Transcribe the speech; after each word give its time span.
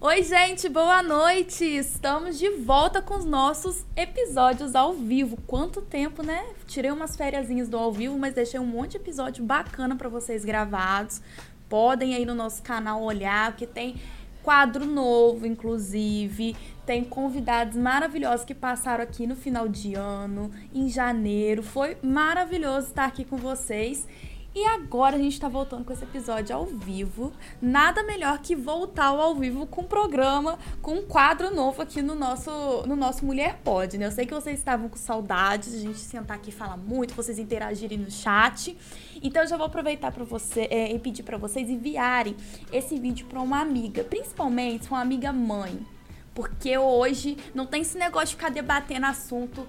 Oi, 0.00 0.22
gente, 0.22 0.68
boa 0.68 1.02
noite! 1.02 1.64
Estamos 1.64 2.38
de 2.38 2.48
volta 2.50 3.02
com 3.02 3.16
os 3.16 3.24
nossos 3.24 3.84
episódios 3.96 4.76
ao 4.76 4.92
vivo. 4.92 5.36
Quanto 5.44 5.82
tempo, 5.82 6.22
né? 6.22 6.44
Tirei 6.68 6.92
umas 6.92 7.16
férias 7.16 7.48
do 7.68 7.76
ao 7.76 7.92
vivo, 7.92 8.16
mas 8.16 8.32
deixei 8.32 8.60
um 8.60 8.64
monte 8.64 8.92
de 8.92 8.98
episódio 8.98 9.44
bacana 9.44 9.96
para 9.96 10.08
vocês 10.08 10.44
gravados. 10.44 11.20
Podem 11.68 12.14
aí 12.14 12.24
no 12.24 12.32
nosso 12.32 12.62
canal 12.62 13.02
olhar, 13.02 13.56
que 13.56 13.66
tem 13.66 13.96
quadro 14.40 14.86
novo, 14.86 15.44
inclusive. 15.44 16.54
Tem 16.86 17.02
convidados 17.02 17.76
maravilhosos 17.76 18.46
que 18.46 18.54
passaram 18.54 19.02
aqui 19.02 19.26
no 19.26 19.34
final 19.34 19.66
de 19.66 19.96
ano, 19.96 20.52
em 20.72 20.88
janeiro. 20.88 21.60
Foi 21.60 21.96
maravilhoso 22.00 22.86
estar 22.86 23.06
aqui 23.06 23.24
com 23.24 23.36
vocês. 23.36 24.06
E 24.58 24.64
agora 24.64 25.14
a 25.14 25.18
gente 25.20 25.34
está 25.34 25.48
voltando 25.48 25.84
com 25.84 25.92
esse 25.92 26.02
episódio 26.02 26.56
ao 26.56 26.66
vivo. 26.66 27.32
Nada 27.62 28.02
melhor 28.02 28.40
que 28.40 28.56
voltar 28.56 29.04
ao 29.04 29.32
vivo 29.32 29.68
com 29.68 29.82
um 29.82 29.84
programa, 29.84 30.58
com 30.82 30.94
um 30.94 31.06
quadro 31.06 31.54
novo 31.54 31.80
aqui 31.80 32.02
no 32.02 32.16
nosso, 32.16 32.50
no 32.84 32.96
nosso 32.96 33.24
Mulher 33.24 33.60
Pode, 33.62 33.96
né? 33.96 34.06
Eu 34.06 34.10
sei 34.10 34.26
que 34.26 34.34
vocês 34.34 34.58
estavam 34.58 34.88
com 34.88 34.96
saudades 34.96 35.70
de 35.70 35.76
a 35.76 35.80
gente 35.82 36.00
sentar 36.00 36.38
aqui 36.38 36.48
e 36.48 36.52
falar 36.52 36.76
muito, 36.76 37.14
vocês 37.14 37.38
interagirem 37.38 37.98
no 37.98 38.10
chat. 38.10 38.76
Então 39.22 39.42
eu 39.42 39.48
já 39.48 39.56
vou 39.56 39.66
aproveitar 39.66 40.10
para 40.10 40.24
você 40.24 40.62
é, 40.62 40.92
e 40.92 40.98
pedir 40.98 41.22
para 41.22 41.38
vocês 41.38 41.70
enviarem 41.70 42.34
esse 42.72 42.98
vídeo 42.98 43.28
para 43.28 43.40
uma 43.40 43.60
amiga, 43.60 44.02
principalmente 44.02 44.90
uma 44.90 45.00
amiga 45.00 45.32
mãe. 45.32 45.86
Porque 46.34 46.76
hoje 46.76 47.36
não 47.54 47.64
tem 47.64 47.82
esse 47.82 47.96
negócio 47.96 48.30
de 48.30 48.34
ficar 48.34 48.50
debatendo 48.50 49.06
assunto 49.06 49.64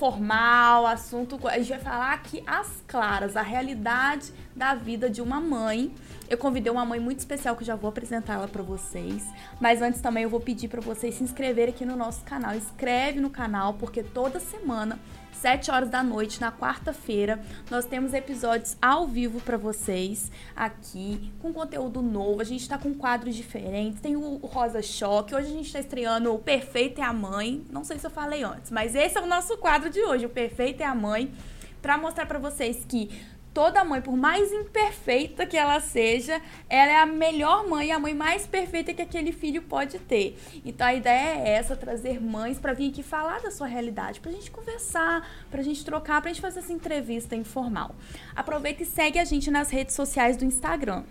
formal, 0.00 0.86
assunto. 0.86 1.38
A 1.46 1.58
gente 1.58 1.68
vai 1.68 1.78
falar 1.78 2.14
aqui 2.14 2.42
as 2.46 2.82
claras, 2.88 3.36
a 3.36 3.42
realidade 3.42 4.32
da 4.56 4.74
vida 4.74 5.10
de 5.10 5.20
uma 5.20 5.38
mãe. 5.38 5.92
Eu 6.26 6.38
convidei 6.38 6.72
uma 6.72 6.86
mãe 6.86 6.98
muito 6.98 7.18
especial 7.18 7.54
que 7.54 7.62
eu 7.62 7.66
já 7.66 7.76
vou 7.76 7.90
apresentar 7.90 8.34
ela 8.34 8.48
para 8.48 8.62
vocês. 8.62 9.26
Mas 9.60 9.82
antes 9.82 10.00
também 10.00 10.22
eu 10.22 10.30
vou 10.30 10.40
pedir 10.40 10.68
para 10.68 10.80
vocês 10.80 11.16
se 11.16 11.22
inscreverem 11.22 11.74
aqui 11.74 11.84
no 11.84 11.96
nosso 11.96 12.24
canal. 12.24 12.54
Inscreve 12.54 13.20
no 13.20 13.28
canal 13.28 13.74
porque 13.74 14.02
toda 14.02 14.40
semana 14.40 14.98
7 15.40 15.70
horas 15.70 15.88
da 15.88 16.02
noite, 16.02 16.38
na 16.38 16.52
quarta-feira, 16.52 17.40
nós 17.70 17.86
temos 17.86 18.12
episódios 18.12 18.76
ao 18.80 19.06
vivo 19.06 19.40
para 19.40 19.56
vocês 19.56 20.30
aqui, 20.54 21.32
com 21.40 21.50
conteúdo 21.50 22.02
novo. 22.02 22.42
A 22.42 22.44
gente 22.44 22.68
tá 22.68 22.76
com 22.76 22.92
quadros 22.92 23.34
diferentes, 23.34 24.02
tem 24.02 24.16
o 24.16 24.36
Rosa 24.36 24.82
Choque. 24.82 25.34
Hoje 25.34 25.46
a 25.46 25.56
gente 25.56 25.72
tá 25.72 25.80
estreando 25.80 26.34
o 26.34 26.38
Perfeito 26.38 27.00
é 27.00 27.04
a 27.04 27.12
Mãe. 27.14 27.64
Não 27.70 27.84
sei 27.84 27.98
se 27.98 28.06
eu 28.06 28.10
falei 28.10 28.42
antes, 28.42 28.70
mas 28.70 28.94
esse 28.94 29.16
é 29.16 29.20
o 29.22 29.26
nosso 29.26 29.56
quadro 29.56 29.88
de 29.88 30.02
hoje, 30.02 30.26
o 30.26 30.28
Perfeito 30.28 30.82
é 30.82 30.86
a 30.86 30.94
Mãe, 30.94 31.32
para 31.80 31.96
mostrar 31.96 32.26
para 32.26 32.38
vocês 32.38 32.84
que 32.86 33.08
toda 33.52 33.84
mãe, 33.84 34.00
por 34.00 34.16
mais 34.16 34.52
imperfeita 34.52 35.46
que 35.46 35.56
ela 35.56 35.80
seja, 35.80 36.40
ela 36.68 36.92
é 36.92 36.96
a 36.96 37.06
melhor 37.06 37.68
mãe, 37.68 37.92
a 37.92 37.98
mãe 37.98 38.14
mais 38.14 38.46
perfeita 38.46 38.94
que 38.94 39.02
aquele 39.02 39.32
filho 39.32 39.62
pode 39.62 39.98
ter. 39.98 40.38
Então 40.64 40.86
a 40.86 40.94
ideia 40.94 41.38
é 41.40 41.48
essa, 41.50 41.76
trazer 41.76 42.20
mães 42.20 42.58
para 42.58 42.72
vir 42.72 42.90
aqui 42.90 43.02
falar 43.02 43.40
da 43.40 43.50
sua 43.50 43.66
realidade, 43.66 44.20
pra 44.20 44.30
gente 44.32 44.50
conversar, 44.50 45.28
pra 45.50 45.62
gente 45.62 45.84
trocar, 45.84 46.20
pra 46.20 46.30
gente 46.30 46.40
fazer 46.40 46.60
essa 46.60 46.72
entrevista 46.72 47.34
informal. 47.34 47.94
Aproveita 48.34 48.82
e 48.82 48.86
segue 48.86 49.18
a 49.18 49.24
gente 49.24 49.50
nas 49.50 49.70
redes 49.70 49.94
sociais 49.94 50.36
do 50.36 50.44
Instagram. 50.44 51.04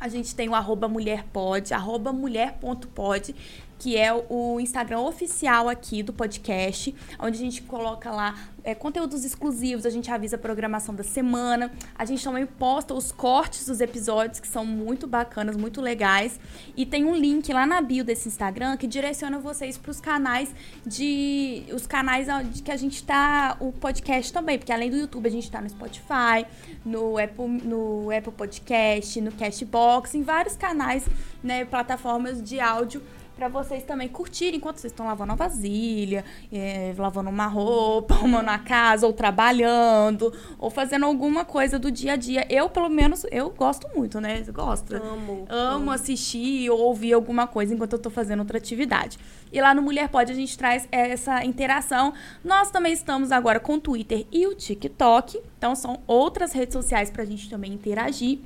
A 0.00 0.08
gente 0.08 0.34
tem 0.34 0.48
o 0.48 0.54
arroba 0.54 0.88
mulherpod, 0.88 1.74
arroba 1.74 2.12
mulher.pod 2.12 3.34
que 3.80 3.96
é 3.96 4.12
o 4.28 4.60
Instagram 4.60 5.00
oficial 5.00 5.66
aqui 5.66 6.02
do 6.02 6.12
podcast, 6.12 6.94
onde 7.18 7.38
a 7.38 7.40
gente 7.40 7.62
coloca 7.62 8.10
lá 8.10 8.34
é, 8.62 8.74
conteúdos 8.74 9.24
exclusivos, 9.24 9.86
a 9.86 9.90
gente 9.90 10.10
avisa 10.10 10.36
a 10.36 10.38
programação 10.38 10.94
da 10.94 11.02
semana, 11.02 11.72
a 11.96 12.04
gente 12.04 12.22
também 12.22 12.44
posta 12.44 12.92
os 12.92 13.10
cortes 13.10 13.66
dos 13.66 13.80
episódios, 13.80 14.38
que 14.38 14.46
são 14.46 14.66
muito 14.66 15.06
bacanas, 15.06 15.56
muito 15.56 15.80
legais. 15.80 16.38
E 16.76 16.84
tem 16.84 17.06
um 17.06 17.14
link 17.14 17.50
lá 17.54 17.64
na 17.64 17.80
bio 17.80 18.04
desse 18.04 18.28
Instagram 18.28 18.76
que 18.76 18.86
direciona 18.86 19.38
vocês 19.38 19.78
para 19.78 19.90
os 19.90 19.98
canais 19.98 20.54
de. 20.86 21.64
os 21.72 21.86
canais 21.86 22.28
de 22.52 22.62
que 22.62 22.70
a 22.70 22.76
gente 22.76 23.02
tá. 23.02 23.56
o 23.60 23.72
podcast 23.72 24.30
também, 24.30 24.58
porque 24.58 24.72
além 24.72 24.90
do 24.90 24.96
YouTube, 24.98 25.26
a 25.26 25.32
gente 25.32 25.44
está 25.44 25.58
no 25.58 25.70
Spotify, 25.70 26.44
no 26.84 27.16
Apple, 27.16 27.48
no 27.64 28.10
Apple 28.14 28.32
Podcast, 28.32 29.18
no 29.22 29.32
Cashbox, 29.32 30.14
em 30.14 30.22
vários 30.22 30.54
canais, 30.54 31.08
né, 31.42 31.64
plataformas 31.64 32.42
de 32.42 32.60
áudio 32.60 33.02
para 33.40 33.48
vocês 33.48 33.82
também 33.84 34.06
curtirem 34.06 34.56
enquanto 34.58 34.76
vocês 34.76 34.92
estão 34.92 35.06
lavando 35.06 35.32
a 35.32 35.34
vasilha, 35.34 36.22
é, 36.52 36.94
lavando 36.98 37.30
uma 37.30 37.46
roupa, 37.46 38.12
arrumando 38.20 38.50
a 38.50 38.58
casa, 38.58 39.06
ou 39.06 39.14
trabalhando, 39.14 40.30
ou 40.58 40.68
fazendo 40.68 41.06
alguma 41.06 41.42
coisa 41.42 41.78
do 41.78 41.90
dia 41.90 42.12
a 42.12 42.16
dia. 42.16 42.46
Eu, 42.50 42.68
pelo 42.68 42.90
menos, 42.90 43.24
eu 43.30 43.48
gosto 43.48 43.88
muito, 43.96 44.20
né? 44.20 44.42
Gosta? 44.52 44.98
Amo. 44.98 45.46
Amo 45.48 45.90
assistir 45.90 46.68
ou 46.68 46.80
ouvir 46.80 47.14
alguma 47.14 47.46
coisa 47.46 47.72
enquanto 47.72 47.94
eu 47.94 47.98
tô 47.98 48.10
fazendo 48.10 48.40
outra 48.40 48.58
atividade. 48.58 49.18
E 49.50 49.58
lá 49.58 49.72
no 49.72 49.80
Mulher 49.80 50.10
Pode 50.10 50.30
a 50.30 50.34
gente 50.34 50.58
traz 50.58 50.86
essa 50.92 51.42
interação. 51.42 52.12
Nós 52.44 52.70
também 52.70 52.92
estamos 52.92 53.32
agora 53.32 53.58
com 53.58 53.76
o 53.76 53.80
Twitter 53.80 54.26
e 54.30 54.46
o 54.46 54.54
TikTok. 54.54 55.40
Então 55.56 55.74
são 55.74 56.00
outras 56.06 56.52
redes 56.52 56.74
sociais 56.74 57.10
pra 57.10 57.24
gente 57.24 57.48
também 57.48 57.72
interagir. 57.72 58.40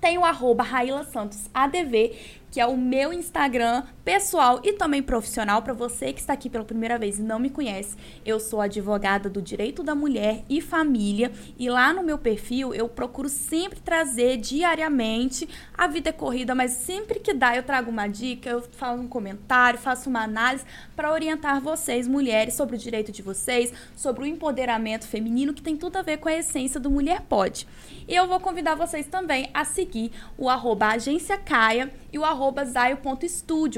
Tem 0.00 0.18
o 0.18 0.24
arroba 0.24 0.64
Raila 0.64 1.04
Santos 1.04 1.48
ADV, 1.54 2.12
que 2.52 2.60
é 2.60 2.66
o 2.66 2.76
meu 2.76 3.14
Instagram 3.14 3.82
pessoal 4.04 4.60
e 4.62 4.74
também 4.74 5.02
profissional. 5.02 5.62
Para 5.62 5.72
você 5.72 6.12
que 6.12 6.20
está 6.20 6.34
aqui 6.34 6.50
pela 6.50 6.66
primeira 6.66 6.98
vez 6.98 7.18
e 7.18 7.22
não 7.22 7.38
me 7.38 7.48
conhece, 7.48 7.96
eu 8.26 8.38
sou 8.38 8.60
advogada 8.60 9.30
do 9.30 9.40
direito 9.40 9.82
da 9.82 9.94
mulher 9.94 10.44
e 10.50 10.60
família. 10.60 11.32
E 11.58 11.70
lá 11.70 11.94
no 11.94 12.02
meu 12.02 12.18
perfil 12.18 12.74
eu 12.74 12.90
procuro 12.90 13.30
sempre 13.30 13.80
trazer 13.80 14.36
diariamente. 14.36 15.48
A 15.72 15.86
vida 15.86 16.10
é 16.10 16.12
corrida, 16.12 16.54
mas 16.54 16.72
sempre 16.72 17.20
que 17.20 17.32
dá 17.32 17.56
eu 17.56 17.62
trago 17.62 17.90
uma 17.90 18.06
dica, 18.06 18.50
eu 18.50 18.60
falo 18.60 19.00
um 19.00 19.08
comentário, 19.08 19.78
faço 19.78 20.10
uma 20.10 20.22
análise 20.22 20.66
para 20.94 21.10
orientar 21.10 21.58
vocês, 21.58 22.06
mulheres, 22.06 22.52
sobre 22.52 22.76
o 22.76 22.78
direito 22.78 23.10
de 23.10 23.22
vocês, 23.22 23.72
sobre 23.96 24.24
o 24.24 24.26
empoderamento 24.26 25.06
feminino, 25.06 25.54
que 25.54 25.62
tem 25.62 25.74
tudo 25.74 25.96
a 25.96 26.02
ver 26.02 26.18
com 26.18 26.28
a 26.28 26.34
essência 26.34 26.78
do 26.78 26.90
Mulher 26.90 27.22
Pode. 27.22 27.66
E 28.06 28.14
eu 28.14 28.26
vou 28.26 28.38
convidar 28.40 28.74
vocês 28.74 29.06
também 29.06 29.48
a 29.54 29.64
seguir 29.64 30.12
o 30.36 30.50
arroba 30.50 30.88
agência 30.88 31.38
Caia 31.38 31.90
e 32.12 32.18
o 32.18 32.24
arroba 32.24 32.62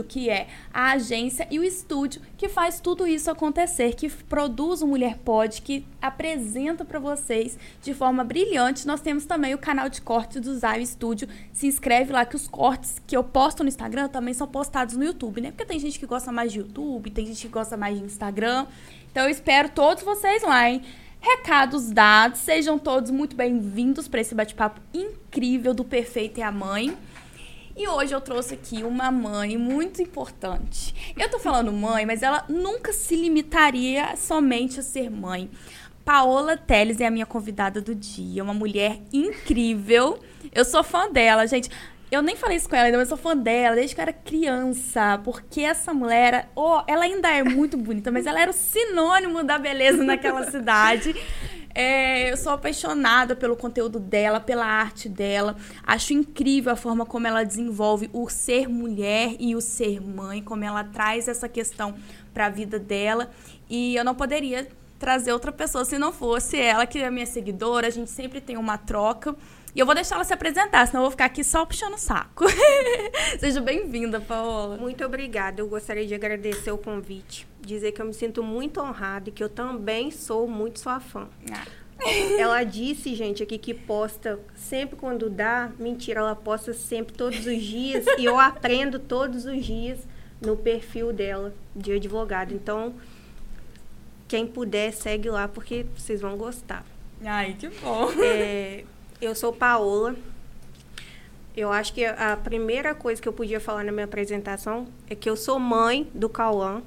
que 0.09 0.29
é 0.29 0.49
a 0.73 0.93
agência 0.93 1.47
e 1.51 1.59
o 1.59 1.65
estúdio 1.65 2.21
que 2.37 2.49
faz 2.49 2.81
tudo 2.81 3.07
isso 3.07 3.31
acontecer, 3.31 3.95
que 3.95 4.11
produz 4.11 4.83
o 4.83 4.87
Mulher 4.87 5.19
Pod, 5.19 5.63
que 5.63 5.87
apresenta 6.03 6.85
para 6.85 6.99
vocês 6.99 7.57
de 7.83 7.95
forma 7.95 8.25
brilhante. 8.25 8.87
Nós 8.87 9.01
temos 9.01 9.25
também 9.25 9.55
o 9.55 9.59
canal 9.59 9.89
de 9.89 10.03
cortes 10.03 10.41
do 10.41 10.55
Zaio 10.59 10.83
Estúdio. 10.83 11.29
Se 11.53 11.67
inscreve 11.67 12.13
lá 12.13 12.25
que 12.25 12.37
os 12.37 12.49
cortes 12.49 13.01
que 13.07 13.17
eu 13.17 13.23
posto 13.23 13.63
no 13.63 13.69
Instagram 13.69 14.09
também 14.09 14.35
são 14.35 14.47
postados 14.47 14.97
no 14.97 15.05
YouTube, 15.05 15.41
né? 15.41 15.51
Porque 15.51 15.65
tem 15.65 15.79
gente 15.79 15.99
que 15.99 16.07
gosta 16.07 16.33
mais 16.33 16.53
de 16.53 16.59
YouTube, 16.59 17.11
tem 17.11 17.27
gente 17.27 17.41
que 17.41 17.53
gosta 17.53 17.77
mais 17.77 17.99
de 17.99 18.05
Instagram. 18.05 18.67
Então 19.11 19.25
eu 19.25 19.31
espero 19.31 19.69
todos 19.69 20.03
vocês 20.03 20.43
lá, 20.43 20.69
hein? 20.69 20.83
Recados 21.21 21.91
dados, 21.91 22.41
sejam 22.41 22.79
todos 22.79 23.11
muito 23.11 23.35
bem-vindos 23.35 24.07
para 24.09 24.21
esse 24.21 24.35
bate-papo 24.35 24.81
incrível 24.93 25.73
do 25.73 25.83
Perfeito 25.83 26.39
e 26.39 26.43
a 26.43 26.53
Mãe. 26.53 26.95
E 27.77 27.89
hoje 27.89 28.15
eu 28.15 28.21
trouxe 28.21 28.55
aqui 28.55 28.85
uma 28.85 29.11
mãe 29.11 29.59
muito 29.59 30.01
importante. 30.01 31.13
Eu 31.19 31.29
tô 31.29 31.41
falando 31.41 31.73
mãe, 31.73 32.07
mas 32.07 32.23
ela 32.23 32.45
nunca 32.49 32.93
se 32.93 33.17
limitaria 33.17 34.15
somente 34.17 34.79
a 34.79 34.83
ser 34.83 35.11
mãe. 35.11 35.51
Paola 36.05 36.57
Teles 36.57 37.01
é 37.01 37.07
a 37.07 37.11
minha 37.11 37.27
convidada 37.27 37.81
do 37.81 37.93
dia, 37.93 38.45
uma 38.45 38.55
mulher 38.55 39.01
incrível. 39.13 40.21
Eu 40.53 40.65
sou 40.65 40.85
fã 40.85 41.11
dela, 41.11 41.49
gente. 41.49 41.69
Eu 42.15 42.23
nem 42.23 42.37
falei 42.37 42.57
isso 42.57 42.69
com 42.69 42.77
ela 42.77 42.87
ainda, 42.87 42.99
mas 42.99 43.11
eu 43.11 43.17
sou 43.17 43.23
fã 43.23 43.37
dela 43.37 43.75
desde 43.75 43.95
que 43.95 44.01
eu 44.01 44.03
era 44.03 44.13
criança. 44.13 45.21
Porque 45.25 45.63
essa 45.63 45.93
mulher, 45.93 46.49
oh, 46.55 46.81
ela 46.87 47.05
ainda 47.05 47.29
é 47.29 47.43
muito 47.43 47.77
bonita, 47.77 48.13
mas 48.13 48.25
ela 48.27 48.41
era 48.41 48.51
o 48.51 48.55
sinônimo 48.55 49.43
da 49.43 49.59
beleza 49.59 50.03
naquela 50.05 50.49
cidade. 50.51 51.15
É, 51.75 52.31
eu 52.31 52.37
sou 52.37 52.53
apaixonada 52.53 53.35
pelo 53.35 53.57
conteúdo 53.57 53.99
dela, 53.99 54.39
pela 54.39 54.65
arte 54.65 55.09
dela. 55.09 55.57
Acho 55.83 56.13
incrível 56.13 56.73
a 56.73 56.77
forma 56.77 57.05
como 57.05 57.27
ela 57.27 57.43
desenvolve 57.43 58.09
o 58.13 58.29
ser 58.29 58.69
mulher 58.69 59.35
e 59.41 59.57
o 59.57 59.61
ser 59.61 60.01
mãe, 60.01 60.41
como 60.41 60.63
ela 60.63 60.85
traz 60.85 61.27
essa 61.27 61.49
questão 61.49 61.97
para 62.33 62.47
a 62.47 62.49
vida 62.49 62.79
dela. 62.79 63.29
E 63.69 63.97
eu 63.97 64.05
não 64.05 64.15
poderia 64.15 64.69
trazer 65.01 65.33
outra 65.33 65.51
pessoa 65.51 65.85
se 65.85 65.99
não 65.99 66.13
fosse 66.13 66.57
ela, 66.57 66.87
que 66.87 67.01
é 67.01 67.11
minha 67.11 67.27
seguidora. 67.27 67.89
A 67.89 67.91
gente 67.91 68.11
sempre 68.11 68.41
tem 68.41 68.57
uma 68.57 68.79
troca. 68.79 69.35
E 69.75 69.81
eu 69.81 69.87
vou 69.87 69.95
deixar 69.95 70.15
ela 70.15 70.25
se 70.25 70.33
apresentar, 70.33 70.87
senão 70.87 71.01
eu 71.01 71.05
vou 71.07 71.11
ficar 71.11 71.25
aqui 71.25 71.43
só 71.43 71.67
puxando 71.67 71.95
o 71.95 71.99
saco. 71.99 72.45
Seja 73.41 73.61
bem-vinda, 73.61 74.21
Paola. 74.21 74.77
Muito 74.77 75.05
obrigada. 75.05 75.61
Eu 75.61 75.67
gostaria 75.67 76.07
de 76.07 76.15
agradecer 76.15 76.71
o 76.71 76.79
convite, 76.79 77.45
dizer 77.61 77.91
que 77.91 78.01
eu 78.01 78.07
me 78.07 78.15
sinto 78.15 78.41
muito 78.41 78.81
honrada 78.81 79.31
e 79.31 79.33
que 79.33 79.43
eu 79.43 79.49
também 79.49 80.13
sou 80.13 80.47
muito 80.47 80.79
sua 80.79 81.01
fã. 81.01 81.29
Ah. 81.53 81.65
Ela 82.39 82.63
disse, 82.63 83.17
gente, 83.17 83.43
aqui 83.43 83.59
que 83.59 83.75
posta 83.75 84.39
sempre 84.55 84.95
quando 84.95 85.29
dá. 85.29 85.73
Mentira, 85.77 86.21
ela 86.21 86.37
posta 86.37 86.73
sempre 86.73 87.13
todos 87.13 87.45
os 87.45 87.61
dias 87.61 88.05
e 88.17 88.25
eu 88.25 88.39
aprendo 88.39 89.01
todos 89.01 89.45
os 89.45 89.65
dias 89.65 89.99
no 90.41 90.57
perfil 90.57 91.13
dela 91.13 91.53
de 91.75 91.93
advogado. 91.93 92.55
Então, 92.55 92.95
quem 94.29 94.47
puder, 94.47 94.93
segue 94.93 95.31
lá 95.31 95.49
porque 95.49 95.85
vocês 95.97 96.21
vão 96.21 96.37
gostar. 96.37 96.85
Ai, 97.25 97.57
que 97.59 97.69
bom. 97.69 98.11
É, 98.23 98.85
eu 99.25 99.35
sou 99.35 99.53
Paola. 99.53 100.15
Eu 101.57 101.71
acho 101.71 101.95
que 101.95 102.05
a 102.05 102.37
primeira 102.37 102.95
coisa 102.95 103.23
que 103.23 103.29
eu 103.29 103.33
podia 103.33 103.61
falar 103.61 103.85
na 103.85 103.93
minha 103.93 104.05
apresentação 104.05 104.87
é 105.09 105.15
que 105.15 105.31
eu 105.31 105.37
sou 105.37 105.59
mãe 105.59 106.11
do 106.15 106.29
Cauã. 106.29 106.83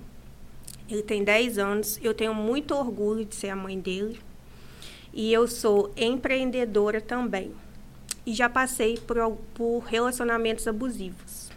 Ele 0.90 1.02
tem 1.02 1.24
10 1.24 1.58
anos. 1.58 2.00
Eu 2.02 2.14
tenho 2.14 2.34
muito 2.34 2.76
orgulho 2.76 3.26
de 3.26 3.36
ser 3.36 3.50
a 3.50 3.56
mãe 3.56 3.80
dele. 3.80 4.20
E 5.14 5.32
eu 5.32 5.48
sou 5.48 5.92
empreendedora 5.96 7.00
também. 7.02 7.52
E 8.26 8.34
já 8.34 8.50
passei 8.50 8.98
por, 8.98 9.38
por 9.54 9.80
relacionamentos 9.80 10.68
abusivos. 10.68 11.50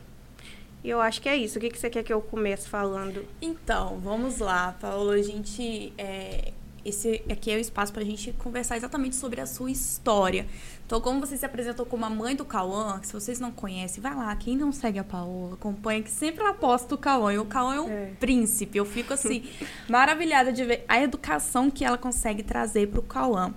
E 0.82 0.88
eu 0.88 1.00
acho 1.00 1.20
que 1.20 1.28
é 1.28 1.36
isso. 1.36 1.58
O 1.58 1.60
que, 1.60 1.68
que 1.68 1.78
você 1.78 1.90
quer 1.90 2.02
que 2.02 2.12
eu 2.12 2.22
comece 2.22 2.68
falando? 2.68 3.26
Então, 3.42 3.98
vamos 3.98 4.38
lá, 4.38 4.74
Paulo. 4.80 5.10
A 5.10 5.20
gente. 5.20 5.92
É, 5.98 6.52
esse 6.84 7.22
aqui 7.30 7.50
é 7.50 7.56
o 7.56 7.58
espaço 7.58 7.92
para 7.92 8.02
a 8.02 8.04
gente 8.04 8.32
conversar 8.32 8.76
exatamente 8.76 9.16
sobre 9.16 9.40
a 9.40 9.46
sua 9.46 9.70
história. 9.70 10.46
Então, 10.86 11.00
como 11.00 11.20
você 11.20 11.36
se 11.36 11.46
apresentou 11.46 11.86
como 11.86 12.04
a 12.04 12.10
mãe 12.10 12.34
do 12.34 12.44
Cauã, 12.44 13.00
se 13.02 13.12
vocês 13.12 13.38
não 13.38 13.52
conhecem, 13.52 14.02
vai 14.02 14.14
lá. 14.14 14.34
Quem 14.34 14.56
não 14.56 14.72
segue 14.72 14.98
a 14.98 15.04
Paola, 15.04 15.54
acompanha, 15.54 16.02
que 16.02 16.10
sempre 16.10 16.42
ela 16.42 16.52
posta 16.52 16.94
o 16.94 16.98
Cauã. 16.98 17.32
E 17.32 17.38
o 17.38 17.44
Cauã 17.44 17.74
é 17.76 17.80
um 17.80 17.88
é. 17.88 18.06
príncipe. 18.18 18.76
Eu 18.76 18.84
fico, 18.84 19.14
assim, 19.14 19.48
maravilhada 19.88 20.52
de 20.52 20.64
ver 20.64 20.84
a 20.88 21.00
educação 21.00 21.70
que 21.70 21.84
ela 21.84 21.96
consegue 21.96 22.42
trazer 22.42 22.88
para 22.88 22.98
o 22.98 23.04
Cauã. 23.04 23.54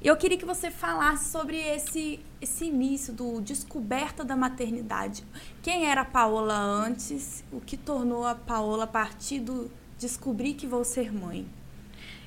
Eu 0.00 0.16
queria 0.16 0.38
que 0.38 0.44
você 0.44 0.70
falasse 0.70 1.30
sobre 1.30 1.56
esse, 1.56 2.20
esse 2.40 2.66
início 2.66 3.12
do 3.12 3.40
descoberta 3.40 4.24
da 4.24 4.36
maternidade. 4.36 5.24
Quem 5.60 5.86
era 5.86 6.02
a 6.02 6.04
Paola 6.04 6.54
antes? 6.56 7.42
O 7.50 7.60
que 7.60 7.76
tornou 7.76 8.24
a 8.24 8.36
Paola 8.36 8.84
a 8.84 8.86
partir 8.86 9.40
do 9.40 9.68
descobrir 9.98 10.54
que 10.54 10.68
vou 10.68 10.84
ser 10.84 11.12
mãe? 11.12 11.44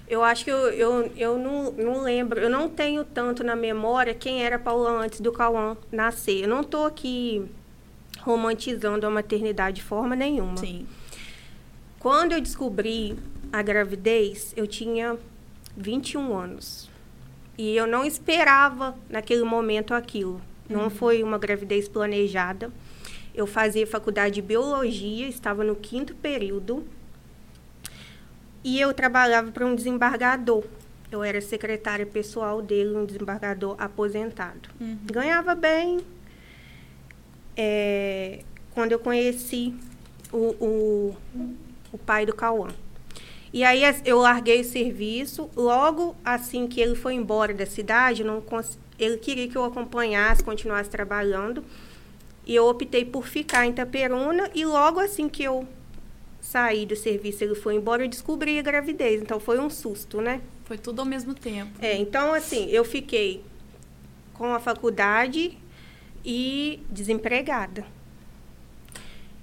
Eu 0.09 0.23
acho 0.23 0.43
que 0.43 0.49
eu, 0.49 0.71
eu, 0.71 1.11
eu 1.15 1.37
não, 1.37 1.71
não 1.71 2.01
lembro, 2.01 2.39
eu 2.39 2.49
não 2.49 2.67
tenho 2.67 3.05
tanto 3.05 3.43
na 3.43 3.55
memória 3.55 4.11
quem 4.15 4.43
era 4.43 4.57
Paula 4.57 4.89
antes 4.89 5.21
do 5.21 5.31
Cauã 5.31 5.77
nascer. 5.91 6.41
Eu 6.41 6.49
não 6.49 6.61
estou 6.61 6.87
aqui 6.87 7.45
romantizando 8.21 9.05
a 9.05 9.09
maternidade 9.11 9.77
de 9.77 9.83
forma 9.83 10.15
nenhuma. 10.15 10.57
Sim. 10.57 10.87
Quando 11.99 12.31
eu 12.31 12.41
descobri 12.41 13.15
a 13.53 13.61
gravidez, 13.61 14.51
eu 14.57 14.65
tinha 14.65 15.15
21 15.77 16.35
anos. 16.35 16.89
E 17.55 17.75
eu 17.75 17.85
não 17.85 18.03
esperava 18.03 18.95
naquele 19.09 19.43
momento 19.43 19.93
aquilo. 19.93 20.41
Não 20.67 20.85
uhum. 20.85 20.89
foi 20.89 21.21
uma 21.21 21.37
gravidez 21.37 21.87
planejada. 21.87 22.71
Eu 23.35 23.45
fazia 23.45 23.85
faculdade 23.85 24.35
de 24.35 24.41
biologia, 24.41 25.27
estava 25.27 25.63
no 25.63 25.75
quinto 25.75 26.15
período 26.15 26.83
e 28.63 28.79
eu 28.79 28.93
trabalhava 28.93 29.51
para 29.51 29.65
um 29.65 29.75
desembargador. 29.75 30.63
Eu 31.11 31.23
era 31.23 31.41
secretária 31.41 32.05
pessoal 32.05 32.61
dele, 32.61 32.95
um 32.95 33.05
desembargador 33.05 33.75
aposentado. 33.79 34.69
Uhum. 34.79 34.97
Ganhava 35.05 35.55
bem. 35.55 35.99
É, 37.57 38.43
quando 38.73 38.91
eu 38.91 38.99
conheci 38.99 39.73
o, 40.31 40.55
o, 40.63 41.15
o 41.91 41.97
pai 41.97 42.25
do 42.25 42.33
Cauã. 42.33 42.69
E 43.51 43.63
aí 43.63 43.81
eu 44.05 44.19
larguei 44.19 44.61
o 44.61 44.63
serviço. 44.63 45.49
Logo 45.55 46.15
assim 46.23 46.67
que 46.67 46.79
ele 46.79 46.95
foi 46.95 47.15
embora 47.15 47.53
da 47.53 47.65
cidade, 47.65 48.23
não 48.23 48.43
ele 48.99 49.17
queria 49.17 49.47
que 49.47 49.55
eu 49.55 49.63
acompanhasse, 49.63 50.43
continuasse 50.43 50.89
trabalhando. 50.89 51.63
E 52.45 52.53
eu 52.53 52.67
optei 52.67 53.03
por 53.03 53.27
ficar 53.27 53.65
em 53.65 53.71
Itaperuna. 53.71 54.49
E 54.53 54.63
logo 54.65 54.99
assim 54.99 55.27
que 55.27 55.43
eu 55.43 55.67
saí 56.49 56.83
do 56.83 56.95
serviço, 56.95 57.43
ele 57.43 57.53
foi 57.53 57.75
embora, 57.75 58.03
eu 58.03 58.07
descobri 58.07 58.57
a 58.57 58.61
gravidez. 58.63 59.21
Então 59.21 59.39
foi 59.39 59.59
um 59.59 59.69
susto, 59.69 60.19
né? 60.19 60.41
Foi 60.65 60.79
tudo 60.79 60.99
ao 60.99 61.05
mesmo 61.05 61.35
tempo. 61.35 61.71
É, 61.79 61.95
então 61.95 62.33
assim, 62.33 62.65
eu 62.69 62.83
fiquei 62.83 63.43
com 64.33 64.51
a 64.53 64.59
faculdade 64.59 65.55
e 66.25 66.81
desempregada. 66.89 67.85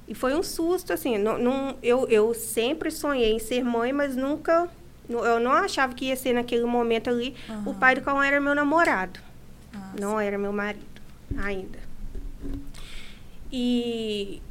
E 0.08 0.14
foi 0.14 0.34
um 0.34 0.42
susto, 0.42 0.92
assim, 0.92 1.16
não, 1.16 1.38
não, 1.38 1.76
eu, 1.80 2.08
eu 2.08 2.34
sempre 2.34 2.90
sonhei 2.90 3.32
em 3.32 3.38
ser 3.38 3.62
mãe, 3.64 3.92
mas 3.92 4.16
nunca, 4.16 4.68
eu 5.08 5.38
não 5.38 5.52
achava 5.52 5.94
que 5.94 6.06
ia 6.06 6.16
ser 6.16 6.32
naquele 6.32 6.64
momento 6.64 7.08
ali. 7.08 7.36
Uhum. 7.48 7.70
O 7.70 7.74
pai 7.74 7.94
do 7.94 8.00
Cauã 8.00 8.24
era 8.24 8.40
meu 8.40 8.54
namorado, 8.54 9.20
ah, 9.72 9.92
não 10.00 10.18
era 10.18 10.36
meu 10.36 10.52
marido 10.52 10.84
ainda. 11.36 11.78
E 13.50 14.42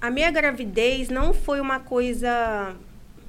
a 0.00 0.10
minha 0.10 0.30
gravidez 0.30 1.08
não 1.08 1.34
foi 1.34 1.60
uma 1.60 1.80
coisa. 1.80 2.74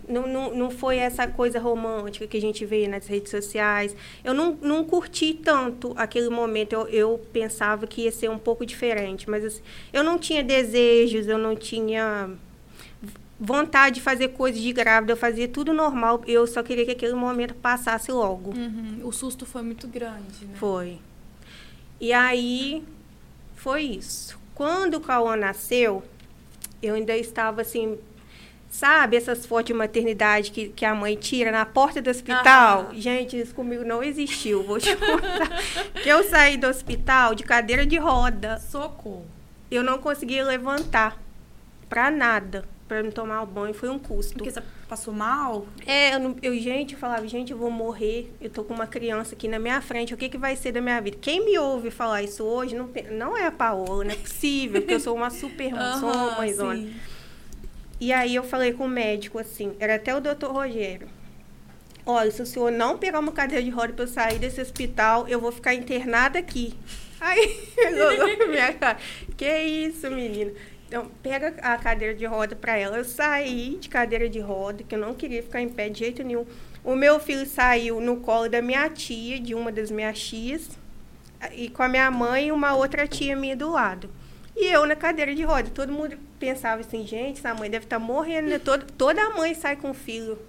Não, 0.07 0.27
não, 0.27 0.55
não 0.55 0.71
foi 0.71 0.97
essa 0.97 1.27
coisa 1.27 1.59
romântica 1.59 2.25
que 2.25 2.35
a 2.35 2.41
gente 2.41 2.65
vê 2.65 2.87
nas 2.87 3.05
redes 3.05 3.29
sociais. 3.29 3.95
Eu 4.23 4.33
não, 4.33 4.57
não 4.59 4.83
curti 4.83 5.35
tanto 5.35 5.93
aquele 5.95 6.29
momento. 6.29 6.73
Eu, 6.73 6.87
eu 6.87 7.21
pensava 7.31 7.85
que 7.85 8.01
ia 8.01 8.11
ser 8.11 8.29
um 8.29 8.39
pouco 8.39 8.65
diferente. 8.65 9.29
Mas 9.29 9.45
assim, 9.45 9.61
eu 9.93 10.03
não 10.03 10.17
tinha 10.17 10.43
desejos, 10.43 11.27
eu 11.27 11.37
não 11.37 11.55
tinha 11.55 12.31
vontade 13.39 13.95
de 13.95 14.01
fazer 14.01 14.29
coisas 14.29 14.59
de 14.59 14.73
grávida. 14.73 15.13
Eu 15.13 15.17
fazia 15.17 15.47
tudo 15.47 15.73
normal. 15.73 16.23
Eu 16.25 16.47
só 16.47 16.63
queria 16.63 16.85
que 16.85 16.91
aquele 16.91 17.13
momento 17.13 17.53
passasse 17.53 18.11
logo. 18.11 18.49
Uhum. 18.51 19.01
O 19.03 19.11
susto 19.11 19.45
foi 19.45 19.61
muito 19.61 19.87
grande, 19.87 20.45
né? 20.45 20.55
Foi. 20.55 20.97
E 22.01 22.11
aí, 22.11 22.83
foi 23.55 23.83
isso. 23.83 24.39
Quando 24.55 24.95
o 24.95 24.99
Cauã 24.99 25.35
nasceu, 25.35 26.03
eu 26.81 26.95
ainda 26.95 27.15
estava 27.15 27.61
assim, 27.61 27.97
sabe, 28.69 29.17
essas 29.17 29.45
fotos 29.45 29.65
de 29.65 29.73
maternidade 29.73 30.51
que, 30.51 30.69
que 30.69 30.85
a 30.85 30.93
mãe 30.93 31.15
tira 31.15 31.51
na 31.51 31.65
porta 31.65 32.01
do 32.01 32.09
hospital? 32.09 32.89
Gente, 32.93 33.39
isso 33.39 33.53
comigo 33.53 33.83
não 33.83 34.03
existiu, 34.03 34.63
vou 34.63 34.79
te 34.79 34.95
contar. 34.97 35.49
que 36.01 36.09
eu 36.09 36.23
saí 36.23 36.57
do 36.57 36.67
hospital 36.67 37.35
de 37.35 37.43
cadeira 37.43 37.85
de 37.85 37.97
roda. 37.97 38.59
Socorro. 38.59 39.25
Eu 39.69 39.83
não 39.83 39.99
conseguia 39.99 40.43
levantar 40.43 41.21
para 41.87 42.09
nada. 42.09 42.65
Para 42.87 43.03
me 43.03 43.11
tomar 43.11 43.43
o 43.43 43.45
banho 43.45 43.73
foi 43.73 43.89
um 43.89 43.99
custo. 43.99 44.33
Porque 44.33 44.49
você 44.49 44.63
passou 44.89 45.13
mal? 45.13 45.67
É, 45.85 46.15
eu, 46.15 46.35
eu, 46.41 46.59
gente, 46.59 46.95
eu 46.95 46.99
falava, 46.99 47.25
gente, 47.27 47.51
eu 47.51 47.57
vou 47.57 47.69
morrer. 47.69 48.33
Eu 48.41 48.49
tô 48.49 48.63
com 48.63 48.73
uma 48.73 48.87
criança 48.87 49.35
aqui 49.35 49.47
na 49.47 49.59
minha 49.59 49.79
frente. 49.81 50.13
O 50.13 50.17
que, 50.17 50.27
que 50.27 50.37
vai 50.37 50.55
ser 50.55 50.71
da 50.71 50.81
minha 50.81 50.99
vida? 50.99 51.17
Quem 51.21 51.45
me 51.45 51.57
ouve 51.59 51.91
falar 51.91 52.23
isso 52.23 52.43
hoje 52.43 52.75
não, 52.75 52.89
não 53.11 53.37
é 53.37 53.45
a 53.45 53.51
Paola, 53.51 54.03
não 54.03 54.11
é 54.11 54.15
possível, 54.15 54.81
porque 54.81 54.95
eu 54.95 54.99
sou 54.99 55.15
uma 55.15 55.29
super 55.29 55.71
mãe, 55.71 55.99
sou 55.99 56.11
uma 56.11 56.35
mãezona. 56.37 56.89
E 58.01 58.11
aí 58.11 58.33
eu 58.33 58.43
falei 58.43 58.73
com 58.73 58.85
o 58.85 58.89
médico 58.89 59.37
assim, 59.37 59.75
era 59.79 59.95
até 59.95 60.15
o 60.15 60.19
doutor 60.19 60.51
Rogério. 60.51 61.07
Olha, 62.05 62.31
se 62.31 62.41
o 62.41 62.45
senhor 62.45 62.71
não 62.71 62.97
pegar 62.97 63.19
uma 63.19 63.31
cadeira 63.31 63.63
de 63.63 63.69
roda 63.69 63.93
para 63.93 64.05
eu 64.05 64.07
sair 64.07 64.39
desse 64.39 64.59
hospital, 64.59 65.27
eu 65.27 65.39
vou 65.39 65.51
ficar 65.51 65.75
internada 65.75 66.39
aqui. 66.39 66.73
Aí, 67.21 67.59
minha 68.49 68.73
cara. 68.73 68.97
Que 69.37 69.61
isso, 69.63 70.09
menina? 70.09 70.51
Então, 70.89 71.05
pega 71.21 71.53
a 71.61 71.77
cadeira 71.77 72.15
de 72.15 72.25
roda 72.25 72.55
para 72.55 72.75
ela. 72.75 72.97
Eu 72.97 73.05
saí 73.05 73.77
de 73.79 73.87
cadeira 73.87 74.27
de 74.27 74.39
roda, 74.39 74.83
que 74.83 74.95
eu 74.95 74.99
não 74.99 75.13
queria 75.13 75.43
ficar 75.43 75.61
em 75.61 75.69
pé 75.69 75.87
de 75.87 75.99
jeito 75.99 76.23
nenhum. 76.23 76.47
O 76.83 76.95
meu 76.95 77.19
filho 77.19 77.45
saiu 77.45 78.01
no 78.01 78.17
colo 78.17 78.49
da 78.49 78.59
minha 78.59 78.89
tia, 78.89 79.39
de 79.39 79.53
uma 79.53 79.71
das 79.71 79.91
minhas 79.91 80.19
tias, 80.19 80.67
e 81.53 81.69
com 81.69 81.83
a 81.83 81.87
minha 81.87 82.09
mãe 82.09 82.47
e 82.47 82.51
uma 82.51 82.73
outra 82.73 83.07
tia 83.07 83.35
minha 83.35 83.55
do 83.55 83.71
lado. 83.71 84.09
E 84.55 84.65
eu 84.65 84.83
na 84.87 84.95
cadeira 84.95 85.35
de 85.35 85.43
roda. 85.43 85.69
Todo 85.69 85.93
mundo 85.93 86.17
pensava 86.39 86.81
assim, 86.81 87.05
gente, 87.05 87.37
essa 87.37 87.53
mãe 87.53 87.69
deve 87.69 87.85
estar 87.85 87.99
tá 87.99 88.03
morrendo. 88.03 88.49
Né? 88.49 88.57
Toda, 88.57 88.83
toda 88.97 89.29
mãe 89.29 89.53
sai 89.53 89.75
com 89.75 89.91
o 89.91 89.93
filho 89.93 90.39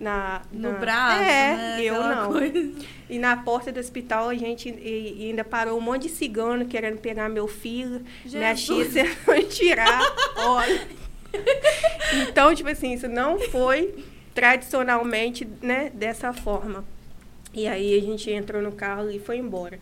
na, 0.00 0.40
no 0.50 0.72
na... 0.72 0.78
braço, 0.78 1.22
é, 1.22 1.56
né? 1.56 1.82
eu 1.82 2.02
não. 2.02 2.32
Coisa. 2.32 2.72
E 3.08 3.18
na 3.18 3.36
porta 3.36 3.70
do 3.70 3.78
hospital 3.78 4.30
a 4.30 4.34
gente 4.34 4.70
e, 4.70 5.16
e 5.18 5.28
ainda 5.28 5.44
parou 5.44 5.78
um 5.78 5.80
monte 5.80 6.02
de 6.04 6.08
cigano 6.08 6.64
querendo 6.64 6.98
pegar 6.98 7.28
meu 7.28 7.46
filho. 7.46 8.02
Jesus. 8.24 8.92
Minha 8.92 9.04
tia 9.04 9.14
foi 9.24 9.42
tirar. 9.44 10.00
Olha. 10.36 10.88
Então, 12.28 12.54
tipo 12.54 12.68
assim, 12.68 12.94
isso 12.94 13.06
não 13.06 13.38
foi 13.38 13.94
tradicionalmente, 14.34 15.46
né, 15.60 15.90
dessa 15.94 16.32
forma. 16.32 16.84
E 17.52 17.66
aí 17.68 17.96
a 17.96 18.00
gente 18.00 18.30
entrou 18.30 18.62
no 18.62 18.72
carro 18.72 19.10
e 19.10 19.18
foi 19.18 19.36
embora. 19.36 19.78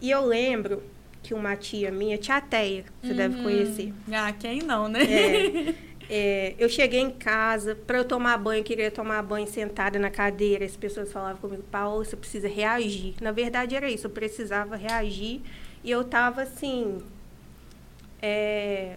E 0.00 0.10
eu 0.10 0.24
lembro 0.24 0.82
que 1.22 1.34
uma 1.34 1.56
tia 1.56 1.90
minha, 1.90 2.16
tia 2.16 2.40
Teia, 2.40 2.84
você 3.02 3.10
uhum. 3.10 3.16
deve 3.16 3.42
conhecer. 3.42 3.92
Ah, 4.12 4.32
quem 4.32 4.60
não, 4.60 4.88
né? 4.88 5.02
É. 5.02 5.74
É, 6.12 6.56
eu 6.58 6.68
cheguei 6.68 6.98
em 6.98 7.10
casa, 7.10 7.76
para 7.86 7.98
eu 7.98 8.04
tomar 8.04 8.36
banho, 8.36 8.58
eu 8.58 8.64
queria 8.64 8.90
tomar 8.90 9.22
banho 9.22 9.46
sentada 9.46 9.96
na 9.96 10.10
cadeira. 10.10 10.64
As 10.64 10.76
pessoas 10.76 11.12
falavam 11.12 11.40
comigo, 11.40 11.62
Paulo, 11.70 12.04
você 12.04 12.16
precisa 12.16 12.48
reagir. 12.48 13.14
Na 13.20 13.30
verdade, 13.30 13.76
era 13.76 13.88
isso, 13.88 14.08
eu 14.08 14.10
precisava 14.10 14.74
reagir. 14.74 15.40
E 15.84 15.90
eu 15.90 16.02
tava 16.02 16.42
assim. 16.42 16.98
É, 18.20 18.96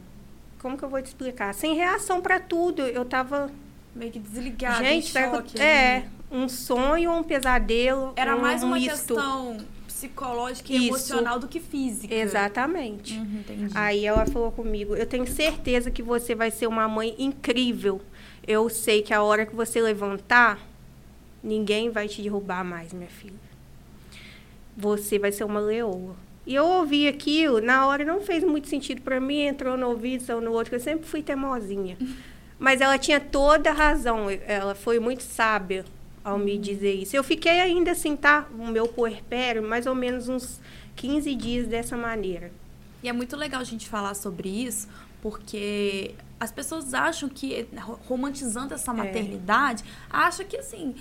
como 0.59 0.75
que 0.75 0.83
eu 0.83 0.89
vou 0.89 0.99
te 1.03 1.05
explicar? 1.05 1.53
Sem 1.53 1.75
reação 1.75 2.19
para 2.19 2.39
tudo. 2.39 2.81
Eu 2.81 3.05
tava. 3.05 3.51
Meio 3.95 4.11
que 4.11 4.17
desligada. 4.17 4.83
Gente, 4.83 5.11
choque, 5.11 5.61
é, 5.61 5.99
né? 5.99 6.09
um 6.31 6.49
sonho, 6.49 7.11
um 7.11 7.21
pesadelo. 7.21 8.13
Era 8.15 8.35
um, 8.35 8.41
mais 8.41 8.63
uma 8.63 8.75
misto. 8.75 8.89
questão 8.89 9.57
psicológica 10.03 10.71
e 10.71 10.75
Isso. 10.75 10.87
emocional 10.87 11.39
do 11.39 11.47
que 11.47 11.59
física. 11.59 12.13
Exatamente. 12.13 13.17
Uhum, 13.17 13.69
Aí 13.73 14.05
ela 14.05 14.25
falou 14.25 14.51
comigo: 14.51 14.95
Eu 14.95 15.05
tenho 15.05 15.25
certeza 15.27 15.89
que 15.89 16.03
você 16.03 16.35
vai 16.35 16.51
ser 16.51 16.67
uma 16.67 16.87
mãe 16.87 17.15
incrível. 17.17 18.01
Eu 18.45 18.69
sei 18.69 19.01
que 19.01 19.13
a 19.13 19.21
hora 19.21 19.45
que 19.45 19.55
você 19.55 19.81
levantar, 19.81 20.59
ninguém 21.41 21.89
vai 21.89 22.07
te 22.07 22.21
derrubar 22.21 22.63
mais, 22.63 22.91
minha 22.91 23.09
filha. 23.09 23.33
Você 24.75 25.17
vai 25.17 25.31
ser 25.31 25.45
uma 25.45 25.59
leoa. 25.59 26.15
E 26.45 26.53
eu 26.53 26.65
ouvi 26.65 27.07
aquilo, 27.07 27.61
na 27.61 27.87
hora 27.87 28.03
não 28.03 28.19
fez 28.19 28.43
muito 28.43 28.67
sentido 28.67 29.01
para 29.01 29.17
mim, 29.17 29.43
entrou 29.43 29.77
no 29.77 29.87
ouvido, 29.87 30.23
saiu 30.23 30.41
no 30.41 30.51
outro, 30.51 30.75
eu 30.75 30.79
sempre 30.79 31.07
fui 31.07 31.23
teimosinha. 31.23 31.97
Mas 32.59 32.81
ela 32.81 32.97
tinha 32.97 33.19
toda 33.19 33.69
a 33.69 33.73
razão, 33.73 34.27
ela 34.45 34.75
foi 34.75 34.99
muito 34.99 35.23
sábia 35.23 35.85
ao 36.23 36.37
me 36.37 36.57
dizer 36.57 36.93
isso. 36.93 37.15
Eu 37.15 37.23
fiquei 37.23 37.59
ainda 37.59 37.91
assim, 37.91 38.15
tá? 38.15 38.47
O 38.57 38.67
meu 38.67 38.87
puerpério, 38.87 39.61
mais 39.61 39.85
ou 39.85 39.95
menos 39.95 40.29
uns 40.29 40.59
15 40.95 41.35
dias 41.35 41.67
dessa 41.67 41.97
maneira. 41.97 42.51
E 43.01 43.09
é 43.09 43.13
muito 43.13 43.35
legal 43.35 43.61
a 43.61 43.65
gente 43.65 43.89
falar 43.89 44.13
sobre 44.13 44.49
isso, 44.49 44.87
porque 45.21 46.15
as 46.39 46.51
pessoas 46.51 46.93
acham 46.93 47.27
que, 47.27 47.67
romantizando 48.07 48.73
essa 48.73 48.91
é. 48.91 48.93
maternidade, 48.93 49.83
é. 49.83 49.87
acham 50.09 50.45
que 50.45 50.57
assim 50.57 50.95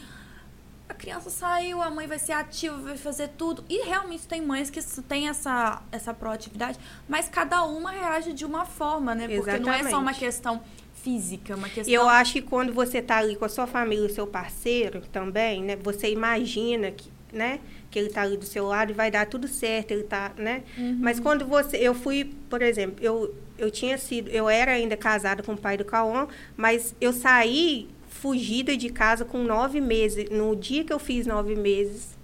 a 0.93 0.95
criança 0.95 1.31
saiu, 1.31 1.81
a 1.81 1.91
mãe 1.91 2.07
vai 2.07 2.19
ser 2.19 2.33
ativa, 2.33 2.77
vai 2.77 2.97
fazer 2.99 3.29
tudo. 3.29 3.65
E 3.69 3.85
realmente 3.87 4.27
tem 4.27 4.43
mães 4.43 4.69
que 4.69 4.81
têm 5.03 5.29
essa, 5.29 5.83
essa 5.91 6.13
proatividade, 6.13 6.79
mas 7.09 7.29
cada 7.29 7.65
uma 7.65 7.91
reage 7.91 8.33
de 8.33 8.45
uma 8.45 8.67
forma, 8.67 9.15
né? 9.15 9.27
Porque 9.27 9.51
Exatamente. 9.51 9.65
não 9.65 9.73
é 9.73 9.91
só 9.91 9.99
uma 9.99 10.13
questão 10.13 10.63
física, 11.03 11.57
uma 11.57 11.69
questão. 11.69 11.93
Eu 11.93 12.09
acho 12.09 12.35
que 12.35 12.43
quando 12.43 12.73
você 12.73 12.99
está 12.99 13.19
ali 13.19 13.37
com 13.37 13.45
a 13.45 13.49
sua 13.49 13.67
família, 13.67 14.07
o 14.07 14.11
seu 14.11 14.27
parceiro 14.27 15.03
também, 15.13 15.63
né? 15.63 15.77
Você 15.83 16.11
imagina 16.11 16.91
que, 16.91 17.11
né? 17.33 17.61
Que 17.91 17.99
ele 17.99 18.09
está 18.09 18.23
ali 18.23 18.37
do 18.37 18.45
seu 18.45 18.67
lado 18.67 18.91
e 18.91 18.95
vai 18.95 19.11
dar 19.11 19.27
tudo 19.27 19.49
certo, 19.49 19.91
ele 19.91 20.05
tá, 20.05 20.33
né? 20.37 20.63
Uhum. 20.79 20.99
Mas 21.01 21.21
quando 21.21 21.45
você, 21.47 21.77
eu 21.77 21.95
fui, 21.95 22.33
por 22.49 22.63
exemplo, 22.63 22.97
eu 23.05 23.35
eu 23.63 23.71
tinha 23.71 23.97
sido, 23.97 24.29
eu 24.31 24.49
era 24.49 24.73
ainda 24.73 24.97
casada 24.97 25.41
com 25.41 25.53
o 25.53 25.57
pai 25.57 25.77
do 25.77 25.85
Cauã, 25.85 26.27
mas 26.57 26.97
eu 27.01 27.13
saí 27.13 27.89
fugida 28.09 28.77
de 28.77 28.89
casa 28.89 29.25
com 29.25 29.39
nove 29.45 29.81
meses. 29.81 30.29
No 30.31 30.57
dia 30.57 30.83
que 30.83 30.93
eu 30.93 30.99
fiz 30.99 31.27
nove 31.27 31.55
meses, 31.55 32.17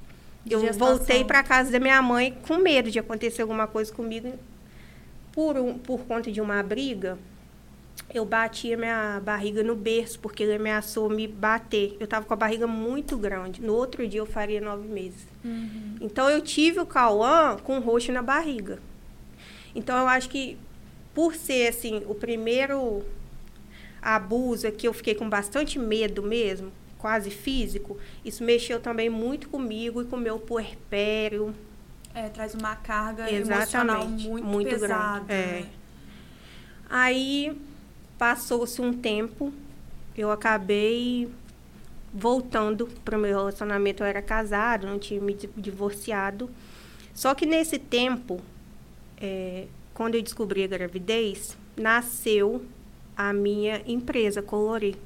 eu 0.50 0.60
gestação. 0.60 0.96
voltei 0.96 1.24
para 1.24 1.42
casa 1.44 1.70
da 1.70 1.78
minha 1.78 2.02
mãe 2.02 2.36
com 2.46 2.56
medo 2.56 2.90
de 2.90 2.98
acontecer 2.98 3.42
alguma 3.42 3.68
coisa 3.68 3.92
comigo 3.92 4.32
por, 5.32 5.56
um, 5.56 5.78
por 5.78 6.00
conta 6.00 6.30
de 6.32 6.40
uma 6.40 6.60
briga. 6.60 7.16
Eu 8.12 8.24
bati 8.24 8.72
a 8.72 8.76
minha 8.76 9.20
barriga 9.22 9.62
no 9.62 9.76
berço, 9.76 10.18
porque 10.18 10.42
ele 10.42 10.54
ameaçou 10.54 11.10
me 11.10 11.28
bater. 11.28 11.94
Eu 12.00 12.04
estava 12.04 12.24
com 12.24 12.32
a 12.32 12.36
barriga 12.36 12.66
muito 12.66 13.18
grande. 13.18 13.60
No 13.60 13.74
outro 13.74 14.06
dia 14.08 14.20
eu 14.20 14.26
faria 14.26 14.60
nove 14.60 14.88
meses. 14.88 15.26
Uhum. 15.44 15.96
Então 16.00 16.28
eu 16.30 16.40
tive 16.40 16.80
o 16.80 16.86
Cauã 16.86 17.56
com 17.62 17.78
roxo 17.80 18.10
na 18.10 18.22
barriga. 18.22 18.78
Então 19.74 19.96
eu 19.98 20.08
acho 20.08 20.30
que 20.30 20.56
por 21.14 21.34
ser 21.34 21.68
assim 21.68 22.02
o 22.06 22.14
primeiro 22.14 23.04
abuso 24.00 24.70
que 24.72 24.88
eu 24.88 24.94
fiquei 24.94 25.14
com 25.14 25.28
bastante 25.28 25.78
medo 25.78 26.22
mesmo, 26.22 26.72
quase 26.98 27.30
físico, 27.30 27.98
isso 28.24 28.42
mexeu 28.42 28.80
também 28.80 29.10
muito 29.10 29.48
comigo 29.48 30.00
e 30.00 30.04
com 30.04 30.16
o 30.16 30.20
meu 30.20 30.38
puerpério. 30.38 31.54
É, 32.14 32.28
traz 32.28 32.54
uma 32.54 32.74
carga 32.74 33.30
Exatamente, 33.30 33.52
emocional 33.52 34.08
muito, 34.08 34.46
muito 34.46 34.70
pesada. 34.70 35.24
Grande. 35.24 35.32
É. 35.32 35.60
Né? 35.60 35.68
Aí 36.88 37.67
passou-se 38.18 38.82
um 38.82 38.92
tempo, 38.92 39.52
eu 40.16 40.30
acabei 40.30 41.30
voltando 42.12 42.88
para 43.04 43.16
o 43.16 43.20
meu 43.20 43.30
relacionamento. 43.30 44.02
Eu 44.02 44.06
era 44.06 44.20
casado, 44.20 44.86
não 44.86 44.98
tinha 44.98 45.20
me 45.20 45.34
divorciado. 45.56 46.50
Só 47.14 47.34
que 47.34 47.46
nesse 47.46 47.78
tempo, 47.78 48.40
é, 49.20 49.66
quando 49.94 50.16
eu 50.16 50.22
descobri 50.22 50.64
a 50.64 50.66
gravidez, 50.66 51.56
nasceu 51.76 52.64
a 53.16 53.32
minha 53.32 53.82
empresa, 53.86 54.42
Colori. 54.42 54.96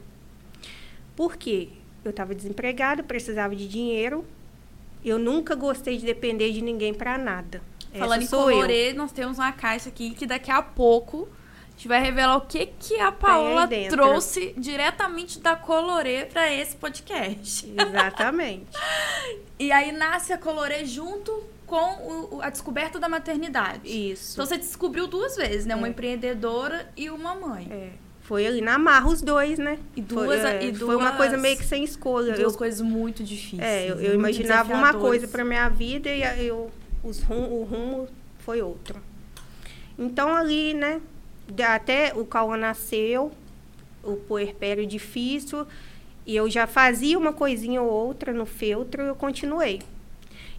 Por 1.15 1.37
quê? 1.37 1.69
Eu 2.05 2.11
estava 2.11 2.35
desempregada, 2.35 3.03
precisava 3.03 3.55
de 3.55 3.69
dinheiro. 3.69 4.25
Eu 5.05 5.19
nunca 5.19 5.55
gostei 5.55 5.99
de 5.99 6.05
depender 6.05 6.53
de 6.53 6.63
ninguém 6.63 6.95
para 6.95 7.19
nada. 7.19 7.63
Falando 7.93 8.23
Essa 8.23 8.37
em 8.37 8.39
Colorê, 8.39 8.93
nós 8.95 9.13
temos 9.13 9.39
uma 9.39 9.53
caixa 9.53 9.89
aqui 9.89 10.11
que 10.11 10.27
daqui 10.27 10.51
a 10.51 10.63
pouco 10.63 11.29
gente 11.83 11.89
vai 11.89 12.01
revelar 12.01 12.37
o 12.37 12.43
que, 12.43 12.67
que 12.79 13.01
a 13.01 13.11
Paola 13.11 13.69
trouxe 13.91 14.55
diretamente 14.57 15.41
da 15.41 15.57
Colorê 15.57 16.27
para 16.27 16.53
esse 16.53 16.77
podcast. 16.77 17.75
Exatamente. 17.77 18.71
e 19.59 19.73
aí 19.73 19.91
nasce 19.91 20.33
a 20.33 20.39
Colorê 20.39 20.85
junto 20.85 21.43
com 21.67 22.37
o, 22.37 22.41
a 22.41 22.51
descoberta 22.51 23.01
da 23.01 23.09
maternidade. 23.09 23.81
Isso. 23.85 24.35
Então 24.35 24.47
você 24.47 24.57
descobriu 24.59 25.09
duas 25.09 25.35
vezes, 25.35 25.67
né? 25.67 25.75
É. 25.75 25.77
Uma 25.77 25.89
empreendedora 25.89 26.89
e 26.97 27.11
uma 27.11 27.35
mãe. 27.35 27.67
É. 27.69 27.89
Foi 28.21 28.47
ali 28.47 28.61
na 28.61 28.79
marra 28.79 29.09
os 29.09 29.21
dois, 29.21 29.59
né? 29.59 29.79
E 29.97 30.01
duas, 30.01 30.41
foi, 30.41 30.51
é, 30.51 30.65
e 30.65 30.71
duas, 30.71 30.83
foi 30.85 30.97
uma 30.97 31.17
coisa 31.17 31.37
meio 31.37 31.57
que 31.57 31.65
sem 31.65 31.83
escolha. 31.83 32.35
Duas 32.35 32.53
eu, 32.53 32.59
coisas 32.59 32.81
muito 32.81 33.25
difíceis. 33.25 33.61
É, 33.61 33.91
eu, 33.91 34.01
eu 34.01 34.15
imaginava 34.15 34.73
uma 34.73 34.95
coisa 34.95 35.27
para 35.27 35.45
minha 35.45 35.69
vida 35.69 36.09
e 36.09 36.47
eu, 36.47 36.71
os 37.03 37.21
rum, 37.23 37.61
o 37.61 37.65
rumo 37.65 38.09
foi 38.39 38.63
outro. 38.63 39.03
Então 39.99 40.35
ali, 40.35 40.75
né? 40.75 41.01
Até 41.67 42.13
o 42.15 42.25
Cauã 42.25 42.57
nasceu, 42.57 43.33
o 44.03 44.17
puerpério 44.17 44.87
difícil, 44.87 45.67
e 46.25 46.37
eu 46.37 46.49
já 46.49 46.67
fazia 46.67 47.19
uma 47.19 47.33
coisinha 47.33 47.83
ou 47.83 47.91
outra 47.91 48.33
no 48.33 48.47
feltro 48.47 49.03
eu 49.03 49.15
continuei. 49.15 49.81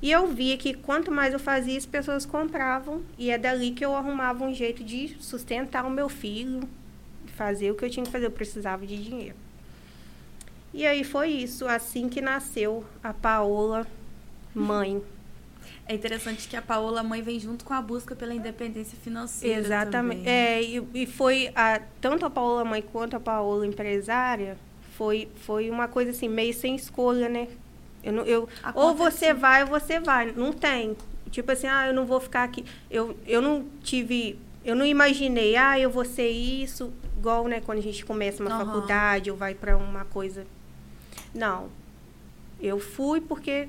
E 0.02 0.12
eu 0.12 0.28
via 0.28 0.58
que 0.58 0.74
quanto 0.74 1.10
mais 1.10 1.32
eu 1.32 1.40
fazia, 1.40 1.78
as 1.78 1.86
pessoas 1.86 2.26
compravam. 2.26 3.02
E 3.18 3.32
é 3.32 3.38
dali 3.38 3.72
que 3.72 3.86
eu 3.86 3.96
arrumava 3.96 4.44
um 4.44 4.54
jeito 4.54 4.84
de 4.84 5.16
sustentar 5.22 5.86
o 5.86 5.90
meu 5.90 6.10
filho, 6.10 6.68
fazer 7.38 7.72
o 7.72 7.76
que 7.76 7.86
eu 7.86 7.90
tinha 7.90 8.06
que 8.06 8.12
fazer. 8.12 8.26
Eu 8.26 8.32
precisava 8.32 8.86
de 8.86 9.02
dinheiro. 9.02 9.36
E 10.74 10.86
aí 10.86 11.06
foi 11.06 11.30
isso, 11.30 11.66
assim 11.68 12.10
que 12.10 12.20
nasceu 12.20 12.84
a 13.02 13.14
Paola 13.14 13.88
mãe. 14.54 15.02
É 15.86 15.94
interessante 15.94 16.48
que 16.48 16.56
a 16.56 16.62
Paola 16.62 17.04
mãe 17.04 17.22
vem 17.22 17.40
junto 17.40 17.66
com 17.66 17.74
a 17.74 17.82
busca 17.82 18.16
pela 18.16 18.34
independência 18.34 18.98
financeira. 19.02 19.60
Exatamente. 19.60 20.20
Também. 20.20 20.34
É, 20.34 20.62
e, 20.62 20.88
e 20.94 21.06
foi 21.06 21.52
a, 21.56 21.82
tanto 22.00 22.26
a 22.26 22.30
Paola 22.30 22.64
mãe 22.64 22.82
quanto 22.82 23.18
a 23.18 23.20
Paola 23.20 23.68
empresária, 23.68 24.58
foi, 24.98 25.28
foi 25.36 25.70
uma 25.70 25.88
coisa 25.88 26.12
assim, 26.12 26.30
meio 26.30 26.54
sem 26.54 26.76
escolha, 26.76 27.28
né? 27.28 27.48
Eu, 28.04 28.14
não, 28.14 28.24
eu 28.24 28.50
ou 28.76 28.94
você 28.96 29.34
vai 29.34 29.64
ou 29.64 29.70
você 29.70 30.00
vai. 30.00 30.32
Não 30.32 30.54
tem. 30.54 30.96
Tipo 31.32 31.52
assim, 31.52 31.68
ah, 31.68 31.88
eu 31.88 31.94
não 31.94 32.06
vou 32.06 32.20
ficar 32.20 32.44
aqui. 32.44 32.64
Eu, 32.90 33.18
eu 33.26 33.42
não 33.42 33.66
tive. 33.82 34.40
Eu 34.64 34.76
não 34.76 34.86
imaginei, 34.86 35.56
ah, 35.58 35.78
eu 35.80 35.90
vou 35.90 36.06
ser 36.06 36.30
isso. 36.30 36.94
Igual, 37.18 37.48
né, 37.48 37.62
quando 37.62 37.78
a 37.78 37.82
gente 37.82 38.06
começa 38.06 38.44
uma 38.44 38.58
uhum. 38.58 38.66
faculdade 38.66 39.32
ou 39.32 39.38
vai 39.38 39.54
para 39.54 39.78
uma 39.78 40.06
coisa. 40.06 40.46
Não. 41.34 41.70
Eu 42.60 42.80
fui 42.80 43.20
porque 43.20 43.68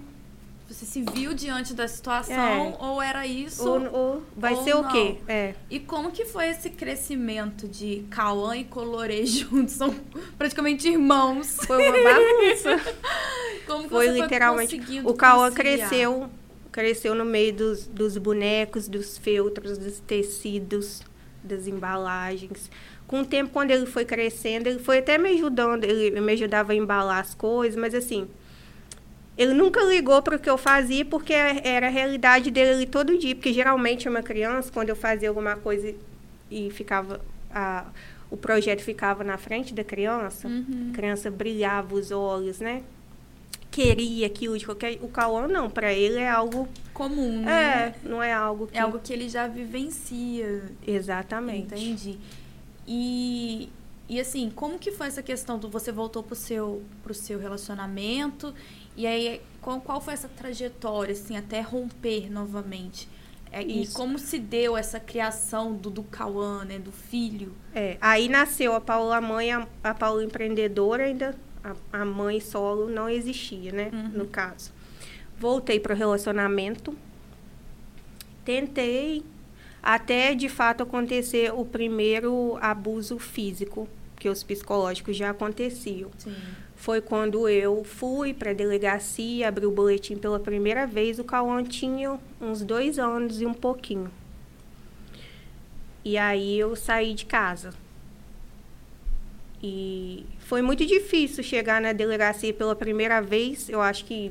você 0.69 0.87
se 0.87 1.03
viu 1.03 1.35
diante 1.35 1.75
da 1.75 1.87
situação 1.87 2.35
é. 2.35 2.77
ou 2.81 3.01
era 3.01 3.27
isso? 3.27 3.69
Ou, 3.69 3.93
ou 3.93 4.23
vai 4.37 4.55
ou 4.55 4.65
ser 4.65 4.75
não. 4.75 4.83
o 4.83 4.89
quê? 4.89 5.17
É. 5.29 5.55
E 5.71 5.79
como 5.79 6.11
que 6.11 6.25
foi 6.25 6.49
esse 6.49 6.71
crescimento 6.71 7.69
de 7.69 8.05
Cauã 8.11 8.57
e 8.57 8.65
Colorê 8.65 9.25
juntos? 9.27 9.75
São 9.75 9.95
praticamente 10.39 10.89
irmãos. 10.89 11.59
Foi 11.67 11.77
uma 11.77 11.93
bagunça. 11.93 12.95
como 13.67 13.85
que 13.85 13.91
foi 13.91 14.09
você 14.09 14.23
literalmente. 14.23 14.81
Foi 14.81 15.03
o 15.05 15.15
Cauã 15.15 15.53
cresceu, 15.53 16.31
cresceu 16.73 17.15
no 17.15 17.25
meio 17.25 17.53
dos, 17.53 17.87
dos 17.87 18.17
bonecos, 18.17 18.89
dos 18.89 19.19
feltros, 19.19 19.77
dos 19.77 20.01
tecidos, 20.01 21.03
das 21.43 21.67
embalagens 21.67 22.71
com 23.07 23.21
o 23.21 23.25
tempo, 23.25 23.51
quando 23.53 23.71
ele 23.71 23.87
foi 23.87 24.05
crescendo, 24.05 24.67
ele 24.67 24.79
foi 24.79 24.99
até 24.99 25.19
me 25.19 25.29
ajudando, 25.31 25.85
ele 25.85 26.21
me 26.21 26.33
ajudava 26.33 26.73
a 26.73 26.75
embalar 26.75 27.21
as 27.21 27.35
coisas, 27.35 27.79
mas 27.79 27.95
assim, 27.95 28.29
ele 29.37 29.53
nunca 29.53 29.83
ligou 29.83 30.23
para 30.23 30.37
o 30.37 30.39
que 30.39 30.49
eu 30.49 30.57
fazia 30.57 31.05
porque 31.05 31.33
era 31.33 31.89
a 31.89 31.91
realidade 31.91 32.51
dele 32.51 32.87
todo 32.87 33.19
dia. 33.19 33.35
Porque 33.35 33.53
geralmente 33.53 34.09
uma 34.09 34.23
criança, 34.23 34.71
quando 34.73 34.91
eu 34.91 34.97
fazia 34.97 35.29
alguma 35.29 35.57
coisa 35.57 35.95
e 36.51 36.71
ficava. 36.71 37.21
A, 37.53 37.87
o 38.31 38.37
projeto 38.37 38.81
ficava 38.81 39.23
na 39.23 39.37
frente 39.37 39.73
da 39.73 39.85
criança, 39.85 40.49
uhum. 40.49 40.91
a 40.91 40.95
criança 40.95 41.31
brilhava 41.31 41.95
os 41.95 42.11
olhos, 42.11 42.59
né? 42.59 42.83
Queria 43.71 44.27
aquilo 44.27 44.57
de 44.59 44.65
qualquer. 44.65 44.99
O 45.03 45.09
Cauã 45.09 45.47
não, 45.47 45.69
para 45.69 45.93
ele 45.93 46.19
é 46.19 46.29
algo. 46.29 46.69
Comum, 46.93 47.43
né? 47.43 47.95
É, 48.03 48.09
não 48.09 48.23
é 48.23 48.33
algo 48.33 48.67
que. 48.67 48.77
É 48.77 48.81
algo 48.81 48.99
que 48.99 49.13
ele 49.13 49.29
já 49.29 49.47
vivencia. 49.47 50.63
Exatamente. 50.87 51.75
Entendi. 51.75 52.19
E, 52.87 53.69
e 54.09 54.21
assim, 54.21 54.51
como 54.55 54.79
que 54.79 54.93
foi 54.93 55.09
essa 55.09 55.23
questão 55.23 55.59
do 55.59 55.69
você 55.69 55.91
voltou 55.91 56.23
pro 56.23 56.37
seu, 56.37 56.83
pro 57.03 57.15
seu 57.15 57.39
relacionamento 57.39 58.55
e 58.97 59.07
aí, 59.07 59.41
qual, 59.61 59.81
qual 59.81 60.01
foi 60.01 60.15
essa 60.15 60.29
trajetória, 60.29 61.13
assim, 61.13 61.37
até 61.37 61.61
romper 61.61 62.31
novamente? 62.31 63.09
É, 63.51 63.63
e 63.63 63.87
como 63.89 64.19
se 64.19 64.39
deu 64.39 64.77
essa 64.77 64.99
criação 64.99 65.75
do, 65.75 65.89
do 65.89 66.03
Cauã, 66.03 66.65
né, 66.65 66.79
do 66.79 66.91
filho? 66.91 67.53
É, 67.73 67.97
aí 68.01 68.29
nasceu 68.29 68.75
a 68.75 68.81
Paula 68.81 69.21
mãe, 69.21 69.53
a, 69.53 69.67
a 69.83 69.95
Paula 69.95 70.25
empreendedora, 70.25 71.05
ainda 71.05 71.37
a, 71.63 72.01
a 72.01 72.05
mãe 72.05 72.41
solo 72.41 72.89
não 72.89 73.09
existia, 73.09 73.71
né, 73.71 73.91
uhum. 73.93 74.09
no 74.09 74.27
caso. 74.27 74.73
Voltei 75.39 75.79
para 75.79 75.95
o 75.95 75.97
relacionamento, 75.97 76.97
tentei 78.45 79.25
até 79.81 80.35
de 80.35 80.49
fato 80.49 80.83
acontecer 80.83 81.53
o 81.55 81.65
primeiro 81.65 82.59
abuso 82.61 83.19
físico 83.19 83.89
porque 84.25 84.29
os 84.29 84.43
psicológicos 84.43 85.17
já 85.17 85.31
aconteciam. 85.31 86.11
Sim. 86.17 86.35
Foi 86.85 87.01
quando 87.01 87.49
eu 87.49 87.83
fui 87.83 88.35
para 88.35 88.51
a 88.51 88.53
delegacia, 88.53 89.49
abri 89.49 89.65
o 89.65 89.71
boletim 89.71 90.19
pela 90.19 90.39
primeira 90.39 90.87
vez. 90.87 91.19
O 91.19 91.25
Cauã 91.25 91.65
tinha 91.65 92.21
uns 92.39 92.63
dois 92.63 92.99
anos 92.99 93.41
e 93.41 93.47
um 93.47 93.55
pouquinho. 93.55 94.11
E 96.05 96.19
aí 96.19 96.59
eu 96.59 96.77
saí 96.77 97.15
de 97.15 97.25
casa. 97.25 97.73
E 99.63 100.27
foi 100.41 100.61
muito 100.61 100.85
difícil 100.85 101.43
chegar 101.43 101.81
na 101.81 101.95
delegacia 101.95 102.53
pela 102.53 102.77
primeira 102.77 103.23
vez. 103.23 103.71
Eu 103.71 103.81
acho 103.81 104.05
que 104.05 104.31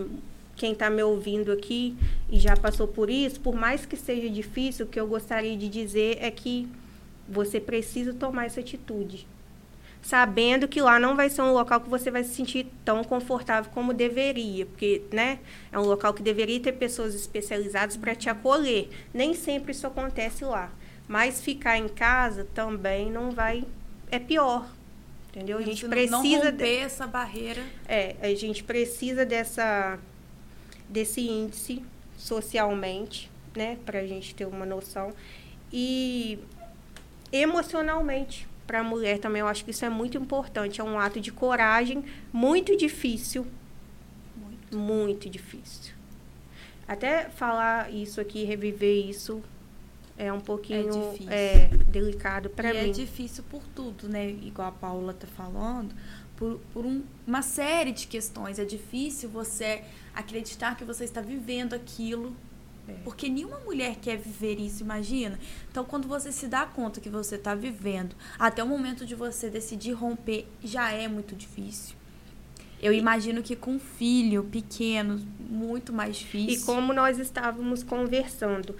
quem 0.55 0.73
está 0.73 0.91
me 0.91 1.01
ouvindo 1.01 1.51
aqui 1.51 1.95
e 2.29 2.37
já 2.37 2.55
passou 2.55 2.87
por 2.87 3.09
isso, 3.09 3.39
por 3.39 3.55
mais 3.55 3.83
que 3.83 3.97
seja 3.97 4.29
difícil, 4.29 4.85
o 4.85 4.89
que 4.89 4.99
eu 4.99 5.07
gostaria 5.07 5.57
de 5.57 5.67
dizer 5.67 6.19
é 6.21 6.29
que 6.29 6.67
você 7.27 7.59
precisa 7.59 8.13
tomar 8.13 8.45
essa 8.45 8.59
atitude. 8.59 9.25
Sabendo 10.03 10.67
que 10.67 10.81
lá 10.81 10.99
não 10.99 11.15
vai 11.15 11.29
ser 11.29 11.41
um 11.41 11.53
local 11.53 11.79
que 11.79 11.89
você 11.89 12.11
vai 12.11 12.25
se 12.25 12.35
sentir 12.35 12.67
tão 12.83 13.05
confortável 13.05 13.71
como 13.73 13.93
deveria, 13.93 14.65
porque 14.65 15.01
né, 15.13 15.39
é 15.71 15.79
um 15.79 15.83
local 15.83 16.13
que 16.13 16.21
deveria 16.21 16.59
ter 16.59 16.73
pessoas 16.73 17.15
especializadas 17.15 17.95
para 17.95 18.13
te 18.13 18.29
acolher. 18.29 18.89
Nem 19.13 19.33
sempre 19.33 19.71
isso 19.71 19.87
acontece 19.87 20.43
lá. 20.43 20.69
Mas 21.07 21.41
ficar 21.41 21.77
em 21.77 21.87
casa 21.87 22.45
também 22.53 23.09
não 23.09 23.31
vai. 23.31 23.63
É 24.11 24.19
pior. 24.19 24.69
Entendeu? 25.29 25.57
A 25.57 25.61
gente 25.61 25.87
precisa. 25.87 26.11
Não 26.11 26.21
romper 26.21 26.51
de... 26.51 26.77
essa 26.77 27.07
barreira. 27.07 27.63
É, 27.87 28.17
a 28.21 28.35
gente 28.35 28.61
precisa 28.61 29.25
dessa, 29.25 29.97
desse 30.89 31.21
índice 31.21 31.81
socialmente, 32.17 33.31
né? 33.55 33.77
Para 33.85 33.99
a 33.99 34.05
gente 34.05 34.35
ter 34.35 34.45
uma 34.45 34.65
noção. 34.65 35.13
E 35.71 36.37
emocionalmente 37.31 38.51
para 38.65 38.79
a 38.79 38.83
mulher 38.83 39.19
também 39.19 39.39
eu 39.39 39.47
acho 39.47 39.63
que 39.65 39.71
isso 39.71 39.85
é 39.85 39.89
muito 39.89 40.17
importante 40.17 40.79
é 40.79 40.83
um 40.83 40.99
ato 40.99 41.19
de 41.19 41.31
coragem 41.31 42.03
muito 42.31 42.75
difícil. 42.75 43.45
Muito, 44.35 44.77
muito 44.77 45.29
difícil. 45.29 45.93
Até 46.87 47.29
falar 47.29 47.93
isso 47.93 48.19
aqui 48.19 48.43
reviver 48.43 49.07
isso 49.07 49.41
é 50.17 50.31
um 50.31 50.39
pouquinho 50.39 51.15
é, 51.27 51.63
é 51.63 51.67
delicado 51.87 52.49
para 52.49 52.71
mim 52.71 52.89
é 52.89 52.91
difícil 52.91 53.43
por 53.49 53.63
tudo 53.75 54.07
né? 54.07 54.29
Igual 54.29 54.67
a 54.67 54.71
Paula 54.71 55.13
tá 55.13 55.25
falando 55.25 55.95
por, 56.35 56.59
por 56.73 56.85
um, 56.85 57.03
uma 57.25 57.41
série 57.41 57.91
de 57.91 58.07
questões. 58.07 58.59
É 58.59 58.65
difícil 58.65 59.29
você 59.29 59.83
acreditar 60.13 60.75
que 60.75 60.83
você 60.83 61.03
está 61.03 61.21
vivendo 61.21 61.73
aquilo 61.73 62.35
é. 62.87 62.93
Porque 63.03 63.29
nenhuma 63.29 63.59
mulher 63.59 63.95
quer 64.01 64.17
viver 64.17 64.59
isso, 64.59 64.83
imagina. 64.83 65.39
Então, 65.71 65.83
quando 65.85 66.07
você 66.07 66.31
se 66.31 66.47
dá 66.47 66.65
conta 66.65 66.99
que 66.99 67.09
você 67.09 67.35
está 67.35 67.55
vivendo, 67.55 68.15
até 68.37 68.63
o 68.63 68.67
momento 68.67 69.05
de 69.05 69.15
você 69.15 69.49
decidir 69.49 69.93
romper, 69.93 70.47
já 70.63 70.91
é 70.91 71.07
muito 71.07 71.35
difícil. 71.35 71.95
Eu 72.81 72.91
imagino 72.91 73.41
que 73.41 73.55
com 73.55 73.75
um 73.75 73.79
filho 73.79 74.43
pequeno, 74.43 75.25
muito 75.39 75.93
mais 75.93 76.17
difícil. 76.17 76.61
E 76.61 76.65
como 76.65 76.91
nós 76.91 77.17
estávamos 77.17 77.81
conversando, 77.81 78.75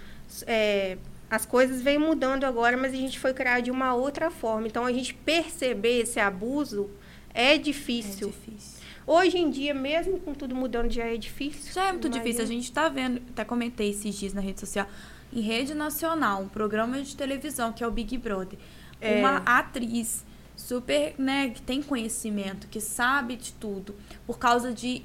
é, 0.46 0.98
as 1.30 1.46
coisas 1.46 1.80
vêm 1.80 1.98
mudando 1.98 2.44
agora, 2.44 2.76
mas 2.76 2.92
a 2.92 2.96
gente 2.96 3.18
foi 3.18 3.32
criar 3.32 3.60
de 3.60 3.70
uma 3.70 3.94
outra 3.94 4.30
forma. 4.30 4.66
Então, 4.66 4.84
a 4.84 4.92
gente 4.92 5.14
perceber 5.14 6.00
esse 6.02 6.20
abuso 6.20 6.90
é 7.32 7.56
difícil. 7.56 8.28
É 8.28 8.32
difícil. 8.32 8.73
Hoje 9.06 9.38
em 9.38 9.50
dia, 9.50 9.74
mesmo 9.74 10.18
com 10.18 10.32
tudo 10.32 10.54
mudando, 10.54 10.90
já 10.90 11.04
é 11.04 11.16
difícil. 11.16 11.72
Já 11.72 11.88
é 11.88 11.92
muito 11.92 12.08
difícil. 12.08 12.42
A 12.42 12.46
gente 12.46 12.64
está 12.64 12.88
vendo, 12.88 13.20
até 13.30 13.44
comentei 13.44 13.90
esses 13.90 14.14
dias 14.14 14.32
na 14.32 14.40
rede 14.40 14.60
social, 14.60 14.86
em 15.32 15.40
rede 15.40 15.74
nacional, 15.74 16.42
um 16.42 16.48
programa 16.48 17.02
de 17.02 17.14
televisão 17.16 17.72
que 17.72 17.84
é 17.84 17.86
o 17.86 17.90
Big 17.90 18.16
Brother. 18.16 18.58
É. 19.00 19.18
Uma 19.18 19.38
atriz 19.44 20.24
super, 20.56 21.14
né, 21.18 21.50
que 21.50 21.60
tem 21.60 21.82
conhecimento, 21.82 22.68
que 22.68 22.80
sabe 22.80 23.36
de 23.36 23.52
tudo, 23.52 23.94
por 24.26 24.38
causa 24.38 24.72
de 24.72 25.02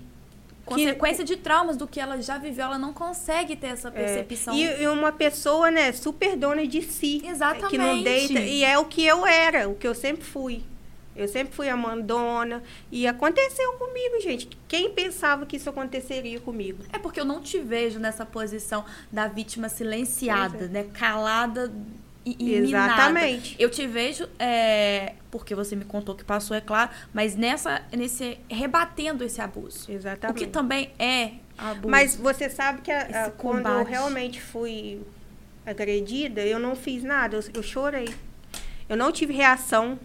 consequência 0.63 1.25
que, 1.25 1.36
de 1.36 1.41
traumas 1.41 1.75
do 1.75 1.88
que 1.88 2.00
ela 2.00 2.22
já 2.22 2.38
viveu, 2.38 2.65
ela 2.65 2.77
não 2.77 2.94
consegue 2.94 3.56
ter 3.56 3.68
essa 3.68 3.88
é. 3.89 3.91
percepção. 3.91 4.53
É. 4.53 4.58
E, 4.58 4.84
e, 4.84 4.88
uma 4.88 5.12
pessoa, 5.12 5.72
né, 5.72 5.91
super 5.91 6.38
dona 6.38 6.65
de 6.65 6.82
si. 6.84 7.22
Exatamente. 7.25 7.72
Que 7.72 7.77
não 7.77 8.01
deita. 8.01 8.39
E 8.39 8.63
é 8.63 8.77
o 8.77 8.86
que 8.86 9.03
eu 9.03 9.25
era, 9.25 9.68
o 9.68 9.75
que 9.75 9.88
eu 9.88 9.96
sempre 9.96 10.24
fui. 10.24 10.64
Eu 11.22 11.27
sempre 11.27 11.53
fui 11.53 11.70
a 11.70 11.75
mandona. 11.75 12.64
E 12.92 13.08
aconteceu 13.08 13.74
comigo, 13.74 14.22
gente. 14.22 14.50
Quem 14.68 14.92
pensava 14.92 15.46
que 15.46 15.58
isso 15.58 15.70
aconteceria 15.70 16.40
comigo? 16.40 16.84
É 16.92 16.98
porque 16.98 17.20
eu 17.20 17.25
não 17.25 17.42
te 17.42 17.60
vejo 17.60 18.00
nessa 18.00 18.25
posição 18.25 18.86
da 19.12 19.27
vítima 19.27 19.70
silenciada, 19.70 20.66
é. 20.66 20.68
né? 20.68 20.84
Calada 20.94 21.72
e, 22.25 22.53
Exatamente. 22.53 23.55
Eu 23.58 23.70
te 23.70 23.88
vejo, 23.88 24.27
é, 24.38 25.14
porque 25.32 25.55
você 25.55 25.75
me 25.75 25.86
contou 25.86 26.16
que 26.16 26.24
passou, 26.24 26.55
é 26.55 26.62
claro, 26.62 26.92
mas 27.14 27.36
nessa, 27.36 27.82
nesse 27.92 28.38
rebatendo 28.50 29.24
esse 29.24 29.42
abuso. 29.42 29.92
Exatamente. 29.92 30.38
O 30.38 30.40
que 30.40 30.51
também 30.51 30.92
é 31.00 31.34
abuso. 31.58 31.90
Mas 31.90 32.16
você 32.16 32.50
sabe 32.50 32.82
que 32.82 32.92
a, 32.92 33.25
a, 33.25 33.32
quando 33.32 33.68
eu 33.68 33.84
realmente 33.84 34.42
fui 34.42 35.01
agredida, 35.66 36.42
eu 36.42 36.60
não 36.60 36.75
fiz 36.75 37.03
nada, 37.03 37.38
eu, 37.38 37.44
eu 37.55 37.64
chorei. 37.64 38.10
Eu 38.88 38.98
não 38.98 39.12
tive 39.12 39.34
reação. 39.34 40.00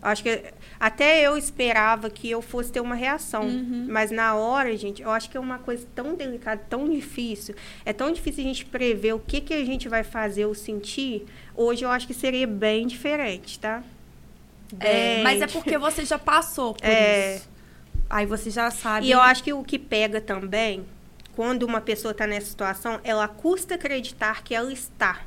Acho 0.00 0.22
que 0.22 0.44
até 0.78 1.26
eu 1.26 1.36
esperava 1.36 2.08
que 2.08 2.30
eu 2.30 2.40
fosse 2.40 2.70
ter 2.70 2.80
uma 2.80 2.94
reação. 2.94 3.42
Uhum. 3.42 3.86
Mas 3.88 4.10
na 4.10 4.34
hora, 4.34 4.76
gente, 4.76 5.02
eu 5.02 5.10
acho 5.10 5.28
que 5.28 5.36
é 5.36 5.40
uma 5.40 5.58
coisa 5.58 5.86
tão 5.94 6.14
delicada, 6.14 6.62
tão 6.68 6.88
difícil. 6.88 7.54
É 7.84 7.92
tão 7.92 8.12
difícil 8.12 8.44
a 8.44 8.46
gente 8.46 8.64
prever 8.64 9.14
o 9.14 9.18
que, 9.18 9.40
que 9.40 9.54
a 9.54 9.64
gente 9.64 9.88
vai 9.88 10.04
fazer 10.04 10.46
ou 10.46 10.54
sentir. 10.54 11.26
Hoje 11.56 11.84
eu 11.84 11.90
acho 11.90 12.06
que 12.06 12.14
seria 12.14 12.46
bem 12.46 12.86
diferente, 12.86 13.58
tá? 13.58 13.82
É, 14.78 15.22
mas 15.22 15.40
é 15.40 15.46
porque 15.46 15.78
você 15.78 16.04
já 16.04 16.18
passou 16.18 16.74
por 16.74 16.86
é... 16.86 17.36
isso. 17.36 17.48
Aí 18.08 18.24
você 18.24 18.50
já 18.50 18.70
sabe. 18.70 19.06
E 19.06 19.10
eu 19.10 19.20
acho 19.20 19.42
que 19.42 19.52
o 19.52 19.62
que 19.62 19.78
pega 19.78 20.20
também, 20.20 20.86
quando 21.36 21.64
uma 21.64 21.80
pessoa 21.80 22.12
está 22.12 22.26
nessa 22.26 22.46
situação, 22.46 23.00
ela 23.04 23.28
custa 23.28 23.74
acreditar 23.74 24.42
que 24.42 24.54
ela 24.54 24.72
está. 24.72 25.20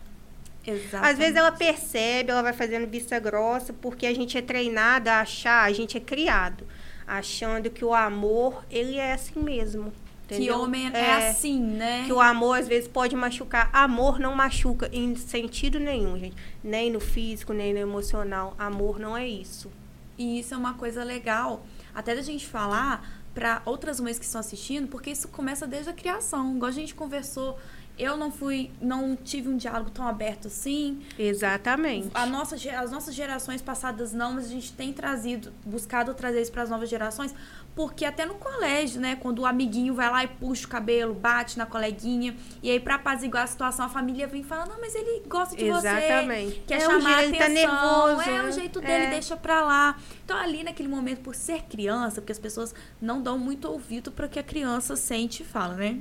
Exatamente. 0.65 1.12
Às 1.12 1.17
vezes 1.17 1.36
ela 1.36 1.52
percebe, 1.52 2.32
ela 2.32 2.43
vai 2.43 2.54
fazendo 2.54 2.88
vista 2.88 3.17
grossa, 3.19 3.74
porque 3.74 4.06
a 4.06 4.13
gente 4.13 4.38
é 4.38 4.41
treinado 4.41 5.10
a 5.10 5.21
achar, 5.21 5.63
a 5.63 5.71
gente 5.71 5.97
é 5.97 6.00
criado 6.00 6.65
achando 7.12 7.69
que 7.69 7.84
o 7.84 7.93
amor, 7.93 8.63
ele 8.71 8.95
é 8.95 9.12
assim 9.12 9.39
mesmo. 9.39 9.91
Entendeu? 10.26 10.56
Que 10.56 10.62
homem 10.62 10.89
é, 10.93 10.97
é, 10.97 11.30
assim, 11.30 11.60
né? 11.60 12.04
Que 12.06 12.13
o 12.13 12.21
amor 12.21 12.58
às 12.58 12.67
vezes 12.67 12.88
pode 12.88 13.13
machucar. 13.17 13.69
Amor 13.74 14.17
não 14.17 14.34
machuca 14.34 14.89
em 14.93 15.13
sentido 15.17 15.78
nenhum, 15.78 16.17
gente. 16.17 16.36
Nem 16.63 16.89
no 16.89 17.02
físico, 17.02 17.52
nem 17.52 17.74
no 17.74 17.80
emocional. 17.80 18.56
Amor 18.58 18.97
não 18.97 19.17
é 19.17 19.28
isso. 19.28 19.69
E 20.17 20.39
isso 20.39 20.54
é 20.54 20.58
uma 20.58 20.76
coisa 20.76 21.04
legal, 21.04 21.65
até 21.93 22.15
da 22.15 22.21
gente 22.21 22.47
falar 22.47 23.21
para 23.34 23.62
outras 23.65 24.00
mães 24.00 24.17
que 24.17 24.26
estão 24.26 24.39
assistindo, 24.39 24.88
porque 24.88 25.10
isso 25.10 25.28
começa 25.28 25.67
desde 25.67 25.89
a 25.89 25.93
criação. 25.93 26.56
Igual 26.56 26.69
a 26.69 26.74
gente 26.74 26.95
conversou 26.95 27.58
eu 27.97 28.17
não 28.17 28.32
fui, 28.32 28.71
não 28.82 29.15
tive 29.15 29.49
um 29.49 29.58
diálogo 29.58 29.89
tão 29.89 30.08
aberto 30.08 30.47
assim. 30.47 31.01
Exatamente. 31.17 32.10
A 32.13 32.25
nossa, 32.25 32.56
as 32.56 32.91
nossas 32.91 33.13
gerações 33.13 33.62
passadas 33.62 34.13
não, 34.13 34.34
mas 34.34 34.45
a 34.45 34.49
gente 34.49 34.73
tem 34.73 34.91
trazido, 34.91 35.54
buscado 35.65 36.13
trazer 36.13 36.41
isso 36.41 36.51
para 36.51 36.63
as 36.63 36.69
novas 36.69 36.89
gerações, 36.89 37.34
porque 37.75 38.04
até 38.04 38.25
no 38.25 38.36
colégio, 38.36 38.99
né, 38.99 39.15
quando 39.15 39.39
o 39.39 39.45
amiguinho 39.45 39.93
vai 39.93 40.10
lá 40.10 40.23
e 40.23 40.27
puxa 40.27 40.65
o 40.65 40.69
cabelo, 40.69 41.13
bate 41.13 41.58
na 41.58 41.65
coleguinha, 41.65 42.36
e 42.62 42.69
aí 42.69 42.80
para 42.80 42.95
apaziguar 42.95 43.43
a 43.43 43.47
situação, 43.47 43.86
a 43.86 43.89
família 43.89 44.27
vem 44.27 44.43
falando: 44.43 44.69
"Não, 44.69 44.80
mas 44.80 44.93
ele 44.95 45.23
gosta 45.27 45.56
de 45.56 45.65
Exatamente. 45.65 46.56
você". 46.56 46.62
Quer 46.67 46.75
é 46.75 46.80
chamar 46.80 46.97
a 46.97 47.15
tá 47.15 47.27
atenção, 47.27 47.41
tá 47.41 47.49
nervoso, 47.49 48.21
é 48.30 48.41
né? 48.41 48.49
o 48.49 48.51
jeito 48.51 48.82
dele, 48.82 49.06
é. 49.06 49.10
deixa 49.12 49.38
pra 49.38 49.63
lá. 49.63 49.97
Então 50.25 50.38
ali 50.38 50.63
naquele 50.63 50.89
momento 50.89 51.21
por 51.21 51.36
ser 51.36 51.63
criança, 51.63 52.21
porque 52.21 52.32
as 52.32 52.39
pessoas 52.39 52.73
não 53.01 53.21
dão 53.21 53.38
muito 53.38 53.67
ouvido 53.69 54.12
para 54.12 54.25
o 54.25 54.30
que 54.30 54.39
a 54.39 54.43
criança 54.43 54.95
sente 54.95 55.43
e 55.43 55.45
fala, 55.45 55.75
né? 55.75 55.99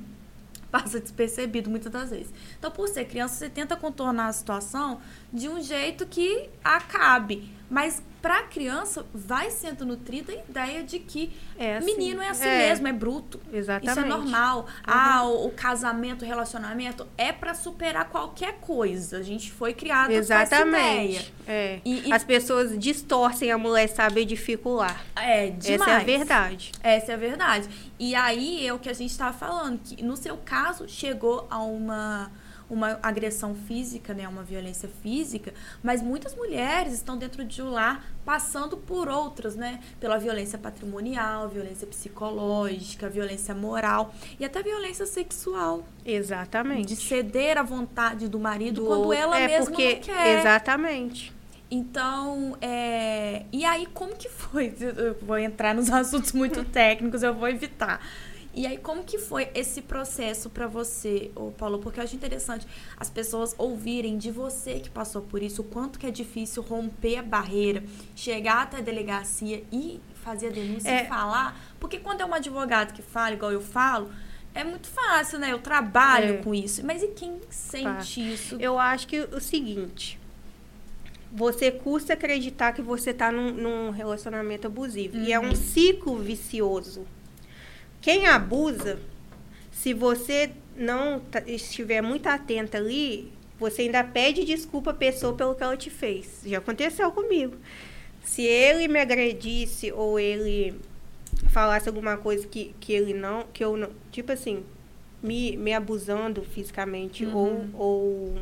Passa 0.70 1.00
despercebido 1.00 1.68
muitas 1.68 1.90
das 1.90 2.11
vezes. 2.11 2.33
Então, 2.59 2.70
por 2.70 2.88
ser 2.88 3.04
criança, 3.04 3.35
você 3.35 3.48
tenta 3.48 3.76
contornar 3.76 4.28
a 4.28 4.33
situação 4.33 5.00
de 5.33 5.48
um 5.48 5.62
jeito 5.62 6.06
que 6.06 6.48
acabe. 6.62 7.60
Mas 7.70 8.02
para 8.20 8.40
a 8.40 8.42
criança 8.42 9.06
vai 9.14 9.50
sendo 9.50 9.87
nutrida 9.87 10.33
a 10.33 10.35
ideia 10.35 10.83
de 10.83 10.98
que 10.98 11.33
é 11.56 11.76
assim, 11.76 11.87
menino 11.87 12.20
é 12.20 12.28
assim 12.28 12.44
é. 12.44 12.68
mesmo, 12.68 12.88
é 12.88 12.92
bruto. 12.92 13.40
Exatamente. 13.52 13.90
Isso 13.90 14.00
é 14.00 14.09
normal. 14.09 14.61
Uhum. 14.61 14.66
Ah, 14.85 15.22
o, 15.24 15.46
o, 15.46 15.50
casamento, 15.52 16.22
o 16.24 16.28
relacionamento 16.28 17.06
é 17.16 17.33
para 17.33 17.54
superar 17.54 18.09
qualquer 18.09 18.54
coisa. 18.61 19.18
A 19.18 19.22
gente 19.22 19.52
foi 19.52 19.72
criado 19.72 20.11
Exatamente. 20.11 20.50
com 20.50 20.76
essa 20.76 21.02
ideia. 21.02 21.26
É. 21.46 21.80
E, 21.85 22.09
e... 22.09 22.12
As 22.12 22.24
pessoas 22.24 22.76
distorcem 22.76 23.52
a 23.52 23.56
mulher 23.56 23.88
saber 23.88 24.24
dificular. 24.24 25.02
É, 25.14 25.50
demais. 25.50 25.80
Essa 25.80 25.90
é 25.90 25.96
a 25.96 26.04
verdade. 26.04 26.72
Essa 26.83 27.12
é 27.12 27.14
a 27.14 27.18
verdade. 27.18 27.68
E 27.98 28.14
aí 28.14 28.66
é 28.66 28.72
o 28.72 28.78
que 28.78 28.88
a 28.88 28.94
gente 28.94 29.11
estava 29.11 29.37
falando, 29.37 29.78
que 29.78 30.02
no 30.02 30.16
seu 30.16 30.37
caso 30.37 30.88
chegou 30.88 31.46
a 31.48 31.59
uma 31.59 32.30
uma 32.70 32.98
agressão 33.02 33.54
física, 33.54 34.14
né, 34.14 34.26
uma 34.28 34.42
violência 34.42 34.88
física, 35.02 35.52
mas 35.83 36.00
muitas 36.00 36.35
mulheres 36.35 36.94
estão 36.94 37.18
dentro 37.18 37.44
de 37.44 37.61
um 37.61 37.70
lar 37.70 38.04
passando 38.24 38.76
por 38.76 39.09
outras, 39.09 39.56
né, 39.56 39.80
pela 39.98 40.16
violência 40.18 40.59
patrimonial, 40.59 41.48
violência 41.48 41.87
psicológica, 41.87 43.09
violência 43.09 43.54
moral 43.54 44.14
e 44.38 44.44
até 44.44 44.62
violência 44.62 45.04
sexual. 45.04 45.85
Exatamente. 46.06 46.94
De 46.94 46.96
ceder 46.96 47.59
à 47.59 47.62
vontade 47.62 48.28
do 48.28 48.38
marido 48.38 48.83
do 48.83 48.87
quando 48.87 49.12
ela 49.12 49.38
é 49.38 49.48
mesma 49.48 49.66
porque, 49.66 49.94
não 49.94 50.00
quer. 50.00 50.38
Exatamente. 50.38 51.33
Então, 51.70 52.56
é... 52.61 53.44
e 53.52 53.64
aí 53.64 53.87
como 53.94 54.16
que 54.16 54.28
foi? 54.28 54.74
Eu 54.80 55.16
vou 55.22 55.38
entrar 55.38 55.74
nos 55.74 55.90
assuntos 55.90 56.33
muito 56.33 56.64
técnicos, 56.64 57.22
eu 57.22 57.33
vou 57.35 57.48
evitar. 57.48 58.00
E 58.52 58.66
aí, 58.66 58.78
como 58.78 59.04
que 59.04 59.16
foi 59.16 59.48
esse 59.54 59.80
processo 59.80 60.50
para 60.50 60.66
você, 60.66 61.30
ô 61.36 61.52
Paulo? 61.52 61.78
Porque 61.78 62.00
eu 62.00 62.04
acho 62.04 62.16
interessante 62.16 62.66
as 62.96 63.08
pessoas 63.08 63.54
ouvirem 63.56 64.18
de 64.18 64.30
você 64.30 64.80
que 64.80 64.90
passou 64.90 65.22
por 65.22 65.40
isso, 65.40 65.62
o 65.62 65.64
quanto 65.64 65.98
que 65.98 66.06
é 66.06 66.10
difícil 66.10 66.62
romper 66.62 67.18
a 67.18 67.22
barreira, 67.22 67.82
chegar 68.16 68.62
até 68.62 68.78
a 68.78 68.80
delegacia 68.80 69.62
e 69.70 70.00
fazer 70.24 70.48
a 70.48 70.50
denúncia 70.50 70.88
é. 70.88 71.04
e 71.04 71.08
falar. 71.08 71.60
Porque 71.78 71.98
quando 71.98 72.22
é 72.22 72.26
um 72.26 72.34
advogado 72.34 72.92
que 72.92 73.02
fala, 73.02 73.34
igual 73.34 73.52
eu 73.52 73.60
falo, 73.60 74.10
é 74.52 74.64
muito 74.64 74.88
fácil, 74.88 75.38
né? 75.38 75.52
Eu 75.52 75.58
trabalho 75.58 76.34
é. 76.34 76.36
com 76.38 76.54
isso. 76.54 76.84
Mas 76.84 77.02
e 77.02 77.08
quem 77.08 77.40
sente 77.48 78.32
isso? 78.32 78.56
Eu 78.60 78.78
acho 78.78 79.06
que 79.06 79.20
o 79.20 79.40
seguinte. 79.40 80.18
Você 81.32 81.70
custa 81.70 82.14
acreditar 82.14 82.72
que 82.72 82.82
você 82.82 83.10
está 83.10 83.30
num, 83.30 83.52
num, 83.52 83.90
relacionamento 83.90 84.66
abusivo. 84.66 85.16
Uhum. 85.16 85.24
E 85.24 85.32
é 85.32 85.38
um 85.38 85.50
uhum. 85.50 85.54
ciclo 85.54 86.18
vicioso. 86.18 87.06
Quem 88.00 88.26
abusa, 88.26 88.98
se 89.70 89.92
você 89.92 90.50
não 90.76 91.20
tá, 91.20 91.42
estiver 91.46 92.00
muito 92.00 92.26
atenta 92.26 92.78
ali, 92.78 93.32
você 93.58 93.82
ainda 93.82 94.02
pede 94.02 94.44
desculpa 94.44 94.90
à 94.90 94.94
pessoa 94.94 95.34
pelo 95.34 95.54
que 95.54 95.62
ela 95.62 95.76
te 95.76 95.90
fez. 95.90 96.40
Já 96.44 96.58
aconteceu 96.58 97.10
comigo. 97.12 97.56
Se 98.22 98.42
ele 98.42 98.88
me 98.88 99.00
agredisse 99.00 99.92
ou 99.92 100.18
ele 100.18 100.74
falasse 101.48 101.88
alguma 101.88 102.16
coisa 102.16 102.46
que, 102.46 102.74
que 102.80 102.92
ele 102.92 103.12
não, 103.12 103.44
que 103.52 103.62
eu 103.62 103.76
não, 103.76 103.90
tipo 104.10 104.32
assim, 104.32 104.64
me, 105.22 105.56
me 105.56 105.72
abusando 105.72 106.42
fisicamente 106.42 107.24
uhum. 107.26 107.70
ou, 107.74 107.80
ou 107.80 108.38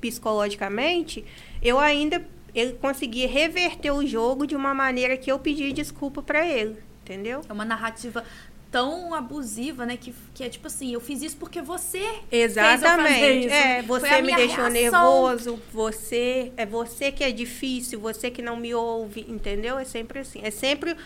psicologicamente, 0.00 1.24
eu 1.62 1.78
ainda 1.78 2.24
ele 2.54 2.74
conseguia 2.74 3.26
reverter 3.26 3.90
o 3.90 4.06
jogo 4.06 4.46
de 4.46 4.54
uma 4.54 4.72
maneira 4.72 5.16
que 5.16 5.30
eu 5.30 5.38
pedi 5.38 5.72
desculpa 5.72 6.22
para 6.22 6.46
ele, 6.46 6.76
entendeu? 7.02 7.40
É 7.48 7.52
uma 7.52 7.64
narrativa 7.64 8.24
tão 8.74 9.14
abusiva, 9.14 9.86
né? 9.86 9.96
Que, 9.96 10.12
que 10.34 10.42
é 10.42 10.48
tipo 10.48 10.66
assim, 10.66 10.92
eu 10.92 11.00
fiz 11.00 11.22
isso 11.22 11.36
porque 11.36 11.62
você 11.62 12.04
Exatamente. 12.28 13.46
É, 13.46 13.80
você 13.82 14.20
me 14.20 14.34
deixou 14.34 14.64
reação. 14.64 14.70
nervoso, 14.70 15.62
você 15.72 16.50
é 16.56 16.66
você 16.66 17.12
que 17.12 17.22
é 17.22 17.30
difícil, 17.30 18.00
você 18.00 18.32
que 18.32 18.42
não 18.42 18.56
me 18.56 18.74
ouve, 18.74 19.24
entendeu? 19.28 19.78
É 19.78 19.84
sempre 19.84 20.18
assim. 20.18 20.40
É 20.42 20.50
sempre 20.50 20.96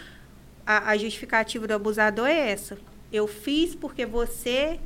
a, 0.64 0.92
a 0.92 0.96
justificativa 0.96 1.66
do 1.66 1.74
abusador 1.74 2.26
é 2.26 2.52
essa. 2.52 2.78
Eu 3.12 3.28
fiz 3.28 3.74
porque 3.74 4.06
você 4.06 4.80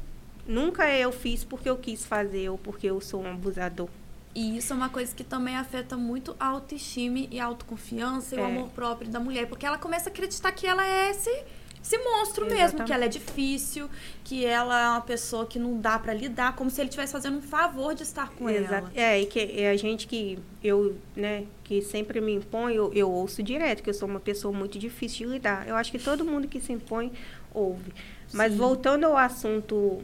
nunca 0.45 0.90
eu 0.90 1.12
fiz 1.12 1.45
porque 1.45 1.71
eu 1.71 1.77
quis 1.77 2.05
fazer 2.05 2.49
ou 2.49 2.59
porque 2.59 2.88
eu 2.88 3.01
sou 3.01 3.23
um 3.23 3.31
abusador. 3.31 3.88
E 4.35 4.57
isso 4.57 4.73
é 4.73 4.77
uma 4.77 4.88
coisa 4.88 5.14
que 5.14 5.23
também 5.23 5.55
afeta 5.55 5.97
muito 5.97 6.35
a 6.40 6.47
autoestima 6.47 7.29
e 7.31 7.38
a 7.38 7.45
autoconfiança 7.45 8.35
e 8.35 8.38
é. 8.40 8.42
o 8.42 8.47
amor 8.47 8.71
próprio 8.71 9.09
da 9.09 9.21
mulher, 9.21 9.47
porque 9.47 9.64
ela 9.64 9.79
começa 9.79 10.09
a 10.09 10.12
acreditar 10.12 10.51
que 10.51 10.66
ela 10.66 10.85
é 10.85 11.11
esse 11.11 11.45
esse 11.83 11.99
monstro 11.99 12.47
Exatamente. 12.47 12.73
mesmo, 12.73 12.85
que 12.87 12.92
ela 12.92 13.05
é 13.05 13.09
difícil, 13.09 13.90
que 14.23 14.47
ela 14.47 14.81
é 14.81 14.88
uma 14.88 15.01
pessoa 15.01 15.45
que 15.45 15.59
não 15.59 15.81
dá 15.81 15.99
para 15.99 16.14
lidar, 16.14 16.55
como 16.55 16.71
se 16.71 16.81
ele 16.81 16.88
estivesse 16.88 17.12
fazendo 17.12 17.38
um 17.38 17.42
favor 17.42 17.92
de 17.92 18.05
estar 18.05 18.31
com 18.31 18.49
Exato. 18.49 18.75
ela. 18.75 18.92
É, 18.95 19.21
e 19.21 19.27
que 19.27 19.40
é 19.61 19.71
a 19.71 19.77
gente 19.77 20.07
que 20.07 20.38
eu, 20.62 20.97
né, 21.16 21.45
que 21.64 21.83
sempre 21.83 22.21
me 22.21 22.35
impõe, 22.35 22.75
eu, 22.75 22.92
eu 22.95 23.11
ouço 23.11 23.42
direto, 23.42 23.83
que 23.83 23.90
eu 23.90 23.95
sou 23.95 24.09
uma 24.09 24.21
pessoa 24.21 24.57
muito 24.57 24.79
difícil 24.79 25.27
de 25.27 25.35
lidar. 25.35 25.66
Eu 25.66 25.75
acho 25.75 25.90
que 25.90 25.99
todo 25.99 26.25
mundo 26.25 26.47
que 26.47 26.61
se 26.61 26.73
impõe 26.73 27.12
ouve. 27.53 27.92
Mas 28.33 28.53
Sim. 28.53 28.59
voltando 28.59 29.05
ao 29.05 29.16
assunto 29.16 30.01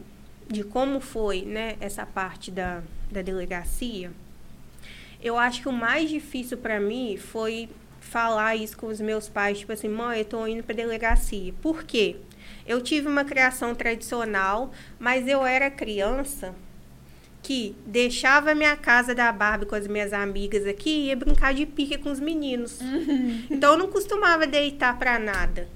de 0.48 0.64
como 0.64 0.98
foi, 0.98 1.42
né, 1.42 1.76
essa 1.80 2.04
parte 2.04 2.50
da, 2.50 2.82
da 3.10 3.22
delegacia, 3.22 4.10
eu 5.22 5.38
acho 5.38 5.62
que 5.62 5.68
o 5.68 5.72
mais 5.72 6.10
difícil 6.10 6.58
para 6.58 6.80
mim 6.80 7.16
foi 7.16 7.68
falar 8.08 8.56
isso 8.56 8.76
com 8.76 8.86
os 8.86 9.00
meus 9.00 9.28
pais, 9.28 9.58
tipo 9.58 9.72
assim, 9.72 9.88
mãe, 9.88 10.20
eu 10.20 10.24
tô 10.24 10.46
indo 10.46 10.62
pra 10.62 10.74
delegacia. 10.74 11.52
Por 11.60 11.84
quê? 11.84 12.16
Eu 12.66 12.80
tive 12.80 13.06
uma 13.06 13.24
criação 13.24 13.74
tradicional, 13.74 14.72
mas 14.98 15.28
eu 15.28 15.44
era 15.44 15.70
criança 15.70 16.54
que 17.42 17.76
deixava 17.86 18.54
minha 18.54 18.76
casa 18.76 19.14
da 19.14 19.30
Barbie 19.30 19.66
com 19.66 19.74
as 19.74 19.86
minhas 19.86 20.12
amigas 20.12 20.66
aqui 20.66 20.90
e 20.90 21.06
ia 21.06 21.16
brincar 21.16 21.54
de 21.54 21.64
pique 21.66 21.98
com 21.98 22.10
os 22.10 22.20
meninos. 22.20 22.80
Uhum. 22.80 23.46
Então 23.50 23.72
eu 23.72 23.78
não 23.78 23.88
costumava 23.88 24.46
deitar 24.46 24.98
para 24.98 25.18
nada. 25.18 25.68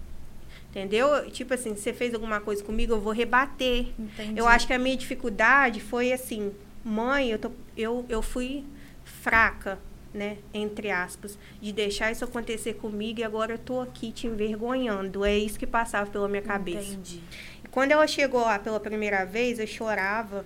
Entendeu? 0.70 1.30
Tipo 1.30 1.52
assim, 1.52 1.76
você 1.76 1.92
fez 1.92 2.14
alguma 2.14 2.40
coisa 2.40 2.64
comigo, 2.64 2.94
eu 2.94 3.00
vou 3.00 3.12
rebater. 3.12 3.88
Entendi. 3.98 4.38
Eu 4.38 4.48
acho 4.48 4.66
que 4.66 4.72
a 4.72 4.78
minha 4.78 4.96
dificuldade 4.96 5.80
foi 5.80 6.12
assim, 6.12 6.50
mãe, 6.82 7.30
eu, 7.30 7.38
tô, 7.38 7.50
eu, 7.76 8.06
eu 8.08 8.22
fui 8.22 8.64
fraca 9.04 9.78
né, 10.12 10.38
entre 10.52 10.90
aspas, 10.90 11.38
de 11.60 11.72
deixar 11.72 12.10
isso 12.12 12.24
acontecer 12.24 12.74
comigo 12.74 13.20
e 13.20 13.24
agora 13.24 13.54
eu 13.54 13.58
tô 13.58 13.80
aqui 13.80 14.12
te 14.12 14.26
envergonhando. 14.26 15.24
É 15.24 15.36
isso 15.36 15.58
que 15.58 15.66
passava 15.66 16.10
pela 16.10 16.28
minha 16.28 16.42
cabeça. 16.42 16.92
Entendi. 16.92 17.20
E 17.64 17.68
quando 17.68 17.92
ela 17.92 18.06
chegou 18.06 18.42
lá 18.42 18.58
pela 18.58 18.78
primeira 18.78 19.24
vez, 19.24 19.58
eu 19.58 19.66
chorava 19.66 20.44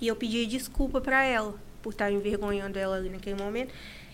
e 0.00 0.08
eu 0.08 0.16
pedia 0.16 0.46
desculpa 0.46 1.00
para 1.00 1.24
ela 1.24 1.54
por 1.82 1.90
estar 1.90 2.10
envergonhando 2.10 2.78
ela 2.78 2.96
ali 2.96 3.08
naquele 3.08 3.40
momento. 3.40 3.72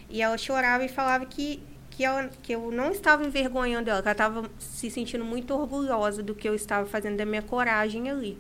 E 0.08 0.22
ela 0.22 0.38
chorava 0.38 0.84
e 0.84 0.88
falava 0.88 1.26
que 1.26 1.60
que, 1.96 2.04
ela, 2.04 2.28
que 2.42 2.54
eu 2.54 2.70
não 2.70 2.90
estava 2.90 3.24
envergonhando 3.24 3.88
ela, 3.88 4.02
que 4.02 4.08
ela 4.08 4.12
estava 4.12 4.50
se 4.58 4.90
sentindo 4.90 5.24
muito 5.24 5.54
orgulhosa 5.54 6.22
do 6.22 6.34
que 6.34 6.46
eu 6.46 6.54
estava 6.54 6.86
fazendo, 6.86 7.16
da 7.16 7.24
minha 7.24 7.40
coragem 7.40 8.10
ali. 8.10 8.38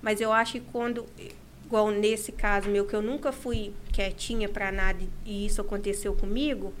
Mas 0.00 0.20
eu 0.20 0.32
acho 0.32 0.52
que 0.52 0.60
quando 0.60 1.04
igual 1.74 1.90
nesse 1.90 2.30
caso 2.30 2.70
meu, 2.70 2.86
que 2.86 2.94
eu 2.94 3.02
nunca 3.02 3.32
fui 3.32 3.72
quietinha 3.90 4.48
para 4.48 4.70
nada 4.70 5.00
e 5.26 5.44
isso 5.44 5.60
aconteceu 5.60 6.14
comigo, 6.14 6.72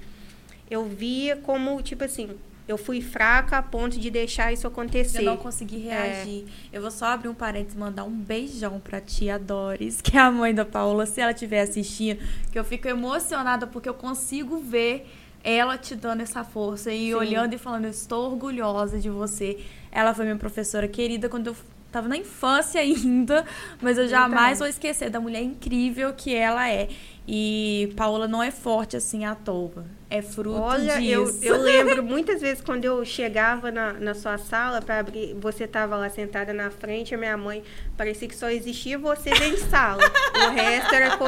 eu 0.70 0.84
via 0.84 1.34
como, 1.34 1.82
tipo 1.82 2.04
assim, 2.04 2.30
eu 2.68 2.78
fui 2.78 3.00
fraca 3.00 3.58
a 3.58 3.62
ponto 3.62 3.98
de 3.98 4.08
deixar 4.08 4.52
isso 4.52 4.68
acontecer. 4.68 5.18
Eu 5.18 5.24
não 5.24 5.36
consegui 5.36 5.78
reagir. 5.78 6.44
É. 6.72 6.76
Eu 6.76 6.80
vou 6.80 6.92
só 6.92 7.06
abrir 7.06 7.28
um 7.28 7.34
parênteses 7.34 7.74
e 7.74 7.78
mandar 7.78 8.04
um 8.04 8.16
beijão 8.16 8.78
pra 8.78 9.00
tia 9.00 9.36
Doris, 9.36 10.00
que 10.00 10.16
é 10.16 10.20
a 10.20 10.30
mãe 10.30 10.54
da 10.54 10.64
Paula, 10.64 11.06
se 11.06 11.20
ela 11.20 11.32
estiver 11.32 11.62
assistindo, 11.62 12.20
que 12.52 12.58
eu 12.58 12.64
fico 12.64 12.86
emocionada 12.86 13.66
porque 13.66 13.88
eu 13.88 13.94
consigo 13.94 14.58
ver 14.58 15.10
ela 15.42 15.76
te 15.76 15.96
dando 15.96 16.22
essa 16.22 16.42
força 16.44 16.92
e 16.92 17.08
Sim. 17.08 17.14
olhando 17.14 17.52
e 17.52 17.58
falando, 17.58 17.84
eu 17.84 17.90
estou 17.90 18.30
orgulhosa 18.30 18.98
de 18.98 19.10
você. 19.10 19.58
Ela 19.90 20.14
foi 20.14 20.24
minha 20.24 20.38
professora 20.38 20.86
querida 20.86 21.28
quando 21.28 21.48
eu 21.48 21.56
tava 21.94 22.08
na 22.08 22.16
infância 22.16 22.80
ainda, 22.82 23.46
mas 23.80 23.96
eu 23.96 24.08
jamais 24.08 24.58
vou 24.58 24.66
esquecer 24.66 25.08
da 25.08 25.20
mulher 25.20 25.42
incrível 25.42 26.12
que 26.12 26.34
ela 26.34 26.68
é. 26.68 26.88
E 27.26 27.92
Paola 27.96 28.28
não 28.28 28.42
é 28.42 28.50
forte 28.50 28.96
assim 28.96 29.24
à 29.24 29.34
toa. 29.34 29.86
É 30.10 30.20
fruto 30.20 30.60
Olha, 30.60 31.00
disso. 31.00 31.40
Eu, 31.42 31.56
eu 31.56 31.62
lembro 31.62 32.02
muitas 32.04 32.40
vezes 32.42 32.62
quando 32.62 32.84
eu 32.84 33.02
chegava 33.04 33.70
na, 33.72 33.94
na 33.94 34.14
sua 34.14 34.36
sala 34.36 34.82
para 34.82 34.98
abrir, 34.98 35.34
você 35.40 35.66
tava 35.66 35.96
lá 35.96 36.10
sentada 36.10 36.52
na 36.52 36.70
frente, 36.70 37.14
a 37.14 37.18
minha 37.18 37.36
mãe 37.36 37.64
parecia 37.96 38.28
que 38.28 38.36
só 38.36 38.50
existia 38.50 38.98
você 38.98 39.30
dentro 39.30 39.56
de 39.56 39.70
sala. 39.70 40.02
o 40.48 40.50
resto 40.52 40.94
era 40.94 41.16
co, 41.16 41.24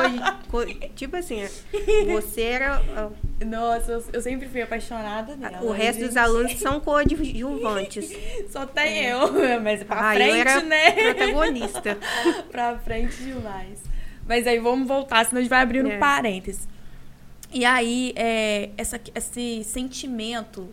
co, 0.51 0.67
tipo 0.95 1.17
assim, 1.17 1.49
você 2.07 2.43
era 2.43 2.83
Nossa, 3.45 3.93
eu, 3.93 4.05
eu, 4.13 4.21
sempre 4.21 4.49
fui 4.49 4.61
apaixonada 4.61 5.35
dela. 5.35 5.63
O 5.63 5.73
resto 5.73 6.01
gente. 6.01 6.09
dos 6.09 6.17
alunos 6.19 6.59
são 6.59 6.79
coadjuvantes. 6.79 8.15
Só 8.53 8.67
tem 8.67 9.07
é. 9.07 9.13
eu, 9.15 9.61
mas 9.63 9.83
pra 9.83 10.11
ah, 10.11 10.15
frente, 10.15 10.31
eu 10.31 10.37
era 10.37 10.61
né? 10.61 10.93
Protagonista. 10.93 11.99
pra 12.53 12.79
frente 12.79 13.17
demais. 13.17 13.96
Mas 14.27 14.47
aí 14.47 14.59
vamos 14.59 14.89
voltar, 14.89 15.25
senão 15.25 15.39
a 15.39 15.43
gente 15.43 15.51
vai 15.51 15.63
abrir 15.63 15.85
um 15.85 15.91
é. 15.91 15.99
parênteses. 15.99 16.69
E 17.53 17.65
aí, 17.65 18.13
é, 18.17 18.71
essa, 18.77 19.01
esse 19.15 19.63
sentimento 19.65 20.69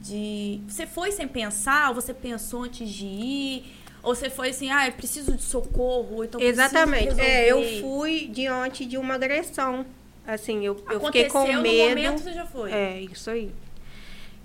de. 0.00 0.60
Você 0.66 0.86
foi 0.86 1.12
sem 1.12 1.28
pensar, 1.28 1.90
ou 1.90 1.94
você 1.94 2.14
pensou 2.14 2.64
antes 2.64 2.88
de 2.88 3.04
ir? 3.04 3.64
Ou 4.02 4.14
você 4.14 4.28
foi 4.28 4.50
assim, 4.50 4.70
ah, 4.70 4.86
eu 4.86 4.92
preciso 4.92 5.34
de 5.34 5.42
socorro, 5.42 6.24
então 6.24 6.40
Exatamente. 6.40 7.18
É, 7.18 7.50
eu 7.50 7.80
fui 7.80 8.28
diante 8.30 8.84
de 8.84 8.98
uma 8.98 9.14
agressão. 9.14 9.86
Assim, 10.26 10.64
eu, 10.64 10.82
eu 10.90 11.00
fiquei 11.00 11.28
com 11.28 11.46
medo. 11.46 11.62
No 11.62 11.88
momento 11.88 12.18
você 12.22 12.32
já 12.32 12.46
foi. 12.46 12.70
É, 12.70 13.00
isso 13.00 13.30
aí. 13.30 13.50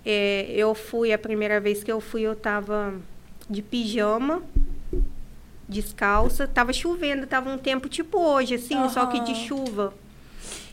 É, 0.06 0.46
eu 0.50 0.74
fui, 0.74 1.12
a 1.12 1.18
primeira 1.18 1.60
vez 1.60 1.84
que 1.84 1.92
eu 1.92 2.00
fui, 2.00 2.22
eu 2.22 2.36
tava 2.36 2.94
de 3.50 3.62
pijama 3.62 4.44
descalça. 5.70 6.48
Tava 6.48 6.74
chovendo, 6.74 7.28
tava 7.28 7.50
um 7.50 7.58
tempo 7.58 7.88
tipo 7.88 8.20
hoje, 8.20 8.56
assim, 8.56 8.76
uhum. 8.76 8.90
só 8.90 9.06
que 9.06 9.20
de 9.22 9.36
chuva. 9.36 9.94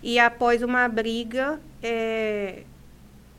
E 0.02 0.18
após 0.18 0.62
uma 0.62 0.88
briga, 0.88 1.61
é, 1.82 2.62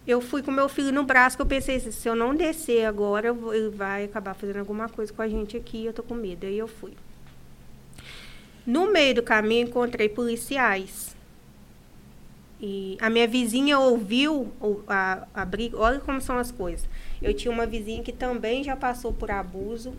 eu 0.06 0.22
fui 0.22 0.43
com 0.43 0.52
meu 0.52 0.70
filho 0.70 0.91
no 0.91 1.04
braço, 1.04 1.36
que 1.36 1.41
eu 1.41 1.46
pensei, 1.46 1.80
se 1.80 2.08
eu 2.08 2.15
não 2.15 2.36
descer 2.36 2.86
agora, 2.86 3.36
ele 3.54 3.70
vai 3.70 4.06
acabar 4.06 4.34
fazendo 4.34 4.60
alguma 4.60 4.88
coisa 4.88 5.12
com 5.12 5.22
a 5.22 5.28
gente 5.28 5.58
aqui, 5.58 5.86
eu 5.86 5.93
tô 5.93 6.04
com 6.04 6.13
medo. 6.13 6.46
Aí 6.46 6.58
eu 6.58 6.67
fui. 6.67 6.93
No 8.65 8.91
meio 8.91 9.15
do 9.15 9.24
caminho, 9.24 9.67
encontrei 9.67 10.10
policiais. 10.10 11.15
E 12.60 12.98
a 13.00 13.10
minha 13.10 13.28
vizinha 13.28 13.80
ouviu 13.80 14.52
a, 14.88 15.28
a 15.34 15.46
briga. 15.46 15.78
Olha 15.78 16.00
como 16.00 16.20
são 16.20 16.38
as 16.38 16.52
coisas. 16.52 16.88
Eu 17.22 17.34
tinha 17.34 17.52
uma 17.52 17.65
vizinha 17.65 18.04
que 18.04 18.12
também 18.12 18.63
já 18.63 18.76
passou 18.76 19.13
por 19.13 19.30
abuso 19.30 19.93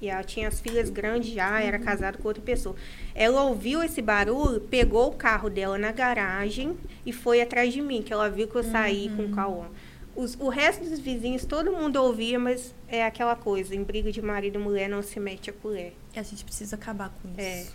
E 0.00 0.08
ela 0.08 0.22
tinha 0.22 0.48
as 0.48 0.60
filhas 0.60 0.88
grandes 0.88 1.30
já, 1.32 1.60
era 1.60 1.78
casada 1.78 2.16
com 2.16 2.26
outra 2.26 2.42
pessoa. 2.42 2.74
Ela 3.14 3.42
ouviu 3.42 3.82
esse 3.82 4.00
barulho, 4.00 4.60
pegou 4.60 5.08
o 5.08 5.14
carro 5.14 5.50
dela 5.50 5.76
na 5.76 5.92
garagem 5.92 6.76
e 7.04 7.12
foi 7.12 7.42
atrás 7.42 7.72
de 7.72 7.82
mim, 7.82 8.02
que 8.02 8.12
ela 8.12 8.28
viu 8.30 8.48
que 8.48 8.56
eu 8.56 8.64
saí 8.64 9.08
uhum. 9.08 9.16
com 9.16 9.22
o 9.22 9.26
uhum. 9.26 9.32
Cauã. 9.32 9.66
Os, 10.16 10.36
o 10.40 10.48
resto 10.48 10.84
dos 10.84 10.98
vizinhos, 10.98 11.44
todo 11.44 11.70
mundo 11.70 11.96
ouvia, 11.96 12.38
mas 12.38 12.74
é 12.88 13.04
aquela 13.04 13.36
coisa, 13.36 13.74
em 13.74 13.82
briga 13.82 14.10
de 14.10 14.20
marido 14.20 14.58
e 14.58 14.62
mulher 14.62 14.88
não 14.88 15.02
se 15.02 15.20
mete 15.20 15.50
a 15.50 15.52
colher. 15.52 15.94
E 16.14 16.18
a 16.18 16.22
gente 16.22 16.44
precisa 16.44 16.76
acabar 16.76 17.10
com 17.10 17.28
isso. 17.28 17.40
É. 17.40 17.66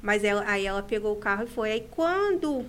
Mas 0.00 0.24
ela, 0.24 0.44
aí 0.46 0.66
ela 0.66 0.82
pegou 0.82 1.12
o 1.12 1.16
carro 1.16 1.44
e 1.44 1.46
foi. 1.46 1.72
Aí 1.72 1.86
quando 1.90 2.66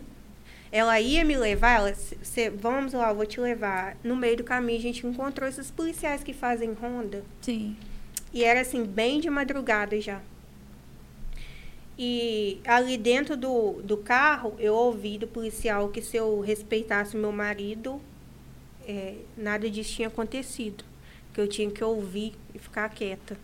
ela 0.71 0.99
ia 0.99 1.23
me 1.23 1.37
levar, 1.37 1.79
ela, 1.79 1.93
cê, 1.93 2.49
vamos 2.49 2.93
lá, 2.93 3.09
eu 3.09 3.15
vou 3.15 3.25
te 3.25 3.39
levar. 3.39 3.95
No 4.03 4.15
meio 4.15 4.37
do 4.37 4.43
caminho 4.43 4.79
a 4.79 4.81
gente 4.81 5.05
encontrou 5.05 5.47
esses 5.47 5.69
policiais 5.69 6.23
que 6.23 6.33
fazem 6.33 6.73
ronda. 6.73 7.23
Sim. 7.41 7.77
E 8.33 8.43
era 8.43 8.61
assim, 8.61 8.83
bem 8.83 9.19
de 9.19 9.29
madrugada 9.29 9.99
já. 10.01 10.21
E 11.97 12.59
ali 12.65 12.97
dentro 12.97 13.37
do, 13.37 13.81
do 13.83 13.97
carro, 13.97 14.55
eu 14.57 14.73
ouvi 14.73 15.17
do 15.17 15.27
policial 15.27 15.89
que 15.89 16.01
se 16.01 16.17
eu 16.17 16.39
respeitasse 16.39 17.15
meu 17.15 17.31
marido, 17.31 18.01
é, 18.87 19.15
nada 19.37 19.69
disso 19.69 19.93
tinha 19.93 20.07
acontecido. 20.07 20.83
Que 21.33 21.41
eu 21.41 21.47
tinha 21.47 21.69
que 21.69 21.83
ouvir 21.83 22.33
e 22.53 22.59
ficar 22.59 22.89
quieta. 22.89 23.37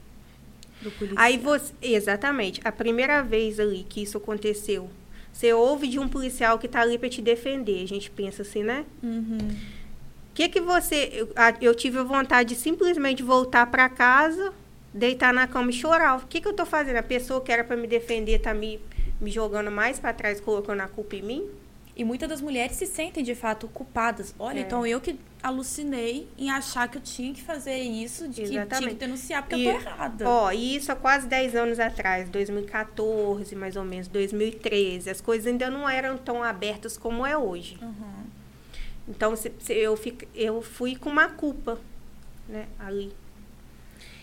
Do 0.81 0.91
policial. 0.91 1.23
Aí 1.23 1.37
você. 1.37 1.73
Exatamente. 1.81 2.59
A 2.63 2.71
primeira 2.71 3.21
vez 3.21 3.59
ali 3.59 3.85
que 3.87 4.01
isso 4.01 4.17
aconteceu, 4.17 4.89
você 5.31 5.53
ouve 5.53 5.87
de 5.87 5.99
um 5.99 6.07
policial 6.07 6.57
que 6.57 6.65
está 6.65 6.81
ali 6.81 6.97
para 6.97 7.09
te 7.09 7.21
defender. 7.21 7.83
A 7.83 7.87
gente 7.87 8.09
pensa 8.09 8.41
assim, 8.41 8.63
né? 8.63 8.85
Uhum. 9.03 9.37
O 9.37 10.33
que 10.33 10.49
que 10.49 10.61
você. 10.61 11.11
Eu, 11.13 11.29
eu 11.61 11.75
tive 11.75 11.99
a 11.99 12.03
vontade 12.03 12.49
de 12.49 12.55
simplesmente 12.55 13.21
voltar 13.21 13.67
para 13.67 13.87
casa 13.89 14.53
deitar 14.93 15.33
na 15.33 15.47
cama 15.47 15.69
e 15.69 15.73
chorar. 15.73 16.17
O 16.17 16.27
que, 16.27 16.41
que 16.41 16.47
eu 16.47 16.53
tô 16.53 16.65
fazendo? 16.65 16.97
A 16.97 17.03
pessoa 17.03 17.41
que 17.41 17.51
era 17.51 17.63
para 17.63 17.75
me 17.75 17.87
defender 17.87 18.39
tá 18.39 18.53
me, 18.53 18.79
me 19.19 19.29
jogando 19.29 19.71
mais 19.71 19.99
para 19.99 20.13
trás, 20.13 20.39
colocando 20.39 20.81
a 20.81 20.87
culpa 20.87 21.15
em 21.15 21.21
mim? 21.21 21.49
E 21.95 22.03
muitas 22.05 22.29
das 22.29 22.39
mulheres 22.39 22.77
se 22.77 22.85
sentem 22.85 23.21
de 23.21 23.35
fato 23.35 23.67
culpadas. 23.67 24.33
Olha, 24.39 24.59
é. 24.59 24.61
então 24.61 24.87
eu 24.87 25.01
que 25.01 25.19
alucinei 25.43 26.29
em 26.37 26.49
achar 26.49 26.87
que 26.87 26.97
eu 26.97 27.01
tinha 27.01 27.33
que 27.33 27.41
fazer 27.41 27.77
isso, 27.77 28.27
de 28.29 28.41
que 28.41 28.41
Exatamente. 28.43 28.77
tinha 28.77 28.89
que 28.91 28.95
denunciar 28.95 29.43
porque 29.43 29.55
e, 29.57 29.65
eu 29.65 29.73
tô 29.73 29.79
errada. 29.81 30.29
Ó, 30.29 30.51
e 30.51 30.77
isso 30.77 30.91
há 30.93 30.95
quase 30.95 31.27
10 31.27 31.55
anos 31.55 31.77
atrás, 31.77 32.29
2014, 32.29 33.53
mais 33.53 33.75
ou 33.75 33.83
menos, 33.83 34.07
2013. 34.07 35.09
As 35.09 35.19
coisas 35.19 35.45
ainda 35.47 35.69
não 35.69 35.89
eram 35.89 36.17
tão 36.17 36.41
abertas 36.41 36.97
como 36.97 37.25
é 37.25 37.37
hoje. 37.37 37.77
Uhum. 37.81 38.23
Então, 39.09 39.35
se, 39.35 39.51
se 39.59 39.73
eu, 39.73 39.97
fico, 39.97 40.23
eu 40.33 40.61
fui 40.61 40.95
com 40.95 41.09
uma 41.09 41.27
culpa, 41.27 41.77
né, 42.47 42.67
ali. 42.79 43.11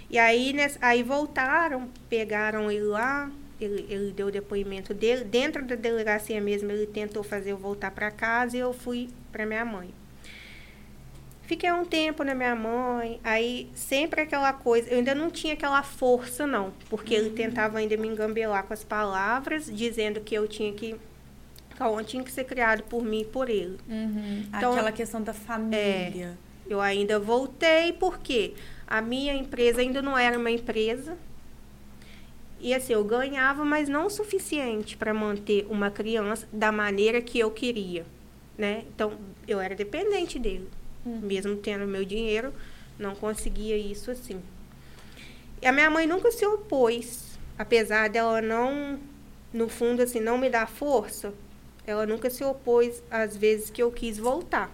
E 0.09 0.19
aí, 0.19 0.53
nessa, 0.53 0.79
aí 0.81 1.03
voltaram, 1.03 1.88
pegaram 2.09 2.71
ele 2.71 2.85
lá, 2.85 3.31
ele, 3.61 3.87
ele 3.88 4.12
deu 4.12 4.29
o 4.29 4.31
depoimento 4.31 4.95
dele. 4.95 5.25
Dentro 5.25 5.64
da 5.64 5.75
delegacia 5.75 6.40
mesmo, 6.40 6.71
ele 6.71 6.87
tentou 6.87 7.23
fazer 7.23 7.53
eu 7.53 7.59
voltar 7.59 7.90
para 7.90 8.11
casa 8.11 8.57
e 8.57 8.61
eu 8.61 8.73
fui 8.73 9.09
para 9.33 9.45
minha 9.45 9.64
mãe. 9.64 9.90
Fiquei 11.42 11.71
um 11.71 11.85
tempo 11.85 12.25
na 12.25 12.35
minha 12.35 12.57
mãe, 12.57 13.21
aí 13.23 13.71
sempre 13.73 14.21
aquela 14.21 14.53
coisa, 14.53 14.90
eu 14.90 14.99
ainda 14.99 15.14
não 15.14 15.31
tinha 15.31 15.55
aquela 15.55 15.81
força 15.81 16.45
não, 16.45 16.73
porque 16.90 17.14
uhum. 17.14 17.21
ele 17.21 17.31
tentava 17.31 17.79
ainda 17.79 17.97
me 17.97 18.09
engambelar 18.09 18.64
com 18.64 18.75
as 18.75 18.83
palavras, 18.83 19.71
dizendo 19.73 20.21
que 20.21 20.35
eu 20.35 20.49
tinha 20.49 20.73
que 20.73 20.97
Cauã 21.77 22.03
tinha 22.03 22.25
que 22.25 22.33
ser 22.33 22.45
criado 22.45 22.83
por 22.85 23.05
mim 23.05 23.21
e 23.21 23.25
por 23.25 23.49
ele. 23.49 23.79
Uhum. 23.88 24.45
Então, 24.49 24.73
aquela 24.73 24.90
questão 24.90 25.23
da 25.23 25.33
família. 25.33 26.37
É, 26.69 26.73
eu 26.73 26.81
ainda 26.81 27.19
voltei, 27.19 27.92
por 27.92 28.19
quê? 28.19 28.55
A 28.87 29.01
minha 29.01 29.35
empresa 29.35 29.81
ainda 29.81 30.01
não 30.01 30.16
era 30.16 30.38
uma 30.38 30.51
empresa. 30.51 31.18
E 32.61 32.72
assim, 32.72 32.92
eu 32.92 33.05
ganhava, 33.05 33.64
mas 33.64 33.88
não 33.88 34.07
o 34.07 34.11
suficiente 34.11 34.96
para 34.96 35.12
manter 35.12 35.66
uma 35.68 35.90
criança 35.90 36.49
da 36.53 36.70
maneira 36.70 37.20
que 37.20 37.38
eu 37.38 37.51
queria, 37.51 38.07
né? 38.57 38.85
Então, 38.88 39.18
eu 39.46 39.61
era 39.61 39.75
dependente 39.75 40.38
dele. 40.38 40.68
Hum. 41.05 41.20
Mesmo 41.22 41.57
tendo 41.57 41.87
meu 41.87 42.05
dinheiro, 42.05 42.55
não 42.99 43.14
conseguia 43.14 43.77
isso 43.77 44.11
assim. 44.11 44.40
E 45.61 45.66
a 45.66 45.72
minha 45.72 45.90
mãe 45.90 46.07
nunca 46.07 46.31
se 46.31 46.46
opôs, 46.46 47.38
apesar 47.59 48.09
dela 48.09 48.40
não, 48.40 48.99
no 49.53 49.68
fundo, 49.68 50.03
assim, 50.03 50.20
não 50.20 50.38
me 50.38 50.49
dar 50.49 50.68
força, 50.68 51.35
ela 51.87 52.07
nunca 52.07 52.31
se 52.31 52.44
opôs 52.44 53.03
às 53.11 53.37
vezes 53.37 53.70
que 53.70 53.83
eu 53.83 53.90
quis 53.90 54.16
voltar 54.18 54.72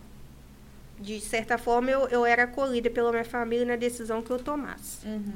de 1.03 1.21
certa 1.21 1.59
forma, 1.59 1.91
eu, 1.91 2.09
eu 2.09 2.25
era 2.25 2.45
acolhida 2.45 2.89
pela 2.89 3.11
minha 3.11 3.25
família 3.25 3.67
na 3.67 3.77
decisão 3.77 4.23
que 4.23 4.31
eu 4.31 4.39
tomasse. 4.39 5.07
Uhum. 5.07 5.33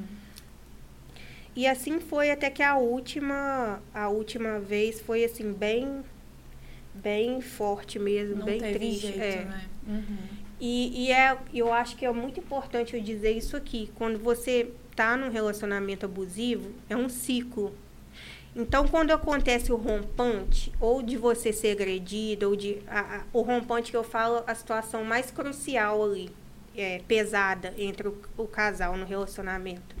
E 1.55 1.67
assim 1.67 1.99
foi 1.99 2.31
até 2.31 2.49
que 2.49 2.63
a 2.63 2.77
última, 2.77 3.81
a 3.93 4.09
última 4.09 4.59
vez 4.59 5.01
foi 5.01 5.25
assim, 5.25 5.51
bem, 5.51 6.03
bem 6.93 7.41
forte 7.41 7.99
mesmo, 7.99 8.37
Não 8.37 8.45
bem 8.45 8.59
triste. 8.59 9.07
Jeito, 9.07 9.19
é. 9.19 9.45
Né? 9.45 9.65
Uhum. 9.87 10.17
E, 10.59 11.05
e 11.05 11.11
é, 11.11 11.37
eu 11.53 11.71
acho 11.73 11.95
que 11.95 12.05
é 12.05 12.11
muito 12.11 12.39
importante 12.39 12.95
eu 12.95 13.01
dizer 13.01 13.31
isso 13.31 13.57
aqui. 13.57 13.91
Quando 13.95 14.17
você 14.19 14.71
está 14.91 15.17
num 15.17 15.29
relacionamento 15.29 16.05
abusivo, 16.05 16.71
é 16.89 16.95
um 16.95 17.09
ciclo. 17.09 17.73
Então, 18.57 18.87
quando 18.87 19.11
acontece 19.11 19.71
o 19.71 19.75
rompante, 19.75 20.73
ou 20.81 21.03
de 21.03 21.15
você 21.15 21.53
ser 21.53 21.69
agredida, 21.69 22.49
ou 22.49 22.55
de. 22.55 22.79
A, 22.87 23.17
a, 23.17 23.23
o 23.31 23.41
rompante 23.41 23.91
que 23.91 23.97
eu 23.97 24.03
falo, 24.03 24.43
a 24.47 24.55
situação 24.55 25.03
mais 25.03 25.29
crucial 25.29 26.03
ali, 26.03 26.31
é, 26.75 26.99
pesada 27.07 27.71
entre 27.77 28.07
o, 28.07 28.17
o 28.35 28.47
casal 28.47 28.97
no 28.97 29.05
relacionamento. 29.05 29.95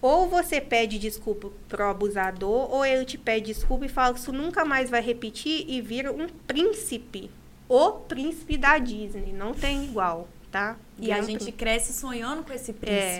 Ou 0.00 0.26
você 0.26 0.58
pede 0.58 0.98
desculpa 0.98 1.50
pro 1.68 1.84
abusador, 1.84 2.72
ou 2.72 2.82
ele 2.82 3.04
te 3.04 3.18
pede 3.18 3.52
desculpa 3.52 3.84
e 3.84 3.90
fala 3.90 4.14
que 4.14 4.20
isso 4.20 4.32
nunca 4.32 4.64
mais 4.64 4.88
vai 4.88 5.02
repetir 5.02 5.66
e 5.68 5.82
vira 5.82 6.10
um 6.10 6.28
príncipe. 6.46 7.30
O 7.68 7.90
príncipe 7.90 8.56
da 8.56 8.78
Disney. 8.78 9.34
Não 9.34 9.52
tem 9.52 9.84
igual, 9.84 10.26
tá? 10.50 10.78
E 10.98 11.12
a 11.12 11.20
gente 11.20 11.52
cresce 11.52 11.92
sonhando 11.92 12.42
com 12.42 12.54
esse 12.54 12.70
é, 12.70 12.74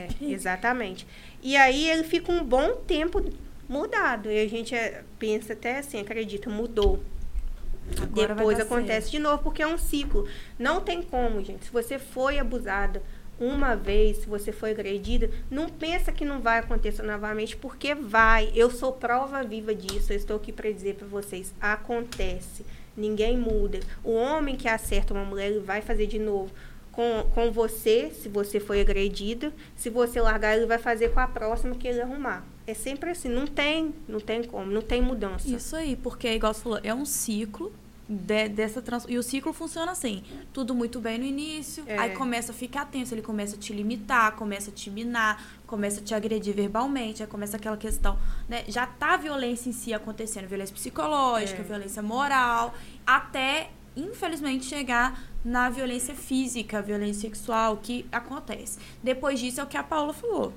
príncipe. 0.06 0.24
É, 0.24 0.30
exatamente. 0.32 1.06
E 1.42 1.56
aí 1.56 1.90
ele 1.90 2.04
fica 2.04 2.32
um 2.32 2.42
bom 2.42 2.76
tempo 2.86 3.22
mudado. 3.68 4.30
E 4.30 4.40
a 4.40 4.48
gente 4.48 4.74
é, 4.74 5.02
pensa 5.18 5.52
até 5.52 5.78
assim, 5.78 6.00
acredita, 6.00 6.48
mudou. 6.48 7.00
Agora 8.02 8.34
Depois 8.34 8.60
acontece 8.60 9.02
certo. 9.02 9.10
de 9.10 9.18
novo, 9.18 9.42
porque 9.42 9.62
é 9.62 9.66
um 9.66 9.78
ciclo. 9.78 10.28
Não 10.58 10.80
tem 10.80 11.02
como, 11.02 11.42
gente. 11.42 11.66
Se 11.66 11.70
você 11.70 11.98
foi 11.98 12.38
abusada 12.38 13.02
uma 13.40 13.74
vez, 13.76 14.18
se 14.18 14.26
você 14.26 14.50
foi 14.50 14.72
agredida, 14.72 15.30
não 15.50 15.68
pensa 15.68 16.12
que 16.12 16.24
não 16.24 16.40
vai 16.40 16.58
acontecer 16.58 17.02
novamente, 17.02 17.56
porque 17.56 17.94
vai. 17.94 18.50
Eu 18.54 18.70
sou 18.70 18.92
prova 18.92 19.42
viva 19.42 19.74
disso. 19.74 20.12
Eu 20.12 20.16
estou 20.16 20.36
aqui 20.36 20.52
para 20.52 20.70
dizer 20.70 20.96
para 20.96 21.06
vocês, 21.06 21.54
acontece. 21.60 22.64
Ninguém 22.96 23.38
muda. 23.38 23.78
O 24.02 24.12
homem 24.12 24.56
que 24.56 24.68
acerta 24.68 25.14
uma 25.14 25.24
mulher, 25.24 25.50
ele 25.50 25.60
vai 25.60 25.80
fazer 25.80 26.06
de 26.06 26.18
novo 26.18 26.50
com, 26.90 27.30
com 27.32 27.52
você, 27.52 28.10
se 28.10 28.28
você 28.28 28.58
foi 28.58 28.80
agredida. 28.80 29.52
Se 29.76 29.88
você 29.88 30.20
largar, 30.20 30.56
ele 30.56 30.66
vai 30.66 30.78
fazer 30.78 31.10
com 31.10 31.20
a 31.20 31.28
próxima 31.28 31.76
que 31.76 31.86
ele 31.86 32.00
arrumar. 32.00 32.44
É 32.68 32.74
sempre 32.74 33.08
assim, 33.08 33.30
não 33.30 33.46
tem, 33.46 33.94
não 34.06 34.20
tem 34.20 34.44
como, 34.44 34.70
não 34.70 34.82
tem 34.82 35.00
mudança. 35.00 35.48
Isso 35.48 35.74
aí, 35.74 35.96
porque, 35.96 36.30
igual 36.34 36.52
você 36.52 36.60
falou, 36.60 36.78
é 36.84 36.92
um 36.92 37.06
ciclo 37.06 37.72
de, 38.06 38.46
dessa 38.50 38.82
trans... 38.82 39.06
E 39.08 39.16
o 39.16 39.22
ciclo 39.22 39.54
funciona 39.54 39.90
assim: 39.90 40.22
tudo 40.52 40.74
muito 40.74 41.00
bem 41.00 41.16
no 41.16 41.24
início, 41.24 41.82
é. 41.86 41.96
aí 41.96 42.10
começa 42.10 42.52
a 42.52 42.54
ficar 42.54 42.84
tenso, 42.84 43.14
ele 43.14 43.22
começa 43.22 43.56
a 43.56 43.58
te 43.58 43.72
limitar, 43.72 44.36
começa 44.36 44.70
a 44.70 44.74
te 44.74 44.90
minar, 44.90 45.42
começa 45.66 46.00
a 46.00 46.04
te 46.04 46.14
agredir 46.14 46.54
verbalmente, 46.54 47.22
aí 47.22 47.26
começa 47.26 47.56
aquela 47.56 47.78
questão, 47.78 48.18
né? 48.46 48.64
Já 48.68 48.86
tá 48.86 49.14
a 49.14 49.16
violência 49.16 49.70
em 49.70 49.72
si 49.72 49.94
acontecendo, 49.94 50.46
violência 50.46 50.74
psicológica, 50.74 51.62
é. 51.62 51.64
violência 51.64 52.02
moral, 52.02 52.74
até 53.06 53.70
infelizmente 53.96 54.66
chegar 54.66 55.22
na 55.42 55.70
violência 55.70 56.14
física, 56.14 56.82
violência 56.82 57.22
sexual 57.30 57.78
que 57.78 58.04
acontece. 58.12 58.78
Depois 59.02 59.40
disso 59.40 59.58
é 59.58 59.64
o 59.64 59.66
que 59.66 59.78
a 59.78 59.82
Paula 59.82 60.12
falou. 60.12 60.52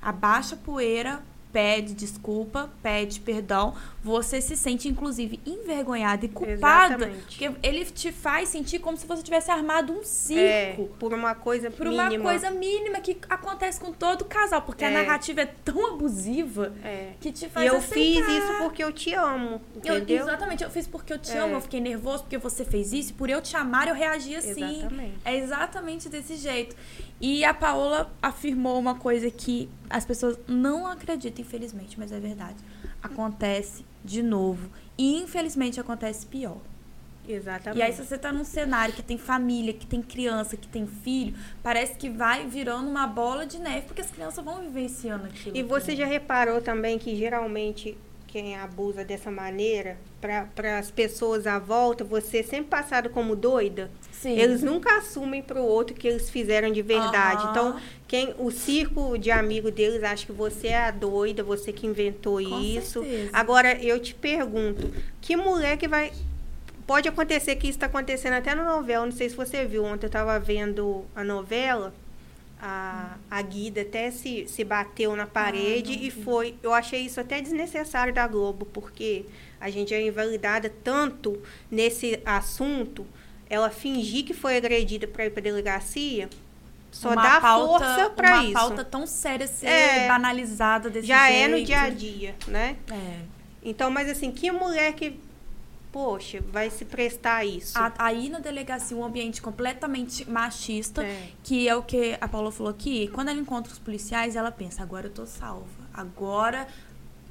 Abaixa 0.00 0.54
a 0.54 0.58
poeira, 0.58 1.22
pede 1.52 1.94
desculpa, 1.94 2.70
pede 2.82 3.20
perdão, 3.20 3.74
você 4.02 4.40
se 4.40 4.56
sente, 4.56 4.88
inclusive, 4.88 5.38
envergonhada 5.46 6.24
e 6.24 6.28
culpada. 6.28 6.94
Exatamente. 6.94 7.38
Porque 7.38 7.50
ele 7.62 7.84
te 7.84 8.10
faz 8.10 8.48
sentir 8.48 8.80
como 8.80 8.96
se 8.96 9.06
você 9.06 9.22
tivesse 9.22 9.50
armado 9.50 9.92
um 9.92 10.02
circo. 10.02 10.82
É, 10.82 10.88
por 10.98 11.12
uma 11.14 11.34
coisa 11.34 11.70
por 11.70 11.86
mínima. 11.86 12.08
Por 12.08 12.16
uma 12.16 12.30
coisa 12.30 12.50
mínima 12.50 13.00
que 13.00 13.16
acontece 13.28 13.78
com 13.78 13.92
todo 13.92 14.24
casal. 14.24 14.62
Porque 14.62 14.84
é. 14.84 14.88
a 14.88 14.90
narrativa 14.90 15.42
é 15.42 15.46
tão 15.46 15.94
abusiva 15.94 16.72
é. 16.82 17.12
que 17.20 17.30
te 17.30 17.48
faz 17.48 17.66
E 17.66 17.68
eu 17.68 17.76
aceitar. 17.76 18.26
fiz 18.26 18.42
isso 18.42 18.58
porque 18.58 18.82
eu 18.82 18.92
te 18.92 19.14
amo, 19.14 19.60
entendeu? 19.76 20.16
Eu, 20.16 20.22
exatamente, 20.22 20.64
eu 20.64 20.70
fiz 20.70 20.86
porque 20.86 21.12
eu 21.12 21.18
te 21.18 21.36
amo. 21.36 21.52
É. 21.52 21.56
Eu 21.56 21.60
fiquei 21.60 21.80
nervoso 21.80 22.24
porque 22.24 22.38
você 22.38 22.64
fez 22.64 22.92
isso. 22.92 23.10
E 23.10 23.14
por 23.14 23.30
eu 23.30 23.40
te 23.40 23.56
amar, 23.56 23.86
eu 23.86 23.94
reagi 23.94 24.34
assim. 24.34 24.78
Exatamente. 24.78 25.14
É 25.24 25.36
exatamente 25.36 26.08
desse 26.08 26.36
jeito. 26.36 26.74
E 27.22 27.44
a 27.44 27.54
Paola 27.54 28.12
afirmou 28.20 28.76
uma 28.76 28.96
coisa 28.96 29.30
que 29.30 29.70
as 29.88 30.04
pessoas 30.04 30.36
não 30.48 30.88
acreditam, 30.88 31.44
infelizmente, 31.44 31.96
mas 31.96 32.10
é 32.10 32.18
verdade. 32.18 32.56
Acontece 33.00 33.86
de 34.04 34.24
novo. 34.24 34.68
E 34.98 35.22
infelizmente 35.22 35.78
acontece 35.78 36.26
pior. 36.26 36.58
Exatamente. 37.28 37.78
E 37.78 37.82
aí, 37.82 37.92
se 37.92 38.04
você 38.04 38.18
tá 38.18 38.32
num 38.32 38.42
cenário 38.42 38.92
que 38.92 39.02
tem 39.02 39.16
família, 39.16 39.72
que 39.72 39.86
tem 39.86 40.02
criança, 40.02 40.56
que 40.56 40.66
tem 40.66 40.84
filho, 40.84 41.34
parece 41.62 41.96
que 41.96 42.10
vai 42.10 42.44
virando 42.48 42.90
uma 42.90 43.06
bola 43.06 43.46
de 43.46 43.60
neve, 43.60 43.86
porque 43.86 44.00
as 44.00 44.10
crianças 44.10 44.44
vão 44.44 44.60
vivenciando 44.60 45.26
aquilo. 45.26 45.56
E 45.56 45.62
você 45.62 45.94
já 45.94 46.06
reparou 46.06 46.60
também 46.60 46.98
que 46.98 47.14
geralmente 47.14 47.96
quem 48.32 48.56
abusa 48.56 49.04
dessa 49.04 49.30
maneira, 49.30 49.98
para 50.18 50.78
as 50.78 50.90
pessoas 50.90 51.46
à 51.46 51.58
volta, 51.58 52.02
você 52.02 52.38
é 52.38 52.42
sempre 52.42 52.70
passado 52.70 53.10
como 53.10 53.36
doida. 53.36 53.90
Sim. 54.10 54.38
Eles 54.38 54.62
nunca 54.62 54.96
assumem 54.96 55.42
para 55.42 55.60
o 55.60 55.66
outro 55.66 55.94
que 55.94 56.08
eles 56.08 56.30
fizeram 56.30 56.72
de 56.72 56.80
verdade. 56.80 57.42
Aham. 57.42 57.50
Então, 57.50 57.80
quem 58.08 58.34
o 58.38 58.50
círculo 58.50 59.18
de 59.18 59.30
amigo 59.30 59.70
deles 59.70 60.02
acha 60.02 60.24
que 60.24 60.32
você 60.32 60.68
é 60.68 60.84
a 60.84 60.90
doida, 60.90 61.42
você 61.42 61.74
que 61.74 61.86
inventou 61.86 62.42
Com 62.42 62.58
isso. 62.58 63.02
certeza. 63.02 63.30
Agora, 63.34 63.74
eu 63.84 64.00
te 64.00 64.14
pergunto, 64.14 64.90
que 65.20 65.36
mulher 65.36 65.76
que 65.76 65.86
vai. 65.86 66.10
Pode 66.86 67.08
acontecer 67.08 67.56
que 67.56 67.66
isso 67.66 67.76
está 67.76 67.86
acontecendo 67.86 68.32
até 68.32 68.54
na 68.54 68.64
novela. 68.64 69.04
Não 69.04 69.12
sei 69.12 69.28
se 69.28 69.36
você 69.36 69.66
viu. 69.66 69.84
Ontem 69.84 70.06
eu 70.06 70.08
estava 70.08 70.38
vendo 70.40 71.04
a 71.14 71.22
novela. 71.22 71.92
A, 72.64 73.16
a 73.28 73.42
Guida 73.42 73.80
até 73.82 74.12
se, 74.12 74.46
se 74.46 74.62
bateu 74.62 75.16
na 75.16 75.26
parede 75.26 75.98
Ah, 76.00 76.06
e 76.06 76.10
foi. 76.12 76.54
Eu 76.62 76.72
achei 76.72 77.00
isso 77.00 77.18
até 77.20 77.40
desnecessário 77.40 78.14
da 78.14 78.24
Globo, 78.28 78.64
porque 78.66 79.24
a 79.60 79.68
gente 79.68 79.92
é 79.92 80.00
invalidada 80.06 80.72
tanto 80.84 81.42
nesse 81.68 82.20
assunto. 82.24 83.04
Ela 83.50 83.68
fingir 83.68 84.24
que 84.24 84.32
foi 84.32 84.56
agredida 84.56 85.08
para 85.08 85.26
ir 85.26 85.30
para 85.30 85.42
delegacia 85.42 86.30
só 86.92 87.08
Uma 87.12 87.22
dá 87.22 87.40
pauta- 87.40 87.84
força 87.96 88.10
para 88.10 88.32
Uma 88.34 88.44
isso. 88.44 88.52
pauta 88.52 88.84
tão 88.84 89.06
séria 89.06 89.46
ser 89.48 89.66
É. 89.66 90.06
banalizada 90.08 90.88
desse 90.88 91.06
Já 91.08 91.26
jeito. 91.30 91.44
é 91.44 91.48
no 91.58 91.64
dia 91.64 91.80
a 91.80 91.88
dia, 91.90 92.34
né? 92.46 92.76
É. 92.92 93.16
Então, 93.64 93.90
mas 93.90 94.08
assim, 94.08 94.30
que 94.30 94.50
mulher 94.52 94.92
que, 94.92 95.18
poxa, 95.92 96.40
vai 96.50 96.70
se 96.70 96.84
prestar 96.84 97.36
a 97.36 97.44
isso? 97.44 97.78
A- 97.78 97.92
Aí 97.98 98.28
na 98.30 98.38
delegacia, 98.38 98.96
um 98.96 99.04
ambiente 99.04 99.40
completamente 99.42 100.28
machista, 100.28 101.04
É. 101.04 101.28
que 101.44 101.68
é 101.68 101.76
o 101.76 101.82
que 101.82 102.16
a 102.20 102.26
Paula 102.26 102.50
falou 102.50 102.70
aqui. 102.72 103.08
Quando 103.08 103.28
ela 103.28 103.38
encontra 103.38 103.70
os 103.72 103.78
policiais, 103.78 104.34
ela 104.34 104.50
pensa: 104.50 104.82
agora 104.82 105.06
eu 105.06 105.12
tô 105.12 105.26
salva. 105.26 105.66
Agora. 105.92 106.66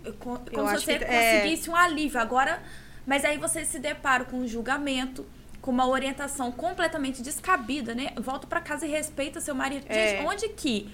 eu 0.04 0.13
co- 0.13 0.39
Como 0.52 0.67
acho 0.67 0.80
se 0.80 0.86
você 0.86 0.97
que- 0.97 1.04
é. 1.04 1.39
conseguisse 1.41 1.69
um 1.69 1.76
alívio. 1.76 2.19
Agora. 2.19 2.62
Mas 3.06 3.24
aí 3.26 3.38
você 3.38 3.65
se 3.65 3.78
depara 3.80 4.24
com 4.26 4.38
um 4.38 4.47
julgamento. 4.47 5.26
Com 5.62 5.69
uma 5.69 5.88
orientação 5.88 6.52
completamente 6.52 7.21
descabida, 7.21 7.93
né? 7.93 8.12
Volta 8.19 8.47
pra 8.47 8.60
casa 8.62 8.86
e 8.88 8.89
respeita 8.89 9.39
seu 9.39 9.54
marido. 9.54 9.86
É. 9.88 10.17
Gente, 10.17 10.28
onde 10.28 10.50
que 10.50 10.89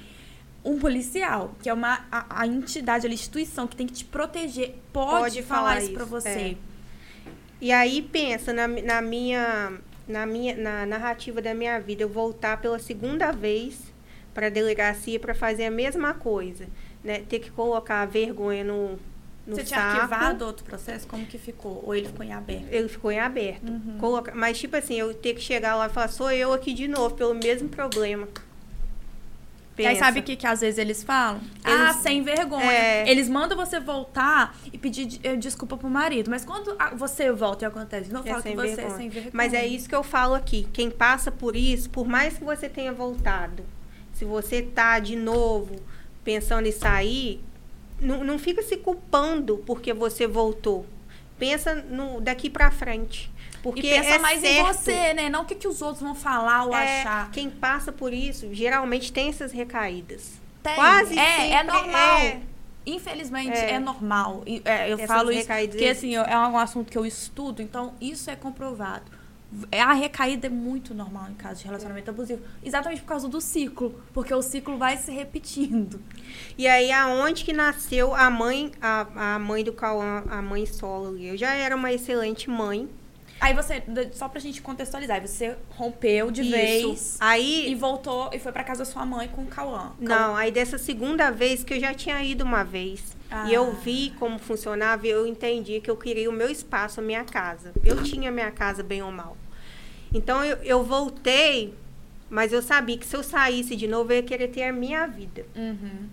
um 0.66 0.78
policial, 0.78 1.56
que 1.64 1.70
é 1.70 1.74
uma 1.74 2.06
a, 2.12 2.42
a 2.42 2.48
entidade, 2.48 3.08
a 3.08 3.10
instituição 3.10 3.66
que 3.66 3.78
tem 3.78 3.88
que 3.88 3.94
te 3.94 4.04
proteger, 4.04 4.76
pode, 4.92 5.10
Pode 5.22 5.44
falar, 5.44 5.60
falar 5.70 5.82
isso 5.82 5.94
pra 5.94 6.02
isso, 6.04 6.12
você? 6.12 6.30
é. 6.30 6.58
E 7.60 7.72
aí 7.72 8.02
pensa 8.02 8.54
na, 8.54 8.68
na 8.68 9.02
minha 9.02 9.74
na 10.08 10.26
minha 10.26 10.56
na 10.56 10.86
narrativa 10.86 11.42
da 11.42 11.54
minha 11.54 11.80
vida 11.80 12.04
eu 12.04 12.10
voltar 12.10 12.62
pela 12.62 12.80
segunda 12.80 13.32
vez 13.32 13.92
para 14.34 14.48
a 14.48 14.50
delegacia 14.50 15.20
para 15.20 15.34
fazer 15.34 15.66
a 15.66 15.72
mesma 15.72 16.14
coisa, 16.14 16.68
né? 17.04 17.24
Ter 17.28 17.40
que 17.40 17.50
colocar 17.52 18.02
a 18.02 18.06
vergonha 18.06 18.64
no 18.64 18.98
no 19.46 19.56
Você 19.56 19.64
tinha 19.64 19.80
saco. 19.80 19.98
arquivado 20.14 20.46
outro 20.46 20.66
processo? 20.66 21.08
Como 21.08 21.26
que 21.26 21.38
ficou? 21.38 21.82
Ou 21.86 21.96
ele 21.96 22.08
ficou 22.08 22.26
em 22.26 22.34
aberto? 22.34 22.68
Ele 22.70 22.90
ficou 22.90 23.10
em 23.12 23.20
aberto. 23.20 23.70
Uhum. 23.70 23.98
Coloca- 23.98 24.34
mas, 24.36 24.60
tipo 24.60 24.76
assim, 24.76 24.96
eu 25.00 25.14
ter 25.14 25.34
que 25.36 25.40
chegar 25.42 25.76
lá 25.78 25.86
e 25.88 25.90
falar, 25.90 26.10
sou 26.10 26.30
eu 26.32 26.52
aqui 26.52 26.74
de 26.74 26.86
novo, 26.86 27.16
pelo 27.16 27.34
mesmo 27.34 27.70
problema. 27.70 28.28
E 29.78 29.86
aí 29.86 29.94
Pensa. 29.94 30.06
sabe 30.06 30.20
o 30.22 30.24
que, 30.24 30.36
que 30.36 30.48
às 30.48 30.62
vezes 30.62 30.80
eles 30.80 31.04
falam? 31.04 31.40
Eles- 31.64 31.80
ah, 31.82 31.94
sem 31.94 32.24
vergonha. 32.24 32.72
É. 32.72 33.10
Eles 33.10 33.30
mandam 33.30 33.56
você 33.56 33.80
voltar 33.80 34.58
e 34.74 34.78
pedir 34.78 35.20
eh, 35.24 35.36
desculpa 35.36 35.78
pro 35.78 35.88
marido. 35.90 36.30
Mas 36.32 36.44
quando 36.44 36.76
você 36.96 37.32
volta 37.32 37.66
e 37.66 37.68
acontece, 37.68 38.12
não 38.12 38.22
É 38.22 38.24
fala 38.30 38.42
que 38.42 38.56
você 38.56 38.76
vergonha. 38.76 38.88
é 38.88 38.98
sem 38.98 39.10
vergonha. 39.10 39.32
Mas 39.34 39.54
é 39.54 39.66
isso 39.68 39.88
que 39.88 39.94
eu 39.96 40.02
falo 40.04 40.34
aqui. 40.34 40.68
Quem 40.74 40.90
passa 40.90 41.32
por 41.32 41.56
isso, 41.56 41.90
por 41.92 42.08
mais 42.08 42.38
que 42.38 42.44
você 42.44 42.68
tenha 42.68 42.92
voltado, 42.92 43.64
se 44.14 44.26
você 44.26 44.64
tá 44.64 44.98
de 45.00 45.16
novo 45.16 45.76
pensando 46.24 46.66
em 46.68 46.72
sair, 46.72 47.40
não, 48.02 48.24
não 48.24 48.40
fica 48.40 48.64
se 48.64 48.78
culpando 48.78 49.60
porque 49.66 49.94
você 49.94 50.26
voltou. 50.26 50.86
Pensa 51.38 51.76
no 51.76 52.20
daqui 52.20 52.50
pra 52.50 52.72
frente. 52.72 53.32
Porque 53.72 53.88
E 53.88 53.90
pensa 53.90 54.10
é 54.10 54.20
mais 54.20 54.44
em 54.44 54.48
certo. 54.48 54.68
você, 54.68 55.14
né? 55.14 55.30
Não 55.30 55.42
o 55.42 55.46
que, 55.46 55.56
que 55.56 55.68
os 55.68 55.82
outros 55.82 56.02
vão 56.02 56.16
falar 56.16 56.66
ou 56.66 56.76
É, 56.76 57.02
achar. 57.02 57.32
Quem 57.32 57.50
passa 57.50 57.92
por 57.92 58.14
isso, 58.14 58.54
geralmente 58.54 59.12
tem 59.12 59.30
essas 59.30 59.52
recaídas. 59.52 60.34
Tem. 60.64 60.76
Quase 60.76 61.18
é, 61.18 61.52
é 61.52 61.58
sempre 61.60 61.74
normal. 61.74 62.18
é. 62.20 62.42
Infelizmente, 62.86 63.58
É. 63.58 63.72
é, 63.72 63.80
normal. 63.80 64.44
É, 64.64 64.90
eu 64.90 64.96
Essas 64.96 65.08
falo 65.08 65.32
isso 65.32 65.46
porque, 65.48 65.86
assim, 65.86 66.16
é 66.16 66.38
um 66.38 66.58
assunto 66.58 66.90
que 66.90 66.98
eu 66.98 67.06
estudo, 67.06 67.62
então 67.62 67.94
isso 68.00 68.30
é 68.32 68.36
comprovado. 68.36 69.12
É, 69.72 69.82
A 69.82 69.94
recaída 69.94 70.48
é 70.48 70.50
muito 70.50 70.94
normal 70.94 71.28
em 71.30 71.34
casos 71.34 71.60
de 71.60 71.66
relacionamento 71.66 72.10
abusivo. 72.10 72.42
Exatamente 72.64 73.02
por 73.02 73.08
causa 73.08 73.28
do 73.30 73.40
ciclo. 73.40 74.02
Porque 74.14 74.34
o 74.34 74.42
ciclo 74.42 74.78
vai 74.78 74.98
se 74.98 75.10
repetindo. 75.12 76.02
E 76.58 76.68
aí, 76.68 76.92
aonde 76.92 77.46
que 77.46 77.54
nasceu 77.54 78.14
a 78.14 78.30
mãe, 78.30 78.72
a, 78.82 79.36
a 79.36 79.40
mãe 79.40 79.64
do 79.64 79.72
Cauã, 79.72 80.24
a 80.30 80.42
mãe 80.42 80.66
solo? 80.66 81.18
Eu 81.18 81.38
já 81.38 81.54
era 81.54 81.76
uma 81.78 81.92
excelente 81.94 82.50
mãe. 82.50 82.90
Aí 83.40 83.54
você, 83.54 83.84
só 84.14 84.28
pra 84.28 84.40
gente 84.40 84.62
contextualizar, 84.62 85.22
você 85.22 85.56
rompeu 85.70 86.32
de 86.32 86.42
Isso. 86.42 86.52
vez 86.52 87.18
Aí, 87.20 87.70
e 87.70 87.76
voltou 87.76 88.30
e 88.34 88.40
foi 88.40 88.52
pra 88.52 88.64
casa 88.64 88.80
da 88.80 88.86
sua 88.86 89.06
mãe 89.06 89.28
com 89.28 89.44
o 89.44 89.46
Cauã. 89.46 89.94
não, 90.00 90.36
aí 90.36 90.52
dessa 90.52 90.78
segunda 90.78 91.30
vez 91.30 91.64
que 91.64 91.76
eu 91.76 91.80
já 91.80 91.94
tinha 91.94 92.24
ido 92.24 92.44
uma 92.44 92.64
vez. 92.64 93.16
Ah. 93.30 93.48
E 93.50 93.54
eu 93.54 93.74
vi 93.74 94.14
como 94.18 94.40
funcionava 94.40 95.06
e 95.06 95.10
eu 95.10 95.28
entendi 95.28 95.80
que 95.82 95.90
eu 95.90 95.98
queria 95.98 96.30
o 96.30 96.34
meu 96.34 96.50
espaço, 96.50 97.00
a 97.00 97.04
minha 97.04 97.24
casa. 97.24 97.74
Eu 97.84 98.02
tinha 98.04 98.30
a 98.30 98.32
minha 98.32 98.52
casa 98.52 98.82
bem 98.82 99.04
ou 99.04 99.12
mal. 99.12 99.38
Então 100.14 100.44
eu, 100.44 100.58
eu 100.64 100.84
voltei, 100.84 101.74
mas 102.30 102.54
eu 102.54 102.62
sabia 102.62 102.98
que 102.98 103.06
se 103.06 103.16
eu 103.16 103.24
saísse 103.24 103.76
de 103.76 103.88
novo, 103.88 104.12
eu 104.12 104.18
ia 104.18 104.24
querer 104.24 104.48
ter 104.48 104.64
a 104.64 104.74
minha 104.74 105.06
vida. 105.06 105.46
Uhum. 105.56 106.08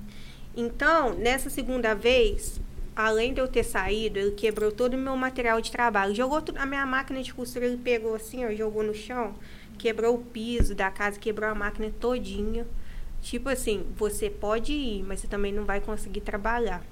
Então, 0.56 1.14
nessa 1.14 1.50
segunda 1.50 1.94
vez, 1.94 2.60
além 2.94 3.34
de 3.34 3.40
eu 3.40 3.48
ter 3.48 3.64
saído, 3.64 4.18
ele 4.18 4.30
quebrou 4.32 4.70
todo 4.70 4.94
o 4.94 4.98
meu 4.98 5.16
material 5.16 5.60
de 5.60 5.70
trabalho. 5.70 6.14
Jogou 6.14 6.40
tudo, 6.40 6.58
a 6.58 6.66
minha 6.66 6.86
máquina 6.86 7.22
de 7.22 7.32
costura, 7.32 7.66
ele 7.66 7.76
pegou 7.76 8.14
assim, 8.14 8.44
ó, 8.44 8.52
jogou 8.52 8.82
no 8.82 8.94
chão, 8.94 9.34
quebrou 9.78 10.14
o 10.14 10.18
piso 10.18 10.74
da 10.74 10.90
casa, 10.90 11.18
quebrou 11.18 11.48
a 11.50 11.54
máquina 11.54 11.90
todinha. 12.00 12.66
Tipo 13.20 13.48
assim, 13.48 13.86
você 13.96 14.28
pode 14.28 14.72
ir, 14.72 15.02
mas 15.02 15.20
você 15.20 15.26
também 15.26 15.52
não 15.52 15.64
vai 15.64 15.80
conseguir 15.80 16.20
trabalhar. 16.20 16.84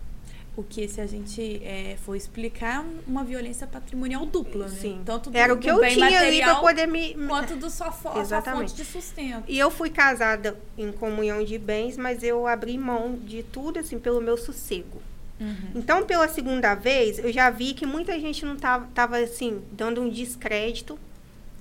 O 0.55 0.63
que, 0.63 0.87
se 0.87 1.01
a 1.01 1.07
gente 1.07 1.63
é, 1.65 1.97
for 2.05 2.15
explicar, 2.15 2.85
é 2.85 2.87
uma 3.07 3.25
violência 3.25 3.67
patrimonial 3.67 4.27
dupla, 4.27 4.67
né? 4.67 4.77
Sim. 4.77 5.03
Tanto 5.05 5.31
do, 5.31 5.39
Era 5.39 5.55
o 5.55 5.59
que 5.59 5.71
eu 5.71 5.81
bem 5.81 5.95
tinha 5.95 6.21
ali 6.21 6.43
para 6.43 6.57
poder 6.57 6.87
me. 6.87 7.15
quanto 7.27 7.57
do 7.57 7.71
sua, 7.71 7.91
sua 7.91 8.43
fonte 8.43 8.75
de 8.75 8.85
sustento. 8.85 9.45
E 9.49 9.59
eu 9.59 9.71
fui 9.71 9.89
casada 9.89 10.59
em 10.77 10.93
comunhão 10.93 11.43
de 11.43 11.57
bens, 11.57 11.97
mas 11.97 12.23
eu 12.23 12.47
abri 12.47 12.77
mão 12.77 13.15
de 13.15 13.43
tudo, 13.43 13.79
assim, 13.79 13.99
pelo 13.99 14.21
meu 14.21 14.37
sossego. 14.37 15.01
Uhum. 15.43 15.73
Então, 15.75 16.05
pela 16.05 16.29
segunda 16.29 16.75
vez, 16.75 17.19
eu 17.19 17.33
já 17.33 17.51
vi 17.51 17.75
que 17.75 17.85
muita 17.85 18.19
gente 18.21 18.45
não 18.45 18.57
tava, 18.57 18.87
tava 18.95 19.19
assim, 19.19 19.63
dando 19.73 20.01
um 20.01 20.09
descrédito. 20.09 20.99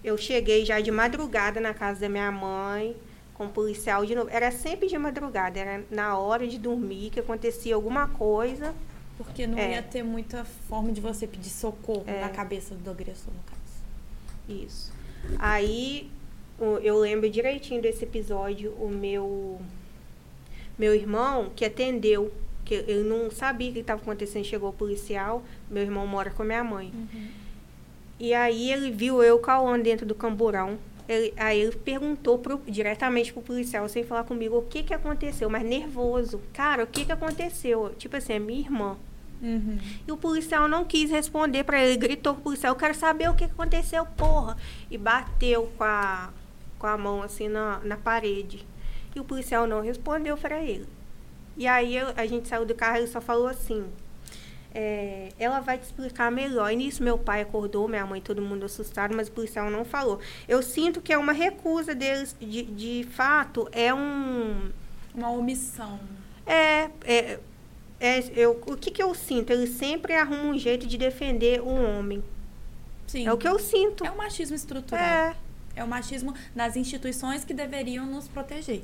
Eu 0.04 0.18
cheguei 0.18 0.64
já 0.66 0.80
de 0.80 0.92
madrugada 0.92 1.60
na 1.60 1.74
casa 1.74 2.02
da 2.02 2.10
minha 2.10 2.32
mãe, 2.32 2.96
com 3.34 3.46
o 3.46 3.50
policial 3.50 4.06
de 4.06 4.14
novo. 4.16 4.30
Era 4.30 4.52
sempre 4.52 4.88
de 4.88 4.98
madrugada, 4.98 5.60
era 5.60 5.84
na 5.90 6.18
hora 6.18 6.48
de 6.48 6.58
dormir 6.58 7.10
que 7.10 7.20
acontecia 7.20 7.74
alguma 7.76 8.08
coisa. 8.08 8.74
Porque 9.18 9.46
não 9.46 9.58
É. 9.58 9.74
ia 9.74 9.84
ter 9.84 10.04
muita 10.04 10.44
forma 10.68 10.92
de 10.92 11.00
você 11.02 11.28
pedir 11.28 11.50
socorro 11.50 12.04
É. 12.08 12.22
na 12.22 12.30
cabeça 12.30 12.74
do 12.76 12.90
agressor, 12.90 13.32
no 13.34 13.40
caso. 13.44 14.64
Isso. 14.64 14.92
Aí, 15.38 16.10
eu 16.84 16.98
lembro 17.00 17.30
direitinho 17.30 17.82
desse 17.82 18.04
episódio, 18.04 18.72
o 18.80 18.88
meu 18.90 19.60
meu 20.78 20.96
irmão 20.96 21.52
que 21.56 21.64
atendeu, 21.64 22.34
que 22.80 22.92
ele 22.92 23.04
não 23.08 23.30
sabia 23.30 23.70
o 23.70 23.74
que 23.74 23.80
estava 23.80 24.02
acontecendo, 24.02 24.46
chegou 24.46 24.70
o 24.70 24.74
policial, 24.74 25.44
meu 25.70 25.84
irmão 25.84 26.08
mora 26.08 26.30
com 26.30 26.42
a 26.44 26.46
minha 26.46 26.64
mãe. 26.64 26.94
E 28.20 28.34
aí 28.34 28.72
ele 28.72 28.92
viu 28.92 29.22
eu 29.24 29.40
calando 29.40 29.84
dentro 29.84 30.06
do 30.06 30.14
camburão. 30.16 30.78
Ele- 31.10 31.34
aí 31.36 31.60
ele 31.60 31.76
perguntou 31.76 32.38
pro, 32.38 32.62
diretamente 32.68 33.34
pro 33.34 33.42
policial, 33.42 33.90
sem 33.90 34.04
falar 34.04 34.24
comigo, 34.24 34.58
o 34.58 34.62
que 34.62 34.84
que 34.84 34.94
aconteceu, 34.94 35.50
mas 35.50 35.64
nervoso. 35.64 36.40
Cara, 36.54 36.84
o 36.84 36.88
que 36.88 37.04
que 37.06 37.12
aconteceu? 37.12 37.94
Tipo 37.98 38.16
assim, 38.18 38.34
é 38.34 38.40
minha 38.40 38.60
irmã. 38.60 38.96
Uhum. 39.42 39.78
E 40.08 40.12
o 40.12 40.18
policial 40.18 40.68
não 40.68 40.86
quis 40.86 41.10
responder 41.10 41.64
pra 41.64 41.84
ele, 41.84 41.98
gritou 41.98 42.36
pro 42.36 42.44
policial, 42.44 42.74
eu 42.74 42.78
quero 42.80 42.94
saber 42.94 43.28
o 43.30 43.36
que 43.36 43.46
aconteceu, 43.46 44.06
porra. 44.06 44.56
E 44.90 44.98
bateu 44.98 45.70
com 45.78 45.84
a, 45.84 46.30
com 46.78 46.88
a 46.88 46.98
mão 46.98 47.24
assim 47.24 47.48
na, 47.50 47.80
na 47.84 47.98
parede. 47.98 48.66
E 49.16 49.20
o 49.20 49.24
policial 49.26 49.66
não 49.68 49.82
respondeu 49.82 50.38
pra 50.38 50.62
ele. 50.64 50.86
E 51.62 51.68
aí 51.68 51.96
eu- 51.96 52.12
a 52.18 52.26
gente 52.26 52.48
saiu 52.48 52.66
do 52.66 52.74
carro 52.74 52.96
e 52.96 53.00
ele 53.02 53.08
só 53.08 53.22
falou 53.22 53.46
assim, 53.48 53.86
é, 54.74 55.30
ela 55.38 55.60
vai 55.60 55.78
te 55.78 55.84
explicar 55.84 56.32
melhor. 56.32 56.72
E 56.74 56.76
nisso 56.76 57.04
meu 57.04 57.20
pai 57.20 57.42
acordou, 57.42 57.88
minha 57.88 58.04
mãe, 58.04 58.20
todo 58.20 58.42
mundo 58.42 58.66
assustado, 58.66 59.16
mas 59.16 59.28
o 59.28 59.32
policial 59.32 59.70
não 59.70 59.86
falou. 59.86 60.20
Eu 60.48 60.64
sinto 60.64 61.00
que 61.00 61.14
é 61.14 61.18
uma 61.20 61.34
recusa 61.34 61.94
deles, 61.94 62.36
de, 62.42 62.64
de 62.64 63.08
fato, 63.12 63.70
é 63.72 63.94
um... 63.94 64.72
Uma 65.14 65.30
omissão. 65.30 66.00
É, 66.48 66.90
é, 67.04 67.40
é, 68.00 68.24
eu, 68.36 68.60
o 68.66 68.76
que, 68.76 68.90
que 68.90 69.04
eu 69.04 69.14
sinto? 69.14 69.54
Eles 69.54 69.70
sempre 69.72 70.16
arrumam 70.16 70.50
um 70.56 70.58
jeito 70.58 70.88
de 70.88 70.98
defender 70.98 71.62
o 71.62 71.70
homem. 71.70 72.24
Sim. 73.06 73.28
É 73.28 73.32
o 73.32 73.38
que 73.38 73.48
eu 73.48 73.60
sinto. 73.60 74.04
É 74.04 74.10
o 74.10 74.18
machismo 74.18 74.56
estrutural. 74.56 75.06
É. 75.06 75.36
É 75.76 75.84
o 75.84 75.88
machismo 75.88 76.34
nas 76.56 76.76
instituições 76.76 77.46
que 77.46 77.54
deveriam 77.54 78.08
nos 78.08 78.28
proteger. 78.28 78.82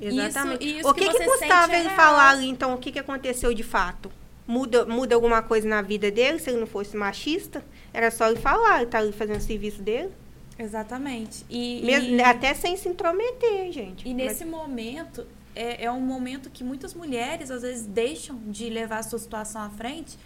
Exatamente. 0.00 0.64
Isso, 0.64 0.78
isso 0.78 0.88
o 0.88 0.94
que, 0.94 1.08
que, 1.08 1.18
que 1.18 1.24
custava 1.24 1.76
ele 1.76 1.90
falar 1.90 2.30
ali, 2.30 2.48
então, 2.48 2.74
o 2.74 2.78
que, 2.78 2.92
que 2.92 2.98
aconteceu 2.98 3.54
de 3.54 3.62
fato? 3.62 4.10
Muda, 4.46 4.84
muda 4.84 5.14
alguma 5.14 5.42
coisa 5.42 5.66
na 5.66 5.80
vida 5.80 6.10
dele 6.10 6.38
se 6.38 6.50
ele 6.50 6.60
não 6.60 6.66
fosse 6.66 6.96
machista? 6.96 7.64
Era 7.92 8.10
só 8.10 8.28
ele 8.28 8.38
falar, 8.38 8.82
ele 8.82 8.90
tá 8.90 8.98
ali 8.98 9.12
fazendo 9.12 9.38
o 9.38 9.42
serviço 9.42 9.82
dele. 9.82 10.10
Exatamente. 10.58 11.44
E, 11.48 11.82
Mesmo, 11.84 12.16
e, 12.16 12.22
até 12.22 12.54
sem 12.54 12.76
se 12.76 12.88
intrometer, 12.88 13.72
gente. 13.72 14.08
E 14.08 14.12
nesse 14.12 14.44
Mas... 14.44 14.52
momento, 14.52 15.26
é, 15.54 15.84
é 15.84 15.90
um 15.90 16.00
momento 16.00 16.50
que 16.50 16.62
muitas 16.62 16.94
mulheres, 16.94 17.50
às 17.50 17.62
vezes, 17.62 17.86
deixam 17.86 18.38
de 18.46 18.68
levar 18.68 18.98
a 18.98 19.02
sua 19.02 19.18
situação 19.18 19.62
à 19.62 19.70
frente 19.70 20.18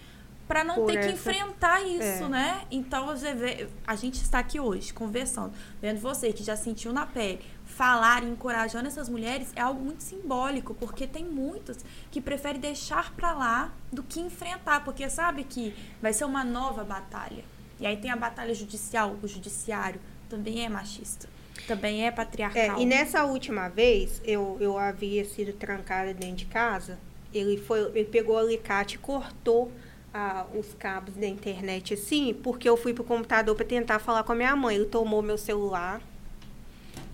para 0.49 0.65
não 0.65 0.77
Por 0.77 0.87
ter 0.87 0.99
essa... 0.99 1.09
que 1.09 1.15
enfrentar 1.15 1.83
isso, 1.83 2.25
é. 2.25 2.29
né? 2.29 2.63
Então, 2.71 3.07
a 3.87 3.95
gente 3.95 4.23
está 4.23 4.39
aqui 4.39 4.59
hoje 4.59 4.95
conversando, 4.95 5.53
vendo 5.81 6.01
você 6.01 6.33
que 6.33 6.43
já 6.43 6.57
sentiu 6.57 6.91
na 6.91 7.05
pele, 7.05 7.41
falar 7.79 8.25
e 8.25 8.27
encorajando 8.27 8.89
essas 8.89 9.09
mulheres 9.09 9.53
é 9.55 9.61
algo 9.61 9.81
muito 9.81 10.03
simbólico, 10.03 10.75
porque 10.75 11.07
tem 11.07 11.25
muitas 11.25 11.79
que 12.11 12.21
preferem 12.21 12.61
deixar 12.61 13.15
para 13.15 13.33
lá 13.33 13.73
do 13.93 14.03
que 14.03 14.19
enfrentar, 14.19 14.85
porque 14.85 15.09
sabe 15.09 15.45
que 15.45 15.73
vai 16.03 16.13
ser 16.13 16.25
uma 16.25 16.43
nova 16.43 16.83
batalha. 16.83 17.45
E 17.79 17.87
aí 17.87 17.97
tem 17.97 18.11
a 18.11 18.17
batalha 18.17 18.53
judicial, 18.53 19.17
o 19.23 19.29
judiciário 19.29 20.01
também 20.29 20.65
é 20.65 20.69
machista. 20.69 21.29
Também 21.69 22.05
é 22.05 22.11
patriarcal. 22.11 22.79
É, 22.79 22.83
e 22.83 22.85
nessa 22.85 23.25
última 23.25 23.69
vez, 23.69 24.21
eu, 24.25 24.57
eu 24.61 24.77
havia 24.77 25.25
sido 25.25 25.53
trancada 25.53 26.13
dentro 26.13 26.37
de 26.37 26.47
casa. 26.47 26.99
Ele, 27.33 27.59
foi, 27.59 27.93
ele 27.95 28.07
pegou 28.07 28.35
o 28.35 28.39
alicate 28.39 28.97
e 28.97 28.99
cortou 28.99 29.71
ah, 30.13 30.47
os 30.53 30.75
cabos 30.75 31.15
da 31.15 31.27
internet 31.29 31.95
assim, 31.95 32.35
porque 32.43 32.69
eu 32.69 32.77
fui 32.77 32.93
pro 32.93 33.05
computador 33.05 33.55
para 33.55 33.65
tentar 33.65 34.01
falar 34.01 34.25
com 34.25 34.33
a 34.33 34.35
minha 34.35 34.57
mãe. 34.57 34.75
Ele 34.75 34.87
tomou 34.87 35.23
meu 35.23 35.39
celular, 35.39 36.01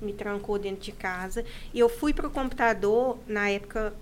me 0.05 0.13
trancou 0.13 0.59
dentro 0.59 0.83
de 0.83 0.93
casa. 0.93 1.45
E 1.73 1.79
eu 1.79 1.89
fui 1.89 2.13
pro 2.13 2.31
computador, 2.31 3.19
na 3.27 3.49
época, 3.51 3.95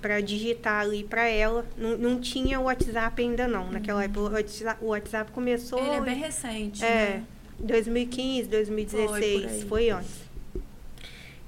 para 0.00 0.20
digitar 0.20 0.80
ali 0.80 1.04
para 1.04 1.28
ela. 1.28 1.66
Não, 1.76 1.96
não 1.98 2.20
tinha 2.20 2.58
o 2.58 2.64
WhatsApp 2.64 3.20
ainda 3.20 3.46
não. 3.46 3.70
Naquela 3.70 3.98
uhum. 3.98 4.04
época 4.04 4.76
o 4.80 4.86
WhatsApp 4.86 5.30
começou. 5.32 5.78
Ele 5.78 5.96
é 5.96 6.00
bem 6.00 6.16
recente. 6.16 6.84
É. 6.84 6.88
Né? 6.88 7.24
2015, 7.58 8.48
2016, 8.48 9.42
foi, 9.42 9.68
foi 9.68 9.90
antes. 9.90 10.30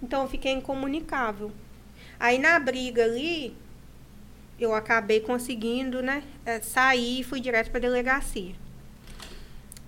Então 0.03 0.23
eu 0.23 0.29
fiquei 0.29 0.53
incomunicável. 0.53 1.51
Aí 2.21 2.39
na 2.39 2.59
briga 2.59 3.05
ali, 3.05 3.55
eu 4.59 4.75
acabei 4.75 5.21
conseguindo, 5.21 6.03
né, 6.03 6.23
é, 6.45 6.61
sair 6.61 7.21
e 7.21 7.25
fui 7.25 7.41
direto 7.41 7.71
para 7.71 7.81
delegacia. 7.81 8.53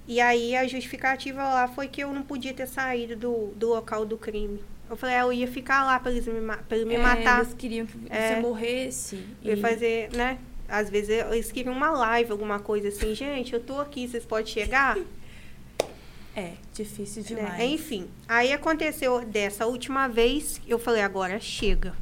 E 0.07 0.21
aí 0.21 0.55
a 0.55 0.67
justificativa 0.67 1.43
lá 1.43 1.69
foi 1.69 1.89
que 1.89 2.03
eu 2.03 2.13
não 2.13 2.23
podia 2.23 2.53
ter 2.53 2.67
saído 2.67 3.17
do, 3.17 3.53
do 3.57 3.69
local 3.69 4.05
do 4.05 4.19
crime. 4.19 4.63
Eu 4.89 4.97
falei, 4.97 5.17
ah, 5.17 5.21
eu 5.21 5.33
ia 5.33 5.49
ficar 5.49 5.85
lá 5.85 5.99
para 5.99 6.13
eles 6.13 6.27
me, 6.27 6.41
pra 6.41 6.77
eles 6.77 6.87
me 6.87 6.95
é, 6.95 6.99
matar. 6.99 7.41
Eles 7.41 7.55
queriam 7.55 7.87
que 7.87 7.99
é, 8.11 8.35
você 8.35 8.41
morresse. 8.41 9.25
Ia 9.43 9.57
fazer, 9.57 10.11
né? 10.13 10.39
Às 10.69 10.91
vezes 10.91 11.09
eles 11.11 11.51
queriam 11.51 11.75
uma 11.75 11.91
live, 11.91 12.33
alguma 12.33 12.59
coisa 12.59 12.89
assim. 12.89 13.15
Gente, 13.15 13.55
eu 13.55 13.61
tô 13.61 13.81
aqui, 13.81 14.07
vocês 14.07 14.25
podem 14.25 14.47
chegar? 14.47 14.97
É, 16.37 16.55
difícil 16.73 17.23
né, 17.23 17.29
demais. 17.29 17.61
É, 17.61 17.65
enfim, 17.65 18.11
aí 18.27 18.53
aconteceu 18.53 19.25
dessa 19.25 19.67
última 19.67 20.09
vez, 20.09 20.61
eu 20.67 20.81
falei, 20.81 21.01
agora 21.01 21.39
chega. 21.39 21.95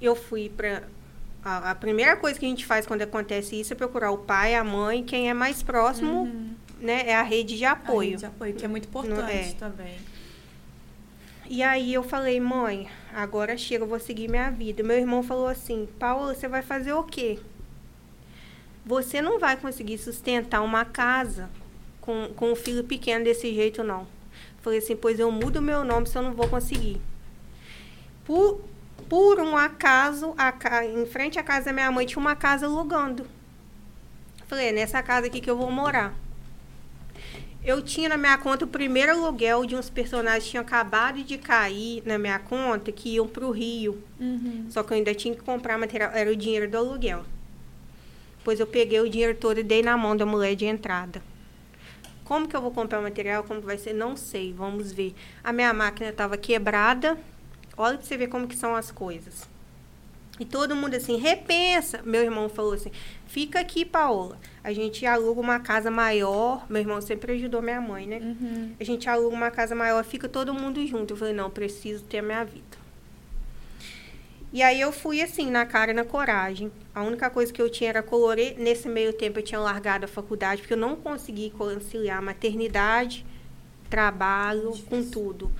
Eu 0.00 0.16
fui 0.16 0.48
para 0.48 0.84
a, 1.44 1.72
a, 1.72 1.74
primeira 1.74 2.16
coisa 2.16 2.38
que 2.38 2.46
a 2.46 2.48
gente 2.48 2.64
faz 2.64 2.86
quando 2.86 3.02
acontece 3.02 3.60
isso 3.60 3.72
é 3.72 3.76
procurar 3.76 4.10
o 4.10 4.18
pai, 4.18 4.54
a 4.54 4.64
mãe, 4.64 5.04
quem 5.04 5.28
é 5.28 5.34
mais 5.34 5.62
próximo, 5.62 6.22
uhum. 6.22 6.54
né? 6.80 7.04
É 7.06 7.14
a 7.14 7.22
rede 7.22 7.58
de 7.58 7.64
apoio. 7.64 8.08
A 8.08 8.10
rede 8.12 8.20
de 8.20 8.26
apoio, 8.26 8.54
que 8.54 8.64
é 8.64 8.68
muito 8.68 8.88
importante 8.88 9.50
é. 9.50 9.54
também. 9.58 9.96
E 11.46 11.62
aí 11.62 11.92
eu 11.92 12.02
falei, 12.02 12.40
mãe, 12.40 12.88
agora 13.12 13.56
chega, 13.58 13.84
eu 13.84 13.88
vou 13.88 14.00
seguir 14.00 14.28
minha 14.28 14.50
vida. 14.50 14.82
Meu 14.82 14.96
irmão 14.96 15.22
falou 15.22 15.46
assim, 15.46 15.86
Paulo, 15.98 16.34
você 16.34 16.48
vai 16.48 16.62
fazer 16.62 16.94
o 16.94 17.02
quê? 17.02 17.38
Você 18.86 19.20
não 19.20 19.38
vai 19.38 19.56
conseguir 19.56 19.98
sustentar 19.98 20.62
uma 20.62 20.86
casa 20.86 21.50
com, 22.00 22.30
com 22.34 22.52
um 22.52 22.56
filho 22.56 22.84
pequeno 22.84 23.24
desse 23.24 23.52
jeito, 23.52 23.84
não. 23.84 24.06
Falei 24.62 24.78
assim, 24.78 24.96
pois 24.96 25.20
eu 25.20 25.30
mudo 25.30 25.60
meu 25.60 25.84
nome 25.84 26.06
se 26.06 26.16
eu 26.16 26.22
não 26.22 26.32
vou 26.32 26.48
conseguir. 26.48 26.98
Por, 28.24 28.62
por 29.08 29.40
um 29.40 29.56
acaso, 29.56 30.34
a, 30.36 30.84
em 30.84 31.06
frente 31.06 31.38
à 31.38 31.42
casa 31.42 31.66
da 31.66 31.72
minha 31.72 31.90
mãe 31.90 32.06
tinha 32.06 32.20
uma 32.20 32.36
casa 32.36 32.66
alugando. 32.66 33.26
Falei, 34.46 34.68
é 34.68 34.72
nessa 34.72 35.02
casa 35.02 35.26
aqui 35.26 35.40
que 35.40 35.50
eu 35.50 35.56
vou 35.56 35.70
morar. 35.70 36.14
Eu 37.64 37.80
tinha 37.80 38.10
na 38.10 38.18
minha 38.18 38.36
conta 38.36 38.66
o 38.66 38.68
primeiro 38.68 39.12
aluguel 39.12 39.64
de 39.64 39.74
uns 39.74 39.88
personagens 39.88 40.44
que 40.44 40.50
tinham 40.50 40.62
acabado 40.62 41.24
de 41.24 41.38
cair 41.38 42.02
na 42.04 42.18
minha 42.18 42.38
conta, 42.38 42.92
que 42.92 43.14
iam 43.14 43.26
para 43.26 43.46
o 43.46 43.50
Rio. 43.50 44.02
Uhum. 44.20 44.66
Só 44.68 44.82
que 44.82 44.92
eu 44.92 44.98
ainda 44.98 45.14
tinha 45.14 45.34
que 45.34 45.42
comprar 45.42 45.78
material, 45.78 46.10
era 46.12 46.30
o 46.30 46.36
dinheiro 46.36 46.70
do 46.70 46.76
aluguel. 46.76 47.24
Depois 48.38 48.60
eu 48.60 48.66
peguei 48.66 49.00
o 49.00 49.08
dinheiro 49.08 49.34
todo 49.34 49.60
e 49.60 49.62
dei 49.62 49.82
na 49.82 49.96
mão 49.96 50.14
da 50.14 50.26
mulher 50.26 50.54
de 50.54 50.66
entrada. 50.66 51.22
Como 52.24 52.46
que 52.46 52.54
eu 52.54 52.60
vou 52.60 52.70
comprar 52.70 53.00
o 53.00 53.02
material? 53.02 53.42
Como 53.44 53.62
vai 53.62 53.78
ser? 53.78 53.94
Não 53.94 54.16
sei. 54.16 54.52
Vamos 54.52 54.92
ver. 54.92 55.14
A 55.42 55.50
minha 55.52 55.72
máquina 55.72 56.10
estava 56.10 56.36
quebrada. 56.36 57.18
Olha 57.76 57.98
para 57.98 58.06
você 58.06 58.16
ver 58.16 58.28
como 58.28 58.46
que 58.46 58.56
são 58.56 58.74
as 58.74 58.90
coisas. 58.90 59.48
E 60.38 60.44
todo 60.44 60.74
mundo 60.74 60.94
assim, 60.94 61.16
repensa. 61.16 62.00
Meu 62.04 62.22
irmão 62.22 62.48
falou 62.48 62.72
assim: 62.72 62.90
fica 63.26 63.60
aqui, 63.60 63.84
Paola. 63.84 64.38
A 64.64 64.72
gente 64.72 65.06
aluga 65.06 65.40
uma 65.40 65.60
casa 65.60 65.90
maior. 65.90 66.66
Meu 66.68 66.80
irmão 66.80 67.00
sempre 67.00 67.32
ajudou 67.34 67.62
minha 67.62 67.80
mãe, 67.80 68.06
né? 68.06 68.18
Uhum. 68.18 68.74
A 68.78 68.84
gente 68.84 69.08
aluga 69.08 69.34
uma 69.34 69.50
casa 69.50 69.74
maior, 69.74 70.02
fica 70.04 70.28
todo 70.28 70.52
mundo 70.52 70.84
junto. 70.86 71.12
Eu 71.12 71.16
falei: 71.16 71.34
não, 71.34 71.50
preciso 71.50 72.04
ter 72.04 72.18
a 72.18 72.22
minha 72.22 72.44
vida. 72.44 72.84
E 74.52 74.62
aí 74.62 74.80
eu 74.80 74.92
fui 74.92 75.20
assim, 75.20 75.50
na 75.50 75.66
cara 75.66 75.90
e 75.90 75.94
na 75.94 76.04
coragem. 76.04 76.70
A 76.94 77.02
única 77.02 77.28
coisa 77.28 77.52
que 77.52 77.60
eu 77.60 77.68
tinha 77.68 77.90
era 77.90 78.02
colorir. 78.04 78.56
Nesse 78.56 78.88
meio 78.88 79.12
tempo 79.12 79.40
eu 79.40 79.42
tinha 79.42 79.60
largado 79.60 80.04
a 80.04 80.08
faculdade, 80.08 80.62
porque 80.62 80.74
eu 80.74 80.78
não 80.78 80.94
consegui 80.94 81.50
conciliar 81.50 82.22
maternidade, 82.22 83.26
trabalho, 83.90 84.70
Difícil. 84.70 84.88
com 84.88 85.10
tudo. 85.10 85.52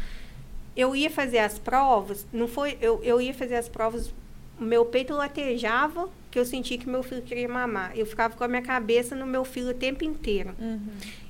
Eu 0.76 0.94
ia 0.94 1.10
fazer 1.10 1.38
as 1.38 1.58
provas, 1.58 2.26
não 2.32 2.48
foi. 2.48 2.76
Eu, 2.80 3.00
eu 3.02 3.20
ia 3.20 3.32
fazer 3.32 3.56
as 3.56 3.68
provas, 3.68 4.12
meu 4.58 4.84
peito 4.84 5.14
latejava, 5.14 6.08
que 6.30 6.38
eu 6.38 6.44
senti 6.44 6.76
que 6.78 6.88
meu 6.88 7.02
filho 7.02 7.22
queria 7.22 7.48
mamar. 7.48 7.92
Eu 7.96 8.06
ficava 8.06 8.36
com 8.36 8.42
a 8.42 8.48
minha 8.48 8.62
cabeça 8.62 9.14
no 9.14 9.26
meu 9.26 9.44
filho 9.44 9.70
o 9.70 9.74
tempo 9.74 10.04
inteiro. 10.04 10.54
Uhum. 10.58 10.80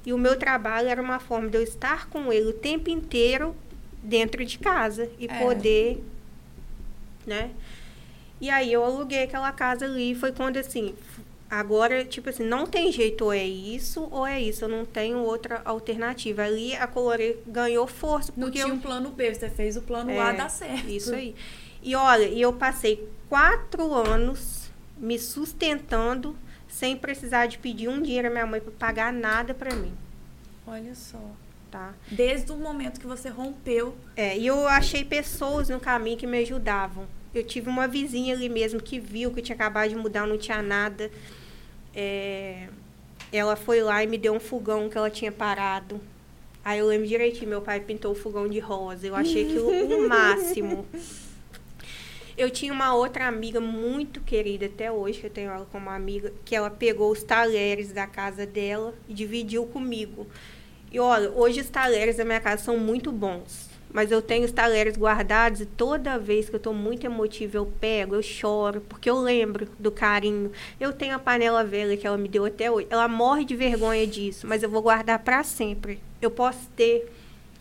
E 0.06 0.12
o 0.12 0.18
meu 0.18 0.38
trabalho 0.38 0.88
era 0.88 1.00
uma 1.00 1.18
forma 1.18 1.48
de 1.48 1.58
eu 1.58 1.62
estar 1.62 2.08
com 2.08 2.32
ele 2.32 2.50
o 2.50 2.52
tempo 2.54 2.88
inteiro 2.88 3.54
dentro 4.02 4.44
de 4.44 4.58
casa 4.58 5.10
e 5.18 5.26
é. 5.26 5.38
poder 5.38 6.02
né? 7.26 7.50
E 8.40 8.50
aí 8.50 8.72
eu 8.72 8.84
aluguei 8.84 9.22
aquela 9.22 9.52
casa 9.52 9.84
ali 9.84 10.12
e 10.12 10.14
foi 10.14 10.32
quando 10.32 10.58
assim, 10.58 10.94
agora, 11.58 12.04
tipo 12.04 12.28
assim, 12.28 12.44
não 12.44 12.66
tem 12.66 12.90
jeito, 12.92 13.24
ou 13.24 13.32
é 13.32 13.44
isso 13.44 14.08
ou 14.10 14.26
é 14.26 14.40
isso, 14.40 14.64
eu 14.64 14.68
não 14.68 14.84
tenho 14.84 15.18
outra 15.18 15.62
alternativa. 15.64 16.42
Ali 16.42 16.74
a 16.74 16.86
Colore 16.86 17.38
ganhou 17.46 17.86
força. 17.86 18.32
Não 18.36 18.50
tinha 18.50 18.64
eu... 18.64 18.74
um 18.74 18.78
plano 18.78 19.10
B, 19.10 19.34
você 19.34 19.48
fez 19.48 19.76
o 19.76 19.82
plano 19.82 20.10
é, 20.10 20.18
A 20.18 20.32
dar 20.32 20.48
certo. 20.48 20.88
Isso 20.88 21.14
aí. 21.14 21.34
E 21.82 21.94
olha, 21.94 22.24
e 22.24 22.40
eu 22.40 22.52
passei 22.52 23.08
quatro 23.28 23.92
anos 23.92 24.70
me 24.96 25.18
sustentando 25.18 26.36
sem 26.68 26.96
precisar 26.96 27.46
de 27.46 27.58
pedir 27.58 27.88
um 27.88 28.00
dinheiro 28.00 28.28
à 28.28 28.30
minha 28.30 28.46
mãe 28.46 28.60
para 28.60 28.72
pagar 28.72 29.12
nada 29.12 29.54
para 29.54 29.74
mim. 29.74 29.92
Olha 30.66 30.94
só. 30.94 31.20
Tá. 31.70 31.92
Desde 32.10 32.52
o 32.52 32.56
momento 32.56 33.00
que 33.00 33.06
você 33.06 33.28
rompeu. 33.28 33.96
É, 34.16 34.38
e 34.38 34.46
eu 34.46 34.66
achei 34.68 35.04
pessoas 35.04 35.68
no 35.68 35.80
caminho 35.80 36.16
que 36.16 36.26
me 36.26 36.38
ajudavam. 36.38 37.06
Eu 37.34 37.44
tive 37.44 37.68
uma 37.68 37.88
vizinha 37.88 38.32
ali 38.32 38.48
mesmo 38.48 38.80
que 38.80 39.00
viu 39.00 39.32
que 39.32 39.40
eu 39.40 39.44
tinha 39.44 39.56
acabado 39.56 39.88
de 39.88 39.96
mudar, 39.96 40.26
não 40.26 40.38
tinha 40.38 40.62
nada. 40.62 41.10
É, 41.94 42.68
ela 43.32 43.56
foi 43.56 43.82
lá 43.82 44.02
e 44.02 44.06
me 44.06 44.18
deu 44.18 44.32
um 44.34 44.40
fogão 44.40 44.88
que 44.88 44.96
ela 44.98 45.10
tinha 45.10 45.32
parado. 45.32 46.00
Aí 46.64 46.78
eu 46.78 46.86
lembro 46.86 47.06
direitinho, 47.06 47.50
meu 47.50 47.60
pai 47.60 47.80
pintou 47.80 48.12
o 48.12 48.14
fogão 48.14 48.48
de 48.48 48.58
rosa. 48.58 49.06
Eu 49.06 49.14
achei 49.14 49.44
aquilo 49.44 49.68
o 49.68 50.08
máximo. 50.08 50.86
Eu 52.36 52.50
tinha 52.50 52.72
uma 52.72 52.94
outra 52.94 53.28
amiga 53.28 53.60
muito 53.60 54.20
querida 54.20 54.66
até 54.66 54.90
hoje, 54.90 55.20
que 55.20 55.26
eu 55.26 55.30
tenho 55.30 55.50
ela 55.50 55.66
como 55.70 55.88
amiga, 55.88 56.32
que 56.44 56.56
ela 56.56 56.70
pegou 56.70 57.12
os 57.12 57.22
talheres 57.22 57.92
da 57.92 58.06
casa 58.06 58.44
dela 58.44 58.94
e 59.08 59.14
dividiu 59.14 59.66
comigo. 59.66 60.26
E 60.90 60.98
olha, 60.98 61.30
hoje 61.30 61.60
os 61.60 61.68
talheres 61.68 62.16
da 62.16 62.24
minha 62.24 62.40
casa 62.40 62.64
são 62.64 62.78
muito 62.78 63.12
bons. 63.12 63.68
Mas 63.94 64.10
eu 64.10 64.20
tenho 64.20 64.44
os 64.44 64.50
talheres 64.50 64.96
guardados 64.96 65.60
e 65.60 65.66
toda 65.66 66.18
vez 66.18 66.48
que 66.48 66.56
eu 66.56 66.58
estou 66.58 66.74
muito 66.74 67.06
emotiva, 67.06 67.58
eu 67.58 67.72
pego, 67.80 68.16
eu 68.16 68.22
choro, 68.22 68.80
porque 68.88 69.08
eu 69.08 69.16
lembro 69.20 69.68
do 69.78 69.92
carinho. 69.92 70.50
Eu 70.80 70.92
tenho 70.92 71.14
a 71.14 71.18
panela 71.20 71.62
velha 71.62 71.96
que 71.96 72.04
ela 72.04 72.18
me 72.18 72.28
deu 72.28 72.44
até 72.44 72.68
hoje. 72.68 72.88
Ela 72.90 73.06
morre 73.06 73.44
de 73.44 73.54
vergonha 73.54 74.04
disso, 74.04 74.48
mas 74.48 74.64
eu 74.64 74.68
vou 74.68 74.82
guardar 74.82 75.20
para 75.20 75.44
sempre. 75.44 76.00
Eu 76.20 76.28
posso 76.28 76.68
ter 76.74 77.08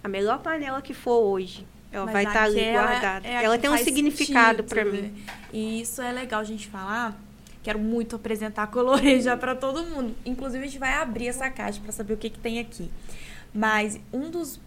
a 0.04 0.08
melhor 0.08 0.40
panela 0.40 0.82
que 0.82 0.92
for 0.92 1.20
hoje. 1.20 1.68
Ela 1.92 2.06
mas 2.06 2.14
vai 2.14 2.24
estar 2.24 2.34
tá 2.34 2.46
ali 2.46 2.72
guardada. 2.72 3.28
É 3.28 3.44
ela 3.44 3.60
tem 3.60 3.70
um 3.70 3.78
significado 3.78 4.64
para 4.64 4.84
mim. 4.84 5.14
E 5.54 5.82
isso 5.82 6.02
é 6.02 6.12
legal 6.12 6.42
a 6.42 6.44
gente 6.44 6.68
falar, 6.68 7.16
Quero 7.62 7.80
muito 7.80 8.18
apresentar 8.18 8.64
a 8.64 8.68
Colorê 8.68 9.22
já 9.22 9.38
para 9.38 9.56
todo 9.56 9.86
mundo. 9.86 10.14
Inclusive, 10.26 10.64
a 10.64 10.68
gente 10.68 10.80
vai 10.80 10.96
abrir 10.96 11.28
essa 11.28 11.50
caixa 11.50 11.80
para 11.80 11.94
saber 11.94 12.14
o 12.16 12.18
que, 12.18 12.30
que 12.30 12.40
tem 12.40 12.60
aqui. 12.60 12.92
Mas 13.54 13.98
um 14.12 14.30
dos 14.30 14.60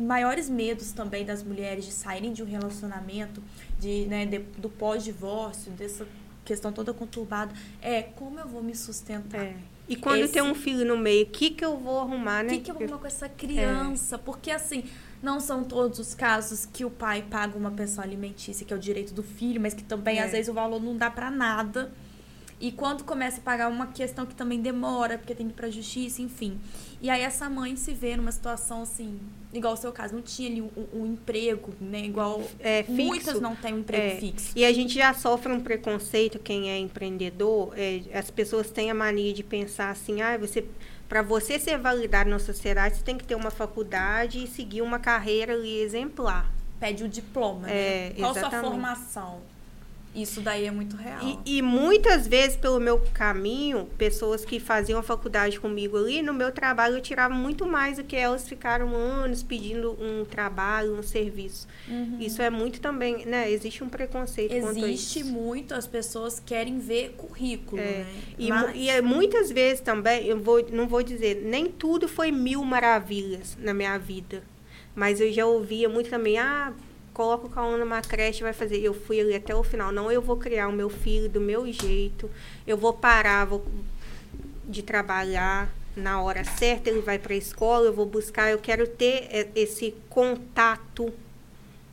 maiores 0.00 0.48
medos 0.48 0.92
também 0.92 1.24
das 1.24 1.42
mulheres 1.42 1.84
de 1.84 1.92
saírem 1.92 2.32
de 2.32 2.42
um 2.42 2.46
relacionamento, 2.46 3.42
de, 3.78 4.06
né, 4.06 4.26
de, 4.26 4.38
do 4.38 4.68
pós-divórcio, 4.68 5.70
dessa 5.72 6.06
questão 6.44 6.72
toda 6.72 6.92
conturbada, 6.92 7.52
é 7.80 8.02
como 8.02 8.38
eu 8.40 8.48
vou 8.48 8.62
me 8.62 8.74
sustentar. 8.74 9.44
É. 9.44 9.56
E 9.88 9.96
quando 9.96 10.22
Esse... 10.22 10.34
tem 10.34 10.42
um 10.42 10.54
filho 10.54 10.84
no 10.84 10.96
meio, 10.96 11.26
o 11.26 11.30
que, 11.30 11.50
que 11.50 11.64
eu 11.64 11.76
vou 11.76 12.00
arrumar, 12.00 12.44
né? 12.44 12.52
O 12.52 12.56
que, 12.56 12.60
que 12.60 12.70
eu 12.70 12.74
vou 12.74 12.84
arrumar 12.84 12.98
com 12.98 13.06
essa 13.06 13.28
criança? 13.28 14.14
É. 14.14 14.18
Porque 14.18 14.50
assim, 14.50 14.84
não 15.22 15.40
são 15.40 15.64
todos 15.64 15.98
os 15.98 16.14
casos 16.14 16.64
que 16.64 16.84
o 16.84 16.90
pai 16.90 17.22
paga 17.28 17.58
uma 17.58 17.70
pensão 17.70 18.02
alimentícia, 18.02 18.64
que 18.64 18.72
é 18.72 18.76
o 18.76 18.78
direito 18.78 19.12
do 19.12 19.22
filho, 19.22 19.60
mas 19.60 19.74
que 19.74 19.82
também 19.82 20.18
é. 20.18 20.24
às 20.24 20.32
vezes 20.32 20.48
o 20.48 20.54
valor 20.54 20.80
não 20.80 20.96
dá 20.96 21.10
para 21.10 21.30
nada. 21.30 21.92
E 22.60 22.70
quando 22.70 23.04
começa 23.04 23.38
a 23.38 23.42
pagar 23.42 23.68
uma 23.68 23.86
questão 23.88 24.26
que 24.26 24.34
também 24.34 24.60
demora, 24.60 25.18
porque 25.18 25.34
tem 25.34 25.46
que 25.46 25.52
ir 25.52 25.56
pra 25.56 25.70
justiça, 25.70 26.20
enfim. 26.20 26.60
E 27.00 27.08
aí 27.08 27.22
essa 27.22 27.48
mãe 27.48 27.74
se 27.74 27.92
vê 27.92 28.16
numa 28.16 28.30
situação 28.30 28.82
assim, 28.82 29.18
igual 29.52 29.74
o 29.74 29.76
seu 29.76 29.92
caso, 29.92 30.14
não 30.14 30.22
tinha 30.22 30.48
ali 30.48 30.62
um, 30.62 30.70
um 30.92 31.06
emprego, 31.06 31.72
né? 31.80 32.00
Igual 32.00 32.42
é, 32.58 32.82
fixo. 32.82 33.02
muitas 33.02 33.40
não 33.40 33.56
têm 33.56 33.74
um 33.74 33.78
emprego 33.78 34.16
é. 34.16 34.16
fixo. 34.16 34.52
E 34.56 34.64
a 34.64 34.72
gente 34.72 34.94
já 34.94 35.12
sofre 35.12 35.52
um 35.52 35.60
preconceito, 35.60 36.38
quem 36.38 36.70
é 36.70 36.78
empreendedor, 36.78 37.72
é, 37.76 38.02
as 38.14 38.30
pessoas 38.30 38.70
têm 38.70 38.90
a 38.90 38.94
mania 38.94 39.32
de 39.32 39.42
pensar 39.42 39.90
assim, 39.90 40.20
ah, 40.22 40.38
você 40.38 40.64
para 41.08 41.22
você 41.22 41.58
ser 41.58 41.76
validado 41.76 42.30
na 42.30 42.38
sociedade, 42.38 42.96
você 42.96 43.02
tem 43.02 43.18
que 43.18 43.24
ter 43.24 43.34
uma 43.34 43.50
faculdade 43.50 44.44
e 44.44 44.46
seguir 44.46 44.80
uma 44.80 45.00
carreira 45.00 45.54
ali 45.54 45.80
exemplar. 45.80 46.48
Pede 46.78 47.02
o 47.02 47.08
diploma, 47.08 47.66
né? 47.66 47.72
É, 47.72 48.14
Qual 48.16 48.30
exatamente. 48.30 48.60
sua 48.60 48.70
formação? 48.70 49.40
Isso 50.14 50.40
daí 50.40 50.66
é 50.66 50.70
muito 50.70 50.96
real. 50.96 51.20
E, 51.22 51.58
e, 51.58 51.62
muitas 51.62 52.26
vezes, 52.26 52.56
pelo 52.56 52.80
meu 52.80 52.98
caminho, 53.14 53.88
pessoas 53.96 54.44
que 54.44 54.58
faziam 54.58 54.98
a 54.98 55.02
faculdade 55.02 55.60
comigo 55.60 55.96
ali, 55.96 56.20
no 56.20 56.34
meu 56.34 56.50
trabalho 56.50 56.96
eu 56.96 57.00
tirava 57.00 57.32
muito 57.32 57.64
mais 57.64 57.98
do 57.98 58.04
que 58.04 58.16
elas 58.16 58.48
ficaram 58.48 58.94
anos 58.94 59.42
pedindo 59.42 59.96
um 60.00 60.24
trabalho, 60.24 60.96
um 60.96 61.02
serviço. 61.02 61.68
Uhum. 61.88 62.16
Isso 62.18 62.42
é 62.42 62.50
muito 62.50 62.80
também, 62.80 63.24
né? 63.24 63.50
Existe 63.50 63.84
um 63.84 63.88
preconceito 63.88 64.52
Existe 64.52 65.22
muito, 65.22 65.74
as 65.74 65.86
pessoas 65.86 66.40
querem 66.44 66.80
ver 66.80 67.14
currículo, 67.16 67.80
é. 67.80 67.84
né? 67.84 68.06
E, 68.36 68.48
Mas... 68.48 68.72
e 68.74 68.88
é, 68.90 69.00
muitas 69.00 69.50
vezes 69.50 69.80
também, 69.80 70.26
eu 70.26 70.40
vou, 70.40 70.64
não 70.72 70.88
vou 70.88 71.04
dizer, 71.04 71.42
nem 71.44 71.66
tudo 71.66 72.08
foi 72.08 72.32
mil 72.32 72.64
maravilhas 72.64 73.56
na 73.60 73.72
minha 73.72 73.96
vida. 73.96 74.42
Mas 74.92 75.20
eu 75.20 75.32
já 75.32 75.46
ouvia 75.46 75.88
muito 75.88 76.10
também, 76.10 76.36
ah, 76.36 76.72
coloca 77.20 77.46
o 77.46 77.50
Cauã 77.50 77.76
numa 77.76 78.00
creche, 78.00 78.42
vai 78.42 78.54
fazer. 78.54 78.78
Eu 78.78 78.94
fui 78.94 79.20
ali 79.20 79.34
até 79.34 79.54
o 79.54 79.62
final. 79.62 79.92
Não, 79.92 80.10
eu 80.10 80.22
vou 80.22 80.38
criar 80.38 80.68
o 80.68 80.72
meu 80.72 80.88
filho 80.88 81.28
do 81.28 81.38
meu 81.38 81.70
jeito. 81.70 82.30
Eu 82.66 82.78
vou 82.78 82.94
parar 82.94 83.44
vou, 83.44 83.62
de 84.64 84.82
trabalhar 84.82 85.70
na 85.94 86.22
hora 86.22 86.42
certa. 86.44 86.88
Ele 86.88 87.02
vai 87.02 87.18
para 87.18 87.34
a 87.34 87.36
escola, 87.36 87.84
eu 87.84 87.92
vou 87.92 88.06
buscar. 88.06 88.50
Eu 88.50 88.58
quero 88.58 88.86
ter 88.86 89.28
é, 89.30 89.48
esse 89.54 89.94
contato, 90.08 91.12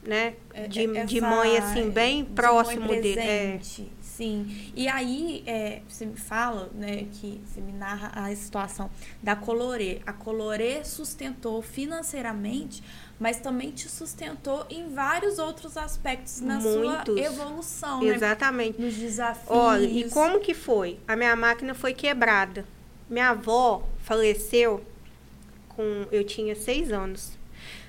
né? 0.01 0.35
É, 0.53 0.65
de, 0.69 0.85
Essa, 0.95 1.05
de 1.05 1.19
mãe, 1.19 1.57
assim, 1.57 1.89
bem 1.89 2.23
de 2.23 2.31
próximo 2.31 2.87
dele. 2.87 3.19
É. 3.19 3.59
Sim. 4.01 4.71
E 4.73 4.87
aí, 4.87 5.43
é, 5.45 5.81
você 5.87 6.05
me 6.05 6.15
fala, 6.15 6.71
né, 6.73 7.05
que 7.11 7.39
você 7.45 7.61
me 7.61 7.73
narra 7.73 8.11
a 8.15 8.33
situação 8.33 8.89
da 9.21 9.35
Colorê. 9.35 10.01
A 10.07 10.13
Colorê 10.13 10.83
sustentou 10.85 11.61
financeiramente 11.61 12.81
mas 13.19 13.39
também 13.39 13.71
te 13.71 13.89
sustentou 13.89 14.65
em 14.69 14.93
vários 14.93 15.39
outros 15.39 15.75
aspectos 15.75 16.39
na 16.41 16.59
Muitos. 16.59 17.15
sua 17.15 17.19
evolução, 17.19 18.01
né? 18.01 18.15
Exatamente. 18.15 18.79
Né? 18.79 18.87
Nos 18.87 18.95
desafios. 18.95 19.49
Olha, 19.49 19.85
e 19.85 20.09
como 20.09 20.39
que 20.39 20.53
foi? 20.53 20.99
A 21.07 21.15
minha 21.15 21.35
máquina 21.35 21.73
foi 21.73 21.93
quebrada. 21.93 22.65
Minha 23.09 23.29
avó 23.29 23.83
faleceu 24.03 24.83
com 25.69 26.05
eu 26.11 26.23
tinha 26.23 26.55
seis 26.55 26.91
anos. 26.91 27.31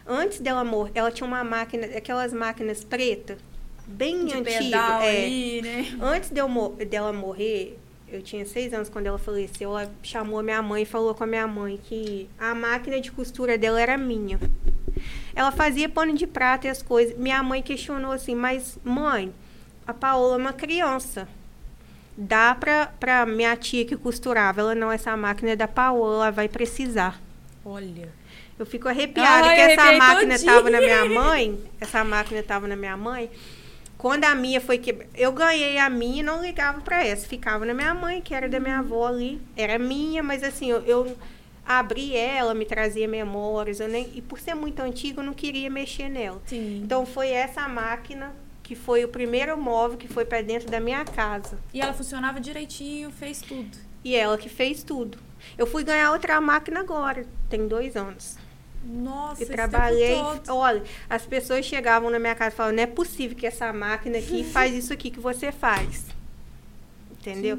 Antes 0.06 0.40
dela 0.40 0.64
morrer, 0.64 0.92
ela 0.94 1.10
tinha 1.10 1.26
uma 1.26 1.44
máquina, 1.44 1.86
aquelas 1.86 2.32
máquinas 2.32 2.82
pretas, 2.82 3.38
bem 3.86 4.24
de 4.24 4.34
antiga. 4.34 5.04
É. 5.04 5.24
Ali, 5.24 5.62
né? 5.62 5.98
Antes 6.00 6.30
de 6.30 6.40
eu, 6.40 6.48
dela 6.88 7.12
morrer, 7.12 7.78
eu 8.10 8.22
tinha 8.22 8.44
seis 8.46 8.72
anos 8.72 8.88
quando 8.88 9.06
ela 9.06 9.18
faleceu, 9.18 9.70
ela 9.70 9.92
chamou 10.02 10.38
a 10.38 10.42
minha 10.42 10.62
mãe 10.62 10.82
e 10.82 10.86
falou 10.86 11.14
com 11.14 11.24
a 11.24 11.26
minha 11.26 11.46
mãe 11.46 11.78
que 11.82 12.28
a 12.38 12.54
máquina 12.54 13.00
de 13.00 13.12
costura 13.12 13.58
dela 13.58 13.80
era 13.80 13.98
minha. 13.98 14.38
Ela 15.34 15.52
fazia 15.52 15.88
pano 15.88 16.14
de 16.14 16.26
prata 16.26 16.66
e 16.66 16.70
as 16.70 16.82
coisas. 16.82 17.16
Minha 17.16 17.42
mãe 17.42 17.62
questionou 17.62 18.12
assim, 18.12 18.34
mas 18.34 18.78
mãe, 18.82 19.32
a 19.86 19.94
Paola 19.94 20.34
é 20.34 20.38
uma 20.38 20.52
criança. 20.52 21.28
Dá 22.16 22.54
pra, 22.54 22.86
pra 22.98 23.24
minha 23.24 23.54
tia 23.56 23.84
que 23.84 23.96
costurava. 23.96 24.60
Ela 24.60 24.74
não, 24.74 24.90
essa 24.90 25.16
máquina 25.16 25.52
é 25.52 25.56
da 25.56 25.68
Paola, 25.68 26.14
ela 26.14 26.30
vai 26.30 26.48
precisar. 26.48 27.20
Olha. 27.64 28.08
Eu 28.58 28.66
fico 28.66 28.88
arrepiada 28.88 29.46
Ai, 29.46 29.54
que 29.54 29.60
essa 29.60 29.92
máquina 29.92 30.34
estava 30.34 30.68
na 30.68 30.80
minha 30.80 31.04
mãe. 31.04 31.58
Essa 31.80 32.02
máquina 32.02 32.40
estava 32.40 32.66
na 32.66 32.74
minha 32.74 32.96
mãe. 32.96 33.30
Quando 33.98 34.24
a 34.24 34.34
minha 34.34 34.60
foi 34.60 34.78
que 34.78 34.96
eu 35.16 35.32
ganhei 35.32 35.76
a 35.76 35.90
minha, 35.90 36.22
não 36.22 36.40
ligava 36.40 36.80
para 36.80 37.04
essa, 37.04 37.26
ficava 37.26 37.66
na 37.66 37.74
minha 37.74 37.92
mãe, 37.92 38.22
que 38.22 38.32
era 38.32 38.48
da 38.48 38.60
minha 38.60 38.78
avó 38.78 39.08
ali. 39.08 39.42
Era 39.56 39.76
minha, 39.76 40.22
mas 40.22 40.44
assim, 40.44 40.70
eu, 40.70 40.80
eu 40.82 41.16
abri 41.66 42.16
ela, 42.16 42.54
me 42.54 42.64
trazia 42.64 43.08
memórias, 43.08 43.80
nem, 43.80 44.08
e 44.14 44.22
por 44.22 44.38
ser 44.38 44.54
muito 44.54 44.80
antiga, 44.80 45.20
eu 45.20 45.24
não 45.24 45.34
queria 45.34 45.68
mexer 45.68 46.08
nela. 46.08 46.40
Sim. 46.46 46.80
Então 46.82 47.04
foi 47.04 47.30
essa 47.30 47.68
máquina 47.68 48.32
que 48.62 48.76
foi 48.76 49.04
o 49.04 49.08
primeiro 49.08 49.58
móvel 49.58 49.98
que 49.98 50.06
foi 50.06 50.24
para 50.24 50.42
dentro 50.42 50.70
da 50.70 50.78
minha 50.78 51.04
casa. 51.04 51.58
E 51.74 51.80
ela 51.80 51.92
funcionava 51.92 52.40
direitinho, 52.40 53.10
fez 53.10 53.42
tudo. 53.42 53.76
E 54.04 54.14
ela 54.14 54.38
que 54.38 54.48
fez 54.48 54.82
tudo. 54.84 55.18
Eu 55.56 55.66
fui 55.66 55.82
ganhar 55.82 56.12
outra 56.12 56.40
máquina 56.40 56.80
agora, 56.80 57.26
tem 57.50 57.66
dois 57.66 57.96
anos. 57.96 58.37
Nossa, 58.84 59.42
e 59.42 59.46
trabalhei. 59.46 60.16
Olha, 60.48 60.82
as 61.08 61.26
pessoas 61.26 61.64
chegavam 61.64 62.10
na 62.10 62.18
minha 62.18 62.34
casa 62.34 62.54
e 62.54 62.56
falavam: 62.56 62.76
não 62.76 62.82
é 62.82 62.86
possível 62.86 63.36
que 63.36 63.46
essa 63.46 63.72
máquina 63.72 64.18
aqui 64.18 64.44
faz 64.50 64.74
isso 64.74 64.92
aqui 64.92 65.10
que 65.10 65.20
você 65.20 65.52
faz. 65.52 66.06
Entendeu? 67.12 67.58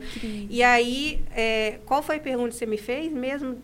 E 0.49 0.63
aí, 0.63 1.21
é, 1.35 1.79
qual 1.85 2.01
foi 2.01 2.15
a 2.15 2.19
pergunta 2.19 2.49
que 2.49 2.55
você 2.55 2.65
me 2.65 2.77
fez 2.77 3.11
mesmo? 3.11 3.61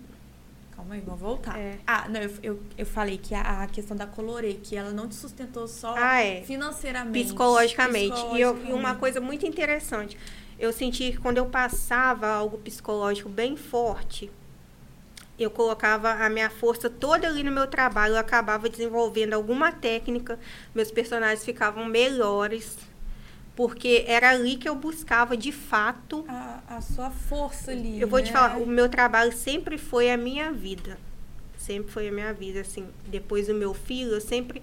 Calma 0.75 0.95
aí, 0.95 1.01
vamos 1.01 1.21
voltar. 1.21 1.57
É. 1.57 1.77
Ah, 1.87 2.07
não, 2.09 2.21
eu, 2.21 2.31
eu, 2.43 2.59
eu, 2.77 2.85
falei 2.85 3.17
que 3.17 3.33
a, 3.33 3.63
a, 3.63 3.67
questão 3.67 3.95
da 3.95 4.05
Colorê, 4.05 4.55
que 4.55 4.75
ela 4.75 4.91
não 4.91 5.07
te 5.07 5.15
sustentou 5.15 5.67
só 5.67 5.95
ah, 5.97 6.21
é. 6.21 6.41
financeiramente. 6.41 7.25
Psicologicamente. 7.25 8.11
psicologicamente. 8.11 8.37
E, 8.37 8.69
eu, 8.69 8.75
e 8.75 8.79
uma 8.79 8.95
coisa 8.95 9.21
muito 9.21 9.47
interessante, 9.47 10.17
eu 10.59 10.71
senti 10.71 11.11
que 11.11 11.17
quando 11.17 11.37
eu 11.37 11.45
passava 11.45 12.27
algo 12.27 12.57
psicológico 12.57 13.29
bem 13.29 13.55
forte, 13.55 14.29
eu 15.37 15.49
colocava 15.49 16.11
a 16.11 16.29
minha 16.29 16.49
força 16.49 16.89
toda 16.89 17.27
ali 17.27 17.43
no 17.43 17.51
meu 17.51 17.67
trabalho, 17.67 18.13
eu 18.13 18.19
acabava 18.19 18.69
desenvolvendo 18.69 19.33
alguma 19.33 19.71
técnica, 19.71 20.39
meus 20.73 20.91
personagens 20.91 21.43
ficavam 21.43 21.85
melhores 21.85 22.77
porque 23.55 24.03
era 24.05 24.31
ali 24.31 24.57
que 24.57 24.67
eu 24.67 24.75
buscava 24.75 25.37
de 25.37 25.51
fato 25.51 26.25
a, 26.27 26.59
a 26.67 26.81
sua 26.81 27.09
força 27.09 27.71
ali. 27.71 28.01
Eu 28.01 28.07
vou 28.07 28.19
né? 28.19 28.25
te 28.25 28.31
falar, 28.31 28.57
o 28.57 28.65
meu 28.65 28.89
trabalho 28.89 29.31
sempre 29.31 29.77
foi 29.77 30.11
a 30.11 30.17
minha 30.17 30.51
vida. 30.51 30.97
Sempre 31.57 31.91
foi 31.91 32.09
a 32.09 32.11
minha 32.11 32.33
vida, 32.33 32.61
assim. 32.61 32.87
Depois 33.07 33.47
do 33.47 33.53
meu 33.53 33.73
filho, 33.73 34.11
eu 34.11 34.21
sempre 34.21 34.61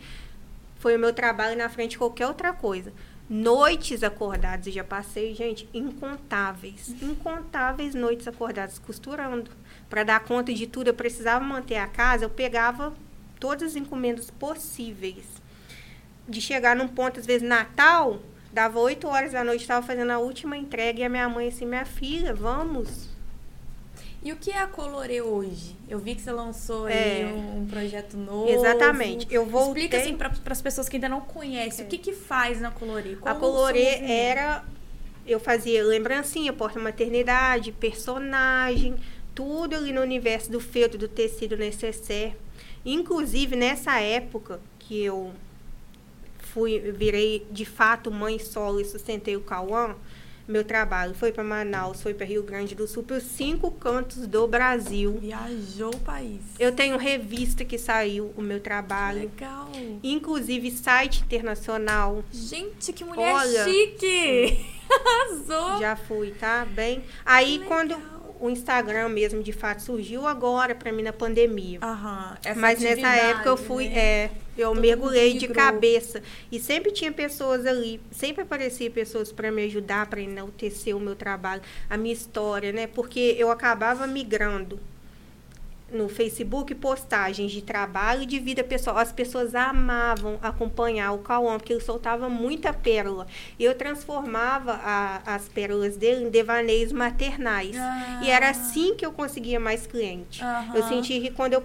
foi 0.78 0.94
o 0.96 0.98
meu 0.98 1.12
trabalho 1.12 1.56
na 1.56 1.68
frente 1.68 1.92
de 1.92 1.98
qualquer 1.98 2.26
outra 2.26 2.52
coisa. 2.52 2.92
Noites 3.34 4.02
acordadas, 4.02 4.66
eu 4.66 4.72
já 4.74 4.84
passei, 4.84 5.34
gente, 5.34 5.66
incontáveis, 5.72 6.94
incontáveis 7.00 7.94
noites 7.94 8.28
acordadas 8.28 8.78
costurando. 8.78 9.50
Para 9.88 10.04
dar 10.04 10.20
conta 10.20 10.52
de 10.52 10.66
tudo, 10.66 10.88
eu 10.88 10.94
precisava 10.94 11.42
manter 11.42 11.76
a 11.76 11.86
casa, 11.86 12.26
eu 12.26 12.30
pegava 12.30 12.92
todas 13.40 13.70
as 13.70 13.76
encomendas 13.76 14.30
possíveis. 14.30 15.24
De 16.28 16.42
chegar 16.42 16.76
num 16.76 16.86
ponto, 16.86 17.20
às 17.20 17.24
vezes, 17.24 17.48
Natal, 17.48 18.20
Dava 18.52 18.78
8 18.78 19.08
horas 19.08 19.32
da 19.32 19.42
noite, 19.42 19.62
estava 19.62 19.84
fazendo 19.84 20.10
a 20.10 20.18
última 20.18 20.58
entrega 20.58 21.00
e 21.00 21.04
a 21.04 21.08
minha 21.08 21.26
mãe 21.26 21.48
assim, 21.48 21.64
minha 21.64 21.86
filha, 21.86 22.34
vamos. 22.34 23.08
E 24.24 24.32
o 24.32 24.36
que 24.36 24.52
é 24.52 24.58
a 24.58 24.68
Colore 24.68 25.20
hoje? 25.20 25.74
Eu 25.88 25.98
vi 25.98 26.14
que 26.14 26.22
você 26.22 26.30
lançou 26.30 26.86
é, 26.86 27.24
um, 27.24 27.62
um, 27.62 27.66
projeto 27.66 28.16
novo. 28.16 28.48
Exatamente. 28.48 29.26
Eu 29.28 29.44
voltei... 29.44 29.84
Explica 29.84 29.96
assim 29.96 30.16
para 30.16 30.52
as 30.52 30.62
pessoas 30.62 30.88
que 30.88 30.96
ainda 30.96 31.08
não 31.08 31.20
conhecem. 31.20 31.84
É. 31.84 31.86
O 31.86 31.90
que 31.90 31.98
que 31.98 32.12
faz 32.12 32.60
na 32.60 32.70
Colore? 32.70 33.18
a 33.24 33.34
Colore 33.34 33.82
era... 33.82 34.64
Eu 35.26 35.38
fazia 35.38 35.84
lembrancinha, 35.84 36.52
porta-maternidade, 36.52 37.70
personagem, 37.72 38.96
tudo 39.34 39.76
ali 39.76 39.92
no 39.92 40.00
universo 40.00 40.50
do 40.50 40.60
feltro, 40.60 40.98
do 40.98 41.08
tecido 41.08 41.56
necessaire. 41.56 42.34
Inclusive, 42.84 43.54
nessa 43.54 44.00
época 44.00 44.60
que 44.80 45.02
eu 45.02 45.32
fui, 46.38 46.78
virei 46.92 47.46
de 47.50 47.64
fato 47.64 48.10
mãe 48.10 48.38
solo 48.38 48.80
e 48.80 48.84
sustentei 48.84 49.36
o 49.36 49.40
Cauã, 49.40 49.94
meu 50.46 50.64
trabalho 50.64 51.14
foi 51.14 51.32
para 51.32 51.44
Manaus, 51.44 52.02
foi 52.02 52.14
para 52.14 52.26
Rio 52.26 52.42
Grande 52.42 52.74
do 52.74 52.86
Sul, 52.86 53.02
para 53.02 53.16
os 53.16 53.22
cinco 53.22 53.70
cantos 53.70 54.26
do 54.26 54.46
Brasil. 54.46 55.18
Viajou 55.20 55.94
o 55.94 56.00
país. 56.00 56.40
Eu 56.58 56.72
tenho 56.72 56.96
revista 56.96 57.64
que 57.64 57.78
saiu 57.78 58.32
o 58.36 58.42
meu 58.42 58.60
trabalho. 58.60 59.30
Que 59.30 59.44
legal. 59.44 59.70
Inclusive 60.02 60.70
site 60.70 61.22
internacional. 61.22 62.24
Gente, 62.32 62.92
que 62.92 63.04
mulher 63.04 63.34
Olha, 63.34 63.64
chique! 63.64 64.66
Arrasou! 64.92 65.80
Já 65.80 65.96
fui, 65.96 66.32
tá? 66.32 66.66
Bem. 66.66 67.02
Aí 67.24 67.62
quando 67.66 67.96
o 68.42 68.50
Instagram 68.50 69.08
mesmo 69.08 69.40
de 69.40 69.52
fato 69.52 69.82
surgiu 69.82 70.26
agora 70.26 70.74
para 70.74 70.90
mim 70.90 71.04
na 71.04 71.12
pandemia. 71.12 71.78
Aham. 71.80 72.36
Mas 72.56 72.80
nessa 72.80 73.06
época 73.14 73.48
eu 73.48 73.56
fui, 73.56 73.88
né? 73.88 73.98
é, 73.98 74.30
eu 74.58 74.70
Todo 74.70 74.80
mergulhei 74.80 75.38
de 75.38 75.46
cabeça 75.46 76.20
e 76.50 76.58
sempre 76.58 76.90
tinha 76.90 77.12
pessoas 77.12 77.64
ali, 77.64 78.00
sempre 78.10 78.42
aparecia 78.42 78.90
pessoas 78.90 79.30
para 79.30 79.52
me 79.52 79.62
ajudar, 79.66 80.06
para 80.06 80.20
enaltecer 80.20 80.96
o 80.96 80.98
meu 80.98 81.14
trabalho, 81.14 81.62
a 81.88 81.96
minha 81.96 82.12
história, 82.12 82.72
né? 82.72 82.88
Porque 82.88 83.36
eu 83.38 83.48
acabava 83.48 84.08
migrando 84.08 84.80
no 85.92 86.08
Facebook 86.08 86.74
postagens 86.74 87.52
de 87.52 87.62
trabalho 87.62 88.22
e 88.22 88.26
de 88.26 88.38
vida 88.38 88.62
pessoal. 88.64 88.98
As 88.98 89.12
pessoas 89.12 89.54
amavam 89.54 90.38
acompanhar 90.42 91.12
o 91.12 91.18
Cauã, 91.18 91.58
porque 91.58 91.72
ele 91.72 91.80
soltava 91.80 92.28
muita 92.28 92.72
pérola. 92.72 93.26
E 93.58 93.64
eu 93.64 93.74
transformava 93.74 94.72
a- 94.72 95.22
as 95.26 95.48
pérolas 95.48 95.96
dele 95.96 96.24
em 96.26 96.30
devaneios 96.30 96.92
maternais. 96.92 97.76
E 98.22 98.30
era 98.30 98.46
Ah. 98.46 98.50
assim 98.50 98.94
que 98.96 99.04
eu 99.04 99.12
conseguia 99.12 99.60
mais 99.60 99.86
cliente. 99.86 100.42
Aham. 100.42 100.74
Eu 100.76 100.82
senti 100.88 101.20
que 101.20 101.30
quando 101.30 101.54
eu. 101.54 101.64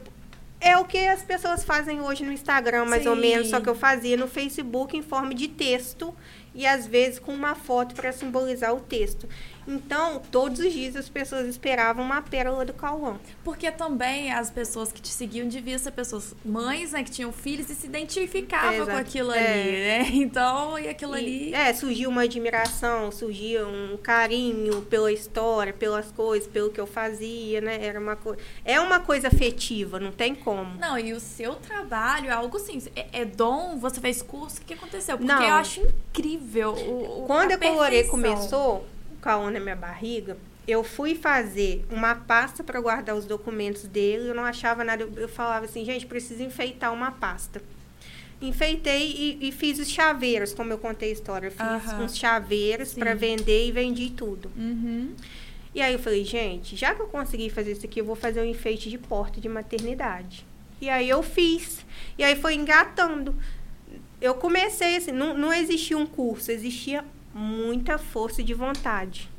É 0.60 0.76
o 0.76 0.86
que 0.86 0.98
as 0.98 1.22
pessoas 1.22 1.64
fazem 1.64 2.02
hoje 2.02 2.24
no 2.24 2.32
Instagram, 2.32 2.86
mais 2.86 3.06
ou 3.06 3.14
Sim. 3.14 3.22
menos, 3.22 3.50
só 3.50 3.60
que 3.62 3.70
eu 3.70 3.76
fazia 3.76 4.18
no 4.18 4.28
Facebook 4.28 4.98
em 4.98 5.04
forma 5.04 5.32
de 5.36 5.48
texto 5.48 6.16
e 6.56 6.66
às 6.66 6.88
vezes 6.88 7.20
com 7.20 7.32
uma 7.32 7.54
foto 7.54 7.94
para 7.94 8.12
simbolizar 8.12 8.74
o 8.74 8.80
texto. 8.80 9.30
Então, 9.68 10.22
todos 10.32 10.60
os 10.60 10.72
dias 10.72 10.96
as 10.96 11.10
pessoas 11.10 11.46
esperavam 11.48 12.04
uma 12.06 12.22
pérola 12.22 12.64
do 12.64 12.74
Cauã. 12.74 13.18
Porque 13.44 13.70
também 13.72 14.32
as 14.32 14.50
pessoas 14.50 14.92
que 14.92 15.02
te 15.02 15.10
seguiam 15.10 15.48
deviam 15.48 15.78
ser 15.78 15.92
pessoas 15.92 16.34
mães, 16.46 16.92
né, 16.94 17.04
que 17.04 17.12
tinham 17.12 17.32
filhos 17.34 17.70
e 17.70 17.76
se 17.76 17.86
identificavam 17.88 18.72
É, 18.74 18.78
com 18.78 18.84
exato. 18.84 18.98
aquilo 19.00 19.32
É. 19.34 19.54
ali, 19.54 19.72
né? 19.72 20.08
Então, 20.28 20.80
e 20.80 20.88
aquilo 20.88 21.16
E, 21.16 21.20
ali. 21.20 21.54
É, 21.54 21.74
surgiu 21.74 22.10
uma 22.10 22.22
admiração, 22.24 23.12
surgia 23.12 23.66
um 23.68 23.98
carinho 23.98 24.82
pela 24.84 25.12
história, 25.12 25.74
pelas 25.74 26.12
coisas, 26.12 26.48
pelo 26.48 26.70
que 26.70 26.80
eu 26.80 26.88
fazia, 26.88 27.60
né? 27.62 27.78
Era 27.84 28.00
uma 28.00 28.16
coisa. 28.16 28.40
É 28.64 28.80
uma 28.80 29.00
coisa 29.00 29.28
afetiva, 29.28 30.00
não 30.00 30.12
tem 30.12 30.34
como. 30.34 30.76
Não, 30.80 30.98
e 30.98 31.14
o 31.14 31.20
seu 31.20 31.56
trabalho 31.56 32.30
é 32.30 32.34
algo 32.34 32.58
assim, 32.58 32.82
é, 32.96 33.08
é 33.12 33.26
dom, 33.26 33.78
você 33.78 34.00
fez 34.00 34.22
curso, 34.22 34.62
o 34.62 34.66
que 34.66 34.74
aconteceu? 34.74 35.18
Porque 35.18 35.32
Não. 35.32 35.44
eu 35.44 35.54
acho 35.56 35.82
incrível 35.82 36.72
o, 36.74 37.24
o 37.24 37.28
Quando 37.28 37.52
a 37.52 37.58
Colorê 37.58 38.04
perfeição. 38.04 38.10
começou, 38.12 38.88
o 39.18 39.22
Cauã 39.22 39.52
na 39.52 39.60
minha 39.60 39.76
barriga, 39.76 40.38
eu 40.68 40.84
fui 40.84 41.16
fazer 41.16 41.86
uma 41.90 42.14
pasta 42.14 42.64
para 42.64 42.80
guardar 42.82 43.16
os 43.16 43.26
documentos 43.26 43.84
dele, 43.84 44.30
eu 44.30 44.36
não 44.36 44.44
achava 44.44 44.84
nada, 44.84 45.04
eu, 45.04 45.14
eu 45.16 45.30
falava 45.30 45.66
assim, 45.66 45.86
gente, 45.86 46.06
preciso 46.06 46.44
enfeitar 46.44 46.94
uma 46.94 47.12
pasta. 47.12 47.62
Enfeitei 48.42 49.38
e, 49.42 49.48
e 49.48 49.52
fiz 49.52 49.80
os 49.80 49.90
chaveiros, 49.90 50.54
como 50.54 50.72
eu 50.72 50.78
contei 50.78 51.10
a 51.10 51.14
história. 51.14 51.48
Eu 51.48 51.52
fiz 51.52 51.62
Aham. 51.62 52.04
uns 52.04 52.16
chaveiros 52.16 52.94
para 52.94 53.16
vender 53.16 53.68
e 53.68 53.72
vendi 53.72 54.12
tudo. 54.12 54.52
Uhum. 54.56 55.16
E 55.74 55.82
aí 55.82 55.94
eu 55.94 56.00
falei, 56.00 56.24
gente, 56.24 56.76
já 56.76 56.94
que 56.94 57.02
eu 57.02 57.08
consegui 57.08 57.50
fazer 57.50 57.72
isso 57.72 57.86
aqui, 57.86 58.02
eu 58.02 58.06
vou 58.06 58.16
fazer 58.16 58.42
um 58.42 58.46
enfeite 58.46 58.90
de 58.90 58.98
porta 58.98 59.42
de 59.42 59.50
maternidade. 59.50 60.46
E 60.80 60.90
aí 60.90 61.10
eu 61.10 61.24
fiz. 61.24 61.84
E 62.18 62.24
aí 62.24 62.36
foi 62.36 62.54
engatando. 62.54 63.36
Eu 64.22 64.36
comecei 64.36 64.98
assim, 64.98 65.12
não, 65.12 65.36
não 65.36 65.52
existia 65.52 65.98
um 65.98 66.06
curso, 66.06 66.52
existia 66.52 67.04
muita 67.38 67.98
força 67.98 68.44
de 68.44 68.54
vontade. 68.54 69.30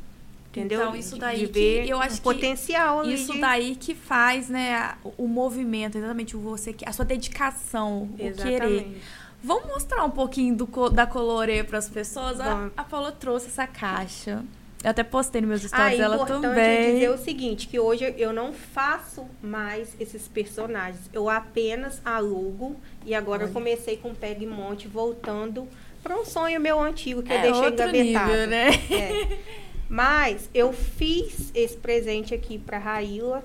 Entendeu? 0.51 0.81
Então, 0.81 0.97
isso 0.97 1.15
De- 1.15 1.21
daí 1.21 1.39
de 1.41 1.47
que 1.49 1.53
ver 1.53 1.89
eu 1.89 1.99
um 1.99 2.01
acho 2.01 2.17
que 2.17 2.21
potencial 2.23 3.01
ali 3.01 3.15
Isso 3.15 3.33
de- 3.35 3.41
daí 3.41 3.77
que 3.77 3.95
faz, 3.95 4.49
né, 4.49 4.95
o 5.17 5.29
movimento, 5.29 5.99
exatamente 5.99 6.37
o 6.37 6.41
você, 6.41 6.73
que- 6.73 6.89
a 6.89 6.93
sua 6.93 7.05
dedicação, 7.05 8.05
o 8.05 8.17
querer. 8.17 8.29
Exatamente. 8.29 9.03
Vamos 9.45 9.67
mostrar 9.69 10.05
um 10.05 10.11
pouquinho 10.11 10.57
do, 10.57 10.89
da 10.89 11.07
Colorê 11.07 11.63
para 11.63 11.79
as 11.79 11.89
pessoas? 11.89 12.41
A, 12.41 12.45
Vamos. 12.55 12.73
a 12.77 12.83
Paula 12.83 13.13
trouxe 13.13 13.47
essa 13.49 13.67
caixa. 13.67 14.43
Eu 14.83 14.91
até 14.91 15.03
postei 15.05 15.41
nos 15.41 15.49
meus 15.49 15.65
Ah, 15.67 15.69
stories, 15.69 15.99
é 16.01 16.03
ela 16.03 16.25
também. 16.25 16.95
dizer 16.95 17.11
o 17.11 17.19
seguinte, 17.19 17.67
que 17.69 17.79
hoje 17.79 18.15
eu 18.17 18.33
não 18.33 18.53
faço 18.53 19.25
mais 19.43 19.95
esses 20.01 20.27
personagens. 20.29 21.03
Eu 21.13 21.29
apenas 21.29 22.01
alugo 22.05 22.77
e 23.05 23.15
agora 23.15 23.45
eu 23.45 23.49
comecei 23.51 23.97
com 23.97 24.15
Peg 24.15 24.47
Monte 24.47 24.89
voltando 24.89 25.69
para 26.09 26.19
um 26.19 26.25
sonho 26.25 26.59
meu 26.59 26.81
antigo 26.81 27.23
que 27.23 27.31
eu 27.31 27.37
é 27.37 27.43
deixei 27.43 27.65
outro 27.65 27.87
engavetado. 27.89 28.31
nível, 28.31 28.47
né? 28.47 28.69
É. 28.91 29.39
Mas 29.89 30.49
eu 30.55 30.73
fiz 30.73 31.51
esse 31.55 31.77
presente 31.77 32.35
aqui 32.35 32.59
para 32.59 32.79
Raíla. 32.79 33.45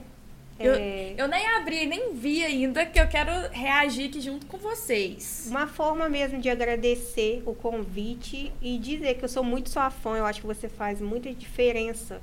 Eu, 0.58 0.74
É, 0.76 1.14
eu 1.18 1.28
nem 1.28 1.46
abri, 1.48 1.86
nem 1.86 2.14
vi 2.14 2.44
ainda, 2.44 2.86
que 2.86 3.00
eu 3.00 3.08
quero 3.08 3.32
reagir 3.52 4.08
aqui 4.08 4.22
junto 4.22 4.46
com 4.46 4.58
vocês. 4.58 5.46
Uma 5.50 5.68
forma 5.68 6.08
mesmo 6.08 6.40
de 6.40 6.50
agradecer 6.50 7.44
o 7.46 7.54
convite 7.54 8.52
e 8.62 8.78
dizer 8.78 9.16
que 9.16 9.26
eu 9.26 9.30
sou 9.30 9.44
muito 9.44 9.70
sua 9.70 9.90
fã. 9.90 10.16
Eu 10.16 10.26
acho 10.26 10.40
que 10.40 10.48
você 10.48 10.70
faz 10.70 11.02
muita 11.02 11.34
diferença 11.34 12.22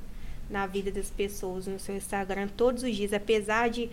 na 0.48 0.66
vida 0.66 0.90
das 0.90 1.10
pessoas 1.10 1.66
no 1.66 1.78
seu 1.78 1.96
Instagram 1.96 2.48
todos 2.56 2.82
os 2.82 2.96
dias. 2.96 3.12
Apesar 3.12 3.68
de 3.68 3.90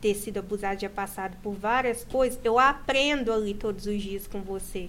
ter 0.00 0.14
sido 0.14 0.38
abusado, 0.38 0.80
já 0.80 0.88
passado 0.88 1.36
por 1.42 1.52
várias 1.52 2.04
coisas, 2.04 2.38
eu 2.42 2.58
aprendo 2.58 3.30
ali 3.32 3.52
todos 3.52 3.86
os 3.86 4.00
dias 4.00 4.26
com 4.26 4.40
você. 4.40 4.88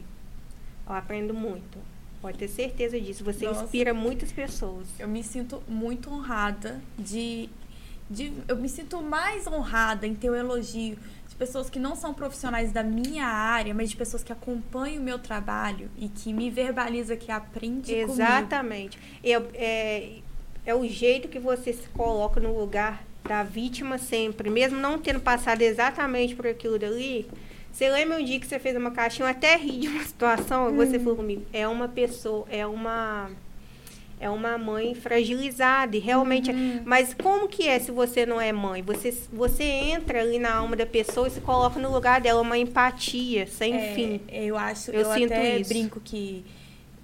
Eu 0.91 0.97
aprendo 0.97 1.33
muito. 1.33 1.77
Pode 2.21 2.37
ter 2.37 2.47
certeza 2.47 2.99
disso. 2.99 3.23
Você 3.23 3.45
Nossa. 3.45 3.63
inspira 3.63 3.93
muitas 3.93 4.31
pessoas. 4.31 4.87
Eu 4.99 5.07
me 5.07 5.23
sinto 5.23 5.63
muito 5.67 6.11
honrada 6.11 6.79
de, 6.99 7.49
de. 8.09 8.31
Eu 8.47 8.57
me 8.57 8.69
sinto 8.69 9.01
mais 9.01 9.47
honrada 9.47 10.05
em 10.05 10.13
ter 10.13 10.29
o 10.29 10.35
elogio 10.35 10.97
de 11.27 11.35
pessoas 11.35 11.69
que 11.69 11.79
não 11.79 11.95
são 11.95 12.13
profissionais 12.13 12.71
da 12.71 12.83
minha 12.83 13.25
área, 13.25 13.73
mas 13.73 13.89
de 13.89 13.95
pessoas 13.95 14.23
que 14.23 14.31
acompanham 14.31 15.01
o 15.01 15.05
meu 15.05 15.17
trabalho 15.17 15.89
e 15.97 16.09
que 16.09 16.31
me 16.31 16.49
verbaliza, 16.51 17.15
que 17.15 17.31
aprende 17.31 17.91
comigo. 17.93 18.11
Exatamente. 18.11 18.99
Eu- 19.23 19.49
é, 19.55 20.17
é 20.63 20.75
o 20.75 20.85
jeito 20.87 21.27
que 21.27 21.39
você 21.39 21.73
se 21.73 21.87
coloca 21.89 22.39
no 22.39 22.55
lugar 22.55 23.03
da 23.23 23.41
vítima 23.43 23.97
sempre, 23.97 24.49
mesmo 24.49 24.79
não 24.79 24.99
tendo 24.99 25.19
passado 25.21 25.61
exatamente 25.61 26.35
por 26.35 26.45
aquilo 26.45 26.77
dali. 26.77 27.27
Você 27.71 27.89
lembra 27.89 28.17
um 28.19 28.23
dia 28.23 28.39
que 28.39 28.45
você 28.47 28.59
fez 28.59 28.75
uma 28.75 28.91
caixinha, 28.91 29.25
eu 29.25 29.31
até 29.31 29.55
ri 29.55 29.79
de 29.79 29.87
uma 29.87 30.03
situação, 30.05 30.69
e 30.69 30.75
você 30.75 30.99
falou 30.99 31.15
comigo, 31.15 31.45
é 31.53 31.67
uma 31.67 31.87
pessoa, 31.87 32.45
é 32.49 32.65
uma 32.65 33.29
é 34.19 34.29
uma 34.29 34.55
mãe 34.55 34.93
fragilizada 34.93 35.97
e 35.97 35.99
realmente, 35.99 36.51
mas 36.85 37.11
como 37.11 37.47
que 37.47 37.67
é 37.67 37.79
se 37.79 37.89
você 37.91 38.23
não 38.23 38.39
é 38.39 38.51
mãe? 38.51 38.83
Você 38.83 39.11
você 39.33 39.63
entra 39.63 40.21
ali 40.21 40.37
na 40.37 40.53
alma 40.53 40.75
da 40.75 40.85
pessoa 40.85 41.27
e 41.27 41.31
se 41.31 41.41
coloca 41.41 41.79
no 41.79 41.91
lugar 41.91 42.21
dela, 42.21 42.39
uma 42.39 42.55
empatia 42.55 43.47
sem 43.47 43.73
É, 43.73 43.95
fim. 43.95 44.21
Eu 44.29 44.55
acho, 44.57 44.91
Eu 44.91 45.01
eu, 45.01 45.13
sinto 45.13 45.33
até 45.33 45.57
isso. 45.57 45.69
brinco 45.69 45.99
que 45.99 46.45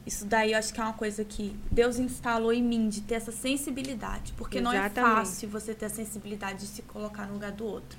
isso 0.06 0.26
daí 0.26 0.52
eu 0.52 0.60
acho 0.60 0.72
que 0.72 0.80
é 0.80 0.84
uma 0.84 0.94
coisa 0.94 1.24
que 1.26 1.56
Deus 1.72 1.98
instalou 1.98 2.54
em 2.54 2.62
mim 2.62 2.88
de 2.88 3.02
ter 3.02 3.16
essa 3.16 3.32
sensibilidade, 3.32 4.32
porque 4.38 4.62
não 4.62 4.72
é 4.72 4.78
Exatamente. 4.78 5.16
fácil 5.16 5.50
você 5.50 5.74
ter 5.74 5.88
a 5.88 5.90
sensibilidade 5.90 6.60
de 6.60 6.68
se 6.68 6.82
colocar 6.84 7.26
no 7.26 7.34
lugar 7.34 7.52
do 7.52 7.66
outro. 7.66 7.98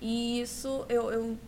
E 0.00 0.42
isso 0.42 0.84
eu, 0.90 1.10
eu 1.10 1.38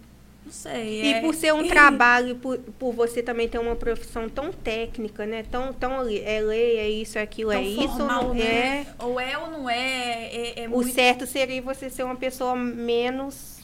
não 0.44 0.52
sei. 0.52 1.02
E 1.02 1.12
é- 1.14 1.20
por 1.20 1.34
ser 1.34 1.52
um 1.54 1.66
trabalho, 1.68 2.36
por, 2.36 2.58
por 2.58 2.92
você 2.92 3.22
também 3.22 3.48
ter 3.48 3.58
uma 3.58 3.76
profissão 3.76 4.28
tão 4.28 4.52
técnica, 4.52 5.24
né? 5.26 5.42
Tão, 5.44 5.72
tão 5.72 5.98
ali, 6.00 6.20
é 6.20 6.40
lei, 6.40 6.76
é 6.78 6.88
isso, 6.90 7.18
é 7.18 7.22
aquilo, 7.22 7.50
tão 7.50 7.58
é 7.60 7.62
isso, 7.64 7.80
ou 7.82 7.88
formal, 7.88 8.24
não 8.28 8.34
né? 8.34 8.44
é. 8.44 8.86
Ou 8.98 9.20
é 9.20 9.38
ou 9.38 9.50
não 9.50 9.68
é, 9.70 10.26
é, 10.32 10.64
é 10.64 10.68
O 10.68 10.72
muito 10.72 10.92
certo 10.92 11.26
seria 11.26 11.60
você 11.62 11.88
ser 11.90 12.02
uma 12.04 12.16
pessoa 12.16 12.56
menos. 12.56 13.58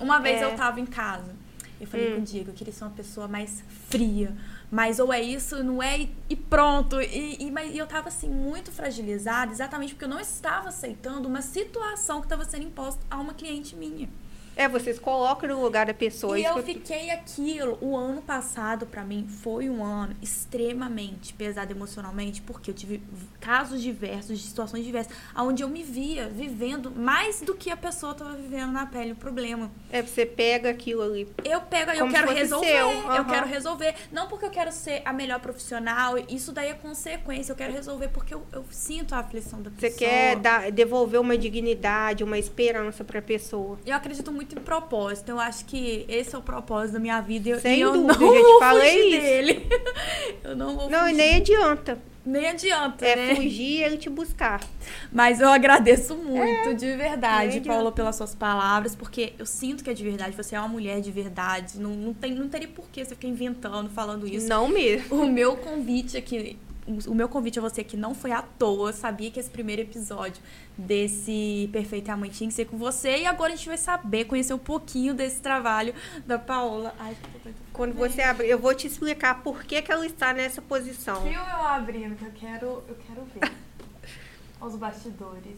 Uma 0.00 0.18
vez 0.18 0.40
É. 0.40 0.44
eu 0.44 0.56
tava 0.56 0.80
em 0.80 0.86
casa. 0.86 1.40
Eu 1.80 1.86
falei 1.86 2.10
Hum. 2.12 2.14
com 2.16 2.20
o 2.20 2.24
Diego, 2.24 2.50
eu 2.50 2.54
queria 2.54 2.72
ser 2.72 2.84
uma 2.84 2.90
pessoa 2.92 3.26
mais 3.26 3.62
fria. 3.88 4.32
Mas 4.70 4.98
ou 4.98 5.12
é 5.12 5.20
isso, 5.20 5.62
não 5.62 5.82
é, 5.82 6.08
e- 6.30 6.36
pronto. 6.36 6.98
E, 7.00 7.36
e, 7.40 7.50
mas, 7.50 7.74
e 7.74 7.76
eu 7.78 7.86
tava, 7.86 8.08
assim, 8.08 8.28
muito 8.28 8.70
fragilizada, 8.72 9.52
exatamente 9.52 9.92
porque 9.92 10.04
eu 10.04 10.08
não 10.08 10.20
estava 10.20 10.68
aceitando 10.68 11.28
uma 11.28 11.42
situação 11.42 12.20
que 12.20 12.26
estava 12.26 12.44
sendo 12.44 12.64
imposta 12.64 13.00
a 13.10 13.18
uma 13.20 13.34
cliente 13.34 13.76
minha. 13.76 14.08
É, 14.56 14.68
você 14.68 14.92
se 14.92 15.00
coloca 15.00 15.46
no 15.46 15.62
lugar 15.62 15.86
da 15.86 15.94
pessoa. 15.94 16.38
E 16.38 16.44
eu 16.44 16.54
que 16.54 16.74
fiquei 16.74 17.10
aquilo. 17.10 17.78
O 17.80 17.96
ano 17.96 18.20
passado, 18.22 18.86
pra 18.86 19.02
mim, 19.02 19.26
foi 19.28 19.68
um 19.68 19.82
ano 19.84 20.14
extremamente 20.20 21.32
pesado 21.32 21.72
emocionalmente, 21.72 22.42
porque 22.42 22.70
eu 22.70 22.74
tive 22.74 23.02
casos 23.40 23.80
diversos, 23.80 24.38
de 24.38 24.46
situações 24.46 24.84
diversas, 24.84 25.16
onde 25.36 25.62
eu 25.62 25.68
me 25.68 25.82
via 25.82 26.28
vivendo 26.28 26.90
mais 26.90 27.40
do 27.40 27.54
que 27.54 27.70
a 27.70 27.76
pessoa 27.76 28.14
tava 28.14 28.34
vivendo 28.34 28.72
na 28.72 28.86
pele 28.86 29.12
o 29.12 29.16
problema. 29.16 29.70
É, 29.90 30.02
você 30.02 30.26
pega 30.26 30.70
aquilo 30.70 31.02
ali. 31.02 31.28
Eu 31.44 31.60
pego, 31.62 31.90
eu 31.92 32.08
quero 32.08 32.32
resolver, 32.32 32.66
seu, 32.66 33.14
eu 33.14 33.24
quero 33.24 33.46
resolver. 33.46 33.94
Não 34.10 34.28
porque 34.28 34.44
eu 34.44 34.50
quero 34.50 34.70
ser 34.70 35.02
a 35.04 35.12
melhor 35.12 35.40
profissional, 35.40 36.16
isso 36.28 36.52
daí 36.52 36.68
é 36.68 36.74
consequência. 36.74 37.52
Eu 37.52 37.56
quero 37.56 37.72
resolver 37.72 38.08
porque 38.08 38.34
eu, 38.34 38.46
eu 38.52 38.64
sinto 38.70 39.14
a 39.14 39.18
aflição 39.18 39.62
da 39.62 39.70
Você 39.70 39.90
pessoa. 39.90 39.98
quer 39.98 40.36
dar, 40.36 40.70
devolver 40.70 41.20
uma 41.20 41.36
dignidade, 41.36 42.22
uma 42.22 42.38
esperança 42.38 43.02
pra 43.02 43.22
pessoa. 43.22 43.78
Eu 43.84 43.96
acredito 43.96 44.30
muito 44.30 44.41
em 44.50 44.60
propósito. 44.60 45.28
Eu 45.30 45.38
acho 45.40 45.64
que 45.64 46.04
esse 46.08 46.34
é 46.34 46.38
o 46.38 46.42
propósito 46.42 46.94
da 46.94 46.98
minha 47.00 47.20
vida. 47.20 47.48
e 47.48 47.52
eu- 47.52 47.60
Sem 47.60 47.78
e 47.78 47.80
eu 47.80 47.92
dúvida, 47.92 48.14
não 48.18 48.34
eu 48.34 48.44
te 48.54 48.58
falei 48.58 49.08
isso. 49.10 49.20
dele. 49.20 49.66
eu 50.44 50.56
não 50.56 50.76
vou 50.76 50.90
Não, 50.90 51.06
e 51.06 51.10
fugir. 51.10 51.16
nem 51.16 51.36
adianta. 51.36 51.98
Nem 52.24 52.46
adianta, 52.48 53.04
É 53.04 53.16
né? 53.16 53.34
fugir 53.34 53.78
e 53.80 53.82
ele 53.82 53.96
te 53.96 54.08
buscar. 54.08 54.60
Mas 55.10 55.40
eu 55.40 55.48
agradeço 55.48 56.14
muito, 56.14 56.72
de 56.72 56.94
verdade, 56.96 57.60
Paula, 57.62 57.90
pelas 57.90 58.14
suas 58.14 58.32
palavras, 58.32 58.94
porque 58.94 59.32
eu 59.40 59.44
sinto 59.44 59.82
que 59.82 59.90
é 59.90 59.92
de 59.92 60.04
verdade. 60.04 60.36
Você 60.36 60.54
é 60.54 60.58
uma 60.60 60.68
mulher 60.68 61.00
de 61.00 61.10
verdade. 61.10 61.80
Não, 61.80 61.90
não, 61.90 62.14
tem, 62.14 62.32
não 62.32 62.48
teria 62.48 62.68
por 62.68 62.84
que 62.92 63.04
você 63.04 63.16
ficar 63.16 63.26
inventando, 63.26 63.90
falando 63.90 64.24
isso. 64.24 64.46
Não 64.48 64.68
mesmo. 64.68 65.20
O 65.20 65.26
meu 65.26 65.56
convite 65.56 66.16
aqui 66.16 66.56
o 67.06 67.14
meu 67.14 67.28
convite 67.28 67.58
a 67.58 67.62
você 67.62 67.82
aqui 67.82 67.96
não 67.96 68.14
foi 68.14 68.32
à 68.32 68.42
toa. 68.42 68.90
Eu 68.90 68.92
sabia 68.92 69.30
que 69.30 69.38
esse 69.38 69.50
primeiro 69.50 69.82
episódio 69.82 70.42
desse 70.76 71.68
Perfeito 71.72 72.10
Amante 72.10 72.38
tinha 72.38 72.48
que 72.48 72.54
ser 72.54 72.64
com 72.64 72.76
você. 72.76 73.18
E 73.18 73.26
agora 73.26 73.52
a 73.52 73.56
gente 73.56 73.68
vai 73.68 73.78
saber, 73.78 74.24
conhecer 74.24 74.52
um 74.52 74.58
pouquinho 74.58 75.14
desse 75.14 75.40
trabalho 75.40 75.94
da 76.26 76.38
Paola. 76.38 76.94
Ai, 76.98 77.16
Quando 77.72 77.94
você 77.94 78.22
abrir, 78.22 78.48
eu 78.48 78.58
vou 78.58 78.74
te 78.74 78.86
explicar 78.86 79.42
por 79.42 79.62
que, 79.64 79.80
que 79.80 79.92
ela 79.92 80.04
está 80.04 80.32
nessa 80.32 80.60
posição. 80.60 81.22
Viu 81.22 81.32
eu 81.32 81.66
abrindo, 81.66 82.16
que 82.16 82.24
eu 82.24 82.32
quero, 82.32 82.66
eu 82.88 82.96
quero 83.06 83.24
ver. 83.26 83.52
Os 84.60 84.76
bastidores. 84.76 85.56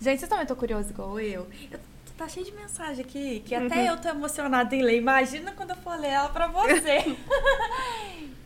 Gente, 0.00 0.18
vocês 0.18 0.28
também 0.28 0.42
estão 0.42 0.56
curiosos 0.56 0.90
igual 0.90 1.20
eu? 1.20 1.46
eu 1.70 1.78
tá 2.16 2.28
cheio 2.28 2.46
de 2.46 2.52
mensagem 2.52 3.04
aqui, 3.04 3.40
que 3.40 3.54
até 3.54 3.76
uhum. 3.76 3.86
eu 3.86 3.96
tô 4.00 4.08
emocionada 4.08 4.74
em 4.76 4.82
ler. 4.82 4.98
Imagina 4.98 5.52
quando 5.52 5.70
eu 5.70 5.76
for 5.76 5.98
ler 5.98 6.10
ela 6.10 6.28
pra 6.28 6.46
você. 6.46 7.16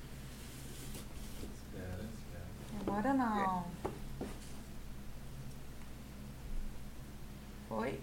Agora 2.87 3.13
não. 3.13 3.65
Foi? 7.69 8.01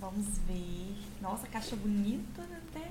Vamos 0.00 0.38
ver. 0.38 0.96
Nossa, 1.20 1.46
caixa 1.46 1.76
bonita 1.76 2.42
até. 2.42 2.90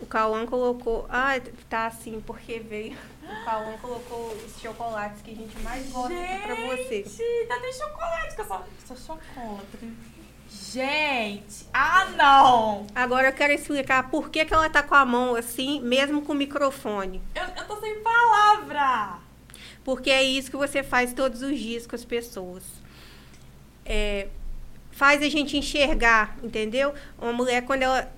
O 0.00 0.06
Cauã 0.06 0.46
colocou. 0.46 1.06
Ah, 1.08 1.32
tá 1.68 1.86
assim, 1.86 2.20
porque 2.20 2.60
veio. 2.60 2.96
O 3.22 3.44
Cauã 3.44 3.76
colocou 3.78 4.32
os 4.34 4.60
chocolates 4.60 5.20
que 5.22 5.32
a 5.32 5.34
gente 5.34 5.58
mais 5.60 5.90
gosta 5.90 6.14
gente, 6.14 6.32
aqui 6.32 6.46
pra 6.46 6.54
você. 6.54 7.04
Gente, 7.04 7.48
tá 7.48 7.72
chocolate, 7.72 8.34
que 8.36 8.40
eu 8.40 8.46
só, 8.46 8.66
sou 8.86 8.96
chocolate. 8.96 9.94
Gente, 10.54 11.66
ah 11.72 12.06
não! 12.16 12.86
Agora 12.94 13.28
eu 13.28 13.32
quero 13.32 13.52
explicar 13.52 14.08
por 14.08 14.30
que, 14.30 14.44
que 14.44 14.54
ela 14.54 14.70
tá 14.70 14.82
com 14.82 14.94
a 14.94 15.04
mão 15.04 15.34
assim, 15.34 15.80
mesmo 15.80 16.22
com 16.22 16.32
o 16.32 16.36
microfone. 16.36 17.20
Eu, 17.34 17.42
eu 17.56 17.66
tô 17.66 17.76
sem 17.80 18.00
palavra! 18.00 19.18
Porque 19.84 20.10
é 20.10 20.22
isso 20.22 20.50
que 20.50 20.56
você 20.56 20.82
faz 20.82 21.12
todos 21.12 21.42
os 21.42 21.58
dias 21.58 21.86
com 21.86 21.96
as 21.96 22.04
pessoas. 22.04 22.62
É, 23.84 24.28
faz 24.92 25.22
a 25.22 25.28
gente 25.28 25.56
enxergar, 25.56 26.36
entendeu? 26.42 26.94
Uma 27.18 27.32
mulher, 27.32 27.62
quando 27.64 27.82
ela. 27.82 28.10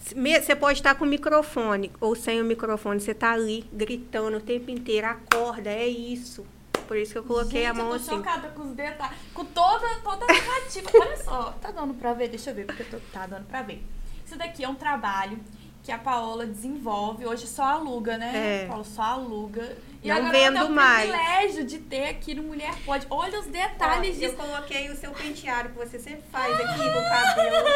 Você 0.00 0.56
pode 0.56 0.80
estar 0.80 0.96
com 0.96 1.04
o 1.04 1.08
microfone 1.08 1.92
ou 2.00 2.16
sem 2.16 2.40
o 2.40 2.44
microfone, 2.44 3.00
você 3.00 3.14
tá 3.14 3.32
ali 3.32 3.64
gritando 3.72 4.36
o 4.36 4.40
tempo 4.40 4.68
inteiro, 4.68 5.06
acorda, 5.06 5.70
é 5.70 5.86
isso. 5.86 6.44
Por 6.92 6.98
isso 6.98 7.12
que 7.12 7.18
eu 7.20 7.24
coloquei 7.24 7.62
Gente, 7.62 7.70
a 7.70 7.72
mão 7.72 7.86
eu 7.86 7.90
tô 7.92 7.96
assim. 7.96 8.16
chocada 8.16 8.48
com 8.48 8.64
os 8.64 8.74
detalhes. 8.76 9.16
Com 9.32 9.46
toda, 9.46 9.88
toda 10.04 10.26
a 10.26 10.28
narrativa. 10.28 10.90
Olha 11.00 11.16
só, 11.16 11.52
tá 11.52 11.70
dando 11.70 11.94
pra 11.94 12.12
ver? 12.12 12.28
Deixa 12.28 12.50
eu 12.50 12.54
ver, 12.54 12.66
porque 12.66 12.84
tô, 12.84 12.98
tá 13.10 13.26
dando 13.26 13.46
pra 13.46 13.62
ver. 13.62 13.82
Isso 14.26 14.36
daqui 14.36 14.62
é 14.62 14.68
um 14.68 14.74
trabalho 14.74 15.40
que 15.82 15.90
a 15.90 15.96
Paola 15.96 16.44
desenvolve. 16.44 17.24
Hoje 17.24 17.46
só 17.46 17.62
aluga, 17.64 18.18
né? 18.18 18.64
É. 18.64 18.66
Paulo 18.66 18.84
só 18.84 19.04
aluga. 19.04 19.74
E 20.02 20.08
não 20.08 20.16
agora 20.16 20.32
vendo 20.32 20.66
o 20.66 20.70
mais. 20.70 21.08
privilégio 21.08 21.64
de 21.64 21.78
ter 21.78 22.10
aqui 22.10 22.34
no 22.34 22.42
Mulher 22.42 22.74
Pode. 22.84 23.06
Olha 23.08 23.40
os 23.40 23.46
detalhes 23.46 24.18
disso. 24.18 24.34
Eu 24.34 24.36
coloquei 24.36 24.90
o 24.90 24.96
seu 24.96 25.12
penteado 25.12 25.70
que 25.70 25.78
você 25.78 25.98
sempre 25.98 26.24
faz 26.30 26.54
aqui 26.60 26.76
com 26.76 26.98
o 26.98 27.08
cabelo. 27.08 27.68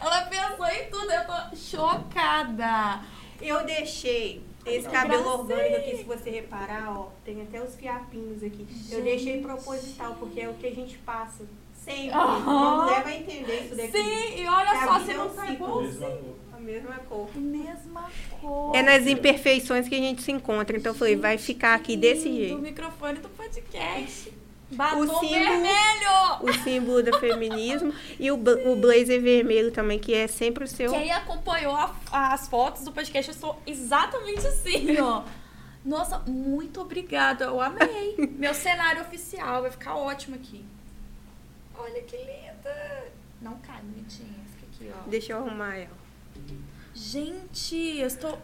Ela 0.00 0.22
pensou 0.22 0.66
em 0.68 0.88
tudo. 0.88 1.12
Eu 1.12 1.26
tô 1.26 1.54
chocada. 1.54 3.02
Eu 3.42 3.62
deixei 3.66 4.42
esse 4.66 4.88
cabelo 4.88 5.26
orgânico 5.26 5.76
aqui, 5.76 5.96
se 5.96 6.04
você 6.04 6.30
reparar, 6.30 6.98
ó, 6.98 7.08
tem 7.24 7.42
até 7.42 7.62
os 7.62 7.74
fiapinhos 7.74 8.42
aqui. 8.42 8.66
Gente. 8.70 8.94
Eu 8.94 9.02
deixei 9.02 9.40
proposital, 9.40 10.16
porque 10.18 10.40
é 10.40 10.48
o 10.48 10.54
que 10.54 10.66
a 10.66 10.74
gente 10.74 10.98
passa 10.98 11.44
sempre. 11.74 12.16
Uhum. 12.16 12.82
Mulher 12.82 13.02
vai 13.02 13.16
entender 13.18 13.60
isso 13.64 13.76
daqui. 13.76 13.92
Sim, 13.92 14.42
e 14.42 14.46
olha 14.46 14.86
só, 14.86 15.00
se 15.00 15.14
não 15.14 15.30
tá 15.30 15.50
igualzinho. 15.50 16.36
A 16.52 16.60
mesma 16.60 16.94
cor. 17.08 17.28
Mesma 17.34 18.10
cor. 18.40 18.76
É 18.76 18.82
nas 18.82 19.06
imperfeições 19.06 19.88
que 19.88 19.94
a 19.94 19.98
gente 19.98 20.20
se 20.22 20.30
encontra. 20.30 20.76
Então 20.76 20.92
eu 20.92 20.98
falei, 20.98 21.16
vai 21.16 21.38
ficar 21.38 21.74
aqui 21.74 21.96
desse 21.96 22.30
jeito. 22.30 22.56
Do 22.56 22.62
microfone 22.62 23.18
do 23.18 23.28
podcast. 23.30 24.39
Batom 24.70 25.00
o 25.00 25.06
símbolo, 25.06 25.28
vermelho! 25.28 26.42
O 26.42 26.52
símbolo 26.52 27.02
do 27.02 27.18
feminismo. 27.18 27.92
E 28.18 28.30
o, 28.30 28.36
o 28.36 28.76
blazer 28.76 29.20
vermelho 29.20 29.72
também, 29.72 29.98
que 29.98 30.14
é 30.14 30.26
sempre 30.26 30.64
o 30.64 30.68
seu. 30.68 30.92
Quem 30.92 31.10
acompanhou 31.10 31.74
a, 31.74 31.92
as 32.12 32.48
fotos 32.48 32.84
do 32.84 32.92
podcast, 32.92 33.30
eu 33.30 33.36
sou 33.36 33.60
exatamente 33.66 34.46
assim, 34.46 34.98
ó. 35.00 35.24
Nossa, 35.84 36.18
muito 36.20 36.80
obrigada. 36.80 37.46
Eu 37.46 37.60
amei. 37.60 38.14
Meu 38.38 38.54
cenário 38.54 39.02
oficial 39.02 39.62
vai 39.62 39.70
ficar 39.70 39.96
ótimo 39.96 40.36
aqui. 40.36 40.64
Olha 41.76 42.02
que 42.02 42.16
linda. 42.16 43.08
Não 43.40 43.56
cai, 43.58 43.80
bonitinha. 43.82 44.44
Fica 44.54 44.66
aqui, 44.72 44.92
ó. 44.94 45.08
Deixa 45.08 45.32
eu 45.32 45.38
arrumar 45.38 45.76
ela. 45.76 45.98
Gente, 46.94 47.98
eu 47.98 48.06
estou. 48.06 48.38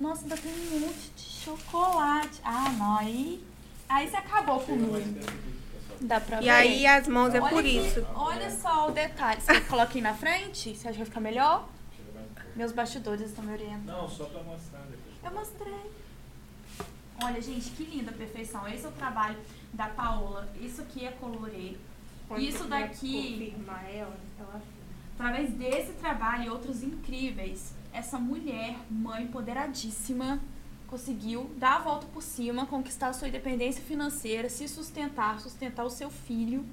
Nossa, 0.00 0.22
ainda 0.22 0.36
tem 0.36 0.52
um 0.72 0.80
monte 0.80 1.10
de 1.16 1.22
chocolate. 1.22 2.40
Ah, 2.44 2.70
não. 2.76 2.98
Aí. 2.98 3.42
Aí 3.88 4.08
você 4.08 4.16
acabou 4.16 4.60
comigo. 4.60 5.20
Dá 6.00 6.20
pra 6.20 6.38
e 6.40 6.44
ver. 6.44 6.50
aí 6.50 6.86
as 6.86 7.08
mãos 7.08 7.34
é 7.34 7.40
olha 7.40 7.50
por 7.50 7.64
isso. 7.64 8.06
Olha 8.14 8.50
só 8.50 8.88
o 8.88 8.90
detalhe. 8.90 9.40
Você 9.40 9.60
coloca 9.62 9.88
aqui 9.88 10.00
na 10.00 10.14
frente? 10.14 10.74
Você 10.74 10.88
acha 10.88 10.92
que 10.92 10.98
vai 10.98 11.06
ficar 11.06 11.20
melhor? 11.20 11.68
Meus 12.56 12.72
bastidores 12.72 13.22
estão 13.22 13.44
me 13.44 13.52
orientando. 13.52 13.86
Não, 13.86 14.08
só 14.08 14.26
pra 14.26 14.42
mostrar 14.42 14.80
depois. 14.82 15.14
Eu 15.24 15.30
mostrei. 15.32 15.90
Olha, 17.22 17.40
gente, 17.40 17.70
que 17.70 17.84
linda 17.84 18.10
a 18.10 18.14
perfeição. 18.14 18.66
Esse 18.68 18.84
é 18.84 18.88
o 18.88 18.92
trabalho 18.92 19.36
da 19.72 19.88
Paola. 19.88 20.48
Isso 20.60 20.82
aqui 20.82 21.04
é 21.06 21.12
colorê. 21.12 21.76
Isso 22.36 22.64
daqui. 22.64 23.54
Ela, 23.66 24.14
ela... 24.38 24.62
Através 25.14 25.50
desse 25.52 25.92
trabalho 25.92 26.44
e 26.44 26.48
outros 26.48 26.82
incríveis, 26.82 27.72
essa 27.92 28.18
mulher, 28.18 28.76
mãe 28.90 29.24
empoderadíssima, 29.24 30.40
conseguiu 30.94 31.50
dar 31.56 31.74
a 31.74 31.78
volta 31.80 32.06
por 32.06 32.22
cima, 32.22 32.66
conquistar 32.66 33.08
a 33.08 33.12
sua 33.12 33.26
independência 33.26 33.82
financeira, 33.82 34.48
se 34.48 34.68
sustentar, 34.68 35.40
sustentar 35.40 35.84
o 35.84 35.90
seu 35.90 36.08
filho. 36.08 36.64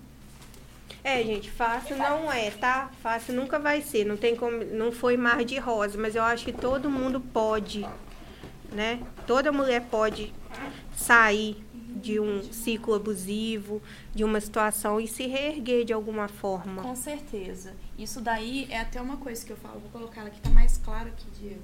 É, 1.03 1.23
gente, 1.23 1.49
fácil 1.49 1.97
não 1.97 2.31
é, 2.31 2.51
tá? 2.51 2.91
Fácil 3.01 3.33
nunca 3.33 3.57
vai 3.57 3.81
ser, 3.81 4.05
não 4.05 4.15
tem 4.15 4.35
como, 4.35 4.63
não 4.63 4.91
foi 4.91 5.17
mar 5.17 5.43
de 5.43 5.57
rosa, 5.57 5.97
mas 5.97 6.15
eu 6.15 6.21
acho 6.21 6.45
que 6.45 6.53
todo 6.53 6.87
mundo 6.87 7.19
pode, 7.19 7.83
né? 8.71 9.01
Toda 9.25 9.51
mulher 9.51 9.87
pode 9.89 10.31
sair 10.95 11.57
de 11.73 12.19
um 12.19 12.43
ciclo 12.43 12.93
abusivo, 12.93 13.81
de 14.13 14.23
uma 14.23 14.39
situação 14.39 15.01
e 15.01 15.07
se 15.07 15.25
reerguer 15.25 15.83
de 15.83 15.93
alguma 15.93 16.27
forma. 16.27 16.83
Com 16.83 16.95
certeza. 16.95 17.73
Isso 17.97 18.21
daí 18.21 18.67
é 18.69 18.79
até 18.79 19.01
uma 19.01 19.17
coisa 19.17 19.43
que 19.43 19.51
eu 19.51 19.57
falo, 19.57 19.79
vou 19.79 19.89
colocar 19.89 20.21
ela 20.21 20.29
aqui, 20.29 20.39
tá 20.39 20.51
mais 20.51 20.77
claro 20.77 21.07
aqui, 21.07 21.25
Diego. 21.39 21.63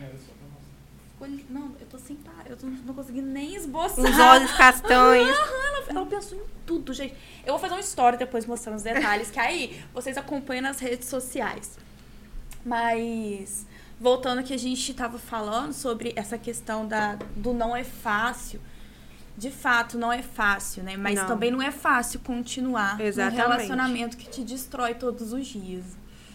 É, 0.00 0.41
não, 1.48 1.74
eu 1.80 1.86
tô 1.86 1.98
sem 1.98 2.16
par, 2.16 2.44
eu 2.48 2.56
tô, 2.56 2.66
não 2.66 2.94
consegui 2.94 3.22
nem 3.22 3.54
esboçar. 3.54 4.04
Os 4.04 4.18
olhos 4.18 4.52
castanhos. 4.52 5.36
ela, 5.36 5.84
ela 5.88 6.06
pensou 6.06 6.38
em 6.38 6.42
tudo, 6.66 6.92
gente. 6.92 7.14
Eu 7.44 7.52
vou 7.52 7.58
fazer 7.58 7.74
uma 7.74 7.80
história 7.80 8.18
depois 8.18 8.46
mostrando 8.46 8.76
os 8.76 8.82
detalhes, 8.82 9.30
que 9.30 9.38
aí 9.38 9.82
vocês 9.92 10.16
acompanham 10.16 10.62
nas 10.62 10.78
redes 10.80 11.08
sociais. 11.08 11.78
Mas, 12.64 13.66
voltando 14.00 14.42
que 14.42 14.54
a 14.54 14.58
gente 14.58 14.94
tava 14.94 15.18
falando 15.18 15.72
sobre 15.72 16.12
essa 16.16 16.38
questão 16.38 16.86
da, 16.86 17.16
do 17.36 17.52
não 17.52 17.74
é 17.76 17.84
fácil. 17.84 18.60
De 19.36 19.50
fato, 19.50 19.98
não 19.98 20.12
é 20.12 20.22
fácil, 20.22 20.82
né? 20.82 20.96
Mas 20.96 21.14
não. 21.14 21.26
também 21.26 21.50
não 21.50 21.62
é 21.62 21.70
fácil 21.70 22.20
continuar 22.20 23.00
Exatamente. 23.00 23.40
um 23.40 23.48
relacionamento 23.48 24.16
que 24.16 24.28
te 24.28 24.44
destrói 24.44 24.94
todos 24.94 25.32
os 25.32 25.46
dias. 25.46 25.84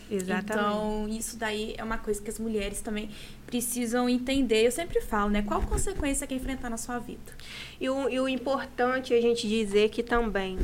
Exatamente. 0.09 0.51
Então, 0.51 1.07
isso 1.09 1.37
daí 1.37 1.75
é 1.77 1.83
uma 1.83 1.97
coisa 1.97 2.21
que 2.21 2.29
as 2.29 2.39
mulheres 2.39 2.81
também 2.81 3.09
precisam 3.47 4.07
entender. 4.07 4.65
Eu 4.65 4.71
sempre 4.71 5.01
falo, 5.01 5.31
né? 5.31 5.41
Qual 5.41 5.61
consequência 5.61 6.27
quer 6.27 6.35
enfrentar 6.35 6.69
na 6.69 6.77
sua 6.77 6.99
vida? 6.99 7.31
E 7.81 7.89
o, 7.89 8.09
e 8.09 8.19
o 8.19 8.27
importante 8.27 9.13
é 9.13 9.17
a 9.17 9.21
gente 9.21 9.47
dizer 9.47 9.89
que 9.89 10.03
também 10.03 10.57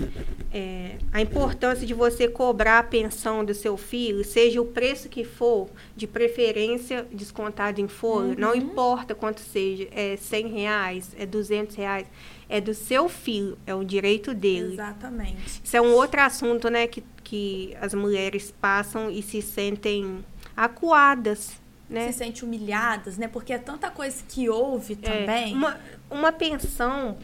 é, 0.52 0.98
a 1.12 1.22
importância 1.22 1.88
de 1.88 1.94
você 1.94 2.28
cobrar 2.28 2.80
a 2.80 2.84
pensão 2.84 3.44
do 3.44 3.54
seu 3.54 3.78
filho, 3.78 4.24
seja 4.24 4.62
o 4.62 4.66
preço 4.66 5.10
que 5.10 5.24
for, 5.24 5.70
de 5.96 6.06
preferência 6.06 7.08
descontado 7.12 7.82
em 7.82 7.88
folha, 7.88 8.34
uhum. 8.34 8.36
não 8.38 8.56
importa 8.56 9.16
quanto 9.16 9.40
seja, 9.40 9.88
é 9.92 10.16
100 10.16 10.48
reais, 10.50 11.16
é 11.18 11.26
200 11.26 11.76
reais, 11.76 12.08
é 12.48 12.62
do 12.62 12.74
seu 12.74 13.10
filho, 13.10 13.58
é 13.66 13.74
o 13.74 13.84
direito 13.84 14.34
dele. 14.34 14.74
Exatamente. 14.74 15.62
Isso 15.64 15.76
é 15.76 15.82
um 15.82 15.94
outro 15.94 16.22
assunto, 16.22 16.70
né, 16.70 16.86
que 16.86 17.04
que 17.24 17.76
as 17.82 17.94
mulheres 17.94 18.54
passam 18.60 19.10
e 19.10 19.24
se 19.24 19.42
sentem 19.42 20.24
acuadas, 20.56 21.60
né? 21.90 22.12
Se 22.12 22.20
sentem 22.20 22.44
humilhadas, 22.44 23.18
né? 23.18 23.28
Porque 23.28 23.54
é 23.54 23.58
tanta 23.58 23.90
coisa 23.90 24.24
que 24.28 24.50
houve 24.50 24.94
é, 24.94 24.96
também. 24.96 25.54
É, 25.54 25.56
uma, 25.56 25.80
uma 26.10 26.32
pensão 26.32 27.18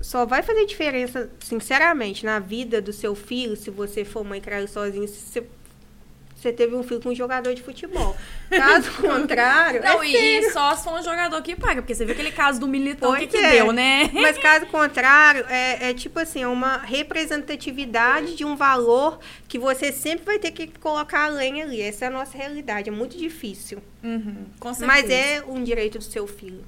só 0.00 0.24
vai 0.24 0.42
fazer 0.42 0.64
diferença, 0.66 1.30
sinceramente, 1.40 2.24
na 2.24 2.38
vida 2.38 2.80
do 2.80 2.92
seu 2.92 3.14
filho, 3.14 3.56
se 3.56 3.70
você 3.70 4.04
for 4.04 4.24
mãe 4.24 4.40
criar 4.40 4.66
sozinho, 4.68 5.06
se, 5.06 5.20
você 5.20 5.46
teve 6.52 6.74
um 6.74 6.82
filho 6.82 7.00
com 7.00 7.10
um 7.10 7.14
jogador 7.14 7.54
de 7.54 7.62
futebol. 7.62 8.16
Caso 8.50 8.90
contrário. 9.00 9.82
Não, 9.82 10.02
é 10.02 10.08
e, 10.08 10.38
e, 10.38 10.50
só 10.50 10.74
se 10.74 10.84
for 10.84 10.94
um 10.98 11.02
jogador 11.02 11.40
que 11.42 11.56
paga, 11.56 11.82
porque 11.82 11.94
você 11.94 12.04
viu 12.04 12.14
aquele 12.14 12.32
caso 12.32 12.60
do 12.60 12.68
militão 12.68 13.10
pois 13.10 13.22
que, 13.22 13.26
que 13.28 13.36
é. 13.36 13.50
deu, 13.50 13.72
né? 13.72 14.10
Mas 14.12 14.36
caso 14.42 14.66
contrário, 14.66 15.44
é, 15.48 15.90
é 15.90 15.94
tipo 15.94 16.18
assim, 16.18 16.42
é 16.42 16.48
uma 16.48 16.78
representatividade 16.78 18.34
de 18.34 18.44
um 18.44 18.56
valor 18.56 19.18
que 19.48 19.58
você 19.58 19.92
sempre 19.92 20.24
vai 20.24 20.38
ter 20.38 20.50
que 20.50 20.66
colocar 20.78 21.24
a 21.24 21.28
lenha 21.28 21.64
ali. 21.64 21.80
Essa 21.80 22.06
é 22.06 22.08
a 22.08 22.10
nossa 22.10 22.36
realidade. 22.36 22.88
É 22.88 22.92
muito 22.92 23.16
difícil. 23.16 23.78
Uhum. 24.02 24.46
Mas 24.86 25.08
é 25.08 25.42
um 25.46 25.62
direito 25.62 25.98
do 25.98 26.04
seu 26.04 26.26
filho. 26.26 26.64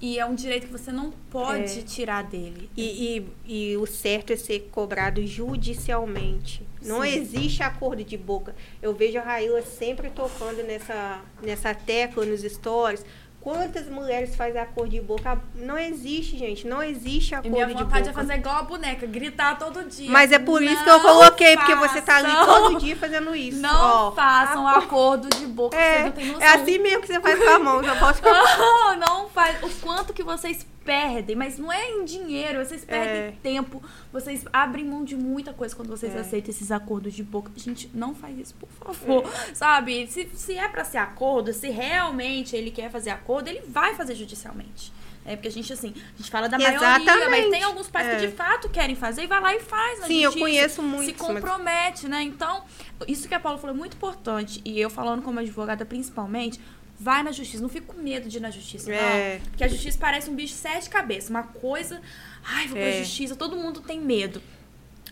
E 0.00 0.18
é 0.18 0.26
um 0.26 0.34
direito 0.34 0.66
que 0.66 0.72
você 0.72 0.92
não 0.92 1.10
pode 1.30 1.78
É. 1.78 1.82
tirar 1.82 2.24
dele. 2.24 2.68
E, 2.76 3.24
e, 3.46 3.70
e 3.72 3.76
o 3.78 3.86
certo 3.86 4.34
é 4.34 4.36
ser 4.36 4.68
cobrado 4.70 5.26
judicialmente. 5.26 6.62
Não 6.84 7.02
Sim. 7.02 7.08
existe 7.16 7.62
acordo 7.62 8.04
de 8.04 8.16
boca. 8.16 8.54
Eu 8.82 8.92
vejo 8.94 9.18
a 9.18 9.22
Raíla 9.22 9.62
sempre 9.62 10.10
tocando 10.10 10.62
nessa, 10.62 11.20
nessa 11.42 11.74
tecla 11.74 12.24
nos 12.24 12.42
stories. 12.42 13.04
Quantas 13.40 13.90
mulheres 13.90 14.34
fazem 14.34 14.58
acordo 14.58 14.88
de 14.92 15.02
boca? 15.02 15.38
Não 15.54 15.78
existe, 15.78 16.34
gente. 16.38 16.66
Não 16.66 16.82
existe 16.82 17.34
acordo 17.34 17.52
minha 17.52 17.66
de 17.66 17.74
vontade 17.74 18.08
boca. 18.08 18.10
é 18.10 18.12
fazer 18.14 18.34
igual 18.38 18.56
a 18.56 18.62
boneca, 18.62 19.06
gritar 19.06 19.58
todo 19.58 19.82
dia. 19.84 20.10
Mas 20.10 20.32
é 20.32 20.38
por 20.38 20.62
isso 20.62 20.82
que 20.82 20.88
Não 20.88 20.96
eu 20.96 21.02
coloquei, 21.02 21.54
porque 21.54 21.74
você 21.74 22.00
tá 22.00 22.16
ali 22.16 22.30
façam. 22.30 22.46
todo 22.46 22.78
dia 22.80 22.96
fazendo 22.96 23.36
isso. 23.36 23.60
Não 23.60 24.08
Ó, 24.08 24.12
façam 24.12 24.66
acordo- 24.66 24.84
acordo 24.86 25.28
de 25.38 25.46
boca, 25.46 25.76
É, 25.76 26.04
não 26.04 26.40
é 26.40 26.46
assim 26.54 26.78
mesmo 26.78 27.02
que 27.02 27.06
você 27.08 27.20
faz 27.20 27.38
com 27.38 27.50
a 27.50 27.58
mão. 27.58 27.84
Já 27.84 27.94
posso 27.96 28.22
Não, 28.24 28.96
não 28.96 29.28
faz. 29.28 29.62
O 29.62 29.68
quanto 29.82 30.14
que 30.14 30.22
vocês 30.22 30.66
perdem, 30.84 31.34
mas 31.34 31.58
não 31.58 31.72
é 31.72 31.90
em 31.90 32.04
dinheiro, 32.04 32.64
vocês 32.64 32.84
perdem 32.84 33.14
É. 33.22 33.34
tempo, 33.42 33.82
vocês 34.12 34.44
abrem 34.52 34.84
mão 34.84 35.04
de 35.04 35.16
muita 35.16 35.52
coisa 35.52 35.74
quando 35.74 35.88
vocês 35.88 36.14
É. 36.14 36.20
aceitam 36.20 36.50
esses 36.50 36.70
acordos 36.70 37.14
de 37.14 37.22
boca. 37.22 37.50
Gente, 37.56 37.90
não 37.94 38.14
faz 38.14 38.38
isso, 38.38 38.54
por 38.54 38.68
favor. 38.68 39.24
Sabe? 39.54 40.06
Se, 40.08 40.28
se 40.34 40.54
é 40.58 40.68
pra 40.68 40.84
ser 40.84 40.98
acordo, 40.98 41.52
se 41.52 41.68
realmente 41.70 42.54
ele 42.54 42.70
quer 42.70 42.90
fazer 42.90 43.10
acordo, 43.10 43.48
ele 43.48 43.62
vai 43.66 43.94
fazer 43.94 44.14
judicialmente. 44.14 44.92
É 45.26 45.36
porque 45.36 45.48
a 45.48 45.50
gente, 45.50 45.72
assim, 45.72 45.94
a 45.96 46.16
gente 46.18 46.30
fala 46.30 46.50
da 46.50 46.58
maioria, 46.58 46.78
mas 46.80 47.02
Exatamente. 47.02 47.50
tem 47.50 47.62
alguns 47.62 47.88
pais 47.88 48.06
que 48.08 48.14
É. 48.16 48.28
de 48.28 48.28
fato 48.36 48.68
querem 48.68 48.94
fazer 48.94 49.22
e 49.22 49.26
vai 49.26 49.40
lá 49.40 49.54
e 49.54 49.60
faz. 49.60 50.04
Sim, 50.04 50.22
eu 50.22 50.32
conheço 50.34 50.76
Se 50.76 50.80
muitos, 50.82 51.16
mas- 51.16 51.26
compromete, 51.42 52.06
né? 52.06 52.22
Então, 52.22 52.62
isso 53.08 53.26
que 53.26 53.34
a 53.34 53.40
Paula 53.40 53.56
falou 53.58 53.74
é 53.74 53.78
muito 53.78 53.96
importante. 53.96 54.60
E 54.66 54.78
eu 54.78 54.90
falando 54.90 55.22
como 55.22 55.40
advogada 55.40 55.82
principalmente, 55.86 56.60
vai 56.98 57.22
na 57.22 57.32
justiça. 57.32 57.62
Não 57.62 57.68
fique 57.68 57.86
com 57.86 58.00
medo 58.00 58.28
de 58.28 58.36
ir 58.36 58.40
na 58.40 58.50
justiça, 58.50 58.92
É. 58.92 59.38
não. 59.38 59.46
Porque 59.50 59.64
a 59.64 59.68
justiça 59.68 59.98
parece 60.00 60.30
um 60.30 60.34
bicho 60.34 60.54
de 60.54 60.60
sete 60.60 60.88
cabeças. 60.90 61.30
Uma 61.30 61.42
coisa. 61.42 62.00
Ai, 62.44 62.66
vou 62.68 62.76
pra 62.76 62.86
É. 62.86 63.02
justiça. 63.02 63.34
Todo 63.36 63.56
mundo 63.56 63.80
tem 63.80 64.00
medo. 64.00 64.40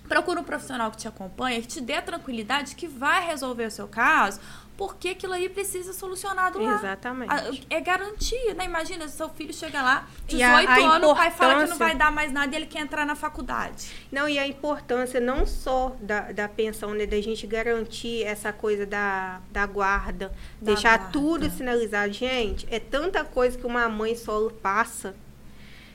Procura 0.08 0.40
um 0.40 0.44
profissional 0.44 0.90
que 0.90 0.96
te 0.98 1.08
acompanha, 1.08 1.60
que 1.60 1.68
te 1.68 1.80
dê 1.80 1.94
a 1.94 2.02
tranquilidade 2.02 2.74
que 2.74 2.86
vai 2.86 3.24
resolver 3.26 3.66
o 3.66 3.70
seu 3.70 3.88
caso, 3.88 4.40
porque 4.76 5.10
aquilo 5.10 5.32
aí 5.34 5.48
precisa 5.48 5.92
ser 5.92 5.98
solucionado 5.98 6.60
lá. 6.60 6.74
Exatamente. 6.76 7.66
É 7.70 7.80
garantia, 7.80 8.54
né? 8.54 8.64
Imagina, 8.64 9.06
seu 9.08 9.28
filho 9.28 9.52
chega 9.52 9.80
lá, 9.82 10.08
E 10.28 10.36
18 10.36 10.68
a- 10.68 10.72
a 10.74 10.96
anos, 10.96 11.10
o 11.10 11.14
pai 11.14 11.30
fala 11.30 11.62
que 11.64 11.70
não 11.70 11.76
vai 11.78 11.94
dar 11.94 12.10
mais 12.10 12.32
nada 12.32 12.52
e 12.54 12.58
ele 12.58 12.66
quer 12.66 12.80
entrar 12.80 13.04
na 13.06 13.14
faculdade. 13.14 13.90
Não, 14.10 14.28
e 14.28 14.38
a 14.38 14.46
importância 14.46 15.20
não 15.20 15.46
só 15.46 15.94
da, 16.00 16.32
da 16.32 16.48
pensão, 16.48 16.94
né? 16.94 17.06
Da 17.06 17.20
gente 17.20 17.46
garantir 17.46 18.24
essa 18.24 18.52
coisa 18.52 18.84
da, 18.86 19.40
da 19.50 19.66
guarda, 19.66 20.28
Da 20.60 20.72
deixar 20.72 20.96
guarda. 20.98 21.12
tudo 21.12 21.50
sinalizado. 21.50 22.12
Gente, 22.12 22.66
é 22.70 22.80
tanta 22.80 23.24
coisa 23.24 23.56
que 23.58 23.66
uma 23.66 23.88
mãe 23.88 24.16
solo 24.16 24.50
passa 24.50 25.14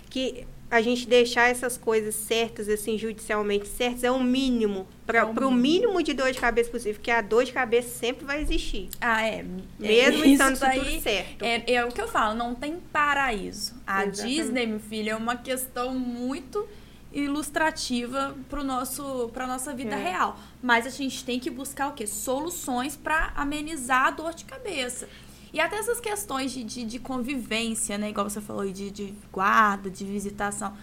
que 0.10 0.48
a 0.70 0.82
gente 0.82 1.08
deixar 1.08 1.50
essas 1.50 1.78
coisas 1.78 2.14
certas, 2.14 2.68
assim, 2.68 2.98
judicialmente 2.98 3.68
certas, 3.68 4.04
é 4.04 4.12
o 4.12 4.22
mínimo. 4.22 4.86
Para 5.06 5.20
É 5.20 5.24
o 5.24 5.52
mínimo 5.52 6.04
de 6.04 6.14
dor 6.14 6.32
de 6.32 6.38
cabeça 6.40 6.70
possível, 6.70 6.96
porque 6.96 7.10
a 7.10 7.22
dor 7.22 7.46
de 7.46 7.54
cabeça 7.54 7.88
sempre 7.88 8.26
vai 8.26 8.42
existir. 8.42 8.90
Ah, 9.00 9.26
é. 9.26 9.46
Mesmo 9.80 10.26
é, 10.26 10.28
estando 10.28 10.56
isso 10.56 10.66
tudo 10.72 11.02
certo. 11.02 11.46
É, 11.46 11.74
é 11.74 11.86
o 11.86 11.90
que 11.90 12.02
eu 12.02 12.08
falo, 12.10 12.36
não 12.36 12.54
tem 12.54 12.78
paraíso. 12.92 13.76
A 13.88 14.06
Exatamente. 14.06 14.36
Disney, 14.36 14.66
meu 14.68 14.80
filho, 14.82 15.10
é 15.12 15.16
uma 15.16 15.38
questão 15.38 15.94
muito 15.98 16.68
ilustrativa 17.14 18.36
pro 18.50 18.64
nosso 18.64 19.30
para 19.34 19.48
nossa 19.48 19.74
vida 19.74 19.96
É. 19.96 20.04
real. 20.12 20.38
Mas 20.62 20.86
a 20.86 20.90
gente 20.90 21.24
tem 21.24 21.40
que 21.40 21.50
buscar 21.50 21.90
o 21.90 21.94
quê? 21.94 22.06
Soluções 22.06 22.96
para 22.96 23.32
amenizar 23.36 24.08
a 24.08 24.12
dor 24.12 24.34
de 24.34 24.44
cabeça. 24.46 25.08
E 25.54 25.60
até 25.60 25.78
essas 25.78 26.00
questões 26.00 26.52
de, 26.52 26.64
de, 26.64 26.84
de 26.86 27.00
convivência, 27.00 27.98
né? 27.98 28.10
Igual 28.10 28.30
você 28.30 28.42
falou, 28.42 28.66
de, 28.72 28.92
de 28.92 29.14
guarda, 29.32 29.90
de 29.90 30.04
visitação. 30.06 30.76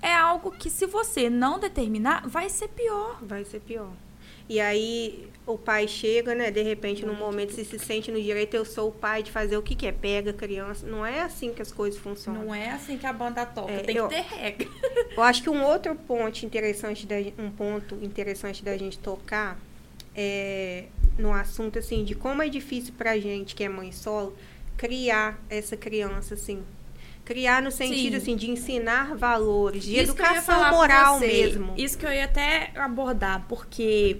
É 0.00 0.14
algo 0.14 0.50
que, 0.52 0.70
se 0.70 0.86
você 0.86 1.28
não 1.28 1.58
determinar, 1.58 2.26
vai 2.28 2.48
ser 2.48 2.68
pior. 2.68 3.18
Vai 3.22 3.44
ser 3.44 3.60
pior. 3.60 3.90
E 4.48 4.60
aí 4.60 5.28
o 5.46 5.58
pai 5.58 5.86
chega, 5.86 6.34
né? 6.34 6.50
De 6.50 6.62
repente, 6.62 7.04
num 7.04 7.14
momento, 7.14 7.52
se 7.52 7.64
se 7.64 7.78
sente 7.78 8.10
no 8.10 8.20
direito, 8.20 8.54
eu 8.54 8.64
sou 8.64 8.88
o 8.88 8.92
pai 8.92 9.22
de 9.22 9.30
fazer 9.30 9.56
o 9.58 9.62
que 9.62 9.74
quer, 9.74 9.92
pega 9.92 10.30
a 10.30 10.34
criança. 10.34 10.86
Não 10.86 11.04
é 11.04 11.20
assim 11.20 11.52
que 11.52 11.60
as 11.60 11.70
coisas 11.70 12.00
funcionam. 12.00 12.44
Não 12.44 12.54
é 12.54 12.70
assim 12.70 12.96
que 12.96 13.06
a 13.06 13.12
banda 13.12 13.44
toca. 13.44 13.70
É, 13.72 13.80
tem 13.80 13.96
eu- 13.96 14.08
que 14.08 14.14
ter 14.14 14.22
regra. 14.22 14.68
Eu 15.16 15.22
acho 15.22 15.42
que 15.42 15.50
um 15.50 15.62
outro 15.64 15.94
ponto 15.96 16.46
interessante 16.46 17.06
da, 17.06 17.16
um 17.38 17.50
ponto 17.50 17.96
interessante 17.96 18.64
da 18.64 18.76
gente 18.76 18.98
tocar 18.98 19.58
é 20.20 20.86
no 21.16 21.32
assunto 21.32 21.78
assim 21.78 22.04
de 22.04 22.14
como 22.14 22.42
é 22.42 22.48
difícil 22.48 22.92
pra 22.98 23.18
gente 23.18 23.54
que 23.54 23.62
é 23.62 23.68
mãe 23.68 23.92
solo 23.92 24.36
criar 24.76 25.40
essa 25.48 25.76
criança 25.76 26.34
assim. 26.34 26.62
Criar 27.24 27.62
no 27.62 27.70
sentido 27.70 28.12
Sim. 28.12 28.16
assim 28.16 28.36
de 28.36 28.50
ensinar 28.50 29.14
valores, 29.14 29.84
de 29.84 29.92
Isso 29.92 30.12
educação 30.12 30.70
moral 30.70 31.20
mesmo. 31.20 31.74
Isso 31.76 31.98
que 31.98 32.06
eu 32.06 32.12
ia 32.12 32.24
até 32.24 32.72
abordar, 32.74 33.44
porque 33.48 34.16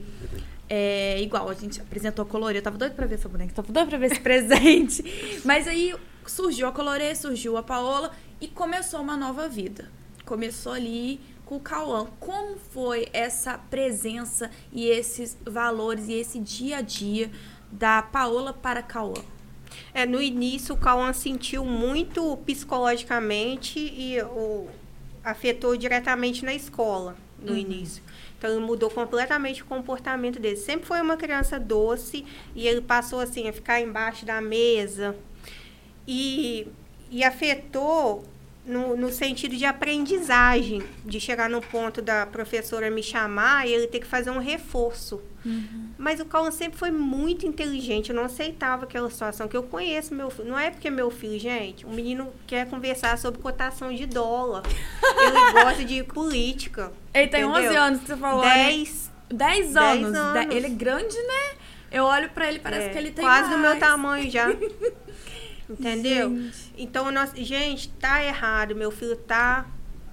é 0.69 1.21
igual, 1.23 1.49
a 1.49 1.55
gente 1.55 1.81
apresentou 1.81 2.23
a 2.23 2.27
Colorê, 2.27 2.59
eu 2.59 2.63
tava 2.63 2.77
doida 2.77 2.95
pra 2.95 3.07
ver 3.07 3.15
essa 3.15 3.29
boneca, 3.29 3.55
tava 3.55 3.73
doida 3.73 3.89
pra 3.89 3.99
ver 3.99 4.13
esse 4.13 4.21
presente. 4.21 5.41
Mas 5.45 5.67
aí 5.67 5.95
surgiu 6.27 6.69
a 6.69 6.73
Colorê, 6.73 7.15
surgiu 7.15 7.57
a 7.57 7.63
Paola 7.63 8.13
e 8.41 8.47
começou 8.47 9.01
uma 9.01 9.17
nova 9.17 9.49
vida. 9.49 9.91
Começou 10.27 10.73
ali 10.73 11.19
com 11.49 11.57
o 11.57 11.61
Cauã. 11.61 12.07
Como 12.21 12.59
foi 12.59 13.09
essa 13.13 13.57
presença 13.57 14.51
e 14.71 14.87
esses 14.87 15.37
valores 15.45 16.07
e 16.09 16.13
esse 16.13 16.39
dia 16.39 16.77
a 16.77 16.81
dia 16.83 17.31
da 17.73 18.03
Paola 18.03 18.53
para 18.53 18.83
Cauã? 18.83 19.17
É, 19.95 20.05
no 20.05 20.21
início 20.21 20.75
o 20.75 20.79
Cauã 20.79 21.13
sentiu 21.13 21.65
muito 21.65 22.37
psicologicamente 22.45 23.79
e 23.79 24.21
o, 24.23 24.69
afetou 25.25 25.77
diretamente 25.77 26.45
na 26.45 26.55
escola 26.55 27.17
no 27.41 27.57
início. 27.57 28.03
Então 28.37 28.51
ele 28.51 28.61
mudou 28.61 28.91
completamente 28.91 29.63
o 29.63 29.67
comportamento 29.67 30.39
dele. 30.39 30.57
Sempre 30.57 30.87
foi 30.87 31.01
uma 31.01 31.17
criança 31.17 31.59
doce 31.59 32.27
e 32.55 32.67
ele 32.67 32.83
passou 32.83 33.21
assim 33.21 33.49
a 33.49 33.53
ficar 33.53 33.81
embaixo 33.81 34.27
da 34.27 34.41
mesa 34.41 35.17
e, 36.07 36.67
e 37.11 37.25
afetou 37.25 38.25
no, 38.69 38.97
no 38.97 39.11
sentido 39.11 39.57
de 39.57 39.65
aprendizagem, 39.65 40.83
de 41.05 41.19
chegar 41.19 41.49
no 41.51 41.61
ponto 41.61 42.01
da 42.03 42.27
professora 42.27 42.91
me 42.91 43.03
chamar 43.03 43.67
e 43.67 43.73
ele 43.73 43.87
ter 43.87 43.99
que 44.01 44.07
fazer 44.07 44.31
um 44.31 44.39
reforço. 44.39 45.21
Mas 45.97 46.21
o 46.21 46.27
Cauã 46.27 46.51
sempre 46.51 46.79
foi 46.79 46.91
muito 46.91 47.47
inteligente. 47.47 48.11
Eu 48.11 48.17
não 48.17 48.25
aceitava 48.25 48.85
aquela 48.85 49.09
situação 49.09 49.49
que 49.49 49.57
eu 49.57 49.63
conheço 49.63 50.15
meu 50.15 50.29
filho. 50.29 50.47
Não 50.47 50.59
é 50.59 50.71
porque 50.71 50.89
é 50.89 50.91
meu 50.91 51.11
filho, 51.11 51.39
gente. 51.41 51.87
O 51.87 51.91
menino 51.91 52.31
quer 52.47 52.69
conversar 52.69 53.17
sobre 53.17 53.41
cotação 53.41 53.91
de 53.95 54.05
dólar. 54.05 54.63
Ele 55.17 55.53
gosta 55.65 55.85
de 55.87 56.03
política. 56.05 56.93
Ele 57.15 57.29
tem 57.29 57.45
entendeu? 57.45 57.67
11 57.71 57.77
anos 57.77 58.01
que 58.03 58.07
você 58.09 58.17
falou, 58.19 58.45
né? 58.45 58.67
10. 58.67 59.11
10 59.31 59.73
Dez 59.73 59.77
anos. 59.77 60.15
anos. 60.19 60.47
De- 60.49 60.55
Ele 60.55 60.67
é 60.67 60.71
grande, 60.71 61.17
né? 61.17 61.57
Eu 61.91 62.05
olho 62.05 62.29
pra 62.31 62.47
ele, 62.47 62.59
parece 62.59 62.89
é, 62.89 62.89
que 62.91 62.99
ele 62.99 63.11
tem 63.13 63.25
quase 63.25 63.49
do 63.49 63.57
meu 63.59 63.71
mais. 63.71 63.81
tamanho 63.81 64.31
já. 64.31 64.49
Entendeu? 65.69 66.31
Gente. 66.31 66.73
Então, 66.77 67.11
nós, 67.11 67.33
gente, 67.37 67.89
tá 67.91 68.23
errado. 68.25 68.75
Meu 68.75 68.91
filho 68.91 69.17
tá, 69.17 69.67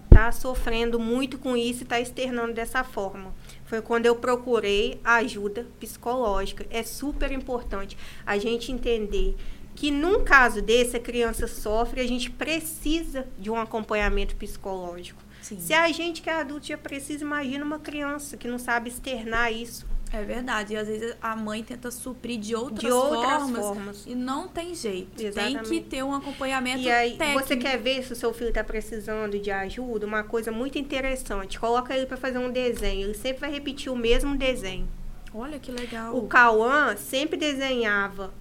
tá 0.09 0.31
sofrendo 0.31 0.99
muito 0.99 1.37
com 1.37 1.55
isso 1.55 1.83
e 1.83 1.85
tá 1.85 1.99
externando 1.99 2.53
dessa 2.53 2.83
forma. 2.83 3.33
Foi 3.65 3.81
quando 3.81 4.05
eu 4.05 4.15
procurei 4.15 4.99
ajuda 5.03 5.67
psicológica. 5.79 6.65
É 6.69 6.83
super 6.83 7.31
importante 7.31 7.97
a 8.25 8.37
gente 8.37 8.71
entender 8.71 9.35
que 9.75 9.91
num 9.91 10.23
caso 10.23 10.61
desse 10.61 10.95
a 10.95 10.99
criança 10.99 11.47
sofre, 11.47 11.99
a 11.99 12.07
gente 12.07 12.31
precisa 12.31 13.27
de 13.37 13.51
um 13.51 13.59
acompanhamento 13.59 14.35
psicológico. 14.35 15.21
Sim. 15.41 15.59
Se 15.59 15.73
a 15.73 15.91
gente 15.91 16.21
que 16.21 16.29
é 16.29 16.33
adulto 16.33 16.65
já 16.65 16.77
precisa, 16.77 17.23
imagina 17.23 17.63
uma 17.63 17.77
criança 17.77 18.35
que 18.37 18.47
não 18.47 18.57
sabe 18.57 18.89
externar 18.89 19.51
isso. 19.51 19.85
É 20.11 20.23
verdade. 20.23 20.73
E 20.73 20.77
às 20.77 20.87
vezes 20.87 21.15
a 21.21 21.35
mãe 21.35 21.63
tenta 21.63 21.91
suprir 21.91 22.39
de 22.39 22.55
outras, 22.55 22.79
De 22.79 22.91
outras 22.91 23.41
formas, 23.41 23.59
formas. 23.59 24.03
E 24.05 24.15
não 24.15 24.47
tem 24.47 24.73
jeito. 24.73 25.15
Tem 25.17 25.27
Exatamente. 25.27 25.69
que 25.69 25.81
ter 25.81 26.03
um 26.03 26.13
acompanhamento 26.13 26.79
E 26.79 26.89
aí, 26.89 27.17
técnico. 27.17 27.45
você 27.45 27.57
quer 27.57 27.77
ver 27.77 28.03
se 28.03 28.13
o 28.13 28.15
seu 28.15 28.33
filho 28.33 28.49
está 28.49 28.63
precisando 28.63 29.37
de 29.39 29.51
ajuda? 29.51 30.05
Uma 30.05 30.23
coisa 30.23 30.51
muito 30.51 30.77
interessante. 30.77 31.59
Coloca 31.59 31.95
ele 31.95 32.05
para 32.05 32.17
fazer 32.17 32.37
um 32.37 32.51
desenho. 32.51 33.07
Ele 33.07 33.13
sempre 33.13 33.41
vai 33.41 33.51
repetir 33.51 33.91
o 33.91 33.95
mesmo 33.95 34.37
desenho. 34.37 34.87
Olha 35.33 35.59
que 35.59 35.71
legal. 35.71 36.15
O 36.15 36.27
Cauã 36.27 36.95
sempre 36.95 37.37
desenhava 37.37 38.33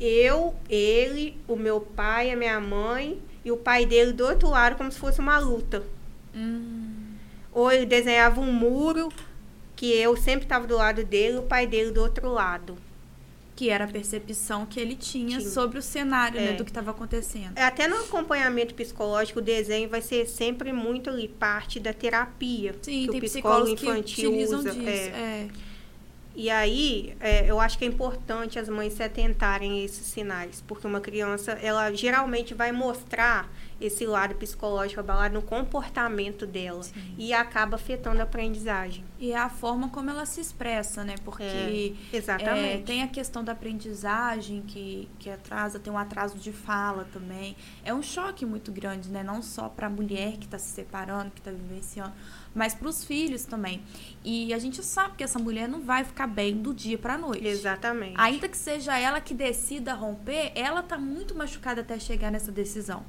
eu, 0.00 0.54
ele, 0.68 1.36
o 1.46 1.56
meu 1.56 1.80
pai, 1.80 2.30
a 2.30 2.36
minha 2.36 2.60
mãe 2.60 3.20
e 3.44 3.50
o 3.52 3.56
pai 3.56 3.86
dele 3.86 4.12
do 4.12 4.24
outro 4.26 4.48
lado, 4.50 4.76
como 4.76 4.90
se 4.90 4.98
fosse 4.98 5.20
uma 5.20 5.38
luta. 5.38 5.82
Hum, 6.34 6.92
Ou 7.52 7.70
ele 7.70 7.86
desenhava 7.86 8.40
um 8.40 8.52
muro 8.52 9.08
que 9.76 9.92
eu 9.92 10.16
sempre 10.16 10.44
estava 10.44 10.66
do 10.66 10.76
lado 10.76 11.04
dele 11.04 11.38
o 11.38 11.42
pai 11.42 11.66
dele 11.66 11.90
do 11.90 12.00
outro 12.00 12.28
lado. 12.30 12.76
Que 13.56 13.70
era 13.70 13.84
a 13.84 13.88
percepção 13.88 14.66
que 14.66 14.80
ele 14.80 14.96
tinha 14.96 15.40
sobre 15.40 15.78
o 15.78 15.82
cenário 15.82 16.40
né, 16.40 16.46
é. 16.46 16.50
né, 16.50 16.56
do 16.56 16.64
que 16.64 16.70
estava 16.70 16.90
acontecendo. 16.90 17.56
É, 17.56 17.62
até 17.62 17.86
no 17.86 17.96
acompanhamento 17.96 18.74
psicológico, 18.74 19.38
o 19.38 19.42
desenho 19.42 19.88
vai 19.88 20.02
ser 20.02 20.26
sempre 20.26 20.72
muito 20.72 21.08
ali 21.08 21.28
parte 21.28 21.78
da 21.78 21.92
terapia. 21.92 22.74
Sim, 22.82 23.06
que 23.06 23.16
o 23.16 23.20
psicólogo 23.20 23.70
infantil 23.70 24.36
usa. 24.36 24.72
Disso, 24.72 24.88
é. 24.88 25.08
é. 25.08 25.48
E 26.34 26.50
aí, 26.50 27.14
é, 27.20 27.48
eu 27.48 27.60
acho 27.60 27.78
que 27.78 27.84
é 27.84 27.88
importante 27.88 28.58
as 28.58 28.68
mães 28.68 28.94
se 28.94 29.02
atentarem 29.04 29.80
a 29.80 29.84
esses 29.84 30.04
sinais, 30.04 30.64
porque 30.66 30.84
uma 30.84 31.00
criança, 31.00 31.52
ela 31.52 31.92
geralmente 31.92 32.54
vai 32.54 32.72
mostrar 32.72 33.48
esse 33.80 34.06
lado 34.06 34.34
psicológico 34.34 35.00
abalado 35.00 35.34
no 35.34 35.42
comportamento 35.42 36.46
dela 36.46 36.82
Sim. 36.82 37.14
e 37.18 37.32
acaba 37.32 37.76
afetando 37.76 38.20
a 38.20 38.24
aprendizagem. 38.24 39.04
E 39.18 39.32
é 39.32 39.36
a 39.36 39.48
forma 39.48 39.88
como 39.88 40.10
ela 40.10 40.26
se 40.26 40.40
expressa, 40.40 41.04
né? 41.04 41.16
Porque 41.24 41.42
é, 41.42 42.16
exatamente. 42.16 42.82
É, 42.82 42.84
tem 42.84 43.02
a 43.02 43.08
questão 43.08 43.42
da 43.42 43.52
aprendizagem 43.52 44.62
que, 44.62 45.08
que 45.18 45.30
atrasa, 45.30 45.78
tem 45.78 45.92
um 45.92 45.98
atraso 45.98 46.38
de 46.38 46.52
fala 46.52 47.06
também. 47.12 47.56
É 47.84 47.92
um 47.92 48.02
choque 48.02 48.46
muito 48.46 48.70
grande, 48.70 49.08
né? 49.08 49.22
Não 49.22 49.42
só 49.42 49.68
para 49.68 49.86
a 49.86 49.90
mulher 49.90 50.36
que 50.36 50.44
está 50.44 50.58
se 50.58 50.70
separando, 50.70 51.30
que 51.30 51.40
está 51.40 51.50
vivenciando, 51.50 52.12
mas 52.54 52.74
para 52.74 52.88
os 52.88 53.04
filhos 53.04 53.44
também. 53.44 53.82
E 54.24 54.54
a 54.54 54.58
gente 54.58 54.82
sabe 54.82 55.16
que 55.16 55.24
essa 55.24 55.38
mulher 55.38 55.68
não 55.68 55.80
vai 55.80 56.04
ficar 56.04 56.26
bem 56.26 56.56
do 56.56 56.72
dia 56.72 56.96
para 56.96 57.14
a 57.14 57.18
noite. 57.18 57.46
Exatamente. 57.46 58.14
Ainda 58.16 58.48
que 58.48 58.56
seja 58.56 58.98
ela 58.98 59.20
que 59.20 59.34
decida 59.34 59.94
romper, 59.94 60.52
ela 60.54 60.82
tá 60.82 60.96
muito 60.96 61.34
machucada 61.34 61.80
até 61.80 61.98
chegar 61.98 62.30
nessa 62.30 62.52
decisão. 62.52 63.04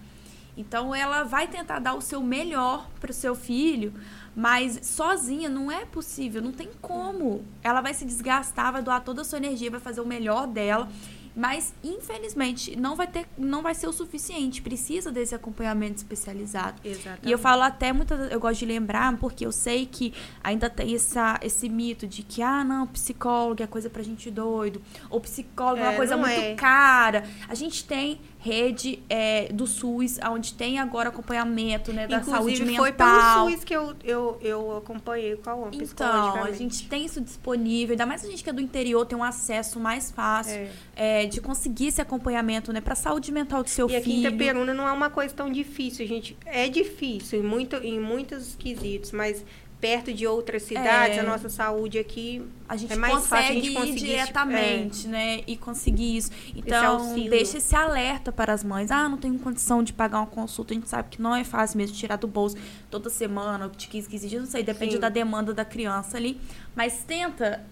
Então 0.58 0.96
ela 0.96 1.24
vai 1.24 1.48
tentar 1.48 1.80
dar 1.80 1.94
o 1.94 2.02
seu 2.02 2.22
melhor 2.22 2.90
para 3.00 3.12
o 3.12 3.14
seu 3.14 3.36
filho, 3.36 3.94
mas 4.36 4.80
sozinha 4.84 5.50
não 5.50 5.72
é 5.72 5.86
possível, 5.86 6.42
não 6.42 6.52
tem 6.52 6.70
como. 6.82 7.44
Ela 7.64 7.82
vai 7.82 7.94
se 7.94 8.06
desgastar, 8.06 8.72
vai 8.72 8.82
doar 8.82 9.02
toda 9.02 9.22
a 9.22 9.26
sua 9.26 9.38
energia, 9.38 9.72
vai 9.72 9.80
fazer 9.80 10.02
o 10.02 10.06
melhor 10.06 10.48
dela 10.48 10.90
mas, 11.36 11.74
infelizmente, 11.84 12.78
não 12.78 12.96
vai 12.96 13.08
ter, 13.08 13.26
não 13.38 13.62
vai 13.62 13.76
ser 13.76 13.88
o 13.88 13.92
suficiente. 13.92 14.62
Precisa 14.62 15.12
desse 15.12 15.36
acompanhamento 15.36 15.98
especializado. 15.98 16.80
Exatamente. 16.84 17.28
E 17.28 17.32
eu 17.32 17.38
falo 17.38 17.62
até 17.62 17.92
muitas 17.92 18.32
eu 18.32 18.40
gosto 18.40 18.60
de 18.60 18.66
lembrar, 18.66 19.16
porque 19.18 19.46
eu 19.46 19.52
sei 19.52 19.86
que 19.86 20.14
ainda 20.42 20.70
tem 20.70 20.96
essa, 20.96 21.38
esse 21.42 21.68
mito 21.68 22.08
de 22.08 22.24
que, 22.24 22.42
ah, 22.42 22.64
não, 22.64 22.88
psicólogo 22.88 23.62
é 23.62 23.68
coisa 23.68 23.90
pra 23.90 24.02
gente 24.02 24.32
doido. 24.32 24.82
Ou 25.10 25.20
psicólogo 25.20 25.82
é, 25.82 25.86
é 25.86 25.90
uma 25.90 25.98
coisa 25.98 26.16
muito 26.16 26.40
é. 26.40 26.56
cara. 26.56 27.26
A 27.50 27.54
gente 27.54 27.84
tem 27.84 28.22
rede 28.46 29.00
é, 29.10 29.52
do 29.52 29.66
SUS, 29.66 30.20
onde 30.32 30.54
tem 30.54 30.78
agora 30.78 31.10
acompanhamento 31.10 31.92
né, 31.92 32.06
da 32.06 32.18
Inclusive, 32.18 32.38
saúde 32.38 32.64
mental. 32.64 32.86
foi 32.86 32.92
pelo 32.92 33.50
SUS 33.50 33.64
que 33.64 33.76
eu, 33.76 33.96
eu, 34.04 34.38
eu 34.40 34.78
acompanhei 34.78 35.36
com 35.36 35.50
a 35.50 35.70
Então, 35.72 36.44
a 36.44 36.52
gente 36.52 36.88
tem 36.88 37.06
isso 37.06 37.20
disponível, 37.20 37.94
ainda 37.94 38.06
mais 38.06 38.24
a 38.24 38.30
gente 38.30 38.44
que 38.44 38.50
é 38.50 38.54
do 38.54 38.62
interior, 38.62 39.04
tem 39.04 39.18
um 39.18 39.24
acesso 39.24 39.80
mais 39.80 40.12
fácil 40.12 40.54
é. 40.96 41.24
É, 41.24 41.26
de 41.26 41.42
conseguir 41.42 41.88
esse 41.88 42.00
acompanhamento 42.00 42.72
né, 42.72 42.82
para 42.82 42.94
a 42.94 42.96
saúde 42.96 43.32
mental 43.32 43.64
do 43.64 43.70
seu 43.70 43.88
e 43.88 43.90
filho. 43.90 44.00
E 44.00 44.02
aqui 44.02 44.14
em 44.14 44.20
Itaperuna 44.20 44.76
não 44.76 44.88
é 44.88 44.92
uma 44.92 45.10
coisa 45.10 45.34
tão 45.34 45.52
difícil, 45.52 46.06
gente. 46.06 46.38
É 46.46 46.70
difícil 46.70 47.40
em, 47.40 47.44
muito, 47.44 47.78
em 47.78 48.00
muitos 48.00 48.56
quesitos, 48.56 49.12
mas 49.12 49.44
perto 49.80 50.14
de 50.14 50.26
outras 50.26 50.64
cidades, 50.64 51.18
é, 51.18 51.20
a 51.20 51.24
nossa 51.24 51.50
saúde 51.50 52.00
aqui 52.00 52.42
a 52.68 52.76
gente 52.76 52.94
é 52.94 52.96
mais 52.96 53.14
consegue 53.14 53.30
fácil 53.30 53.50
a 53.50 53.54
gente 53.54 53.74
conseguir 53.74 54.06
ir 54.06 54.10
diretamente, 54.10 55.06
é, 55.06 55.10
né? 55.10 55.44
E 55.46 55.56
conseguir 55.56 56.18
isso. 56.18 56.32
Então, 56.56 57.16
esse 57.16 57.30
deixa 57.30 57.58
esse 57.60 57.76
alerta 57.76 58.32
para 58.32 58.54
as 58.54 58.64
mães. 58.64 58.90
Ah, 58.90 59.08
não 59.08 59.18
tenho 59.18 59.38
condição 59.38 59.84
de 59.84 59.94
pagar 59.94 60.20
uma 60.20 60.28
consulta. 60.28 60.74
A 60.74 60.76
gente 60.76 60.90
sabe 60.90 61.10
que 61.10 61.22
não 61.22 61.36
é 61.36 61.44
fácil 61.44 61.78
mesmo 61.78 61.96
tirar 61.96 62.16
do 62.16 62.28
bolso 62.28 62.58
toda 62.90 63.10
semana, 63.10 63.70
de 63.70 63.88
15, 63.88 64.10
15 64.10 64.28
dias, 64.28 64.42
não 64.42 64.50
sei, 64.50 64.64
depende 64.64 64.94
Sim. 64.94 65.00
da 65.00 65.10
demanda 65.10 65.54
da 65.54 65.64
criança 65.64 66.18
ali. 66.18 66.40
Mas 66.76 67.04
tenta 67.04 67.64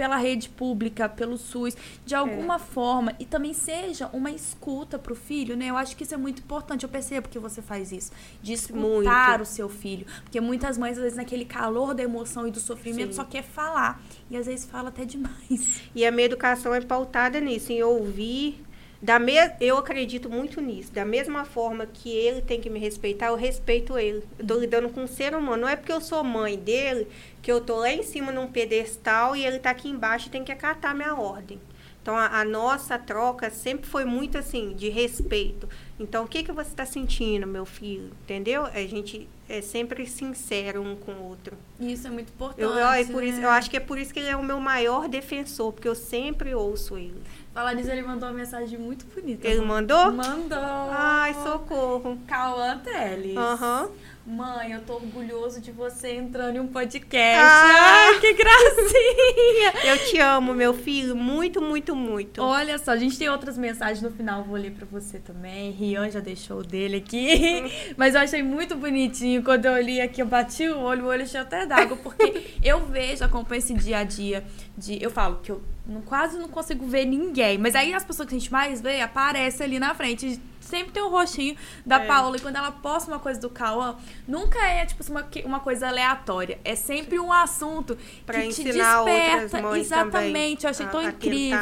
pela 0.00 0.16
rede 0.16 0.48
pública, 0.48 1.10
pelo 1.10 1.36
SUS, 1.36 1.76
de 2.06 2.14
alguma 2.14 2.54
é. 2.54 2.58
forma, 2.58 3.14
e 3.18 3.26
também 3.26 3.52
seja 3.52 4.08
uma 4.14 4.30
escuta 4.30 4.98
para 4.98 5.12
o 5.12 5.14
filho, 5.14 5.54
né? 5.54 5.66
Eu 5.66 5.76
acho 5.76 5.94
que 5.94 6.04
isso 6.04 6.14
é 6.14 6.16
muito 6.16 6.40
importante. 6.40 6.84
Eu 6.84 6.88
percebo 6.88 7.28
que 7.28 7.38
você 7.38 7.60
faz 7.60 7.92
isso, 7.92 8.10
de 8.42 8.54
escutar 8.54 9.32
muito. 9.32 9.42
o 9.42 9.44
seu 9.44 9.68
filho. 9.68 10.06
Porque 10.22 10.40
muitas 10.40 10.78
mães, 10.78 10.96
às 10.96 11.02
vezes, 11.02 11.18
naquele 11.18 11.44
calor 11.44 11.92
da 11.92 12.02
emoção 12.02 12.48
e 12.48 12.50
do 12.50 12.60
sofrimento, 12.60 13.08
Sim. 13.08 13.16
só 13.16 13.24
quer 13.24 13.42
falar. 13.42 14.00
E 14.30 14.38
às 14.38 14.46
vezes 14.46 14.64
fala 14.64 14.88
até 14.88 15.04
demais. 15.04 15.82
E 15.94 16.06
a 16.06 16.10
minha 16.10 16.24
educação 16.24 16.74
é 16.74 16.80
pautada 16.80 17.38
nisso, 17.38 17.70
em 17.70 17.82
ouvir 17.82 18.58
da 19.02 19.18
me... 19.18 19.34
Eu 19.60 19.78
acredito 19.78 20.28
muito 20.28 20.60
nisso. 20.60 20.92
Da 20.92 21.04
mesma 21.04 21.44
forma 21.44 21.86
que 21.86 22.10
ele 22.10 22.42
tem 22.42 22.60
que 22.60 22.68
me 22.68 22.78
respeitar, 22.78 23.28
eu 23.28 23.36
respeito 23.36 23.98
ele. 23.98 24.22
Eu 24.38 24.46
tô 24.46 24.54
lidando 24.56 24.88
com 24.90 25.02
um 25.02 25.06
ser 25.06 25.34
humano. 25.34 25.62
Não 25.62 25.68
é 25.68 25.76
porque 25.76 25.92
eu 25.92 26.00
sou 26.00 26.22
mãe 26.22 26.58
dele 26.58 27.06
que 27.42 27.50
eu 27.50 27.60
tô 27.60 27.76
lá 27.76 27.90
em 27.90 28.02
cima 28.02 28.30
num 28.32 28.46
pedestal 28.46 29.34
e 29.34 29.44
ele 29.44 29.58
tá 29.58 29.70
aqui 29.70 29.88
embaixo 29.88 30.28
e 30.28 30.30
tem 30.30 30.44
que 30.44 30.52
acatar 30.52 30.94
minha 30.94 31.14
ordem. 31.14 31.60
Então, 32.02 32.16
a, 32.16 32.40
a 32.40 32.44
nossa 32.44 32.98
troca 32.98 33.50
sempre 33.50 33.86
foi 33.86 34.04
muito 34.04 34.38
assim, 34.38 34.74
de 34.74 34.88
respeito. 34.88 35.68
Então, 35.98 36.24
o 36.24 36.28
que, 36.28 36.42
que 36.42 36.52
você 36.52 36.70
está 36.70 36.86
sentindo, 36.86 37.46
meu 37.46 37.66
filho? 37.66 38.10
Entendeu? 38.22 38.64
A 38.64 38.80
gente 38.86 39.28
é 39.50 39.60
sempre 39.60 40.06
sincero 40.06 40.80
um 40.80 40.94
com 40.94 41.12
o 41.12 41.28
outro. 41.28 41.56
Isso 41.80 42.06
é 42.06 42.10
muito 42.10 42.28
importante. 42.28 42.62
Eu, 42.62 42.70
eu, 42.70 42.86
é 42.86 43.04
por 43.04 43.24
isso, 43.24 43.38
né? 43.38 43.44
eu 43.44 43.50
acho 43.50 43.68
que 43.68 43.76
é 43.76 43.80
por 43.80 43.98
isso 43.98 44.14
que 44.14 44.20
ele 44.20 44.28
é 44.28 44.36
o 44.36 44.42
meu 44.42 44.60
maior 44.60 45.08
defensor, 45.08 45.72
porque 45.72 45.88
eu 45.88 45.94
sempre 45.94 46.54
ouço 46.54 46.96
ele. 46.96 47.20
Falar 47.52 47.74
nisso, 47.74 47.90
ele 47.90 48.02
mandou 48.02 48.28
uma 48.28 48.34
mensagem 48.34 48.78
muito 48.78 49.04
bonita. 49.06 49.46
Ele 49.46 49.60
mandou? 49.60 50.12
Mandou. 50.12 50.58
Ai, 50.58 51.34
socorro. 51.34 52.16
Cauã 52.28 52.78
Teles. 52.78 53.36
Aham. 53.36 53.86
Uhum. 53.86 54.10
Mãe, 54.26 54.72
eu 54.72 54.80
tô 54.82 54.94
orgulhoso 54.94 55.60
de 55.60 55.72
você 55.72 56.14
entrando 56.14 56.56
em 56.56 56.60
um 56.60 56.68
podcast. 56.68 57.40
Ah, 57.42 58.10
Ai, 58.10 58.20
que 58.20 58.34
gracinha! 58.34 59.72
Eu 59.90 59.98
te 60.06 60.18
amo, 60.18 60.54
meu 60.54 60.74
filho, 60.74 61.16
muito, 61.16 61.60
muito, 61.60 61.96
muito. 61.96 62.40
Olha 62.40 62.78
só, 62.78 62.92
a 62.92 62.96
gente 62.96 63.18
tem 63.18 63.28
outras 63.28 63.56
mensagens 63.56 64.02
no 64.02 64.10
final, 64.10 64.44
vou 64.44 64.56
ler 64.56 64.72
pra 64.72 64.86
você 64.86 65.18
também. 65.18 65.72
Rian 65.72 66.10
já 66.10 66.20
deixou 66.20 66.58
o 66.58 66.62
dele 66.62 66.98
aqui. 66.98 67.72
Mas 67.96 68.14
eu 68.14 68.20
achei 68.20 68.42
muito 68.42 68.76
bonitinho. 68.76 69.39
Quando 69.42 69.66
eu 69.66 69.82
li 69.82 70.00
aqui, 70.00 70.22
eu 70.22 70.26
bati 70.26 70.68
o 70.68 70.78
olho, 70.78 71.04
o 71.04 71.08
olho 71.08 71.26
cheio 71.26 71.42
até 71.42 71.66
d'água, 71.66 71.96
porque 72.02 72.54
eu 72.62 72.86
vejo, 72.86 73.24
acompanho 73.24 73.58
esse 73.58 73.74
dia 73.74 73.98
a 73.98 74.04
dia 74.04 74.44
de. 74.76 75.02
Eu 75.02 75.10
falo 75.10 75.40
que 75.42 75.50
eu 75.50 75.62
não, 75.86 76.02
quase 76.02 76.38
não 76.38 76.48
consigo 76.48 76.86
ver 76.86 77.04
ninguém. 77.04 77.58
Mas 77.58 77.74
aí 77.74 77.92
as 77.92 78.04
pessoas 78.04 78.28
que 78.28 78.34
a 78.34 78.38
gente 78.38 78.52
mais 78.52 78.80
vê 78.80 79.00
aparecem 79.00 79.66
ali 79.66 79.78
na 79.78 79.94
frente 79.94 80.40
sempre 80.60 80.92
tem 80.92 81.02
o 81.02 81.06
um 81.06 81.10
rostinho 81.10 81.56
da 81.84 81.96
é. 81.96 82.06
Paola. 82.06 82.36
E 82.36 82.40
quando 82.40 82.56
ela 82.56 82.70
posta 82.70 83.10
uma 83.10 83.18
coisa 83.18 83.40
do 83.40 83.50
Cauã, 83.50 83.96
nunca 84.26 84.58
é, 84.64 84.86
tipo, 84.86 85.02
uma, 85.10 85.28
uma 85.44 85.60
coisa 85.60 85.88
aleatória. 85.88 86.58
É 86.64 86.76
sempre 86.76 87.18
um 87.18 87.32
assunto 87.32 87.98
pra 88.24 88.40
que 88.42 88.48
te 88.50 88.64
desperta. 88.64 89.76
Exatamente. 89.76 90.64
Eu 90.64 90.70
achei 90.70 90.86
tão 90.86 91.02
incrível. 91.02 91.58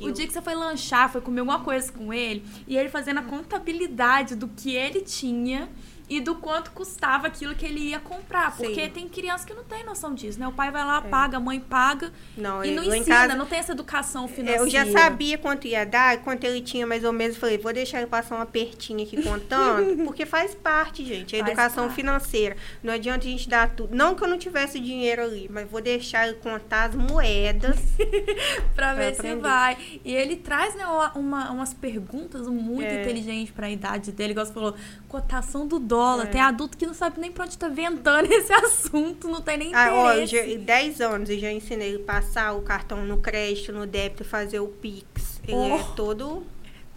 O 0.00 0.10
dia 0.10 0.26
que 0.26 0.32
você 0.32 0.40
foi 0.40 0.54
lanchar, 0.54 1.10
foi 1.10 1.20
comer 1.20 1.40
alguma 1.40 1.60
coisa 1.60 1.92
com 1.92 2.12
ele, 2.12 2.44
e 2.66 2.76
ele 2.76 2.88
fazendo 2.88 3.18
a 3.18 3.22
contabilidade 3.22 4.34
do 4.34 4.48
que 4.48 4.74
ele 4.74 5.02
tinha 5.02 5.68
e 6.08 6.20
do 6.20 6.36
quanto 6.36 6.70
custava 6.70 7.26
aquilo 7.26 7.54
que 7.54 7.66
ele 7.66 7.80
ia 7.80 8.00
comprar. 8.00 8.56
Porque 8.56 8.84
Sim. 8.84 8.90
tem 8.90 9.08
criança 9.08 9.46
que 9.46 9.52
não 9.52 9.64
tem 9.64 9.84
noção 9.84 10.14
disso, 10.14 10.40
né? 10.40 10.48
O 10.48 10.52
pai 10.52 10.70
vai 10.70 10.84
lá, 10.84 11.02
é. 11.04 11.08
paga, 11.08 11.36
a 11.36 11.40
mãe 11.40 11.60
paga 11.60 12.10
não, 12.36 12.64
e 12.64 12.70
não 12.70 12.82
ensina, 12.82 13.04
casa, 13.04 13.34
não 13.34 13.46
tem 13.46 13.58
essa 13.58 13.72
educação 13.72 14.26
financeira. 14.26 14.62
Eu 14.62 14.70
já 14.70 14.86
sabia 14.86 15.36
quanto 15.36 15.66
ia 15.66 15.84
dar, 15.84 16.18
quanto 16.22 16.44
ele 16.44 16.62
tinha 16.62 16.86
mais 16.86 17.04
ou 17.04 17.12
menos. 17.12 17.36
Falei, 17.36 17.58
vou 17.58 17.72
deixar 17.72 17.98
ele 17.98 18.06
passar 18.06 18.36
um 18.36 18.40
apertinho 18.40 19.02
aqui 19.02 19.22
contando, 19.22 19.96
porque 20.04 20.24
faz 20.24 20.54
parte, 20.54 21.04
gente, 21.04 21.36
a 21.36 21.40
faz 21.40 21.50
educação 21.50 21.84
parte. 21.84 21.96
financeira. 21.96 22.56
Não 22.82 22.94
adianta 22.94 23.26
a 23.26 23.30
gente 23.30 23.48
dar 23.48 23.70
tudo. 23.70 23.94
Não 23.94 24.14
que 24.14 24.24
eu 24.24 24.28
não 24.28 24.38
tivesse 24.38 24.80
dinheiro 24.80 25.22
ali, 25.22 25.48
mas 25.52 25.68
vou 25.68 25.82
deixar 25.82 26.26
ele 26.26 26.38
contar 26.38 26.84
as 26.84 26.94
moedas. 26.94 27.78
pra, 28.74 28.88
pra 28.88 28.94
ver 28.94 29.12
aprender. 29.12 29.36
se 29.36 29.42
vai. 29.42 29.76
E 30.04 30.14
ele 30.14 30.36
traz, 30.36 30.74
né, 30.74 30.86
uma, 31.14 31.50
umas 31.50 31.74
perguntas 31.74 32.46
muito 32.46 32.88
é. 32.88 33.02
inteligentes 33.02 33.52
pra 33.52 33.68
idade 33.68 34.10
dele, 34.12 34.32
igual 34.32 34.46
você 34.46 34.52
falou, 34.52 34.74
cotação 35.06 35.66
do 35.66 35.78
dólar 35.78 35.97
escola. 35.98 36.22
É. 36.24 36.26
Tem 36.26 36.40
adulto 36.40 36.76
que 36.76 36.86
não 36.86 36.94
sabe 36.94 37.20
nem 37.20 37.30
pra 37.30 37.44
onde 37.44 37.58
tá 37.58 37.68
ventando 37.68 38.26
esse 38.32 38.52
assunto, 38.52 39.28
não 39.28 39.40
tem 39.40 39.58
nem 39.58 39.74
ah, 39.74 39.88
interesse. 40.14 40.38
Ah, 40.38 40.54
ó, 40.54 40.64
10 40.64 41.00
anos 41.00 41.30
eu 41.30 41.38
já 41.38 41.52
ensinei 41.52 41.88
ele 41.88 41.98
passar 42.00 42.54
o 42.54 42.62
cartão 42.62 43.04
no 43.04 43.18
crédito, 43.18 43.72
no 43.72 43.86
débito, 43.86 44.24
fazer 44.24 44.60
o 44.60 44.68
Pix. 44.68 45.40
Ele 45.46 45.52
é 45.52 45.74
oh. 45.74 45.76
é 45.76 45.84
todo... 45.94 46.46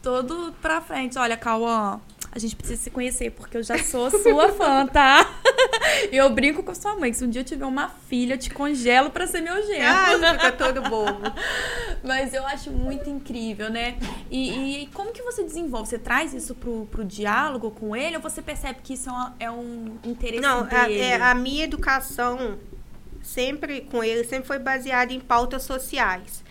Todo 0.01 0.51
pra 0.59 0.81
frente. 0.81 1.15
Olha, 1.19 1.37
Cauã, 1.37 2.01
a 2.33 2.39
gente 2.39 2.55
precisa 2.55 2.81
se 2.81 2.89
conhecer, 2.89 3.31
porque 3.31 3.57
eu 3.57 3.63
já 3.63 3.77
sou 3.79 4.09
sua 4.09 4.49
fã, 4.53 4.87
tá? 4.87 5.39
eu 6.13 6.29
brinco 6.29 6.63
com 6.63 6.73
sua 6.73 6.95
mãe, 6.95 7.11
que 7.11 7.17
se 7.17 7.25
um 7.25 7.29
dia 7.29 7.41
eu 7.41 7.45
tiver 7.45 7.65
uma 7.65 7.89
filha, 7.89 8.35
eu 8.35 8.37
te 8.37 8.49
congelo 8.49 9.09
pra 9.09 9.27
ser 9.27 9.41
meu 9.41 9.61
genro. 9.65 9.85
Ah, 9.85 10.33
fica 10.33 10.51
todo 10.53 10.81
bobo. 10.81 11.19
Mas 12.01 12.33
eu 12.33 12.47
acho 12.47 12.71
muito 12.71 13.09
incrível, 13.09 13.69
né? 13.69 13.97
E, 14.29 14.83
e, 14.83 14.87
como 14.87 15.11
que 15.11 15.21
você 15.21 15.43
desenvolve? 15.43 15.89
Você 15.89 15.99
traz 15.99 16.33
isso 16.33 16.55
pro, 16.55 16.85
pro 16.85 17.03
diálogo 17.03 17.69
com 17.71 17.93
ele 17.93 18.15
ou 18.15 18.21
você 18.21 18.41
percebe 18.41 18.79
que 18.81 18.93
isso 18.93 19.09
é, 19.09 19.45
é 19.45 19.51
um 19.51 19.97
interesse 20.05 20.41
Não, 20.41 20.63
dele? 20.63 21.01
A, 21.01 21.05
é, 21.05 21.21
a 21.21 21.35
minha 21.35 21.65
educação 21.65 22.57
sempre 23.21 23.81
com 23.81 24.03
ele 24.03 24.23
sempre 24.23 24.47
foi 24.47 24.57
baseada 24.57 25.11
em 25.13 25.19
pautas 25.19 25.63
sociais. 25.63 26.43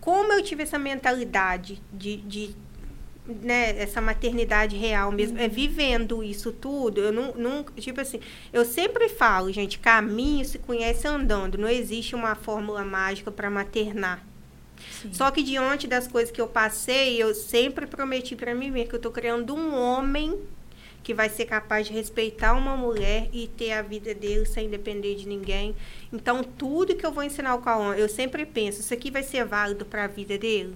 Como 0.00 0.32
eu 0.32 0.42
tive 0.42 0.64
essa 0.64 0.78
mentalidade 0.78 1.80
de, 1.92 2.16
de 2.18 2.56
né, 3.26 3.80
essa 3.80 4.00
maternidade 4.00 4.76
real 4.76 5.10
mesmo, 5.10 5.38
é 5.38 5.48
vivendo 5.48 6.22
isso 6.22 6.52
tudo. 6.52 7.00
Eu 7.00 7.12
não, 7.12 7.32
não, 7.34 7.64
tipo 7.76 8.00
assim, 8.00 8.20
eu 8.52 8.64
sempre 8.64 9.08
falo, 9.08 9.52
gente, 9.52 9.78
caminho 9.78 10.44
se 10.44 10.58
conhece 10.58 11.06
andando. 11.06 11.58
Não 11.58 11.68
existe 11.68 12.14
uma 12.14 12.34
fórmula 12.34 12.84
mágica 12.84 13.30
para 13.30 13.50
maternar. 13.50 14.24
Sim. 14.90 15.12
Só 15.12 15.30
que 15.30 15.42
diante 15.42 15.86
das 15.86 16.06
coisas 16.06 16.30
que 16.30 16.40
eu 16.40 16.48
passei, 16.48 17.22
eu 17.22 17.34
sempre 17.34 17.86
prometi 17.86 18.36
para 18.36 18.54
mim 18.54 18.70
mesmo 18.70 18.90
que 18.90 18.96
eu 18.96 19.00
tô 19.00 19.10
criando 19.10 19.54
um 19.54 19.74
homem 19.74 20.38
que 21.02 21.12
vai 21.12 21.28
ser 21.28 21.44
capaz 21.44 21.86
de 21.86 21.92
respeitar 21.92 22.54
uma 22.54 22.76
mulher 22.76 23.28
e 23.30 23.46
ter 23.46 23.72
a 23.72 23.82
vida 23.82 24.14
dele 24.14 24.46
sem 24.46 24.70
depender 24.70 25.14
de 25.14 25.28
ninguém. 25.28 25.76
Então, 26.10 26.42
tudo 26.42 26.96
que 26.96 27.04
eu 27.04 27.12
vou 27.12 27.22
ensinar 27.22 27.54
o 27.54 27.60
Cauã, 27.60 27.94
eu 27.94 28.08
sempre 28.08 28.46
penso, 28.46 28.80
isso 28.80 28.94
aqui 28.94 29.10
vai 29.10 29.22
ser 29.22 29.44
válido 29.44 29.84
para 29.84 30.04
a 30.04 30.08
vida 30.08 30.38
dele? 30.38 30.74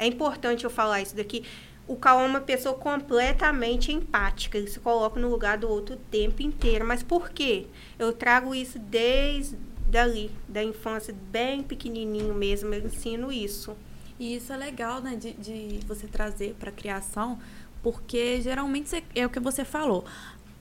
É 0.00 0.06
importante 0.06 0.64
eu 0.64 0.70
falar 0.70 1.02
isso 1.02 1.14
daqui. 1.14 1.44
O 1.86 1.94
Cauã 1.94 2.22
é 2.22 2.26
uma 2.26 2.40
pessoa 2.40 2.74
completamente 2.74 3.92
empática, 3.92 4.56
ele 4.56 4.68
se 4.68 4.80
coloca 4.80 5.20
no 5.20 5.28
lugar 5.28 5.58
do 5.58 5.68
outro 5.68 5.96
o 5.96 5.98
tempo 5.98 6.40
inteiro. 6.40 6.86
Mas 6.86 7.02
por 7.02 7.30
quê? 7.30 7.66
Eu 7.98 8.12
trago 8.12 8.54
isso 8.54 8.78
desde 8.78 9.58
dali, 9.88 10.30
da 10.48 10.62
infância, 10.64 11.14
bem 11.30 11.62
pequenininho 11.62 12.32
mesmo, 12.32 12.72
eu 12.72 12.86
ensino 12.86 13.30
isso. 13.30 13.76
E 14.18 14.36
isso 14.36 14.52
é 14.52 14.56
legal, 14.56 15.00
né, 15.02 15.16
de, 15.16 15.32
de 15.32 15.80
você 15.86 16.06
trazer 16.06 16.54
para 16.58 16.70
a 16.70 16.72
criação, 16.72 17.38
porque 17.82 18.40
geralmente 18.40 19.04
é 19.14 19.26
o 19.26 19.30
que 19.30 19.40
você 19.40 19.64
falou. 19.64 20.04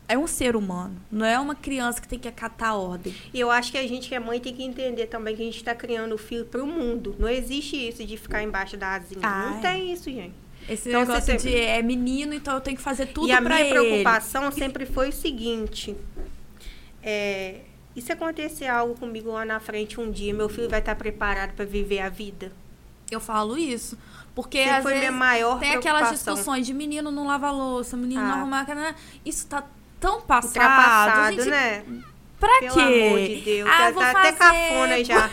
É 0.09 0.17
um 0.17 0.25
ser 0.25 0.55
humano, 0.55 0.99
não 1.11 1.23
é 1.23 1.39
uma 1.39 1.53
criança 1.53 2.01
que 2.01 2.07
tem 2.07 2.17
que 2.17 2.27
acatar 2.27 2.69
a 2.69 2.75
ordem. 2.75 3.15
E 3.31 3.39
eu 3.39 3.51
acho 3.51 3.71
que 3.71 3.77
a 3.77 3.87
gente 3.87 4.09
que 4.09 4.15
é 4.15 4.19
mãe 4.19 4.39
tem 4.39 4.55
que 4.55 4.63
entender 4.63 5.05
também 5.05 5.35
que 5.35 5.43
a 5.43 5.45
gente 5.45 5.57
está 5.57 5.75
criando 5.75 6.15
o 6.15 6.17
filho 6.17 6.45
para 6.45 6.63
o 6.63 6.65
mundo. 6.65 7.15
Não 7.19 7.29
existe 7.29 7.75
isso 7.77 8.03
de 8.03 8.17
ficar 8.17 8.41
embaixo 8.41 8.75
da 8.75 8.95
asinha. 8.95 9.21
Ai. 9.21 9.53
Não 9.53 9.61
tem 9.61 9.93
isso, 9.93 10.05
gente. 10.05 10.33
Esse 10.67 10.89
então, 10.89 11.01
negócio 11.01 11.21
sempre... 11.21 11.51
de 11.51 11.55
é 11.55 11.81
menino, 11.83 12.33
então 12.33 12.55
eu 12.55 12.61
tenho 12.61 12.75
que 12.75 12.81
fazer 12.81 13.05
tudo 13.05 13.27
para 13.27 13.37
ele. 13.37 13.43
E 13.43 13.47
a 13.47 13.55
minha 13.55 13.69
preocupação 13.69 14.51
sempre 14.51 14.87
foi 14.87 15.09
o 15.09 15.13
seguinte: 15.13 15.95
é, 17.03 17.61
e 17.95 18.01
se 18.01 18.11
acontecer 18.11 18.67
algo 18.67 18.95
comigo 18.95 19.31
lá 19.31 19.45
na 19.45 19.59
frente 19.59 19.99
um 19.99 20.09
dia, 20.09 20.33
meu 20.33 20.49
filho 20.49 20.69
vai 20.69 20.79
estar 20.79 20.95
preparado 20.95 21.53
para 21.53 21.65
viver 21.65 21.99
a 21.99 22.09
vida? 22.09 22.51
Eu 23.11 23.19
falo 23.19 23.57
isso. 23.57 23.97
Porque 24.35 24.59
às 24.59 24.83
foi 24.83 24.93
vezes 24.93 25.09
minha 25.09 25.19
maior 25.19 25.59
tem 25.59 25.73
aquelas 25.73 26.11
discussões 26.11 26.65
de 26.65 26.73
menino 26.73 27.11
não 27.11 27.27
lava 27.27 27.51
louça, 27.51 27.97
menino 27.97 28.21
ah. 28.21 28.25
não 28.25 28.33
arruma 28.35 28.61
a 28.61 28.95
Isso 29.25 29.47
tá 29.47 29.65
tão 29.99 30.21
passado. 30.21 30.47
Ultrapassado, 30.47 31.35
gente... 31.35 31.49
né? 31.49 31.83
Pra 32.39 32.59
Pelo 32.59 32.73
quê? 32.73 32.79
amor 32.79 33.19
de 33.19 33.35
Deus, 33.41 33.69
ah, 33.69 33.77
tá, 33.77 33.91
vou 33.91 34.01
tá 34.01 34.13
fazer, 34.13 34.27
até 34.27 34.37
cafona 34.37 35.03
já. 35.03 35.29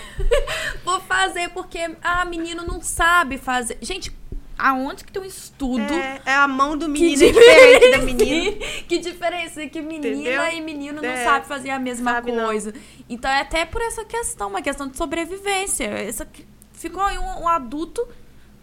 vou 0.85 1.01
fazer 1.07 1.49
porque, 1.51 1.79
ah, 2.03 2.25
menino 2.25 2.65
não 2.67 2.83
sabe 2.83 3.39
fazer. 3.39 3.79
Gente, 3.81 4.13
aonde 4.59 5.05
que 5.05 5.13
tem 5.13 5.23
um 5.23 5.27
estudo? 5.27 5.95
É, 5.95 6.21
é 6.27 6.35
a 6.35 6.49
mão 6.49 6.77
do 6.77 6.89
menino 6.89 7.23
é 7.23 7.31
diferente 7.31 7.91
da 7.93 7.99
menina. 7.99 8.57
que 8.89 8.99
diferença 8.99 9.67
que 9.69 9.81
menina 9.81 10.09
Entendeu? 10.09 10.53
e 10.53 10.61
menino 10.61 11.01
não 11.01 11.09
é, 11.09 11.23
sabe 11.23 11.47
fazer 11.47 11.71
a 11.71 11.79
mesma 11.79 12.15
sabe 12.15 12.33
coisa. 12.33 12.73
Não. 12.73 12.81
Então 13.09 13.31
é 13.31 13.41
até 13.41 13.65
por 13.65 13.81
essa 13.83 14.05
questão, 14.05 14.49
uma 14.49 14.63
questão 14.63 14.89
de 14.89 14.97
sobrevivência. 14.97 15.85
Essa 15.85 16.27
ficou 16.73 17.05
aí 17.05 17.19
um, 17.19 17.43
um 17.43 17.49
adulto 17.49 18.07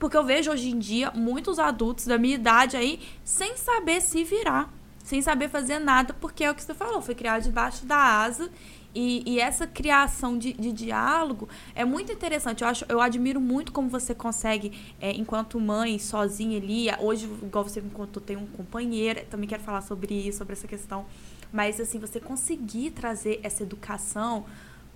porque 0.04 0.18
eu 0.18 0.24
vejo 0.26 0.52
hoje 0.52 0.70
em 0.70 0.78
dia 0.78 1.12
muitos 1.16 1.60
adultos 1.60 2.08
da 2.08 2.18
minha 2.18 2.36
idade 2.36 2.76
aí 2.76 3.00
sem 3.24 3.56
saber 3.56 4.02
se 4.02 4.22
virar, 4.26 4.70
sem 5.04 5.22
saber 5.22 5.50
fazer 5.50 5.80
nada, 5.80 6.14
porque 6.14 6.44
é 6.44 6.50
o 6.50 6.56
que 6.56 6.64
você 6.64 6.74
falou, 6.74 7.02
foi 7.02 7.14
criado 7.14 7.44
debaixo 7.44 7.86
da 7.86 7.98
asa. 7.98 8.50
E, 8.96 9.24
e 9.26 9.40
essa 9.40 9.66
criação 9.66 10.38
de, 10.38 10.54
de, 10.54 10.72
diálogo 10.72 11.50
é 11.74 11.84
muito 11.84 12.12
interessante. 12.12 12.62
Eu, 12.62 12.68
acho, 12.68 12.86
eu 12.88 13.02
admiro 13.02 13.42
muito 13.42 13.72
como 13.72 13.90
você 13.90 14.14
consegue, 14.14 14.72
é, 15.02 15.12
enquanto 15.12 15.60
mãe, 15.60 15.98
sozinha 15.98 16.60
ali. 16.60 16.88
Hoje, 17.00 17.26
igual 17.42 17.64
você 17.64 17.82
me 17.82 17.90
contou, 17.90 18.22
tem 18.22 18.38
um 18.38 18.46
companheiro. 18.46 19.26
Também 19.32 19.50
quero 19.50 19.64
falar 19.64 19.82
sobre 19.82 20.14
isso, 20.14 20.38
sobre 20.38 20.54
essa 20.54 20.68
questão. 20.68 21.06
Mas, 21.52 21.80
assim, 21.80 21.98
você 21.98 22.20
conseguir 22.20 22.92
trazer 22.92 23.40
essa 23.42 23.64
educação 23.64 24.46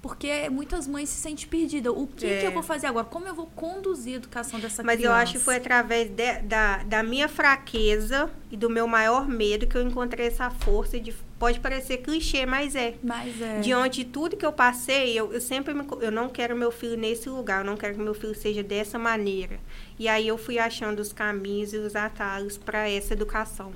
porque 0.01 0.49
muitas 0.49 0.87
mães 0.87 1.09
se 1.09 1.19
sentem 1.19 1.47
perdidas. 1.47 1.93
O 1.95 2.07
que, 2.07 2.25
é. 2.25 2.39
que 2.39 2.45
eu 2.45 2.51
vou 2.51 2.63
fazer 2.63 2.87
agora? 2.87 3.05
Como 3.05 3.27
eu 3.27 3.33
vou 3.33 3.47
conduzir 3.47 4.13
a 4.13 4.17
educação 4.17 4.59
dessa 4.59 4.83
Mas 4.83 4.97
criança? 4.97 5.15
Mas 5.15 5.19
eu 5.19 5.23
acho 5.23 5.33
que 5.33 5.39
foi 5.39 5.55
através 5.55 6.09
de, 6.09 6.41
da, 6.43 6.83
da 6.83 7.03
minha 7.03 7.27
fraqueza 7.27 8.29
e 8.51 8.57
do 8.57 8.69
meu 8.69 8.87
maior 8.87 9.27
medo 9.27 9.67
que 9.67 9.75
eu 9.75 9.81
encontrei 9.81 10.27
essa 10.27 10.49
força 10.49 10.99
de 10.99 11.13
pode 11.37 11.59
parecer 11.59 11.97
clichê, 11.97 12.45
mas 12.45 12.75
é. 12.75 12.95
Mas 13.03 13.41
é. 13.41 13.59
Diante 13.59 14.03
de 14.03 14.09
tudo 14.09 14.37
que 14.37 14.45
eu 14.45 14.53
passei, 14.53 15.17
eu, 15.17 15.31
eu 15.33 15.41
sempre 15.41 15.73
me, 15.73 15.85
eu 16.01 16.11
não 16.11 16.29
quero 16.29 16.55
meu 16.55 16.71
filho 16.71 16.97
nesse 16.97 17.29
lugar, 17.29 17.61
eu 17.61 17.65
não 17.65 17.77
quero 17.77 17.95
que 17.95 18.01
meu 18.01 18.13
filho 18.13 18.35
seja 18.35 18.63
dessa 18.63 18.97
maneira. 18.97 19.59
E 19.99 20.07
aí 20.07 20.27
eu 20.27 20.37
fui 20.37 20.57
achando 20.59 20.99
os 20.99 21.13
caminhos 21.13 21.73
e 21.73 21.77
os 21.77 21.95
atalhos 21.95 22.57
para 22.57 22.89
essa 22.89 23.13
educação. 23.13 23.73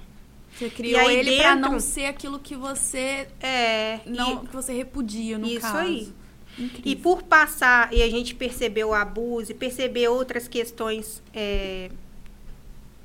Você 0.62 0.70
criou 0.70 1.10
ele 1.10 1.32
dentro, 1.32 1.44
para 1.44 1.56
não 1.56 1.80
ser 1.80 2.06
aquilo 2.06 2.38
que 2.38 2.56
você 2.56 3.28
é, 3.40 4.00
não 4.06 4.44
e, 4.44 4.48
que 4.48 4.54
você 4.54 4.72
repudia 4.72 5.40
no 5.40 5.48
isso 5.48 5.62
caso. 5.62 5.78
Isso 5.78 5.88
aí. 5.88 6.14
Incrível. 6.60 6.92
E 6.92 6.96
por 6.96 7.24
passar 7.24 7.92
e 7.92 8.04
a 8.04 8.10
gente 8.10 8.36
perceber 8.36 8.84
o 8.84 8.94
abuso 8.94 9.52
e 9.52 9.56
perceber 9.56 10.08
outras 10.10 10.48
questões 10.48 11.24
é, 11.34 11.90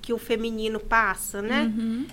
que 0.02 0.12
o 0.12 0.18
feminino 0.18 0.78
passa, 0.78 1.40
né? 1.40 1.62
Uhum. 1.62 2.06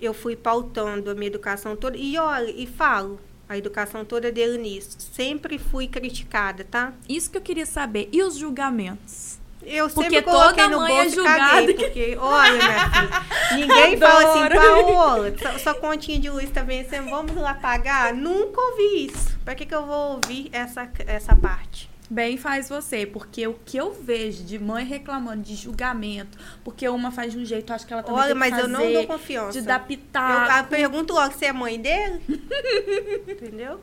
Eu 0.00 0.14
fui 0.14 0.34
pautando 0.34 1.10
a 1.10 1.14
minha 1.14 1.26
educação 1.26 1.76
toda. 1.76 1.98
E 1.98 2.16
olha, 2.16 2.50
e 2.50 2.66
falo, 2.66 3.20
a 3.46 3.58
educação 3.58 4.02
toda 4.02 4.32
dele 4.32 4.56
nisso. 4.56 4.96
Sempre 4.98 5.58
fui 5.58 5.86
criticada, 5.88 6.64
tá? 6.64 6.94
Isso 7.06 7.30
que 7.30 7.36
eu 7.36 7.42
queria 7.42 7.66
saber. 7.66 8.08
E 8.12 8.22
os 8.22 8.36
julgamentos? 8.36 9.35
Eu 9.68 9.90
porque 9.90 10.10
sempre 10.10 10.22
coloquei 10.22 10.62
toda 10.62 10.68
no 10.68 10.78
mãe 10.80 10.92
é 10.92 11.02
bolso 11.02 11.08
é 11.08 11.14
julgada. 11.14 11.74
porque, 11.74 12.16
olha, 12.20 12.52
minha 12.52 12.90
filha, 12.90 13.56
ninguém 13.56 13.96
fala 13.98 14.30
assim, 14.30 14.54
Paola, 14.54 15.34
sua, 15.36 15.58
sua 15.58 15.74
continha 15.74 16.20
de 16.20 16.30
luz 16.30 16.48
tá 16.50 16.62
vencendo, 16.62 17.10
vamos 17.10 17.34
lá 17.34 17.52
pagar? 17.52 18.14
Nunca 18.14 18.60
ouvi 18.60 19.06
isso. 19.06 19.36
Pra 19.44 19.56
que, 19.56 19.66
que 19.66 19.74
eu 19.74 19.84
vou 19.84 20.12
ouvir 20.12 20.48
essa, 20.52 20.88
essa 21.06 21.34
parte? 21.34 21.90
Bem 22.08 22.36
faz 22.36 22.68
você, 22.68 23.04
porque 23.04 23.46
o 23.48 23.54
que 23.54 23.76
eu 23.76 23.92
vejo 23.92 24.44
de 24.44 24.58
mãe 24.58 24.84
reclamando 24.84 25.42
de 25.42 25.56
julgamento, 25.56 26.38
porque 26.62 26.88
uma 26.88 27.10
faz 27.10 27.32
de 27.32 27.38
um 27.38 27.44
jeito, 27.44 27.72
acho 27.72 27.84
que 27.84 27.92
ela 27.92 28.02
também 28.02 28.20
Olha, 28.20 28.34
mas 28.34 28.50
fazer, 28.50 28.62
eu 28.62 28.68
não 28.68 28.92
dou 28.92 29.06
confiança. 29.06 29.60
De 29.60 29.66
dar 29.66 29.84
pitaco. 29.84 30.52
Eu, 30.52 30.64
pergunto 30.64 31.12
logo 31.12 31.34
se 31.34 31.44
é 31.44 31.52
mãe 31.52 31.80
dele. 31.80 32.22
Entendeu? 33.28 33.80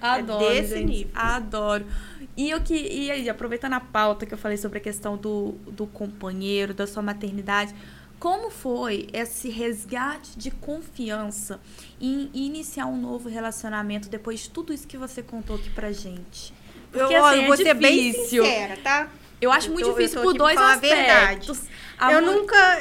Adoro, 0.00 0.44
é 0.46 0.62
desse 0.62 0.76
gente, 0.76 0.86
nível. 0.86 1.10
Adoro. 1.14 1.86
E 2.34 2.50
eu 2.50 2.60
que 2.62 2.74
e 2.74 3.10
aí, 3.10 3.28
aproveitando 3.28 3.74
a 3.74 3.80
pauta 3.80 4.24
que 4.24 4.32
eu 4.32 4.38
falei 4.38 4.56
sobre 4.56 4.78
a 4.78 4.80
questão 4.80 5.16
do, 5.16 5.52
do 5.66 5.86
companheiro, 5.86 6.72
da 6.72 6.86
sua 6.86 7.02
maternidade, 7.02 7.74
como 8.18 8.50
foi 8.50 9.08
esse 9.12 9.50
resgate 9.50 10.38
de 10.38 10.50
confiança 10.50 11.60
em 12.00 12.30
iniciar 12.32 12.86
um 12.86 12.96
novo 12.96 13.28
relacionamento 13.28 14.08
depois 14.08 14.40
de 14.40 14.50
tudo 14.50 14.72
isso 14.72 14.86
que 14.86 14.96
você 14.96 15.22
contou 15.22 15.56
aqui 15.56 15.68
pra 15.70 15.92
gente? 15.92 16.55
Porque, 16.96 17.14
eu, 17.14 17.24
assim, 17.24 17.42
é 17.42 17.46
vou 17.46 17.56
ser 17.56 17.74
bem 17.74 18.12
sincera, 18.12 18.76
tá? 18.82 19.08
Eu 19.40 19.52
acho 19.52 19.70
muito 19.70 19.88
eu 19.88 19.92
difícil 19.94 20.22
por 20.22 20.32
dois 20.32 20.56
aspectos. 20.58 21.62
eu 22.10 22.22
nunca 22.22 22.80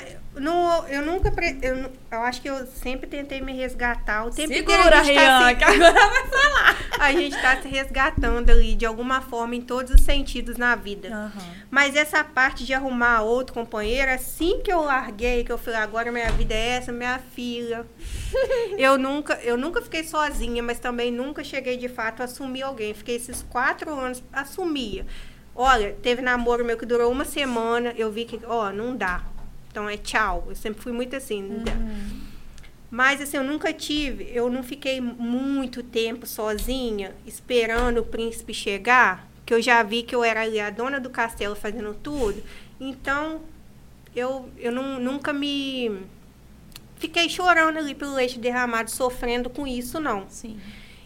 eu 0.90 1.02
nunca. 1.02 1.32
Eu, 1.62 1.92
eu 2.12 2.22
acho 2.22 2.42
que 2.42 2.50
eu 2.50 2.66
sempre 2.68 3.08
tentei 3.08 3.42
me 3.42 3.54
resgatar. 3.54 4.26
O 4.26 4.32
tempo 4.32 4.54
Segura, 4.54 4.78
inteiro 4.78 4.96
a 4.96 5.04
gente 5.04 5.16
tá 5.16 5.38
se, 5.38 5.64
agora 5.64 6.10
vai 6.10 6.28
falar. 6.28 6.76
A 6.98 7.12
gente 7.12 7.40
tá 7.42 7.62
se 7.62 7.68
resgatando 7.68 8.50
ali, 8.50 8.74
de 8.74 8.86
alguma 8.86 9.20
forma, 9.22 9.54
em 9.54 9.62
todos 9.62 9.94
os 9.94 10.02
sentidos 10.02 10.56
na 10.56 10.76
vida. 10.76 11.10
Uhum. 11.10 11.42
Mas 11.70 11.96
essa 11.96 12.24
parte 12.24 12.66
de 12.66 12.74
arrumar 12.74 13.22
outro 13.22 13.54
companheiro, 13.54 14.12
assim 14.12 14.62
que 14.62 14.72
eu 14.72 14.82
larguei, 14.82 15.44
que 15.44 15.52
eu 15.52 15.58
falei, 15.58 15.82
agora 15.82 16.12
minha 16.12 16.32
vida 16.32 16.54
é 16.54 16.70
essa, 16.70 16.94
minha 16.94 17.20
filha. 17.20 17.86
eu, 18.78 18.98
nunca, 18.98 19.36
eu 19.44 19.58
nunca 19.58 19.82
fiquei 19.82 20.06
sozinha, 20.06 20.64
mas 20.64 20.80
também 20.80 21.12
nunca 21.12 21.44
cheguei 21.44 21.76
de 21.76 21.90
fato 21.90 22.22
a 22.22 22.26
assumir 22.26 22.64
alguém. 22.64 22.94
Fiquei 22.94 23.18
esses 23.18 23.44
quatro 23.44 23.94
anos, 23.94 24.24
assumia. 24.32 25.06
Olha, 25.54 25.96
teve 26.02 26.22
namoro 26.22 26.64
meu 26.64 26.78
que 26.78 26.86
durou 26.86 27.12
uma 27.12 27.26
semana, 27.26 27.94
eu 27.98 28.12
vi 28.12 28.26
que, 28.26 28.40
ó, 28.46 28.72
não 28.72 28.96
dá 28.96 29.35
então 29.76 29.90
é 29.90 29.98
tchau. 29.98 30.46
Eu 30.48 30.56
sempre 30.56 30.82
fui 30.82 30.94
muito 30.94 31.14
assim. 31.18 31.44
Uhum. 31.44 32.22
Mas 32.90 33.22
assim, 33.22 33.36
eu 33.36 33.44
nunca 33.44 33.74
tive, 33.74 34.30
eu 34.32 34.50
não 34.50 34.64
fiquei 34.64 35.02
muito 35.02 35.84
tempo 35.84 36.26
sozinha 36.26 37.14
esperando 37.26 37.98
o 37.98 38.06
príncipe 38.06 38.54
chegar, 38.54 39.28
que 39.46 39.54
eu 39.54 39.62
já 39.62 39.84
vi 39.84 40.02
que 40.02 40.16
eu 40.16 40.24
era 40.24 40.44
ali 40.44 40.62
a 40.62 40.70
dona 40.70 40.98
do 40.98 41.10
castelo 41.10 41.56
fazendo 41.58 41.94
tudo. 41.94 42.42
Então, 42.80 43.42
eu, 44.16 44.50
eu 44.58 44.72
não, 44.72 44.98
nunca 44.98 45.34
me 45.34 46.04
fiquei 46.96 47.28
chorando 47.28 47.78
ali 47.78 47.94
pelo 47.94 48.14
leite 48.14 48.40
derramado, 48.40 48.90
sofrendo 48.90 49.50
com 49.50 49.68
isso, 49.68 50.00
não. 50.00 50.26
Sim. 50.30 50.58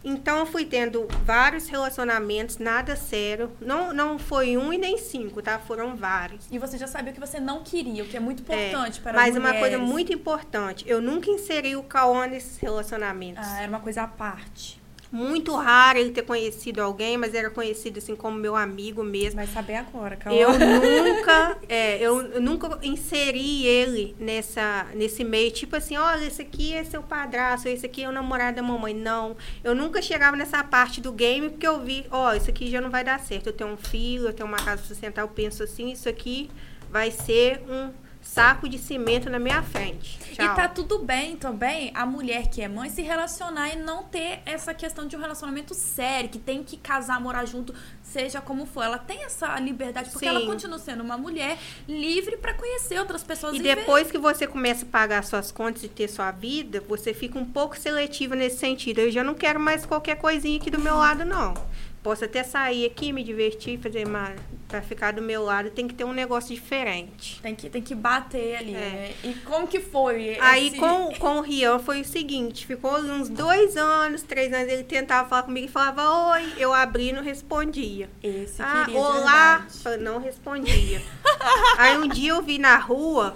Então, 0.09 0.39
eu 0.39 0.45
fui 0.47 0.65
tendo 0.65 1.07
vários 1.23 1.67
relacionamentos, 1.67 2.57
nada 2.57 2.95
sério. 2.95 3.51
Não, 3.61 3.93
não 3.93 4.17
foi 4.17 4.57
um 4.57 4.73
e 4.73 4.77
nem 4.77 4.97
cinco, 4.97 5.39
tá? 5.39 5.59
Foram 5.59 5.95
vários. 5.95 6.47
E 6.51 6.57
você 6.57 6.79
já 6.79 6.87
sabia 6.87 7.11
o 7.11 7.13
que 7.13 7.19
você 7.19 7.39
não 7.39 7.63
queria, 7.63 8.03
o 8.03 8.07
que 8.07 8.17
é 8.17 8.19
muito 8.19 8.41
importante 8.41 8.99
é, 8.99 9.03
para 9.03 9.13
Mas 9.13 9.35
mulheres. 9.35 9.37
uma 9.37 9.59
coisa 9.59 9.77
muito 9.77 10.11
importante, 10.11 10.83
eu 10.87 10.99
nunca 10.99 11.29
inseri 11.29 11.75
o 11.75 11.83
Cauã 11.83 12.25
nesses 12.25 12.57
relacionamentos. 12.57 13.45
Ah, 13.45 13.61
era 13.61 13.69
uma 13.69 13.79
coisa 13.79 14.01
à 14.01 14.07
parte. 14.07 14.78
Muito 15.11 15.55
raro 15.55 15.97
ele 15.97 16.11
ter 16.11 16.21
conhecido 16.21 16.81
alguém, 16.81 17.17
mas 17.17 17.33
era 17.33 17.49
conhecido 17.49 17.97
assim 17.97 18.15
como 18.15 18.37
meu 18.37 18.55
amigo 18.55 19.03
mesmo. 19.03 19.37
Vai 19.37 19.47
saber 19.47 19.75
agora, 19.75 20.15
calma. 20.15 20.39
Eu 20.39 20.51
nunca, 20.59 21.57
é, 21.67 21.97
eu 21.97 22.39
nunca 22.39 22.77
inseri 22.83 23.65
ele 23.65 24.15
nessa, 24.19 24.87
nesse 24.93 25.23
meio, 25.23 25.51
tipo 25.51 25.75
assim, 25.75 25.97
olha, 25.97 26.25
esse 26.25 26.41
aqui 26.41 26.73
é 26.73 26.83
seu 26.83 27.01
padrasto, 27.01 27.67
esse 27.67 27.85
aqui 27.85 28.03
é 28.03 28.09
o 28.09 28.11
namorado 28.11 28.57
da 28.57 28.63
mamãe. 28.63 28.93
Não, 28.93 29.35
eu 29.63 29.73
nunca 29.73 30.01
chegava 30.01 30.37
nessa 30.37 30.63
parte 30.63 31.01
do 31.01 31.11
game 31.11 31.49
porque 31.49 31.67
eu 31.67 31.79
vi, 31.79 32.05
ó, 32.11 32.29
oh, 32.29 32.33
isso 32.35 32.49
aqui 32.49 32.69
já 32.69 32.79
não 32.79 32.91
vai 32.91 33.03
dar 33.03 33.19
certo. 33.19 33.47
Eu 33.47 33.53
tenho 33.53 33.71
um 33.71 33.77
filho, 33.77 34.27
eu 34.27 34.33
tenho 34.33 34.47
uma 34.47 34.57
casa 34.57 34.83
sustentar, 34.83 35.23
eu 35.23 35.29
penso 35.29 35.63
assim, 35.63 35.91
isso 35.91 36.07
aqui 36.07 36.49
vai 36.91 37.09
ser 37.09 37.63
um 37.67 37.91
saco 38.33 38.69
de 38.69 38.77
cimento 38.77 39.29
na 39.29 39.39
minha 39.39 39.63
frente. 39.63 40.19
Tchau. 40.33 40.45
E 40.45 40.55
tá 40.55 40.67
tudo 40.67 40.99
bem 40.99 41.35
também 41.35 41.91
a 41.95 42.05
mulher 42.05 42.47
que 42.47 42.61
é 42.61 42.67
mãe 42.67 42.89
se 42.89 43.01
relacionar 43.01 43.69
e 43.69 43.75
não 43.75 44.03
ter 44.03 44.41
essa 44.45 44.73
questão 44.73 45.07
de 45.07 45.15
um 45.15 45.19
relacionamento 45.19 45.73
sério, 45.73 46.29
que 46.29 46.37
tem 46.37 46.63
que 46.63 46.77
casar, 46.77 47.19
morar 47.19 47.45
junto, 47.45 47.73
seja 48.03 48.39
como 48.39 48.67
for. 48.67 48.83
Ela 48.83 48.99
tem 48.99 49.23
essa 49.23 49.59
liberdade, 49.59 50.11
porque 50.11 50.27
Sim. 50.29 50.35
ela 50.35 50.45
continua 50.45 50.77
sendo 50.77 51.01
uma 51.01 51.17
mulher 51.17 51.57
livre 51.87 52.37
para 52.37 52.53
conhecer 52.53 52.99
outras 52.99 53.23
pessoas. 53.23 53.55
E, 53.55 53.57
e 53.57 53.61
depois 53.63 54.07
ver. 54.07 54.11
que 54.13 54.17
você 54.19 54.45
começa 54.45 54.85
a 54.85 54.87
pagar 54.87 55.23
suas 55.23 55.51
contas 55.51 55.83
e 55.83 55.87
ter 55.87 56.07
sua 56.07 56.31
vida, 56.31 56.83
você 56.87 57.13
fica 57.13 57.39
um 57.39 57.45
pouco 57.45 57.77
seletiva 57.77 58.35
nesse 58.35 58.57
sentido. 58.57 58.99
Eu 58.99 59.11
já 59.11 59.23
não 59.23 59.33
quero 59.33 59.59
mais 59.59 59.85
qualquer 59.85 60.15
coisinha 60.17 60.57
aqui 60.57 60.69
do 60.69 60.79
meu 60.79 60.95
lado, 60.95 61.25
não. 61.25 61.53
Posso 62.01 62.23
até 62.23 62.43
sair 62.43 62.85
aqui, 62.85 63.11
me 63.11 63.23
divertir, 63.23 63.77
fazer 63.79 64.07
uma. 64.07 64.33
Pra 64.67 64.81
ficar 64.83 65.11
do 65.13 65.21
meu 65.21 65.43
lado, 65.43 65.71
tem 65.71 65.87
que 65.87 65.95
ter 65.95 66.03
um 66.03 66.13
negócio 66.13 66.53
diferente. 66.53 67.41
Tem 67.41 67.55
que, 67.55 67.69
tem 67.69 67.81
que 67.81 67.95
bater 67.95 68.57
ali, 68.57 68.75
é. 68.75 68.77
né? 68.77 69.13
E 69.23 69.33
como 69.43 69.67
que 69.67 69.79
foi? 69.79 70.37
Aí 70.39 70.67
esse... 70.67 70.77
com, 70.77 71.11
com 71.15 71.37
o 71.39 71.41
Rian 71.41 71.79
foi 71.79 72.01
o 72.01 72.05
seguinte: 72.05 72.67
ficou 72.67 72.97
uns 72.99 73.29
dois 73.29 73.75
anos, 73.75 74.21
três 74.21 74.53
anos, 74.53 74.71
ele 74.71 74.83
tentava 74.83 75.27
falar 75.27 75.43
comigo 75.43 75.65
e 75.65 75.69
falava 75.69 76.31
oi. 76.33 76.53
Eu 76.57 76.73
abri 76.73 77.09
e 77.09 77.13
não 77.13 77.23
respondia. 77.23 78.09
Esse 78.21 78.61
ah, 78.61 78.85
olá, 78.93 79.67
não 79.99 80.19
respondia. 80.19 81.01
Aí 81.77 81.97
um 81.97 82.07
dia 82.07 82.29
eu 82.29 82.41
vi 82.41 82.59
na 82.59 82.77
rua 82.77 83.35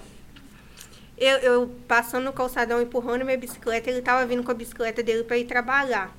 eu, 1.16 1.38
eu, 1.38 1.74
passando 1.86 2.24
no 2.24 2.32
calçadão, 2.32 2.82
empurrando 2.82 3.24
minha 3.24 3.38
bicicleta, 3.38 3.88
ele 3.88 4.02
tava 4.02 4.26
vindo 4.26 4.42
com 4.42 4.50
a 4.50 4.54
bicicleta 4.54 5.02
dele 5.02 5.22
para 5.22 5.38
ir 5.38 5.44
trabalhar. 5.44 6.14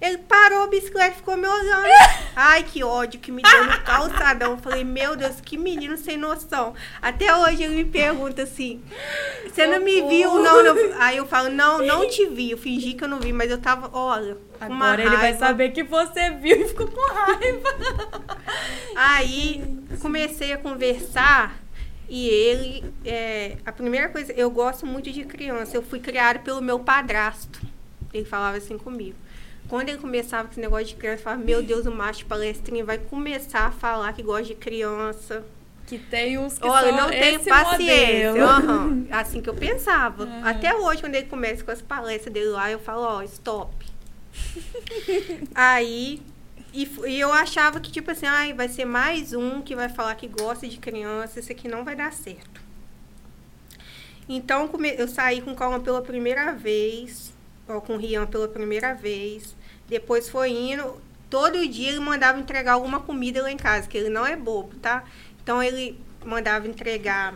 Ele 0.00 0.16
parou 0.16 0.62
a 0.62 0.66
bicicleta 0.66 1.12
e 1.12 1.16
ficou 1.16 1.36
me 1.36 1.46
olhando. 1.46 1.84
Ai, 2.34 2.62
que 2.62 2.82
ódio 2.82 3.20
que 3.20 3.30
me 3.30 3.42
deu 3.42 3.64
no 3.64 3.82
calçadão. 3.82 4.56
Falei, 4.56 4.82
meu 4.82 5.14
Deus, 5.14 5.42
que 5.42 5.58
menino 5.58 5.96
sem 5.98 6.16
noção. 6.16 6.74
Até 7.02 7.36
hoje 7.36 7.64
ele 7.64 7.76
me 7.76 7.84
pergunta 7.84 8.42
assim: 8.44 8.82
Você 9.46 9.66
não 9.66 9.80
me 9.80 10.00
viu? 10.08 10.42
Não, 10.42 10.62
não. 10.64 10.74
Aí 10.98 11.18
eu 11.18 11.26
falo, 11.26 11.50
não, 11.50 11.84
não 11.84 12.08
te 12.08 12.24
vi. 12.26 12.52
Eu 12.52 12.58
fingi 12.58 12.94
que 12.94 13.04
eu 13.04 13.08
não 13.08 13.20
vi, 13.20 13.30
mas 13.30 13.50
eu 13.50 13.58
tava, 13.58 13.90
olha. 13.92 14.38
Agora 14.58 15.02
ele 15.02 15.16
vai 15.16 15.34
saber 15.34 15.70
que 15.70 15.82
você 15.82 16.30
viu 16.30 16.62
e 16.62 16.68
ficou 16.68 16.88
com 16.88 17.12
raiva. 17.12 17.68
Aí 18.96 19.62
comecei 20.00 20.52
a 20.52 20.58
conversar. 20.58 21.58
E 22.08 22.28
ele, 22.28 22.92
é, 23.04 23.56
a 23.64 23.70
primeira 23.70 24.08
coisa, 24.08 24.32
eu 24.32 24.50
gosto 24.50 24.84
muito 24.84 25.12
de 25.12 25.24
criança. 25.24 25.76
Eu 25.76 25.82
fui 25.82 26.00
criada 26.00 26.38
pelo 26.40 26.60
meu 26.60 26.80
padrasto. 26.80 27.60
Ele 28.12 28.24
falava 28.24 28.56
assim 28.56 28.76
comigo. 28.76 29.16
Quando 29.70 29.88
ele 29.88 29.98
começava 29.98 30.48
com 30.48 30.50
esse 30.50 30.60
negócio 30.60 30.86
de 30.86 30.96
criança, 30.96 31.20
eu 31.20 31.22
falava, 31.22 31.44
meu 31.44 31.62
Deus, 31.62 31.86
o 31.86 31.92
macho 31.92 32.26
palestrinho 32.26 32.84
vai 32.84 32.98
começar 32.98 33.66
a 33.66 33.70
falar 33.70 34.12
que 34.12 34.20
gosta 34.20 34.46
de 34.46 34.56
criança. 34.56 35.44
Que 35.86 35.96
tem 35.96 36.36
uns 36.38 36.58
que 36.58 36.66
Olha, 36.66 36.90
não 36.90 37.08
tenho 37.08 37.38
paciência. 37.44 38.32
Uhum. 38.34 39.06
Assim 39.12 39.40
que 39.40 39.48
eu 39.48 39.54
pensava. 39.54 40.24
Uhum. 40.24 40.44
Até 40.44 40.74
hoje, 40.74 41.00
quando 41.00 41.14
ele 41.14 41.28
começa 41.28 41.62
com 41.62 41.70
as 41.70 41.80
palestras 41.80 42.34
dele 42.34 42.48
lá, 42.48 42.68
eu 42.68 42.80
falo, 42.80 43.02
ó, 43.02 43.18
oh, 43.18 43.22
stop. 43.22 43.86
Aí, 45.54 46.20
e, 46.74 46.90
e, 47.06 47.20
eu 47.20 47.32
achava 47.32 47.78
que, 47.78 47.92
tipo 47.92 48.10
assim, 48.10 48.26
ai, 48.26 48.52
vai 48.52 48.68
ser 48.68 48.84
mais 48.84 49.32
um 49.32 49.62
que 49.62 49.76
vai 49.76 49.88
falar 49.88 50.16
que 50.16 50.26
gosta 50.26 50.66
de 50.66 50.78
criança, 50.78 51.38
isso 51.38 51.52
aqui 51.52 51.68
não 51.68 51.84
vai 51.84 51.94
dar 51.94 52.12
certo. 52.12 52.60
Então, 54.28 54.68
eu 54.98 55.06
saí 55.06 55.40
com 55.40 55.54
calma 55.54 55.78
pela 55.78 56.02
primeira 56.02 56.52
vez, 56.54 57.32
ó, 57.68 57.80
com 57.80 57.96
Rian 57.96 58.26
pela 58.26 58.48
primeira 58.48 58.94
vez. 58.94 59.59
Depois 59.90 60.28
foi 60.28 60.50
indo. 60.50 61.02
Todo 61.28 61.66
dia 61.66 61.90
ele 61.90 62.00
mandava 62.00 62.38
entregar 62.38 62.72
alguma 62.72 63.00
comida 63.00 63.42
lá 63.42 63.50
em 63.50 63.56
casa, 63.56 63.88
que 63.88 63.98
ele 63.98 64.08
não 64.08 64.24
é 64.24 64.36
bobo, 64.36 64.74
tá? 64.76 65.04
Então 65.42 65.62
ele 65.62 65.98
mandava 66.24 66.66
entregar 66.68 67.34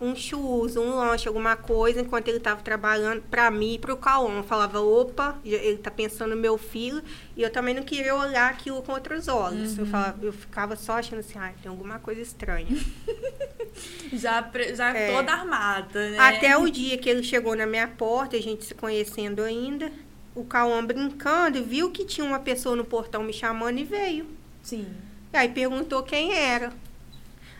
um 0.00 0.14
churros, 0.14 0.76
um 0.76 0.96
lanche, 0.96 1.26
alguma 1.26 1.56
coisa, 1.56 2.00
enquanto 2.00 2.28
ele 2.28 2.38
estava 2.38 2.60
trabalhando 2.60 3.22
para 3.22 3.50
mim 3.50 3.74
e 3.74 3.78
para 3.78 3.92
o 3.92 3.96
Cauã. 3.96 4.42
Falava, 4.42 4.80
opa, 4.80 5.38
ele 5.44 5.78
tá 5.78 5.90
pensando 5.90 6.34
no 6.34 6.40
meu 6.40 6.58
filho. 6.58 7.02
E 7.36 7.42
eu 7.42 7.50
também 7.50 7.74
não 7.74 7.82
queria 7.82 8.14
olhar 8.14 8.50
aquilo 8.50 8.82
com 8.82 8.92
outros 8.92 9.28
olhos. 9.28 9.76
Uhum. 9.76 9.84
Eu, 9.84 9.86
falava, 9.86 10.26
eu 10.26 10.32
ficava 10.32 10.76
só 10.76 10.94
achando 10.94 11.20
assim, 11.20 11.38
ah, 11.38 11.52
tem 11.62 11.70
alguma 11.70 11.98
coisa 11.98 12.20
estranha. 12.20 12.66
já 14.12 14.50
já 14.74 14.96
é. 14.96 15.12
toda 15.12 15.32
armada, 15.32 16.10
né? 16.10 16.18
Até 16.18 16.56
o 16.56 16.68
dia 16.68 16.98
que 16.98 17.08
ele 17.08 17.22
chegou 17.22 17.56
na 17.56 17.66
minha 17.66 17.88
porta, 17.88 18.36
a 18.36 18.42
gente 18.42 18.64
se 18.64 18.74
conhecendo 18.74 19.42
ainda 19.42 19.90
o 20.34 20.44
Cauã 20.44 20.84
brincando, 20.84 21.62
viu 21.62 21.90
que 21.90 22.04
tinha 22.04 22.26
uma 22.26 22.40
pessoa 22.40 22.74
no 22.74 22.84
portão 22.84 23.22
me 23.22 23.32
chamando 23.32 23.78
e 23.78 23.84
veio. 23.84 24.26
Sim. 24.62 24.86
E 25.32 25.36
aí 25.36 25.48
perguntou 25.48 26.02
quem 26.02 26.32
era. 26.32 26.72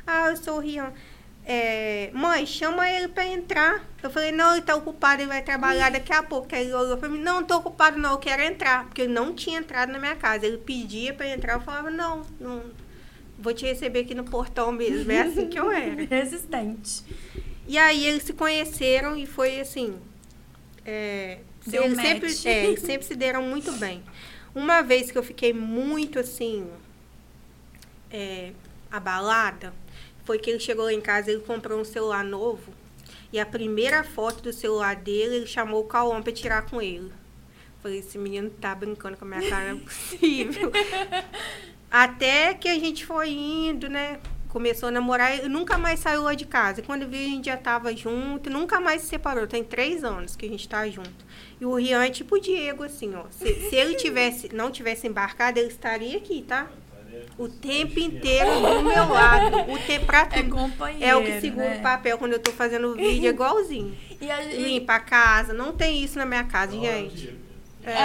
Ah, 0.07 0.31
eu 0.31 0.37
sou 0.37 0.57
o 0.57 0.61
Rian. 0.61 0.93
É, 1.47 2.11
mãe, 2.15 2.47
chama 2.47 2.89
ele 2.89 3.09
para 3.09 3.27
entrar. 3.27 3.85
Eu 4.03 4.11
falei, 4.11 4.33
não, 4.33 4.53
ele 4.53 4.63
tá 4.63 4.75
ocupado, 4.75 5.21
ele 5.21 5.29
vai 5.29 5.43
trabalhar 5.43 5.91
daqui 5.91 6.13
a 6.13 6.23
pouco. 6.23 6.49
Aí 6.55 6.63
ele 6.65 6.73
olhou 6.73 6.97
pra 6.97 7.09
mim, 7.09 7.19
não, 7.19 7.41
não 7.41 7.45
tô 7.45 7.57
ocupado 7.57 7.99
não, 7.99 8.13
eu 8.13 8.19
quero 8.19 8.43
entrar. 8.43 8.85
Porque 8.85 9.03
ele 9.03 9.13
não 9.13 9.35
tinha 9.35 9.59
entrado 9.59 9.93
na 9.93 9.99
minha 9.99 10.17
casa. 10.17 10.47
Ele 10.47 10.59
pedia 10.59 11.13
para 11.13 11.29
entrar, 11.29 11.55
eu 11.55 11.61
falava, 11.61 11.91
não, 11.91 12.23
não, 12.41 12.63
vou 13.39 13.53
te 13.53 13.67
receber 13.67 14.01
aqui 14.01 14.15
no 14.15 14.25
portão 14.25 14.73
mesmo. 14.73 15.13
É 15.13 15.23
assim 15.23 15.49
que 15.49 15.59
eu 15.59 15.71
era. 15.73 16.03
Resistente. 16.05 17.05
E 17.69 17.77
aí 17.79 18.07
eles 18.07 18.23
se 18.25 18.33
conheceram 18.33 19.17
e 19.17 19.27
foi 19.27 19.61
assim... 19.61 19.97
É, 20.87 21.39
Deu 21.67 21.85
eles 21.85 21.99
sempre, 21.99 22.31
é, 22.49 22.77
sempre 22.77 23.07
se 23.07 23.15
deram 23.15 23.43
muito 23.43 23.73
bem. 23.73 24.03
Uma 24.55 24.83
vez 24.83 25.11
que 25.11 25.19
eu 25.19 25.23
fiquei 25.23 25.53
muito 25.53 26.19
assim 26.19 26.69
é, 28.11 28.53
abalada, 28.91 29.73
foi 30.25 30.39
que 30.39 30.51
ele 30.51 30.61
chegou 30.61 30.85
lá 30.85 30.93
em 30.93 31.01
casa, 31.01 31.31
ele 31.31 31.41
comprou 31.41 31.81
um 31.81 31.85
celular 31.85 32.25
novo 32.25 32.73
e 33.33 33.41
a 33.41 33.45
primeira 33.45 34.05
foto 34.05 34.43
do 34.43 34.53
celular 34.53 34.95
dele, 34.95 35.37
ele 35.37 35.47
chamou 35.47 35.81
o 35.81 35.87
Cauã 35.87 36.23
para 36.23 36.33
tirar 36.33 36.63
com 36.67 36.81
ele. 36.81 37.13
Falei, 37.83 37.99
esse 37.99 38.17
menino 38.17 38.49
tá 38.49 38.75
brincando 38.75 39.17
com 39.17 39.25
a 39.25 39.29
minha 39.29 39.51
cara, 39.51 39.75
não 39.75 39.81
é 39.81 39.85
possível. 39.85 40.71
Até 41.91 42.55
que 42.55 42.69
a 42.69 42.79
gente 42.79 43.05
foi 43.05 43.31
indo, 43.31 43.89
né? 43.89 44.21
começou 44.55 44.89
a 44.89 44.93
namorar 44.93 45.45
e 45.45 45.49
nunca 45.49 45.77
mais 45.77 45.99
saiu 45.99 46.23
lá 46.23 46.33
de 46.33 46.47
casa. 46.47 46.81
Quando 46.81 47.09
viu, 47.09 47.19
a 47.19 47.25
gente 47.25 47.47
já 47.47 47.57
tava 47.57 47.95
junto, 47.95 48.49
nunca 48.49 48.79
mais 48.79 49.03
se 49.03 49.09
separou. 49.09 49.49
Tem 49.49 49.65
três 49.65 50.05
anos 50.05 50.37
que 50.37 50.47
a 50.47 50.49
gente 50.49 50.69
tá 50.69 50.89
junto. 50.89 51.11
E 51.65 51.67
o 51.67 51.77
Rian 51.77 52.05
é 52.05 52.11
tipo 52.11 52.37
o 52.37 52.39
Diego, 52.39 52.85
assim, 52.85 53.15
ó. 53.15 53.25
Se, 53.31 53.71
se 53.71 53.75
ele 53.75 53.95
tivesse, 53.95 54.55
não 54.55 54.71
tivesse 54.71 55.07
embarcado, 55.07 55.59
ele 55.59 55.69
estaria 55.69 56.19
aqui, 56.19 56.45
tá? 56.47 56.67
O 57.39 57.49
tempo 57.49 57.99
inteiro 57.99 58.51
do 58.61 58.83
meu 58.83 59.09
lado. 59.09 59.73
O 59.73 59.79
tempo 59.79 60.05
pra 60.05 60.21
é 60.21 60.25
tudo. 60.27 60.41
É 60.41 60.61
companheiro, 60.61 61.05
É 61.07 61.17
o 61.17 61.25
que 61.25 61.41
segura 61.41 61.71
né? 61.71 61.79
o 61.79 61.83
papel 61.83 62.19
quando 62.19 62.35
eu 62.35 62.39
tô 62.39 62.53
fazendo 62.53 62.95
vídeo, 62.95 63.29
é 63.29 63.31
igualzinho. 63.31 63.97
E 64.21 64.31
a, 64.31 64.41
Limpa 64.43 64.95
a 64.95 65.01
casa. 65.01 65.55
Não 65.55 65.73
tem 65.73 66.03
isso 66.03 66.19
na 66.19 66.27
minha 66.27 66.45
casa, 66.45 66.73
gente. 66.73 67.35
É. 67.83 67.99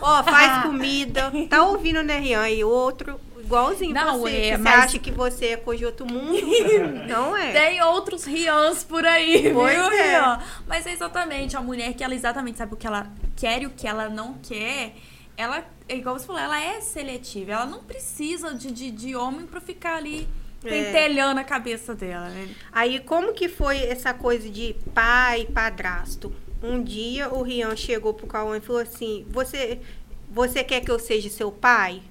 Ó, 0.00 0.22
faz 0.22 0.62
comida. 0.64 1.32
Tá 1.48 1.64
ouvindo, 1.64 2.02
né, 2.02 2.18
Rian? 2.18 2.48
E 2.48 2.62
outro 2.62 3.18
igualzinho 3.48 3.94
não, 3.94 4.20
você. 4.20 4.36
É, 4.36 4.56
você 4.56 4.62
mas... 4.62 4.84
acha 4.84 4.98
que 4.98 5.10
você 5.10 5.46
é 5.46 5.56
coisa 5.56 5.78
de 5.78 5.86
outro 5.86 6.06
mundo? 6.06 6.38
não 7.08 7.36
é. 7.36 7.52
Tem 7.52 7.82
outros 7.82 8.24
Rians 8.24 8.84
por 8.84 9.04
aí, 9.04 9.50
pois 9.52 9.74
viu, 9.74 9.84
é. 9.90 10.08
Rian? 10.10 10.40
Mas 10.66 10.86
é 10.86 10.92
exatamente 10.92 11.56
a 11.56 11.60
mulher 11.60 11.94
que 11.94 12.04
ela 12.04 12.14
exatamente 12.14 12.58
sabe 12.58 12.74
o 12.74 12.76
que 12.76 12.86
ela 12.86 13.10
quer 13.34 13.62
e 13.62 13.66
o 13.66 13.70
que 13.70 13.88
ela 13.88 14.08
não 14.08 14.34
quer. 14.34 14.94
Ela, 15.36 15.64
é 15.88 15.96
igual 15.96 16.18
você 16.18 16.26
falou, 16.26 16.42
ela 16.42 16.60
é 16.60 16.80
seletiva. 16.80 17.52
Ela 17.52 17.66
não 17.66 17.82
precisa 17.82 18.54
de, 18.54 18.70
de, 18.70 18.90
de 18.90 19.16
homem 19.16 19.46
pra 19.46 19.60
ficar 19.60 19.96
ali 19.96 20.28
pentelhando 20.60 21.38
é. 21.38 21.42
a 21.42 21.46
cabeça 21.46 21.94
dela. 21.94 22.28
Né? 22.28 22.48
Aí, 22.70 23.00
como 23.00 23.32
que 23.32 23.48
foi 23.48 23.78
essa 23.78 24.12
coisa 24.12 24.48
de 24.50 24.76
pai 24.94 25.46
padrasto? 25.46 26.32
Um 26.62 26.82
dia 26.82 27.32
o 27.32 27.42
Rian 27.42 27.74
chegou 27.76 28.12
pro 28.12 28.26
Cauã 28.26 28.56
e 28.56 28.60
falou 28.60 28.82
assim: 28.82 29.24
Você, 29.30 29.80
você 30.28 30.64
quer 30.64 30.80
que 30.80 30.90
eu 30.90 30.98
seja 30.98 31.30
seu 31.30 31.52
pai? 31.52 32.02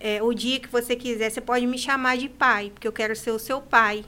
É, 0.00 0.22
o 0.22 0.32
dia 0.32 0.58
que 0.58 0.68
você 0.68 0.96
quiser, 0.96 1.30
você 1.30 1.40
pode 1.40 1.66
me 1.66 1.78
chamar 1.78 2.16
de 2.16 2.28
pai, 2.28 2.70
porque 2.72 2.88
eu 2.88 2.92
quero 2.92 3.14
ser 3.14 3.30
o 3.30 3.38
seu 3.38 3.60
pai. 3.60 4.04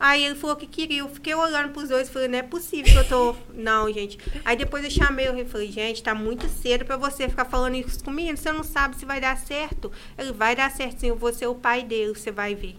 Aí 0.00 0.24
ele 0.24 0.34
falou 0.34 0.56
que 0.56 0.66
queria. 0.66 1.00
Eu 1.00 1.08
fiquei 1.10 1.34
olhando 1.34 1.72
pros 1.72 1.90
dois 1.90 2.08
falei, 2.08 2.26
não 2.26 2.38
é 2.38 2.42
possível 2.42 2.90
que 2.90 2.98
eu 2.98 3.08
tô. 3.08 3.36
Não, 3.52 3.92
gente. 3.92 4.18
Aí 4.44 4.56
depois 4.56 4.82
eu 4.82 4.90
chamei 4.90 5.28
e 5.28 5.44
falei, 5.44 5.70
gente, 5.70 6.02
tá 6.02 6.14
muito 6.14 6.48
cedo 6.48 6.86
pra 6.86 6.96
você 6.96 7.28
ficar 7.28 7.44
falando 7.44 7.74
isso 7.74 8.02
comigo. 8.02 8.34
Você 8.34 8.50
não 8.50 8.64
sabe 8.64 8.96
se 8.96 9.04
vai 9.04 9.20
dar 9.20 9.36
certo. 9.36 9.92
Ele 10.16 10.32
vai 10.32 10.56
dar 10.56 10.70
certo 10.70 11.00
sim, 11.00 11.08
eu 11.08 11.16
vou 11.16 11.32
ser 11.34 11.48
o 11.48 11.54
pai 11.54 11.84
dele, 11.84 12.14
você 12.14 12.32
vai 12.32 12.54
ver. 12.54 12.76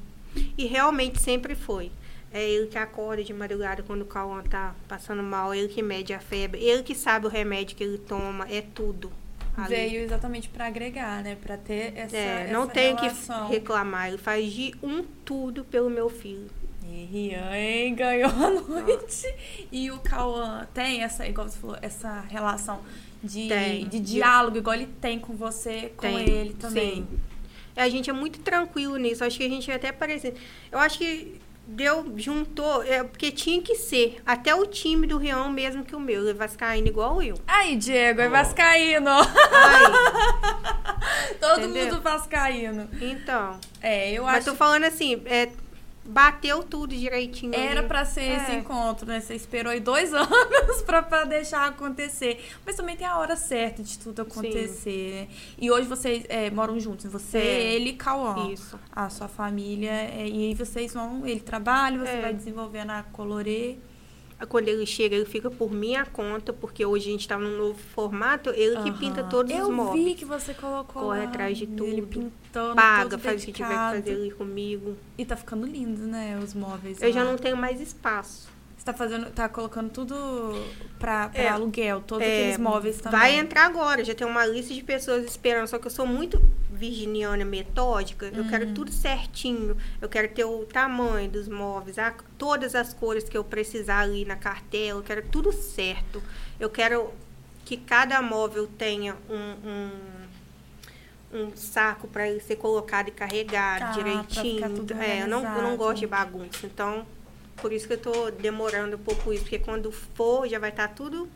E 0.57 0.65
realmente 0.65 1.21
sempre 1.21 1.53
foi. 1.53 1.91
É 2.33 2.43
ele 2.43 2.67
que 2.67 2.77
acorda 2.77 3.23
de 3.23 3.33
madrugada 3.33 3.83
quando 3.83 4.01
o 4.01 4.05
Cauã 4.05 4.41
tá 4.41 4.73
passando 4.88 5.21
mal, 5.21 5.53
ele 5.53 5.67
que 5.67 5.83
mede 5.83 6.13
a 6.13 6.19
febre, 6.19 6.63
ele 6.63 6.81
que 6.81 6.95
sabe 6.95 7.27
o 7.27 7.29
remédio 7.29 7.75
que 7.75 7.83
ele 7.83 7.97
toma, 7.97 8.47
é 8.49 8.61
tudo. 8.61 9.11
Ali. 9.57 9.75
Veio 9.75 10.01
exatamente 10.03 10.47
para 10.49 10.67
agregar, 10.67 11.21
né? 11.23 11.35
Para 11.41 11.57
ter 11.57 11.93
essa 11.95 12.15
É, 12.15 12.51
não 12.51 12.63
essa 12.63 12.71
tenho 12.71 12.95
relação. 12.95 13.47
que 13.47 13.53
reclamar. 13.53 14.07
Ele 14.07 14.17
faz 14.17 14.51
de 14.51 14.73
um 14.81 15.03
tudo 15.25 15.63
pelo 15.65 15.89
meu 15.89 16.09
filho. 16.09 16.47
E 16.87 17.05
Rian, 17.05 17.55
hein, 17.55 17.95
ganhou 17.95 18.29
a 18.31 18.49
noite. 18.49 19.33
E 19.71 19.91
o 19.91 19.99
Cauã 19.99 20.67
tem 20.73 21.03
essa, 21.03 21.27
igual 21.27 21.47
você 21.47 21.57
falou, 21.57 21.77
essa 21.81 22.21
relação 22.21 22.81
de, 23.23 23.47
Tem. 23.47 23.87
de 23.87 23.99
diálogo, 23.99 24.57
igual 24.57 24.75
ele 24.75 24.87
tem 24.99 25.19
com 25.19 25.33
você, 25.33 25.91
com 25.95 26.01
Tem, 26.01 26.27
ele 26.29 26.53
também. 26.53 26.95
sim. 26.95 27.07
A 27.75 27.87
gente 27.87 28.09
é 28.09 28.13
muito 28.13 28.39
tranquilo 28.39 28.97
nisso. 28.97 29.23
Acho 29.23 29.37
que 29.37 29.45
a 29.45 29.49
gente 29.49 29.71
é 29.71 29.75
até 29.75 29.91
parece. 29.93 30.33
Eu 30.71 30.79
acho 30.79 30.97
que 30.97 31.39
deu, 31.72 32.14
juntou, 32.18 32.84
é, 32.84 33.03
porque 33.03 33.31
tinha 33.31 33.61
que 33.61 33.76
ser. 33.76 34.22
Até 34.26 34.53
o 34.53 34.65
time 34.65 35.07
do 35.07 35.18
Rian 35.18 35.49
mesmo 35.49 35.84
que 35.84 35.95
o 35.95 35.99
meu. 35.99 36.22
Ele 36.22 36.31
é 36.31 36.34
vascaíno 36.34 36.88
igual 36.88 37.22
eu. 37.22 37.35
Aí, 37.48 37.76
Diego, 37.76 38.22
é 38.22 38.30
vascaíno. 38.30 39.10
Ai, 39.10 39.84
Todo 41.39 41.61
Entendeu? 41.61 41.85
mundo 41.85 42.02
vascaíno. 42.02 42.89
então. 43.02 43.60
É, 43.81 44.11
eu 44.11 44.23
Mas 44.23 44.38
acho 44.38 44.52
tô 44.52 44.56
falando 44.56 44.84
assim, 44.84 45.22
é, 45.26 45.49
bateu 46.03 46.63
tudo 46.63 46.95
direitinho. 46.95 47.53
Era 47.55 47.83
pra 47.83 48.03
ser 48.05 48.21
esse 48.23 48.51
É. 48.51 48.55
encontro, 48.55 49.05
né? 49.05 49.19
Você 49.19 49.35
esperou 49.35 49.71
aí 49.71 49.79
dois 49.79 50.11
anos 50.13 50.81
pra, 50.85 51.01
pra 51.01 51.23
deixar 51.25 51.67
acontecer. 51.67 52.43
Mas 52.65 52.75
também 52.75 52.95
tem 52.97 53.05
a 53.07 53.17
hora 53.17 53.35
certa 53.35 53.83
de 53.83 53.97
tudo 53.99 54.21
acontecer, 54.23 55.11
né? 55.13 55.27
E 55.59 55.69
hoje 55.71 55.87
vocês 55.87 56.23
é, 56.29 56.49
moram 56.49 56.79
juntos, 56.79 57.05
você, 57.11 57.37
É. 57.37 57.73
ele 57.73 57.91
e 57.91 57.93
Cauã. 57.93 58.51
Isso. 58.51 58.79
A 58.91 59.09
sua 59.09 59.27
família. 59.27 59.91
é, 59.91 60.27
e 60.27 60.47
aí 60.47 60.53
vocês 60.55 60.93
vão, 60.93 61.25
ele 61.25 61.39
trabalha, 61.39 61.99
você 61.99 62.11
É. 62.17 62.21
vai 62.21 62.33
desenvolvendo 62.33 62.89
a 62.91 63.03
colorê. 63.03 63.77
Quando 64.47 64.68
ele 64.68 64.85
chega, 64.85 65.15
ele 65.15 65.26
fica 65.26 65.49
por 65.49 65.72
minha 65.72 66.05
conta, 66.05 66.51
porque 66.51 66.85
hoje 66.85 67.09
a 67.09 67.11
gente 67.11 67.27
tá 67.27 67.38
num 67.38 67.57
novo 67.57 67.77
formato, 67.93 68.49
ele 68.51 68.76
que 68.77 68.89
Aham. 68.89 68.97
pinta 68.97 69.23
todos 69.23 69.51
Eu 69.53 69.68
os 69.68 69.73
móveis. 69.73 70.03
vi 70.05 70.15
que 70.15 70.26
você 70.26 70.53
colocou 70.53 71.03
Corre 71.03 71.19
lá, 71.19 71.26
atrás 71.26 71.57
de 71.57 71.65
Ele 71.65 71.76
tudo. 72.01 72.07
pintando, 72.07 72.76
Paga, 72.76 73.09
todo 73.11 73.19
faz 73.19 73.41
o 73.43 73.45
que 73.45 73.51
tiver 73.53 73.69
que 73.69 73.76
fazer 73.76 74.11
ali 74.13 74.31
comigo. 74.31 74.95
E 75.18 75.26
tá 75.26 75.35
ficando 75.35 75.65
lindo, 75.65 76.01
né? 76.07 76.39
Os 76.43 76.53
móveis. 76.53 77.01
Eu 77.01 77.11
já 77.11 77.23
lá. 77.23 77.30
não 77.31 77.38
tenho 77.38 77.55
mais 77.57 77.80
espaço. 77.80 78.49
Você 78.77 78.85
tá 78.85 78.93
fazendo, 78.93 79.30
tá 79.30 79.47
colocando 79.47 79.91
tudo 79.91 80.15
pra, 80.97 81.30
pra 81.30 81.41
É. 81.43 81.47
aluguel, 81.49 82.01
todos 82.01 82.26
É, 82.26 82.39
aqueles 82.39 82.57
móveis 82.57 82.99
também. 82.99 83.19
Vai 83.19 83.35
entrar 83.38 83.65
agora, 83.68 84.03
já 84.03 84.15
tem 84.15 84.26
uma 84.26 84.43
lista 84.43 84.73
de 84.73 84.81
pessoas 84.84 85.23
esperando, 85.23 85.68
só 85.68 85.77
que 85.77 85.85
eu 85.85 85.91
sou 85.91 86.07
muito 86.07 86.41
virginiana 86.85 87.45
metódica, 87.45 88.25
eu 88.33 88.43
Hum. 88.43 88.47
quero 88.49 88.73
tudo 88.73 88.91
certinho, 88.91 89.77
eu 90.01 90.09
quero 90.09 90.27
ter 90.29 90.43
o 90.45 90.65
tamanho 90.65 91.29
dos 91.29 91.47
móveis, 91.47 91.99
a- 91.99 92.15
todas 92.39 92.73
as 92.73 92.91
cores 92.91 93.23
que 93.29 93.37
eu 93.37 93.43
precisar 93.43 93.99
ali 93.99 94.25
na 94.25 94.35
cartela, 94.35 94.99
eu 94.99 95.03
quero 95.03 95.21
tudo 95.29 95.51
certo. 95.53 96.23
Eu 96.59 96.71
quero 96.71 97.13
que 97.63 97.77
cada 97.77 98.19
móvel 98.19 98.65
tenha 98.79 99.15
um, 99.29 99.69
um, 101.33 101.41
um 101.45 101.55
saco 101.55 102.07
para 102.07 102.27
ele 102.27 102.39
ser 102.39 102.55
colocado 102.55 103.09
e 103.09 103.11
carregado 103.11 103.85
Ah, 103.85 103.91
direitinho. 103.91 104.87
É, 104.99 105.21
eu 105.21 105.27
não, 105.27 105.43
eu 105.55 105.61
não 105.61 105.77
gosto 105.77 105.99
de 105.99 106.07
bagunça, 106.07 106.65
então 106.65 107.05
por 107.57 107.71
isso 107.71 107.85
que 107.85 107.93
eu 107.93 107.99
tô 107.99 108.31
demorando 108.31 108.95
um 108.95 108.99
pouco 108.99 109.31
isso, 109.31 109.43
porque 109.43 109.59
quando 109.59 109.91
for 109.91 110.47
já 110.49 110.57
vai 110.57 110.71
estar 110.71 110.87
tudo 110.87 111.29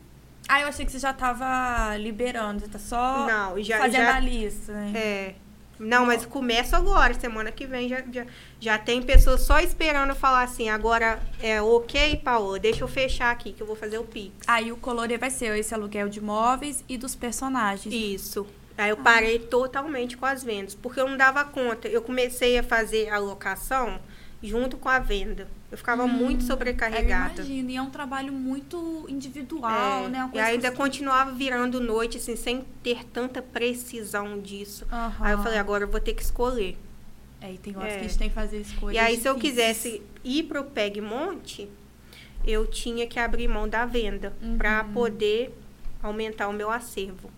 Ah, 0.48 0.60
eu 0.60 0.68
achei 0.68 0.86
que 0.86 0.92
você 0.92 0.98
já 0.98 1.12
tava 1.12 1.96
liberando, 1.96 2.60
você 2.60 2.68
tá 2.68 2.78
só 2.78 3.26
Não, 3.26 3.62
já- 3.62 3.78
fazendo 3.78 4.04
já- 4.04 4.16
a 4.16 4.20
lista, 4.20 4.72
né? 4.72 4.92
É. 4.94 5.34
Não, 5.78 6.06
mas 6.06 6.24
começa 6.24 6.76
agora. 6.78 7.12
Semana 7.12 7.52
que 7.52 7.66
vem 7.66 7.86
já, 7.88 8.02
já, 8.10 8.24
já 8.58 8.78
tem 8.78 9.02
pessoas 9.02 9.42
só 9.42 9.60
esperando 9.60 10.14
falar 10.14 10.42
assim. 10.42 10.70
Agora 10.70 11.20
é 11.38 11.60
ok, 11.60 12.16
Paola, 12.24 12.58
deixa 12.58 12.82
eu 12.82 12.88
fechar 12.88 13.30
aqui 13.30 13.52
que 13.52 13.62
eu 13.62 13.66
vou 13.66 13.76
fazer 13.76 13.98
o 13.98 14.04
Pix. 14.04 14.32
Aí 14.46 14.72
o 14.72 14.76
colorê 14.78 15.18
vai 15.18 15.28
ser 15.30 15.54
esse 15.58 15.74
aluguel 15.74 16.08
de 16.08 16.18
móveis 16.20 16.82
e 16.88 16.96
dos 16.96 17.14
personagens. 17.14 17.94
Isso. 17.94 18.46
Aí 18.78 18.88
eu 18.90 18.96
parei 18.96 19.38
totalmente 19.38 20.16
com 20.16 20.24
as 20.26 20.42
vendas, 20.42 20.74
porque 20.74 20.98
eu 21.00 21.08
não 21.08 21.16
dava 21.16 21.44
conta. 21.44 21.88
Eu 21.88 22.00
comecei 22.00 22.56
a 22.58 22.62
fazer 22.62 23.10
a 23.10 23.18
locação 23.18 23.98
junto 24.42 24.76
com 24.78 24.88
a 24.88 24.98
venda. 24.98 25.46
Eu 25.70 25.76
ficava 25.76 26.06
muito 26.06 26.42
Eu 26.42 26.46
sobrecarregada. 26.46 27.34
imagino, 27.42 27.70
e 27.70 27.76
é 27.76 27.82
um 27.82 27.90
trabalho 27.90 28.32
muito 28.32 29.04
individual, 29.08 30.06
É, 30.06 30.08
né? 30.08 30.26
E 30.28 30.32
que 30.32 30.38
ainda 30.38 30.70
você- 30.70 30.76
continuava 30.76 31.32
virando 31.32 31.80
noite, 31.80 32.18
assim, 32.18 32.36
sem 32.36 32.64
ter 32.82 33.04
tanta 33.06 33.42
precisão 33.42 34.40
disso. 34.40 34.86
Aham. 34.92 35.14
Aí 35.26 35.32
eu 35.32 35.42
falei, 35.42 35.58
agora 35.58 35.84
eu 35.84 35.88
vou 35.88 36.00
ter 36.00 36.14
que 36.14 36.22
escolher. 36.22 36.78
É, 37.40 37.52
e 37.52 37.58
tem 37.58 37.76
horas 37.76 37.92
É. 37.92 37.98
que 37.98 38.04
a 38.04 38.08
gente 38.08 38.18
tem 38.18 38.28
que 38.28 38.34
fazer 38.34 38.60
escolhas 38.60 38.94
E 38.94 38.98
aí, 38.98 39.16
se 39.20 39.28
eu 39.28 39.34
difíceis. 39.34 39.56
quisesse 39.76 40.02
ir 40.24 40.44
pro 40.44 40.64
Pegmonte, 40.64 41.68
eu 42.46 42.64
tinha 42.66 43.06
que 43.06 43.18
abrir 43.18 43.48
mão 43.48 43.68
da 43.68 43.84
venda 43.84 44.32
Uhum. 44.40 44.56
para 44.56 44.84
poder 44.84 45.52
aumentar 46.02 46.46
o 46.48 46.52
meu 46.52 46.70
acervo. 46.70 47.28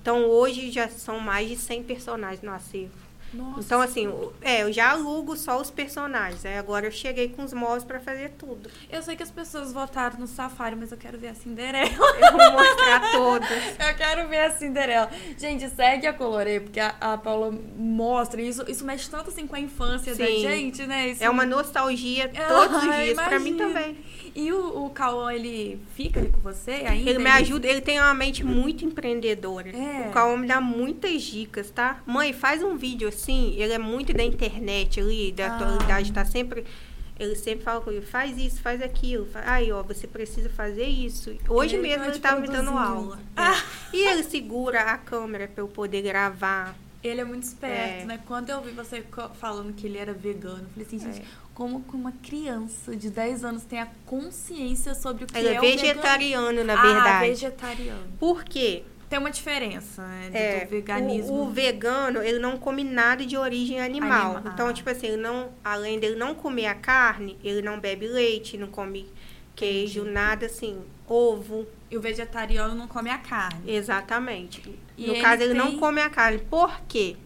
Então, 0.00 0.24
hoje 0.24 0.70
já 0.70 0.88
são 0.88 1.20
mais 1.20 1.48
de 1.48 1.56
100 1.56 1.82
personagens 1.82 2.40
no 2.42 2.50
acervo. 2.50 3.09
Nossa. 3.32 3.60
Então, 3.60 3.80
assim, 3.80 4.12
é, 4.42 4.62
eu 4.62 4.72
já 4.72 4.90
alugo 4.90 5.36
só 5.36 5.60
os 5.60 5.70
personagens. 5.70 6.44
Aí 6.44 6.58
agora 6.58 6.86
eu 6.86 6.90
cheguei 6.90 7.28
com 7.28 7.44
os 7.44 7.52
móveis 7.52 7.84
para 7.84 8.00
fazer 8.00 8.30
tudo. 8.38 8.68
Eu 8.90 9.02
sei 9.02 9.14
que 9.16 9.22
as 9.22 9.30
pessoas 9.30 9.72
votaram 9.72 10.18
no 10.18 10.26
Safari, 10.26 10.74
mas 10.76 10.90
eu 10.92 10.98
quero 10.98 11.16
ver 11.18 11.28
a 11.28 11.34
Cinderela. 11.34 11.88
Eu 11.90 12.32
vou 12.32 12.52
mostrar 12.52 13.12
todos. 13.12 13.48
Eu 13.90 13.94
quero 13.96 14.28
ver 14.28 14.40
a 14.40 14.50
Cinderela. 14.50 15.10
Gente, 15.38 15.68
segue 15.70 16.06
a 16.06 16.12
Colorê, 16.12 16.60
porque 16.60 16.80
a, 16.80 16.94
a 17.00 17.18
Paula 17.18 17.52
mostra. 17.76 18.40
Isso, 18.42 18.64
isso 18.68 18.84
mexe 18.84 19.08
tanto 19.10 19.30
assim 19.30 19.46
com 19.46 19.56
a 19.56 19.60
infância 19.60 20.14
da 20.14 20.26
Sim. 20.26 20.40
gente, 20.40 20.86
né? 20.86 21.08
Isso- 21.10 21.22
É 21.24 21.30
uma 21.30 21.46
nostalgia 21.46 22.28
todos 22.48 22.82
os 22.82 22.88
Ah, 22.88 23.02
dias, 23.04 23.14
para 23.16 23.38
mim 23.38 23.56
também. 23.56 23.96
E 24.34 24.52
o, 24.52 24.84
o 24.86 24.90
Cauã, 24.90 25.32
ele 25.32 25.80
fica 25.96 26.20
ali 26.20 26.28
com 26.28 26.38
você 26.40 26.70
ainda? 26.86 27.10
Ele 27.10 27.18
me 27.18 27.30
ajuda, 27.30 27.66
ele 27.66 27.80
tem 27.80 27.98
uma 27.98 28.14
mente 28.14 28.44
muito 28.44 28.84
empreendedora. 28.84 29.70
É. 29.70 30.08
O 30.08 30.12
Cauã 30.12 30.36
me 30.36 30.46
dá 30.46 30.60
muitas 30.60 31.22
dicas, 31.22 31.68
tá? 31.70 32.00
Mãe, 32.06 32.32
faz 32.32 32.62
um 32.62 32.76
vídeo 32.76 33.08
assim, 33.08 33.19
ele 33.28 33.72
é 33.72 33.78
muito 33.78 34.12
da 34.12 34.22
internet 34.22 35.00
ali, 35.00 35.32
da 35.32 35.46
Ah. 35.48 35.56
atualidade, 35.56 36.12
tá 36.12 36.24
sempre. 36.24 36.64
Ele 37.18 37.34
sempre 37.36 37.62
fala 37.64 37.82
comigo, 37.82 38.06
faz 38.06 38.38
isso, 38.38 38.62
faz 38.62 38.80
aquilo. 38.80 39.28
Aí, 39.44 39.70
ó, 39.70 39.82
você 39.82 40.06
precisa 40.06 40.48
fazer 40.48 40.86
isso. 40.86 41.36
Hoje 41.48 41.76
Ele 41.76 41.82
mesmo 41.88 42.04
ele 42.04 42.12
te 42.12 42.18
tava 42.20 42.40
me 42.40 42.48
dando 42.48 42.70
aula. 42.70 43.18
Ah. 43.36 43.52
É. 43.52 43.62
E 43.96 44.06
ele 44.08 44.22
segura 44.22 44.80
a 44.82 44.96
câmera 44.96 45.46
pra 45.48 45.62
eu 45.62 45.68
poder 45.68 46.00
gravar. 46.00 46.74
Ele 47.02 47.20
é 47.20 47.24
muito 47.24 47.42
esperto, 47.42 48.02
É. 48.02 48.04
né? 48.04 48.20
Quando 48.26 48.48
eu 48.50 48.60
vi 48.62 48.70
você 48.70 49.04
falando 49.34 49.72
que 49.74 49.86
ele 49.86 49.98
era 49.98 50.12
vegano, 50.14 50.62
eu 50.62 50.68
falei 50.70 50.86
assim, 50.86 50.98
gente, 50.98 51.20
É. 51.20 51.24
como 51.54 51.82
que 51.82 51.94
uma 51.96 52.12
criança 52.12 52.94
de 52.96 53.10
10 53.10 53.44
anos 53.44 53.64
tem 53.64 53.80
a 53.80 53.88
consciência 54.06 54.94
sobre 54.94 55.24
o 55.24 55.26
que 55.26 55.36
Ele 55.36 55.48
é, 55.48 55.54
é 55.54 55.58
o 55.58 55.62
vegetariano, 55.62 56.62
na 56.64 56.74
veganismo? 56.76 56.94
verdade. 56.94 57.08
Ah, 57.24 57.28
vegetariano. 57.28 58.12
Por 58.18 58.44
quê? 58.44 58.82
Tem 59.10 59.18
uma 59.18 59.30
diferença, 59.30 60.02
né? 60.06 60.30
Do, 60.30 60.36
É, 60.36 60.64
do 60.64 60.70
veganismo. 60.70 61.32
O, 61.34 61.42
o 61.48 61.50
vegano, 61.50 62.22
ele 62.22 62.38
não 62.38 62.56
come 62.56 62.84
nada 62.84 63.26
de 63.26 63.36
origem 63.36 63.80
animal. 63.80 64.36
Anima- 64.36 64.50
Então, 64.54 64.68
ah. 64.68 64.72
tipo 64.72 64.88
assim, 64.88 65.08
ele 65.08 65.16
não, 65.16 65.50
além 65.64 65.98
dele 65.98 66.14
não 66.14 66.32
comer 66.34 66.66
a 66.66 66.74
carne, 66.76 67.36
ele 67.44 67.60
não 67.60 67.78
bebe 67.80 68.06
leite, 68.06 68.56
não 68.56 68.68
come 68.68 69.06
queijo, 69.56 70.04
nada 70.04 70.46
assim, 70.46 70.80
ovo. 71.08 71.66
E 71.90 71.96
o 71.96 72.00
vegetariano 72.00 72.74
não 72.76 72.86
come 72.86 73.10
a 73.10 73.18
carne. 73.18 73.68
Exatamente. 73.70 74.62
E 74.96 75.06
no 75.08 75.12
ele 75.14 75.20
caso, 75.20 75.42
ele 75.42 75.54
tem- 75.54 75.58
não 75.58 75.76
come 75.76 76.00
a 76.00 76.08
carne. 76.08 76.38
Por 76.38 76.80
quê? 76.88 77.16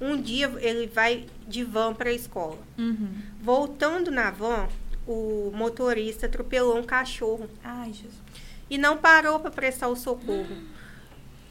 Um 0.00 0.20
dia 0.20 0.50
ele 0.60 0.86
vai 0.86 1.26
de 1.46 1.62
van 1.62 1.92
para 1.94 2.08
a 2.08 2.12
escola. 2.12 2.58
Uhum. 2.78 3.08
Voltando 3.40 4.10
na 4.10 4.30
van, 4.30 4.66
o 5.06 5.50
motorista 5.54 6.24
atropelou 6.26 6.76
um 6.78 6.82
cachorro 6.82 7.48
Ai, 7.62 7.92
Jesus. 7.92 8.14
e 8.68 8.76
não 8.78 8.96
parou 8.96 9.38
para 9.40 9.50
prestar 9.50 9.88
o 9.88 9.94
socorro. 9.96 10.56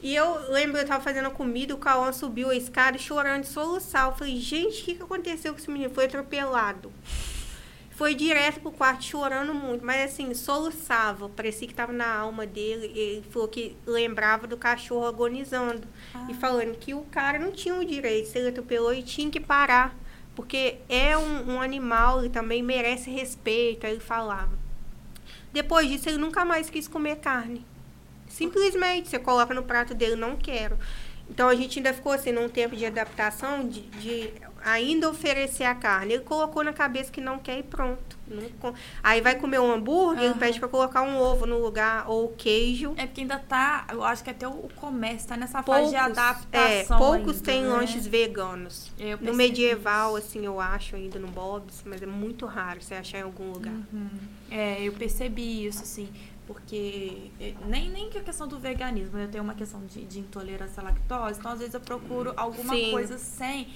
E 0.02 0.14
eu 0.14 0.50
lembro, 0.52 0.78
eu 0.78 0.86
tava 0.86 1.02
fazendo 1.02 1.30
comida, 1.30 1.74
o 1.74 1.78
Cauã 1.78 2.12
subiu 2.12 2.50
a 2.50 2.54
escada 2.54 2.98
chorando 2.98 3.42
de 3.42 3.48
soluçar. 3.48 4.08
Eu 4.08 4.14
falei, 4.14 4.36
gente, 4.36 4.82
o 4.82 4.84
que, 4.84 4.94
que 4.94 5.02
aconteceu 5.02 5.52
com 5.52 5.58
esse 5.58 5.70
menino? 5.70 5.92
Foi 5.92 6.04
atropelado. 6.04 6.92
Foi 7.96 8.14
direto 8.14 8.60
pro 8.60 8.70
quarto 8.70 9.04
chorando 9.04 9.54
muito, 9.54 9.82
mas 9.82 10.12
assim, 10.12 10.34
soluçava, 10.34 11.30
parecia 11.30 11.66
que 11.66 11.72
tava 11.72 11.94
na 11.94 12.14
alma 12.14 12.46
dele. 12.46 12.92
Ele 12.94 13.24
falou 13.30 13.48
que 13.48 13.74
lembrava 13.86 14.46
do 14.46 14.54
cachorro 14.58 15.06
agonizando. 15.06 15.88
Ah. 16.14 16.26
E 16.30 16.34
falando 16.34 16.76
que 16.76 16.92
o 16.92 17.00
cara 17.04 17.38
não 17.38 17.50
tinha 17.50 17.74
o 17.74 17.82
direito, 17.82 18.28
se 18.28 18.38
ele 18.38 18.48
atropelou 18.48 18.92
e 18.92 19.02
tinha 19.02 19.30
que 19.30 19.40
parar. 19.40 19.96
Porque 20.34 20.76
é 20.90 21.16
um, 21.16 21.54
um 21.54 21.60
animal 21.62 22.22
e 22.22 22.28
também 22.28 22.62
merece 22.62 23.08
respeito, 23.08 23.86
aí 23.86 23.92
ele 23.92 24.00
falava. 24.00 24.52
Depois 25.50 25.88
disso, 25.88 26.10
ele 26.10 26.18
nunca 26.18 26.44
mais 26.44 26.68
quis 26.68 26.86
comer 26.86 27.16
carne. 27.16 27.64
Simplesmente, 28.36 29.08
você 29.08 29.18
coloca 29.18 29.54
no 29.54 29.62
prato 29.62 29.94
dele, 29.94 30.14
não 30.14 30.36
quero. 30.36 30.78
Então, 31.28 31.48
a 31.48 31.54
gente 31.54 31.78
ainda 31.78 31.92
ficou 31.92 32.12
assim, 32.12 32.30
num 32.30 32.48
tempo 32.48 32.76
de 32.76 32.86
adaptação, 32.86 33.66
de, 33.66 33.80
de 33.80 34.30
ainda 34.64 35.08
oferecer 35.08 35.64
a 35.64 35.74
carne. 35.74 36.14
Ele 36.14 36.22
colocou 36.22 36.62
na 36.62 36.72
cabeça 36.72 37.10
que 37.10 37.20
não 37.20 37.38
quer 37.38 37.58
e 37.58 37.62
pronto. 37.62 38.16
Não 38.28 38.74
Aí 39.02 39.20
vai 39.20 39.36
comer 39.36 39.60
um 39.60 39.72
hambúrguer, 39.72 40.22
ele 40.22 40.30
Aham. 40.32 40.38
pede 40.38 40.58
pra 40.58 40.68
colocar 40.68 41.02
um 41.02 41.16
ovo 41.18 41.46
no 41.46 41.58
lugar, 41.58 42.10
ou 42.10 42.28
queijo. 42.30 42.92
É 42.96 43.06
porque 43.06 43.20
ainda 43.22 43.38
tá, 43.38 43.86
eu 43.90 44.02
acho 44.04 44.22
que 44.22 44.30
até 44.30 44.46
o 44.46 44.68
comércio 44.76 45.28
tá 45.28 45.36
nessa 45.36 45.62
fase 45.62 45.90
de 45.90 45.94
é, 45.94 46.00
adaptação. 46.00 46.98
poucos 46.98 47.36
ainda, 47.36 47.44
têm 47.44 47.62
né? 47.62 47.68
lanches 47.68 48.06
veganos. 48.06 48.92
No 49.20 49.32
medieval, 49.32 50.18
isso. 50.18 50.28
assim, 50.28 50.44
eu 50.44 50.60
acho 50.60 50.96
ainda 50.96 51.18
no 51.18 51.28
Bob's, 51.28 51.82
mas 51.86 52.02
é 52.02 52.06
muito 52.06 52.46
raro 52.46 52.82
você 52.82 52.94
achar 52.94 53.18
em 53.18 53.22
algum 53.22 53.52
lugar. 53.52 53.72
Uhum. 53.92 54.08
É, 54.50 54.82
eu 54.82 54.92
percebi 54.92 55.66
isso, 55.66 55.82
assim. 55.82 56.08
Porque 56.46 57.30
eh, 57.40 57.54
nem, 57.66 57.90
nem 57.90 58.08
que 58.08 58.18
a 58.18 58.22
questão 58.22 58.46
do 58.46 58.58
veganismo, 58.58 59.18
eu 59.18 59.28
tenho 59.28 59.42
uma 59.44 59.54
questão 59.54 59.84
de, 59.86 60.04
de 60.04 60.20
intolerância 60.20 60.80
à 60.80 60.84
lactose, 60.84 61.38
então 61.40 61.52
às 61.52 61.58
vezes 61.58 61.74
eu 61.74 61.80
procuro 61.80 62.32
alguma 62.36 62.74
Sim. 62.74 62.90
coisa 62.90 63.18
sem. 63.18 63.68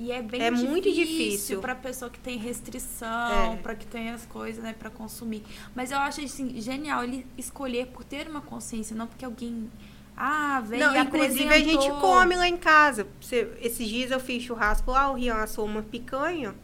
E 0.00 0.12
é 0.12 0.22
bem 0.22 0.40
É 0.40 0.48
difícil 0.50 0.70
muito 0.70 0.92
difícil. 0.92 1.60
para 1.60 1.74
pessoa 1.74 2.08
que 2.08 2.20
tem 2.20 2.38
restrição, 2.38 3.54
É. 3.54 3.56
para 3.56 3.74
que 3.74 3.84
tem 3.86 4.10
as 4.10 4.24
coisas, 4.26 4.62
né, 4.62 4.72
para 4.78 4.90
consumir. 4.90 5.42
Mas 5.74 5.90
eu 5.90 5.98
acho 5.98 6.20
assim, 6.20 6.60
genial 6.60 7.02
ele 7.02 7.26
escolher 7.36 7.86
por 7.88 8.04
ter 8.04 8.28
uma 8.28 8.40
consciência, 8.40 8.94
não 8.94 9.06
porque 9.08 9.24
alguém 9.24 9.68
ah, 10.16 10.60
veio 10.66 10.84
Não, 10.84 10.96
inclusive 11.00 11.48
a 11.48 11.58
gente 11.58 11.74
apresentou. 11.76 12.00
come 12.00 12.36
lá 12.36 12.48
em 12.48 12.56
casa. 12.56 13.06
Você- 13.20 13.52
esses 13.60 13.86
dias 13.88 14.10
eu 14.10 14.18
fiz 14.20 14.42
churrasco 14.42 14.90
lá, 14.90 15.10
o 15.10 15.14
Rian 15.14 15.34
assou 15.36 15.64
uma 15.64 15.82
picanha. 15.82 16.54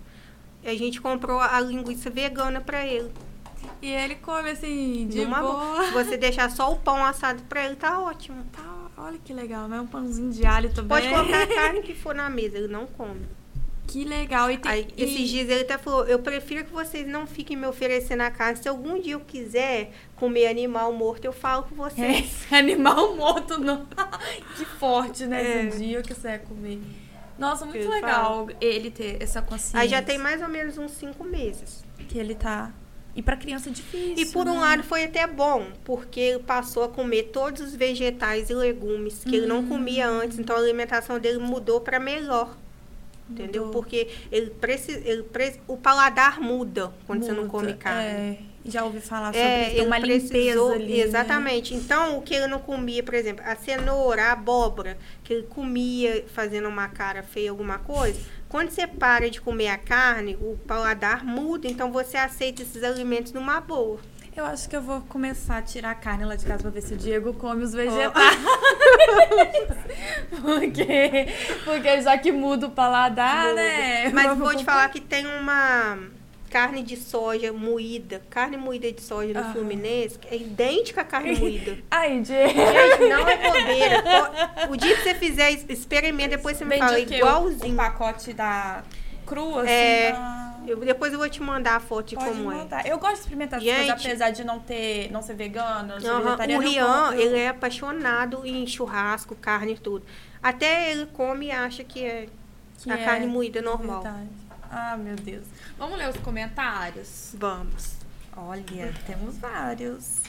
E 0.62 0.68
a 0.68 0.76
gente 0.76 1.00
comprou 1.00 1.38
a 1.40 1.60
linguiça 1.60 2.10
vegana 2.10 2.60
pra 2.60 2.84
ele. 2.86 3.12
E 3.82 3.88
ele 3.90 4.14
come 4.16 4.50
assim, 4.50 5.06
de 5.08 5.24
Numa 5.24 5.40
boa. 5.40 5.54
boa. 5.54 5.84
Se 5.86 5.92
você 5.92 6.16
deixar 6.16 6.50
só 6.50 6.72
o 6.72 6.76
pão 6.76 7.04
assado 7.04 7.42
pra 7.44 7.64
ele, 7.64 7.76
tá 7.76 8.00
ótimo. 8.00 8.44
Tá, 8.52 8.86
olha 8.96 9.18
que 9.22 9.32
legal, 9.32 9.68
né? 9.68 9.80
Um 9.80 9.86
pãozinho 9.86 10.30
de 10.32 10.46
alho 10.46 10.72
também. 10.72 10.88
Pode 10.88 11.08
colocar 11.08 11.42
a 11.42 11.46
carne 11.46 11.82
que 11.82 11.94
for 11.94 12.14
na 12.14 12.28
mesa, 12.30 12.58
ele 12.58 12.68
não 12.68 12.86
come. 12.86 13.22
Que 13.86 14.02
legal. 14.04 14.50
E 14.50 14.56
tem, 14.56 14.72
Aí, 14.72 14.88
e- 14.96 15.04
esses 15.04 15.28
dias 15.28 15.48
ele 15.48 15.60
até 15.62 15.76
falou, 15.76 16.04
eu 16.06 16.18
prefiro 16.18 16.64
que 16.64 16.72
vocês 16.72 17.06
não 17.06 17.26
fiquem 17.26 17.56
me 17.56 17.66
oferecendo 17.66 18.22
a 18.22 18.30
carne. 18.30 18.56
Se 18.56 18.68
algum 18.68 18.98
dia 19.00 19.12
eu 19.12 19.20
quiser 19.20 19.92
comer 20.16 20.46
animal 20.48 20.92
morto, 20.92 21.24
eu 21.26 21.32
falo 21.32 21.64
com 21.64 21.74
vocês. 21.74 22.46
É, 22.50 22.56
animal 22.56 23.14
morto, 23.14 23.58
não. 23.58 23.86
que 24.56 24.64
forte, 24.64 25.26
né? 25.26 25.42
É. 25.42 25.66
Esse 25.66 25.78
dia 25.78 26.02
que 26.02 26.14
você 26.14 26.28
ia 26.28 26.38
comer. 26.38 26.80
Nossa, 27.38 27.66
muito 27.66 27.88
legal 27.88 28.48
ele 28.60 28.90
ter 28.90 29.20
essa 29.22 29.42
consciência. 29.42 29.80
Aí 29.80 29.88
já 29.88 30.00
tem 30.00 30.16
mais 30.18 30.40
ou 30.40 30.48
menos 30.48 30.78
uns 30.78 30.92
cinco 30.92 31.22
meses. 31.24 31.84
Que 32.08 32.16
ele 32.18 32.34
tá. 32.34 32.72
E 33.16 33.22
pra 33.22 33.36
criança 33.36 33.68
é 33.68 33.72
difícil. 33.72 34.14
E 34.18 34.26
por 34.26 34.48
um 34.48 34.54
né? 34.54 34.60
lado 34.60 34.82
foi 34.82 35.04
até 35.04 35.26
bom, 35.26 35.66
porque 35.84 36.18
ele 36.18 36.38
passou 36.40 36.82
a 36.84 36.88
comer 36.88 37.24
todos 37.32 37.62
os 37.62 37.74
vegetais 37.74 38.50
e 38.50 38.54
legumes 38.54 39.22
que 39.24 39.36
ele 39.36 39.46
Hum. 39.46 39.48
não 39.48 39.66
comia 39.68 40.08
antes, 40.08 40.38
então 40.38 40.56
a 40.56 40.58
alimentação 40.58 41.18
dele 41.20 41.38
mudou 41.38 41.80
para 41.80 42.00
melhor. 42.00 42.56
Entendeu? 43.30 43.66
Mudou. 43.66 43.80
Porque 43.82 44.08
ele 44.30 44.50
precisa, 44.50 45.00
ele 45.08 45.22
pre- 45.22 45.54
o 45.66 45.76
paladar 45.78 46.40
muda 46.40 46.92
quando 47.06 47.24
você 47.24 47.32
não 47.32 47.44
Muda, 47.44 47.50
come 47.52 47.72
carne. 47.74 48.04
É, 48.06 48.38
já 48.66 48.84
ouvi 48.84 49.00
falar 49.00 49.26
sobre 49.28 49.40
É, 49.40 49.68
isso. 49.68 49.76
Ele 49.78 49.86
uma 49.86 50.00
precisou, 50.00 50.72
limpeza 50.72 50.74
ali. 50.74 50.92
né? 50.98 50.98
exatamente. 51.04 51.74
Então, 51.74 52.18
o 52.18 52.22
que 52.22 52.34
ele 52.34 52.48
não 52.48 52.58
comia, 52.58 53.02
por 53.02 53.14
exemplo, 53.14 53.42
a 53.46 53.56
cenoura, 53.56 54.24
a 54.24 54.32
abóbora, 54.32 54.98
que 55.22 55.32
ele 55.32 55.44
comia 55.44 56.24
fazendo 56.34 56.68
uma 56.68 56.88
cara 56.88 57.22
feia, 57.22 57.48
alguma 57.50 57.78
coisa, 57.78 58.20
quando 58.54 58.70
você 58.70 58.86
para 58.86 59.28
de 59.28 59.40
comer 59.40 59.66
a 59.66 59.76
carne, 59.76 60.38
o 60.40 60.56
paladar 60.64 61.24
muda, 61.24 61.66
então 61.66 61.90
você 61.90 62.16
aceita 62.16 62.62
esses 62.62 62.84
alimentos 62.84 63.32
numa 63.32 63.60
boa. 63.60 63.98
Eu 64.36 64.46
acho 64.46 64.68
que 64.68 64.76
eu 64.76 64.80
vou 64.80 65.00
começar 65.00 65.58
a 65.58 65.62
tirar 65.62 65.90
a 65.90 65.94
carne 65.96 66.24
lá 66.24 66.36
de 66.36 66.46
casa 66.46 66.62
pra 66.62 66.70
ver 66.70 66.80
se 66.80 66.94
o 66.94 66.96
Diego 66.96 67.34
come 67.34 67.64
os 67.64 67.72
vegetais. 67.72 68.38
porque, 70.40 71.26
porque 71.64 72.00
já 72.00 72.16
que 72.16 72.30
muda 72.30 72.68
o 72.68 72.70
paladar, 72.70 73.52
né? 73.54 74.10
Mas 74.10 74.38
vou 74.38 74.54
te 74.54 74.62
falar 74.64 74.88
que 74.88 75.00
tem 75.00 75.26
uma 75.26 75.98
carne 76.54 76.84
de 76.84 76.96
soja 76.96 77.52
moída, 77.52 78.22
carne 78.30 78.56
moída 78.56 78.90
de 78.92 79.02
soja 79.02 79.34
no 79.34 79.40
Aham. 79.40 79.52
Fluminense, 79.54 80.16
é 80.30 80.36
idêntica 80.36 81.00
à 81.00 81.04
carne 81.04 81.36
moída. 81.36 81.76
Aí, 81.90 82.20
Diego. 82.20 82.48
Gente, 82.54 83.08
não 83.08 83.28
é 83.28 83.36
bobeira. 83.36 84.04
O 84.70 84.76
dia 84.76 84.94
que 84.94 85.02
você 85.02 85.14
fizer, 85.16 85.50
experimenta, 85.68 86.36
depois 86.36 86.56
você 86.56 86.64
me 86.64 86.70
Vende 86.76 86.84
fala, 86.86 86.98
o 87.00 87.06
quê? 87.06 87.14
O- 87.14 87.18
igualzinho. 87.18 87.74
O 87.74 87.76
pacote 87.76 88.32
da 88.32 88.84
crua, 89.26 89.62
assim? 89.62 89.70
É, 89.72 90.12
Ah, 90.16 90.54
Eu, 90.64 90.76
depois 90.78 91.12
eu 91.12 91.18
vou 91.18 91.28
te 91.28 91.42
mandar 91.42 91.74
a 91.74 91.80
foto 91.80 92.10
de 92.10 92.14
Pode 92.14 92.28
como 92.30 92.52
é. 92.52 92.54
mandar. 92.58 92.86
Eu 92.86 92.98
gosto 93.00 93.14
de 93.14 93.20
experimentar 93.22 93.58
essas 93.58 93.68
coisas, 93.74 93.86
Gente. 93.98 94.06
apesar 94.06 94.30
de 94.30 94.44
não 94.44 94.60
ter, 94.60 95.10
não 95.10 95.22
ser 95.22 95.34
vegana, 95.34 95.98
ser 96.00 96.06
Aham, 96.06 96.36
O 96.56 96.58
Rian, 96.60 96.86
como- 97.08 97.20
ele 97.20 97.36
é 97.36 97.48
apaixonado 97.48 98.46
em 98.46 98.64
churrasco, 98.64 99.34
carne 99.34 99.72
e 99.72 99.78
tudo. 99.78 100.06
Até 100.40 100.92
ele 100.92 101.06
come 101.06 101.46
e 101.46 101.50
acha 101.50 101.82
que 101.82 102.04
é 102.04 102.28
que 102.82 102.90
a 102.90 102.98
é 102.98 103.04
carne 103.04 103.26
moída 103.26 103.60
normal. 103.62 104.02
verdade. 104.02 104.28
Ah, 104.76 104.96
meu 104.96 105.14
Deus. 105.14 105.44
Vamos 105.78 105.96
ler 105.96 106.08
os 106.08 106.16
comentários? 106.16 107.30
Vamos. 107.38 107.94
Olha, 108.36 108.92
temos 109.06 109.38
vários. 109.38 110.20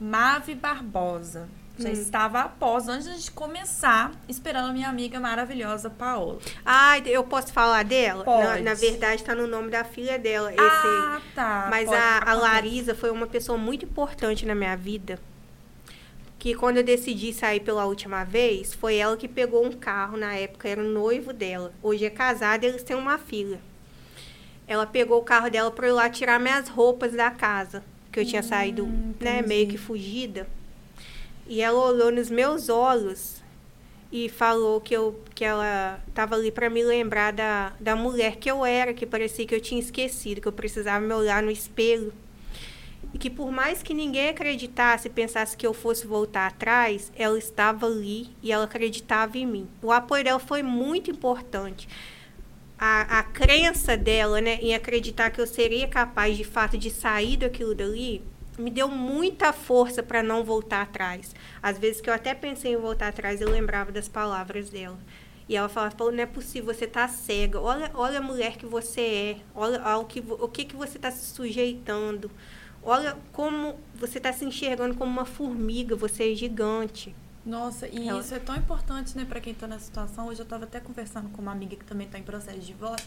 Mave 0.00 0.54
Barbosa. 0.54 1.48
Já 1.78 1.88
Hum. 1.90 1.92
estava 1.92 2.40
após, 2.40 2.88
antes 2.88 3.22
de 3.22 3.30
começar, 3.30 4.10
esperando 4.28 4.70
a 4.70 4.72
minha 4.72 4.88
amiga 4.88 5.20
maravilhosa 5.20 5.88
Paola. 5.88 6.40
Ai, 6.66 7.02
eu 7.06 7.22
posso 7.22 7.52
falar 7.52 7.84
dela? 7.84 8.24
Pode. 8.24 8.62
Na, 8.62 8.70
na 8.70 8.74
verdade, 8.74 9.22
tá 9.22 9.32
no 9.32 9.46
nome 9.46 9.70
da 9.70 9.84
filha 9.84 10.18
dela. 10.18 10.50
Esse, 10.52 10.60
ah, 10.60 11.20
tá. 11.36 11.68
Mas 11.70 11.84
Pode- 11.88 11.96
a, 12.00 12.30
a. 12.32 12.34
Larisa 12.34 12.96
foi 12.96 13.12
uma 13.12 13.28
pessoa 13.28 13.56
muito 13.56 13.84
importante 13.84 14.44
na 14.44 14.56
minha 14.56 14.76
vida. 14.76 15.20
Que 16.38 16.54
quando 16.54 16.76
eu 16.78 16.84
decidi 16.84 17.32
sair 17.32 17.60
pela 17.60 17.84
última 17.86 18.24
vez, 18.24 18.72
foi 18.72 18.96
ela 18.96 19.16
que 19.16 19.26
pegou 19.26 19.64
um 19.64 19.72
carro, 19.72 20.16
na 20.16 20.34
época 20.36 20.68
era 20.68 20.80
o 20.80 20.84
noivo 20.88 21.32
dela. 21.32 21.72
Hoje 21.82 22.04
é 22.04 22.10
casada 22.10 22.64
e 22.64 22.68
eles 22.68 22.82
têm 22.84 22.96
uma 22.96 23.18
filha. 23.18 23.60
Ela 24.66 24.86
pegou 24.86 25.18
o 25.20 25.24
carro 25.24 25.50
dela 25.50 25.70
para 25.70 25.86
eu 25.88 25.92
ir 25.92 25.96
lá 25.96 26.08
tirar 26.10 26.38
minhas 26.38 26.68
roupas 26.68 27.12
da 27.12 27.30
casa. 27.30 27.82
Que 28.12 28.20
eu 28.20 28.24
tinha 28.26 28.42
saído, 28.42 28.86
né, 29.20 29.42
Hum, 29.42 29.44
entendi. 29.44 29.48
meio 29.48 29.68
que 29.68 29.78
fugida. 29.78 30.46
E 31.46 31.60
ela 31.60 31.78
olhou 31.78 32.10
nos 32.12 32.30
meus 32.30 32.68
olhos 32.68 33.42
e 34.12 34.28
falou 34.28 34.80
que, 34.80 34.94
eu, 34.94 35.20
que 35.34 35.44
ela 35.44 36.00
estava 36.08 36.34
ali 36.36 36.50
para 36.50 36.70
me 36.70 36.82
lembrar 36.84 37.32
da, 37.32 37.72
da 37.80 37.96
mulher 37.96 38.36
que 38.36 38.50
eu 38.50 38.64
era, 38.64 38.94
que 38.94 39.06
parecia 39.06 39.46
que 39.46 39.54
eu 39.54 39.60
tinha 39.60 39.80
esquecido, 39.80 40.40
que 40.40 40.48
eu 40.48 40.52
precisava 40.52 41.04
me 41.04 41.12
olhar 41.14 41.42
no 41.42 41.50
espelho. 41.50 42.12
Que 43.18 43.28
por 43.28 43.50
mais 43.50 43.82
que 43.82 43.92
ninguém 43.92 44.28
acreditasse, 44.28 45.10
pensasse 45.10 45.56
que 45.56 45.66
eu 45.66 45.74
fosse 45.74 46.06
voltar 46.06 46.46
atrás, 46.46 47.10
ela 47.16 47.36
estava 47.36 47.86
ali 47.86 48.28
e 48.42 48.52
ela 48.52 48.64
acreditava 48.64 49.36
em 49.36 49.46
mim. 49.46 49.68
O 49.82 49.90
apoio 49.90 50.22
dela 50.22 50.38
foi 50.38 50.62
muito 50.62 51.10
importante. 51.10 51.88
A, 52.78 53.18
a 53.18 53.22
crença 53.24 53.96
dela 53.96 54.40
né, 54.40 54.56
em 54.62 54.72
acreditar 54.74 55.30
que 55.30 55.40
eu 55.40 55.46
seria 55.48 55.88
capaz, 55.88 56.36
de 56.36 56.44
fato, 56.44 56.78
de 56.78 56.90
sair 56.90 57.36
daquilo 57.36 57.74
dali, 57.74 58.22
me 58.56 58.70
deu 58.70 58.88
muita 58.88 59.52
força 59.52 60.00
para 60.02 60.22
não 60.22 60.44
voltar 60.44 60.82
atrás. 60.82 61.34
Às 61.60 61.76
vezes 61.76 62.00
que 62.00 62.08
eu 62.08 62.14
até 62.14 62.34
pensei 62.34 62.72
em 62.74 62.76
voltar 62.76 63.08
atrás, 63.08 63.40
eu 63.40 63.50
lembrava 63.50 63.90
das 63.90 64.08
palavras 64.08 64.70
dela. 64.70 64.98
E 65.48 65.56
ela 65.56 65.68
falava, 65.68 65.96
"Paulo, 65.96 66.12
não 66.14 66.22
é 66.22 66.26
possível, 66.26 66.72
você 66.72 66.86
tá 66.86 67.08
cega. 67.08 67.58
Olha, 67.60 67.90
olha 67.94 68.18
a 68.18 68.22
mulher 68.22 68.56
que 68.56 68.66
você 68.66 69.00
é. 69.00 69.36
Olha 69.54 69.80
ao 69.82 70.04
que, 70.04 70.20
vo- 70.20 70.38
o 70.40 70.48
que, 70.48 70.64
que 70.64 70.76
você 70.76 70.98
está 70.98 71.10
se 71.10 71.34
sujeitando. 71.34 72.30
Olha 72.82 73.16
como 73.32 73.76
você 73.94 74.18
está 74.18 74.32
se 74.32 74.44
enxergando 74.44 74.94
como 74.94 75.10
uma 75.10 75.24
formiga, 75.24 75.94
você 75.96 76.32
é 76.32 76.34
gigante. 76.34 77.14
Nossa, 77.44 77.88
e 77.88 78.08
Ela- 78.08 78.20
isso 78.20 78.34
é 78.34 78.38
tão 78.38 78.54
importante, 78.56 79.16
né, 79.16 79.24
pra 79.24 79.40
quem 79.40 79.54
tá 79.54 79.66
nessa 79.66 79.86
situação. 79.86 80.28
Hoje 80.28 80.40
eu 80.40 80.46
tava 80.46 80.64
até 80.64 80.80
conversando 80.80 81.28
com 81.30 81.40
uma 81.40 81.52
amiga 81.52 81.76
que 81.76 81.84
também 81.84 82.06
tá 82.06 82.18
em 82.18 82.22
processo 82.22 82.58
de 82.58 82.66
divórcio. 82.66 83.06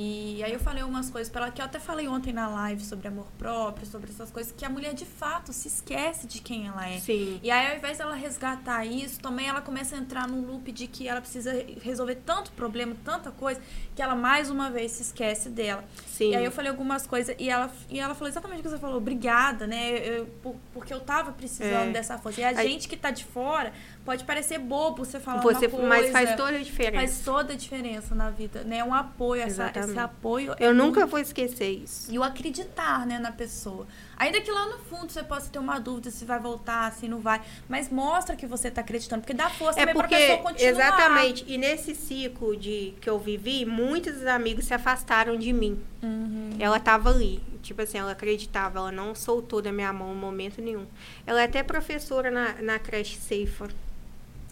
E 0.00 0.40
aí 0.44 0.52
eu 0.52 0.60
falei 0.60 0.84
umas 0.84 1.10
coisas 1.10 1.28
pra 1.28 1.42
ela 1.42 1.50
que 1.50 1.60
eu 1.60 1.64
até 1.64 1.80
falei 1.80 2.06
ontem 2.06 2.32
na 2.32 2.46
live 2.48 2.84
sobre 2.84 3.08
amor 3.08 3.26
próprio, 3.36 3.84
sobre 3.84 4.10
essas 4.10 4.30
coisas, 4.30 4.52
que 4.56 4.64
a 4.64 4.70
mulher 4.70 4.94
de 4.94 5.04
fato 5.04 5.52
se 5.52 5.66
esquece 5.66 6.24
de 6.24 6.40
quem 6.40 6.68
ela 6.68 6.88
é. 6.88 7.00
Sim. 7.00 7.40
E 7.42 7.50
aí, 7.50 7.72
ao 7.72 7.76
invés 7.76 7.98
dela 7.98 8.14
resgatar 8.14 8.84
isso, 8.84 9.18
também 9.18 9.48
ela 9.48 9.60
começa 9.60 9.96
a 9.96 9.98
entrar 9.98 10.28
num 10.28 10.40
loop 10.46 10.70
de 10.70 10.86
que 10.86 11.08
ela 11.08 11.20
precisa 11.20 11.52
resolver 11.82 12.14
tanto 12.24 12.52
problema, 12.52 12.94
tanta 13.04 13.32
coisa, 13.32 13.60
que 13.96 14.00
ela 14.00 14.14
mais 14.14 14.50
uma 14.50 14.70
vez 14.70 14.92
se 14.92 15.02
esquece 15.02 15.48
dela. 15.48 15.82
Sim. 16.06 16.30
E 16.30 16.36
aí 16.36 16.44
eu 16.44 16.52
falei 16.52 16.70
algumas 16.70 17.04
coisas 17.04 17.34
e 17.36 17.50
ela, 17.50 17.68
e 17.90 17.98
ela 17.98 18.14
falou 18.14 18.28
exatamente 18.28 18.60
o 18.60 18.62
que 18.62 18.68
você 18.68 18.78
falou. 18.78 18.98
Obrigada, 18.98 19.66
né? 19.66 19.98
Eu- 19.98 20.26
por- 20.40 20.54
porque 20.72 20.94
eu 20.94 21.00
tava 21.00 21.32
precisando 21.32 21.88
É. 21.88 21.92
dessa 21.92 22.16
força. 22.18 22.40
E 22.40 22.44
a 22.44 22.48
Aí- 22.50 22.70
gente 22.70 22.86
que 22.86 22.96
tá 22.96 23.10
de 23.10 23.24
fora 23.24 23.72
pode 24.04 24.24
parecer 24.24 24.58
bobo 24.58 25.04
você 25.04 25.20
falar 25.20 25.42
Você, 25.42 25.66
uma 25.66 25.70
coisa. 25.76 25.86
mas 25.88 26.10
faz 26.10 26.34
toda 26.36 26.56
a 26.56 26.62
diferença. 26.62 26.96
faz 26.96 27.20
toda 27.24 27.52
a 27.52 27.56
diferença 27.56 28.14
na 28.14 28.30
vida, 28.30 28.62
né? 28.64 28.82
Um 28.82 28.94
apoio, 28.94 29.42
essa, 29.42 29.70
esse 29.74 29.98
apoio. 29.98 30.52
é 30.58 30.66
Eu 30.66 30.74
nunca 30.74 31.00
muito- 31.00 31.10
vou 31.10 31.20
esquecer 31.20 31.70
isso. 31.70 32.10
E 32.12 32.18
o 32.18 32.22
acreditar, 32.22 33.06
né, 33.06 33.18
na 33.18 33.32
pessoa. 33.32 33.86
Ainda 34.18 34.40
que 34.40 34.50
lá 34.50 34.66
no 34.66 34.78
fundo 34.78 35.12
você 35.12 35.22
possa 35.22 35.48
ter 35.48 35.60
uma 35.60 35.78
dúvida 35.78 36.10
se 36.10 36.24
vai 36.24 36.40
voltar, 36.40 36.92
se 36.92 37.06
não 37.06 37.20
vai. 37.20 37.40
Mas 37.68 37.88
mostra 37.88 38.34
que 38.34 38.46
você 38.46 38.68
tá 38.70 38.80
acreditando. 38.80 39.22
Porque 39.22 39.32
dá 39.32 39.48
força 39.48 39.78
É 39.78 39.86
também 39.86 39.94
porque, 39.94 40.16
pra 40.16 40.18
pessoa 40.26 40.38
continuar. 40.42 40.70
exatamente, 40.70 41.44
e 41.46 41.56
nesse 41.56 41.94
ciclo 41.94 42.56
de 42.56 42.94
que 43.00 43.08
eu 43.08 43.18
vivi, 43.18 43.64
muitos 43.64 44.26
amigos 44.26 44.64
se 44.64 44.74
afastaram 44.74 45.36
de 45.36 45.52
mim. 45.52 45.80
Uhum. 46.02 46.50
Ela 46.58 46.80
tava 46.80 47.10
ali, 47.10 47.40
tipo 47.62 47.80
assim, 47.80 47.98
ela 47.98 48.10
acreditava, 48.12 48.80
ela 48.80 48.90
não 48.90 49.14
soltou 49.14 49.62
da 49.62 49.70
minha 49.70 49.92
mão 49.92 50.12
em 50.12 50.16
momento 50.16 50.60
nenhum. 50.60 50.86
Ela 51.24 51.42
é 51.42 51.44
até 51.44 51.62
professora 51.62 52.28
na, 52.30 52.54
na 52.60 52.78
creche 52.80 53.18
Ceifa. 53.18 53.68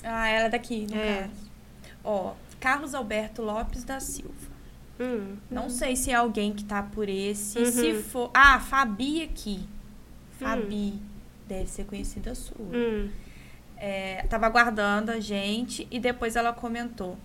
Ah, 0.05 0.29
ela 0.29 0.47
é 0.47 0.49
daqui, 0.51 0.87
no 0.89 0.97
É. 0.97 1.23
caso. 1.23 1.51
Ó, 2.05 2.35
Carlos 2.61 2.95
Alberto 2.95 3.43
Lopes 3.43 3.83
da 3.83 3.99
Silva. 3.99 4.56
Hum, 4.99 5.37
Não 5.51 5.69
sei 5.69 5.95
se 5.97 6.11
é 6.11 6.15
alguém 6.15 6.53
que 6.53 6.65
tá 6.65 6.83
por 6.83 7.09
esse. 7.09 7.59
Uhum. 7.59 7.65
Se 7.73 7.95
for. 8.03 8.31
Ah, 8.33 8.59
Fabi 8.61 9.23
aqui. 9.23 9.61
Fabi. 10.39 10.95
Deve 11.47 11.67
ser 11.69 11.85
conhecida 11.85 12.35
sua. 12.35 12.57
hum. 12.61 13.09
É, 13.79 14.23
tava 14.31 14.47
aguardando 14.47 15.11
a 15.11 15.21
gente 15.21 15.87
e 15.91 15.99
depois 16.01 16.35
ela 16.35 16.53
comentou. 16.53 17.19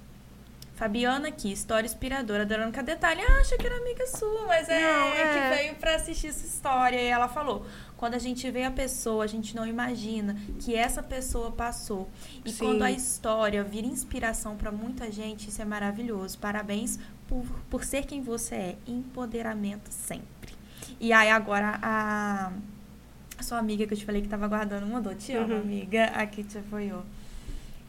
Fabiana 0.82 1.28
aqui, 1.28 1.52
história 1.52 1.86
inspiradora, 1.86 2.42
adorando 2.42 2.72
cada 2.72 2.92
detalhe. 2.96 3.22
Ah, 3.22 3.40
achei 3.42 3.56
que 3.56 3.68
era 3.68 3.78
amiga 3.78 4.04
sua, 4.08 4.48
mas 4.48 4.68
é, 4.68 4.82
Não, 4.82 5.08
é 5.10 5.22
é. 5.22 5.34
que 5.52 5.56
veio 5.56 5.76
pra 5.76 5.94
assistir 5.94 6.26
essa 6.30 6.44
história. 6.44 7.00
E 7.00 7.06
ela 7.06 7.28
falou: 7.28 7.64
quando 7.96 8.16
a 8.16 8.18
gente 8.18 8.50
vê 8.50 8.64
a 8.64 8.72
pessoa, 8.72 9.24
a 9.24 9.28
gente 9.28 9.56
não 9.56 9.68
imagina 9.68 10.36
que 10.60 10.76
essa 10.76 11.04
pessoa 11.04 11.52
passou. 11.52 12.10
E 12.44 12.52
Sim. 12.52 12.58
quando 12.66 12.82
a 12.82 12.90
história 12.90 13.64
vira 13.64 13.86
inspiração 13.86 14.58
pra 14.58 14.72
muita 14.72 15.12
gente, 15.12 15.50
isso 15.50 15.62
é 15.62 15.66
maravilhoso. 15.66 16.40
Parabéns 16.40 16.98
por, 17.28 17.46
por 17.70 17.84
ser 17.86 18.08
quem 18.08 18.24
você 18.24 18.56
é. 18.56 18.76
Empoderamento 18.88 19.92
sempre. 19.92 20.52
E 21.00 21.14
aí, 21.14 21.30
agora 21.30 21.78
a. 21.80 22.52
a 23.38 23.44
sua 23.44 23.60
amiga 23.60 23.86
que 23.86 23.94
eu 23.94 23.98
te 24.00 24.04
falei 24.04 24.24
que 24.24 24.28
tava 24.28 24.48
guardando 24.48 24.88
mandou. 24.88 25.14
Te 25.14 25.34
amo, 25.34 25.54
Uhum. 25.54 25.60
amiga. 25.62 26.06
Aqui 26.06 26.44
te 26.44 26.58
apoiou. 26.58 27.04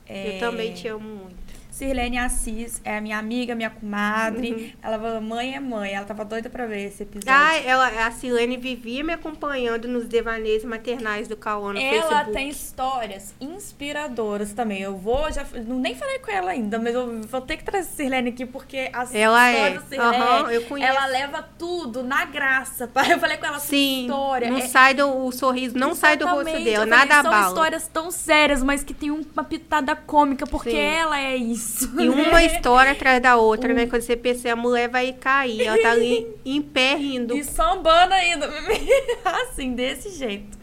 É, 0.06 0.36
Eu 0.36 0.40
também 0.40 0.74
te 0.74 0.86
amo 0.88 1.08
muito. 1.08 1.51
Sirlene 1.72 2.18
Assis 2.18 2.80
é 2.84 3.00
minha 3.00 3.18
amiga, 3.18 3.54
minha 3.54 3.70
comadre. 3.70 4.52
Uhum. 4.52 4.70
Ela 4.82 4.98
falou, 4.98 5.20
mãe 5.22 5.54
é 5.54 5.60
mãe. 5.60 5.92
Ela 5.94 6.04
tava 6.04 6.24
doida 6.24 6.48
pra 6.50 6.66
ver 6.66 6.86
esse 6.88 7.02
episódio. 7.02 7.30
Ah, 7.34 7.56
ela, 7.58 8.06
a 8.06 8.10
Silene 8.12 8.56
vivia 8.58 9.02
me 9.02 9.12
acompanhando 9.12 9.88
nos 9.88 10.04
devaneios 10.06 10.64
maternais 10.64 11.26
do 11.26 11.36
Cauã 11.36 11.72
no 11.72 11.80
ela 11.80 12.02
Facebook. 12.08 12.32
tem 12.32 12.48
histórias 12.50 13.34
inspiradoras 13.40 14.52
também. 14.52 14.82
Eu 14.82 14.96
vou, 14.96 15.30
já 15.32 15.44
não, 15.66 15.78
nem 15.78 15.94
falei 15.94 16.18
com 16.18 16.30
ela 16.30 16.50
ainda, 16.50 16.78
mas 16.78 16.94
eu 16.94 17.22
vou 17.22 17.40
ter 17.40 17.56
que 17.56 17.64
trazer 17.64 17.88
a 17.88 17.92
Sirlene 17.92 18.28
aqui 18.30 18.44
porque 18.46 18.90
as 18.92 19.14
Ela 19.14 19.48
é. 19.50 19.80
Sirlene, 19.80 20.02
Aham, 20.22 20.50
eu 20.52 20.62
conheço. 20.64 20.92
ela 20.92 21.06
leva 21.06 21.42
tudo 21.58 22.02
na 22.02 22.24
graça. 22.26 22.90
Eu 23.12 23.18
falei 23.18 23.36
com 23.36 23.46
ela, 23.46 23.58
Sim, 23.58 24.02
história. 24.02 24.48
não 24.50 24.58
é- 24.58 24.66
sai 24.68 24.94
do 24.94 25.06
o 25.26 25.32
sorriso, 25.32 25.76
não 25.76 25.94
sai 25.94 26.16
do 26.16 26.24
rosto 26.26 26.42
Exatamente, 26.48 26.64
dela, 26.64 26.86
falei, 26.86 26.98
nada 26.98 27.22
São 27.22 27.30
abala. 27.32 27.48
histórias 27.48 27.88
tão 27.88 28.10
sérias, 28.10 28.62
mas 28.62 28.82
que 28.84 28.94
tem 28.94 29.10
uma 29.10 29.44
pitada 29.44 29.94
cômica, 29.96 30.46
porque 30.46 30.70
Sim. 30.70 30.76
ela 30.78 31.18
é 31.20 31.36
isso. 31.36 31.61
E 31.98 32.08
uma 32.08 32.42
história 32.44 32.92
atrás 32.92 33.20
da 33.22 33.36
outra, 33.36 33.72
Um 33.72 33.76
né? 33.76 33.86
Quando 33.86 34.02
você 34.02 34.16
pensa, 34.16 34.52
a 34.52 34.56
mulher 34.56 34.88
vai 34.88 35.12
cair, 35.12 35.62
ela 35.62 35.80
tá 35.80 35.90
ali 35.90 36.26
em 36.44 36.60
pé 36.62 36.94
rindo. 36.96 37.36
E 37.36 37.44
sambando 37.44 38.14
ainda. 38.14 38.48
assim, 39.24 39.74
desse 39.74 40.10
jeito. 40.10 40.58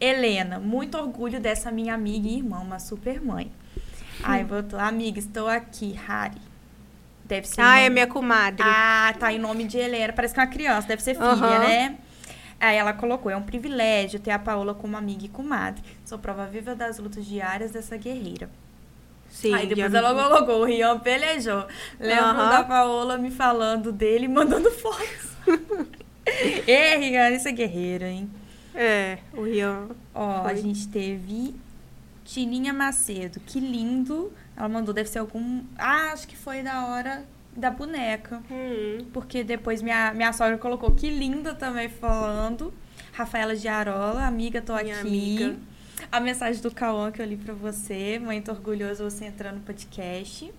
Helena, 0.00 0.58
muito 0.58 0.98
orgulho 0.98 1.38
dessa 1.40 1.70
minha 1.70 1.94
amiga 1.94 2.26
e 2.28 2.38
irmã, 2.38 2.58
uma 2.58 2.78
super 2.78 3.20
mãe. 3.22 3.50
Aí 4.22 4.44
botou, 4.44 4.78
amiga, 4.78 5.18
estou 5.18 5.48
aqui, 5.48 5.98
Hari. 6.08 6.40
Deve 7.24 7.46
ser. 7.46 7.60
Ah, 7.60 7.78
é 7.78 7.88
minha 7.88 8.06
comadre. 8.06 8.64
Ah, 8.66 9.14
tá 9.18 9.32
em 9.32 9.38
nome 9.38 9.64
de 9.64 9.78
Helena. 9.78 10.12
Parece 10.12 10.34
que 10.34 10.40
é 10.40 10.42
uma 10.42 10.50
criança, 10.50 10.88
deve 10.88 11.02
ser 11.02 11.14
filha, 11.14 11.26
Aham. 11.26 11.58
né? 11.60 11.96
Aí 12.60 12.76
ela 12.76 12.92
colocou, 12.92 13.30
é 13.30 13.36
um 13.36 13.42
privilégio 13.42 14.20
ter 14.20 14.30
a 14.30 14.38
Paola 14.38 14.74
como 14.74 14.96
amiga 14.96 15.24
e 15.24 15.28
comadre. 15.28 15.82
Sou 16.04 16.18
prova 16.18 16.46
viva 16.46 16.74
das 16.74 16.98
lutas 16.98 17.24
diárias 17.26 17.72
dessa 17.72 17.96
guerreira. 17.96 18.48
Sim, 19.32 19.54
Aí 19.54 19.66
depois 19.66 19.92
ela 19.94 20.14
colocou, 20.14 20.60
o 20.60 20.64
Rian 20.64 20.98
pelejou. 20.98 21.66
Lembro 21.98 22.36
da 22.36 22.62
Paola 22.62 23.16
me 23.18 23.30
falando 23.30 23.90
dele 23.90 24.26
e 24.26 24.28
mandando 24.28 24.70
fotos. 24.76 25.32
Ei, 26.66 26.96
Rian, 26.98 27.30
isso 27.30 27.48
é 27.48 27.52
guerreiro, 27.52 28.04
hein? 28.04 28.30
É, 28.74 29.18
o 29.34 29.42
Rian. 29.42 29.88
Ó, 30.14 30.40
a 30.40 30.42
Foi. 30.50 30.56
gente 30.56 30.86
teve 30.88 31.54
Tininha 32.24 32.72
Macedo, 32.72 33.40
que 33.40 33.58
lindo. 33.58 34.32
Ela 34.56 34.68
mandou, 34.68 34.94
deve 34.94 35.08
ser 35.08 35.18
algum. 35.18 35.62
Ah, 35.78 36.12
acho 36.12 36.28
que 36.28 36.36
foi 36.36 36.62
da 36.62 36.86
hora 36.86 37.24
da 37.56 37.70
boneca. 37.70 38.40
Hum, 38.50 38.98
Porque 39.12 39.42
depois 39.42 39.82
minha, 39.82 40.12
minha 40.14 40.32
sogra 40.32 40.56
colocou 40.58 40.92
que 40.92 41.10
linda 41.10 41.54
também 41.54 41.88
falando. 41.88 42.72
Rafaela 43.12 43.56
de 43.56 43.66
Arola, 43.68 44.24
amiga, 44.26 44.62
tô 44.62 44.74
Minha 44.76 44.94
aqui. 44.96 45.06
amiga. 45.08 45.56
A 46.10 46.20
mensagem 46.20 46.60
do 46.60 46.70
Cauã 46.70 47.10
que 47.10 47.20
eu 47.22 47.26
li 47.26 47.36
pra 47.36 47.54
você. 47.54 48.18
Muito 48.18 48.50
orgulhoso 48.50 49.04
você 49.04 49.26
entrando 49.26 49.56
no 49.56 49.60
podcast. 49.62 50.52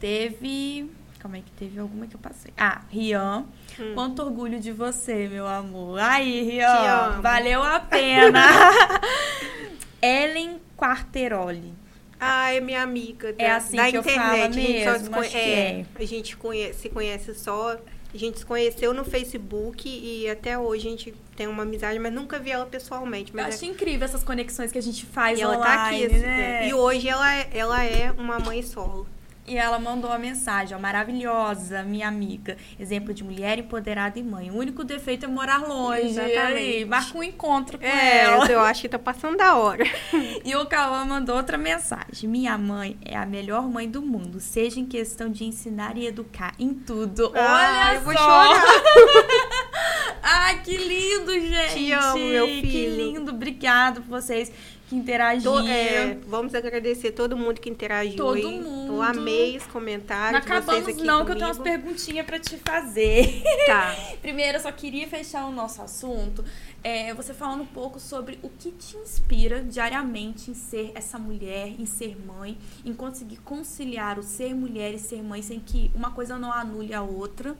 Teve. 0.00 0.90
Calma 1.18 1.36
aí 1.36 1.42
que 1.42 1.52
teve 1.52 1.78
alguma 1.78 2.06
que 2.06 2.16
eu 2.16 2.20
passei. 2.20 2.52
Ah, 2.56 2.82
Rian. 2.90 3.44
Hum. 3.78 3.92
Quanto 3.94 4.22
orgulho 4.22 4.58
de 4.58 4.72
você, 4.72 5.28
meu 5.28 5.46
amor. 5.46 6.00
Aí, 6.00 6.42
Rian. 6.42 7.20
Valeu 7.20 7.62
a 7.62 7.78
pena. 7.78 8.40
Ellen 10.02 10.60
Quarteroli. 10.76 11.72
Ah, 12.18 12.52
é 12.52 12.60
minha 12.60 12.82
amiga. 12.82 13.32
Da, 13.32 13.44
É 13.44 13.50
assim 13.52 13.76
da 13.76 13.88
internet. 13.88 14.20
a 14.20 14.50
gente 14.50 14.84
só 14.84 14.90
mesmo, 14.92 15.36
é, 15.36 15.80
é. 15.80 15.86
A 15.94 16.04
gente 16.04 16.36
conhece, 16.36 16.80
se 16.80 16.88
conhece 16.88 17.34
só. 17.34 17.76
A 18.14 18.16
gente 18.16 18.40
se 18.40 18.46
conheceu 18.46 18.92
no 18.92 19.04
Facebook 19.04 19.88
e 19.88 20.28
até 20.28 20.58
hoje 20.58 20.86
a 20.86 20.90
gente 20.90 21.14
tem 21.42 21.48
uma 21.48 21.64
amizade, 21.64 21.98
mas 21.98 22.12
nunca 22.12 22.38
vi 22.38 22.52
ela 22.52 22.64
pessoalmente. 22.66 23.32
Eu 23.32 23.36
Mas 23.36 23.54
é- 23.54 23.56
acho 23.56 23.64
incrível 23.64 24.04
essas 24.04 24.22
conexões 24.22 24.70
que 24.70 24.78
a 24.78 24.82
gente 24.82 25.04
faz 25.04 25.38
e 25.38 25.42
ela 25.42 25.56
online, 25.58 26.06
tá 26.08 26.14
aqui. 26.14 26.18
né? 26.18 26.68
E 26.68 26.74
hoje 26.74 27.08
ela 27.08 27.34
é, 27.36 27.48
ela 27.52 27.84
é 27.84 28.12
uma 28.12 28.38
mãe 28.38 28.62
solo. 28.62 29.06
E 29.44 29.56
ela 29.56 29.76
mandou 29.76 30.08
uma 30.08 30.18
mensagem, 30.20 30.76
ó, 30.76 30.78
maravilhosa, 30.80 31.82
minha 31.82 32.06
amiga. 32.06 32.56
Exemplo 32.78 33.12
de 33.12 33.24
mulher 33.24 33.58
empoderada 33.58 34.16
e 34.16 34.22
mãe. 34.22 34.50
O 34.52 34.56
único 34.56 34.84
defeito 34.84 35.24
é 35.24 35.28
morar 35.28 35.58
longe. 35.66 36.02
Exatamente. 36.10 36.38
Aí, 36.38 36.84
marca 36.84 37.18
um 37.18 37.22
encontro 37.24 37.76
com 37.76 37.84
É, 37.84 38.20
ela. 38.22 38.46
eu 38.46 38.60
acho 38.60 38.82
que 38.82 38.88
tá 38.88 39.00
passando 39.00 39.36
da 39.36 39.56
hora. 39.56 39.84
E 40.44 40.54
o 40.54 40.64
Cauã 40.66 41.04
mandou 41.04 41.36
outra 41.36 41.58
mensagem. 41.58 42.28
Minha 42.28 42.56
mãe 42.56 42.96
é 43.04 43.16
a 43.16 43.26
melhor 43.26 43.62
mãe 43.68 43.88
do 43.90 44.00
mundo, 44.00 44.38
seja 44.40 44.78
em 44.78 44.86
questão 44.86 45.28
de 45.28 45.44
ensinar 45.44 45.96
e 45.96 46.06
educar 46.06 46.54
em 46.58 46.72
tudo. 46.74 47.32
Ah, 47.34 47.88
Olha 47.90 47.94
eu 47.96 48.00
vou 48.02 48.12
só! 48.12 48.18
chorar. 48.18 48.62
Ai, 50.22 50.62
que 50.62 50.76
lindo, 50.76 51.32
gente! 51.32 51.74
Te 51.74 51.92
amo, 51.92 52.18
meu 52.18 52.46
Que 52.46 52.60
filho. 52.60 52.96
lindo. 52.96 53.30
Obrigada 53.32 54.00
por 54.00 54.08
vocês 54.08 54.52
que. 55.00 55.42
To- 55.44 55.66
é, 55.68 56.18
vamos 56.26 56.54
agradecer 56.54 57.12
todo 57.12 57.36
mundo 57.36 57.60
que 57.60 57.70
interagiu. 57.70 58.16
Todo 58.16 58.36
aí. 58.36 58.60
mundo. 58.60 58.92
Eu 58.94 59.02
amei 59.02 59.56
os 59.56 59.64
Não 59.64 59.72
comentários. 59.72 60.42
vocês 60.44 60.52
acabamos 60.58 60.88
aqui 60.88 61.02
não, 61.04 61.24
que 61.24 61.30
eu 61.32 61.34
tenho 61.36 61.46
umas 61.46 61.56
comigo. 61.58 61.76
perguntinhas 61.82 62.26
pra 62.26 62.38
te 62.38 62.56
fazer. 62.58 63.42
Tá. 63.66 63.96
Primeiro, 64.20 64.58
eu 64.58 64.62
só 64.62 64.70
queria 64.72 65.08
fechar 65.08 65.46
o 65.46 65.52
nosso 65.52 65.80
assunto. 65.82 66.44
É, 66.84 67.14
você 67.14 67.32
falando 67.32 67.62
um 67.62 67.66
pouco 67.66 68.00
sobre 68.00 68.38
o 68.42 68.48
que 68.50 68.70
te 68.72 68.96
inspira 68.96 69.62
diariamente 69.62 70.50
em 70.50 70.54
ser 70.54 70.90
essa 70.94 71.16
mulher, 71.18 71.68
em 71.78 71.86
ser 71.86 72.16
mãe, 72.26 72.58
em 72.84 72.92
conseguir 72.92 73.36
conciliar 73.38 74.18
o 74.18 74.22
ser 74.22 74.52
mulher 74.54 74.92
e 74.92 74.98
ser 74.98 75.22
mãe 75.22 75.40
sem 75.42 75.60
que 75.60 75.90
uma 75.94 76.10
coisa 76.10 76.36
não 76.38 76.52
anule 76.52 76.92
a 76.92 77.00
outra. 77.02 77.56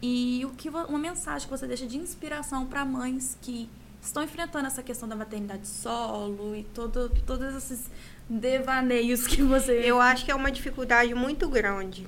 E 0.00 0.44
o 0.44 0.50
que 0.50 0.68
uma 0.68 0.98
mensagem 0.98 1.46
que 1.48 1.56
você 1.56 1.66
deixa 1.66 1.86
de 1.86 1.96
inspiração 1.96 2.66
para 2.66 2.84
mães 2.84 3.36
que 3.40 3.68
estão 4.02 4.22
enfrentando 4.22 4.66
essa 4.66 4.82
questão 4.82 5.08
da 5.08 5.14
maternidade 5.14 5.66
solo 5.66 6.56
e 6.56 6.64
todo, 6.64 7.08
todos 7.24 7.54
esses 7.54 7.88
devaneios 8.28 9.26
que 9.26 9.42
você. 9.42 9.80
Eu 9.84 10.00
acho 10.00 10.24
que 10.24 10.30
é 10.30 10.34
uma 10.34 10.50
dificuldade 10.50 11.14
muito 11.14 11.48
grande. 11.48 12.06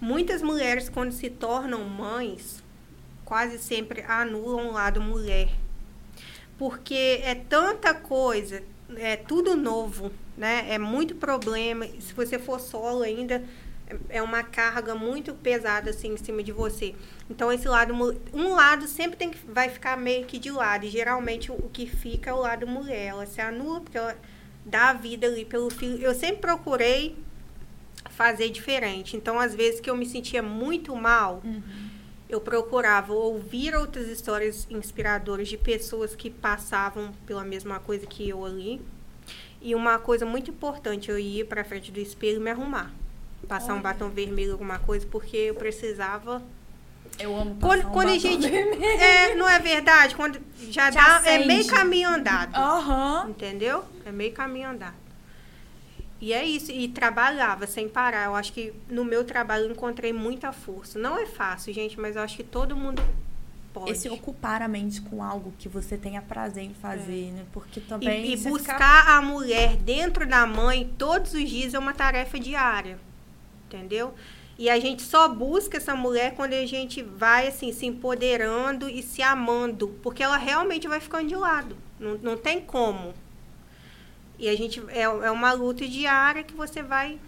Muitas 0.00 0.42
mulheres, 0.42 0.88
quando 0.88 1.12
se 1.12 1.30
tornam 1.30 1.84
mães, 1.84 2.62
quase 3.24 3.58
sempre 3.58 4.02
anulam 4.02 4.68
o 4.68 4.72
lado 4.72 5.00
mulher. 5.00 5.48
Porque 6.58 7.20
é 7.22 7.34
tanta 7.34 7.94
coisa, 7.94 8.62
é 8.96 9.16
tudo 9.16 9.56
novo, 9.56 10.12
né? 10.36 10.66
É 10.68 10.78
muito 10.78 11.14
problema. 11.14 11.86
Se 12.00 12.12
você 12.12 12.38
for 12.38 12.60
solo 12.60 13.02
ainda, 13.02 13.42
é 14.08 14.22
uma 14.22 14.42
carga 14.42 14.94
muito 14.94 15.34
pesada 15.34 15.90
assim 15.90 16.12
em 16.14 16.16
cima 16.16 16.42
de 16.42 16.52
você. 16.52 16.94
Então 17.30 17.52
esse 17.52 17.66
lado, 17.68 17.94
um 18.32 18.54
lado 18.54 18.86
sempre 18.86 19.16
tem 19.16 19.30
que 19.30 19.38
vai 19.46 19.68
ficar 19.68 19.96
meio 19.96 20.24
que 20.26 20.38
de 20.38 20.50
lado. 20.50 20.84
E 20.84 20.88
geralmente 20.90 21.50
o 21.50 21.68
que 21.72 21.86
fica 21.86 22.30
é 22.30 22.32
o 22.32 22.38
lado 22.40 22.66
mulher. 22.66 23.06
Ela 23.06 23.26
se 23.26 23.40
anula 23.40 23.80
porque 23.80 23.98
ela 23.98 24.16
dá 24.64 24.90
a 24.90 24.92
vida 24.92 25.26
ali 25.26 25.44
pelo 25.44 25.70
filho. 25.70 25.98
Eu 26.02 26.14
sempre 26.14 26.38
procurei 26.42 27.16
fazer 28.10 28.50
diferente. 28.50 29.16
Então 29.16 29.38
às 29.38 29.54
vezes 29.54 29.80
que 29.80 29.88
eu 29.90 29.96
me 29.96 30.06
sentia 30.06 30.42
muito 30.42 30.94
mal, 30.94 31.40
Uhum. 31.44 31.62
eu 32.28 32.40
procurava 32.40 33.12
ouvir 33.12 33.74
outras 33.74 34.06
histórias 34.08 34.66
inspiradoras 34.70 35.48
de 35.48 35.56
pessoas 35.56 36.14
que 36.16 36.30
passavam 36.30 37.12
pela 37.26 37.44
mesma 37.44 37.78
coisa 37.80 38.06
que 38.06 38.28
eu 38.28 38.44
ali. 38.44 38.80
E 39.60 39.74
uma 39.76 39.98
coisa 39.98 40.26
muito 40.26 40.50
importante, 40.50 41.08
eu 41.08 41.18
ia 41.18 41.44
para 41.44 41.62
frente 41.62 41.92
do 41.92 42.00
espelho 42.00 42.38
e 42.38 42.40
me 42.40 42.50
arrumar. 42.50 42.92
Passar 43.48 43.72
um 43.72 43.76
Olha. 43.76 43.82
batom 43.82 44.08
vermelho, 44.08 44.52
alguma 44.52 44.78
coisa, 44.78 45.06
porque 45.10 45.36
eu 45.36 45.54
precisava. 45.54 46.42
Eu 47.18 47.36
amo 47.36 47.56
Quando, 47.60 47.78
passar 47.82 47.88
um 47.88 47.92
quando 47.92 48.08
a 48.08 48.12
batom 48.12 48.20
gente. 48.20 48.48
vermelho. 48.48 48.84
É, 48.84 49.34
não 49.34 49.48
é 49.48 49.58
verdade? 49.58 50.14
Quando 50.14 50.40
já, 50.70 50.90
Já 50.90 51.18
dá. 51.20 51.30
É 51.30 51.38
meio 51.44 51.60
acende. 51.60 51.74
caminho 51.74 52.08
andado. 52.08 52.54
Aham. 52.56 53.26
Entendeu? 53.30 53.84
É 54.06 54.10
meio 54.12 54.32
caminho 54.32 54.70
andado. 54.70 54.94
E 56.20 56.32
é 56.32 56.44
isso. 56.44 56.70
E 56.70 56.88
trabalhava 56.88 57.66
sem 57.66 57.88
parar. 57.88 58.26
Eu 58.26 58.34
acho 58.36 58.52
que 58.52 58.72
no 58.88 59.04
meu 59.04 59.24
trabalho 59.24 59.64
eu 59.64 59.72
encontrei 59.72 60.12
muita 60.12 60.52
força. 60.52 60.98
Não 60.98 61.18
é 61.18 61.26
fácil, 61.26 61.74
gente, 61.74 61.98
mas 62.00 62.14
eu 62.16 62.22
acho 62.22 62.36
que 62.36 62.44
todo 62.44 62.76
mundo 62.76 63.02
pode. 63.74 63.90
Esse 63.90 64.08
ocupar 64.08 64.62
a 64.62 64.68
mente 64.68 65.00
com 65.02 65.22
algo 65.22 65.52
que 65.58 65.68
você 65.68 65.96
tenha 65.98 66.22
prazer 66.22 66.62
em 66.62 66.74
fazer, 66.74 67.32
né? 67.32 67.44
Porque 67.52 67.80
também. 67.80 68.24
E, 68.26 68.34
e 68.34 68.36
buscar 68.36 68.74
ficar- 68.74 69.16
a 69.18 69.20
mulher 69.20 69.76
dentro 69.76 70.24
da 70.26 70.46
mãe 70.46 70.90
todos 70.96 71.34
os 71.34 71.50
dias 71.50 71.74
é 71.74 71.78
uma 71.78 71.92
tarefa 71.92 72.38
diária. 72.38 72.98
Entendeu? 73.76 74.14
E 74.58 74.68
a 74.68 74.78
gente 74.78 75.02
só 75.02 75.28
busca 75.28 75.78
essa 75.78 75.94
mulher 75.96 76.34
quando 76.34 76.52
a 76.52 76.66
gente 76.66 77.02
vai, 77.02 77.48
assim, 77.48 77.72
se 77.72 77.86
empoderando 77.86 78.88
e 78.88 79.02
se 79.02 79.22
amando. 79.22 79.88
Porque 80.02 80.22
ela 80.22 80.36
realmente 80.36 80.86
vai 80.86 81.00
ficando 81.00 81.28
de 81.28 81.34
lado. 81.34 81.76
Não, 81.98 82.18
não 82.18 82.36
tem 82.36 82.60
como. 82.60 83.14
E 84.38 84.48
a 84.48 84.56
gente... 84.56 84.82
É, 84.88 85.02
é 85.02 85.30
uma 85.30 85.52
luta 85.52 85.86
diária 85.88 86.44
que 86.44 86.54
você 86.54 86.82
vai 86.82 87.18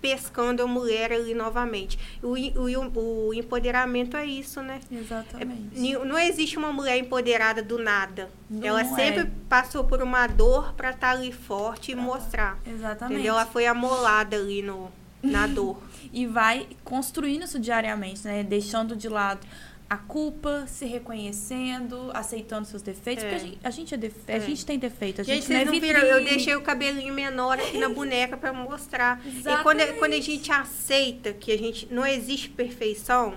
pescando 0.00 0.62
a 0.62 0.66
mulher 0.66 1.12
ali 1.12 1.34
novamente. 1.34 1.98
O, 2.22 2.28
o, 2.34 3.26
o 3.28 3.34
empoderamento 3.34 4.16
é 4.16 4.24
isso, 4.24 4.62
né? 4.62 4.80
Exatamente. 4.90 5.92
É, 5.94 6.04
não 6.04 6.18
existe 6.18 6.56
uma 6.56 6.72
mulher 6.72 6.96
empoderada 6.98 7.62
do 7.62 7.78
nada. 7.78 8.30
Não 8.48 8.66
Ela 8.66 8.82
é. 8.82 8.84
sempre 8.84 9.30
passou 9.48 9.84
por 9.84 10.00
uma 10.00 10.26
dor 10.26 10.72
para 10.74 10.90
estar 10.90 11.10
ali 11.10 11.32
forte 11.32 11.92
e 11.92 11.94
Pra- 11.94 12.04
mostrar. 12.04 12.58
Exatamente. 12.66 13.14
Entendeu? 13.14 13.34
Ela 13.34 13.44
foi 13.46 13.66
amolada 13.66 14.36
ali 14.36 14.62
no, 14.62 14.90
na 15.22 15.46
dor. 15.48 15.80
E 16.12 16.26
vai 16.26 16.66
construindo 16.84 17.44
isso 17.44 17.58
diariamente, 17.58 18.24
né? 18.26 18.42
Deixando 18.42 18.96
de 18.96 19.08
lado 19.08 19.46
a 19.90 19.96
culpa, 19.96 20.64
se 20.66 20.84
reconhecendo, 20.84 22.10
aceitando 22.12 22.66
seus 22.66 22.82
defeitos. 22.82 23.24
É. 23.24 23.28
Porque 23.30 23.36
a 23.42 23.46
gente, 23.48 23.58
a 23.64 23.70
gente, 23.70 23.94
é 23.94 23.96
defe- 23.96 24.32
a 24.32 24.36
É. 24.36 24.40
gente 24.40 24.66
tem 24.66 24.78
defeito, 24.78 25.20
a 25.22 25.24
gente, 25.24 25.40
Gente, 25.46 25.50
não 25.52 25.60
é 25.60 25.64
não 25.64 25.72
viram? 25.80 26.00
Eu 26.00 26.24
deixei 26.24 26.54
o 26.54 26.60
cabelinho 26.60 27.14
menor 27.14 27.58
aqui 27.58 27.78
na 27.78 27.88
boneca 27.90 28.36
para 28.36 28.52
mostrar. 28.52 29.18
E 29.26 29.30
quando, 29.62 29.80
Exatamente. 29.80 29.98
quando 29.98 30.12
a 30.12 30.20
gente 30.20 30.52
aceita 30.52 31.32
que 31.32 31.50
a 31.52 31.56
gente 31.56 31.88
não 31.90 32.06
existe 32.06 32.50
perfeição, 32.50 33.36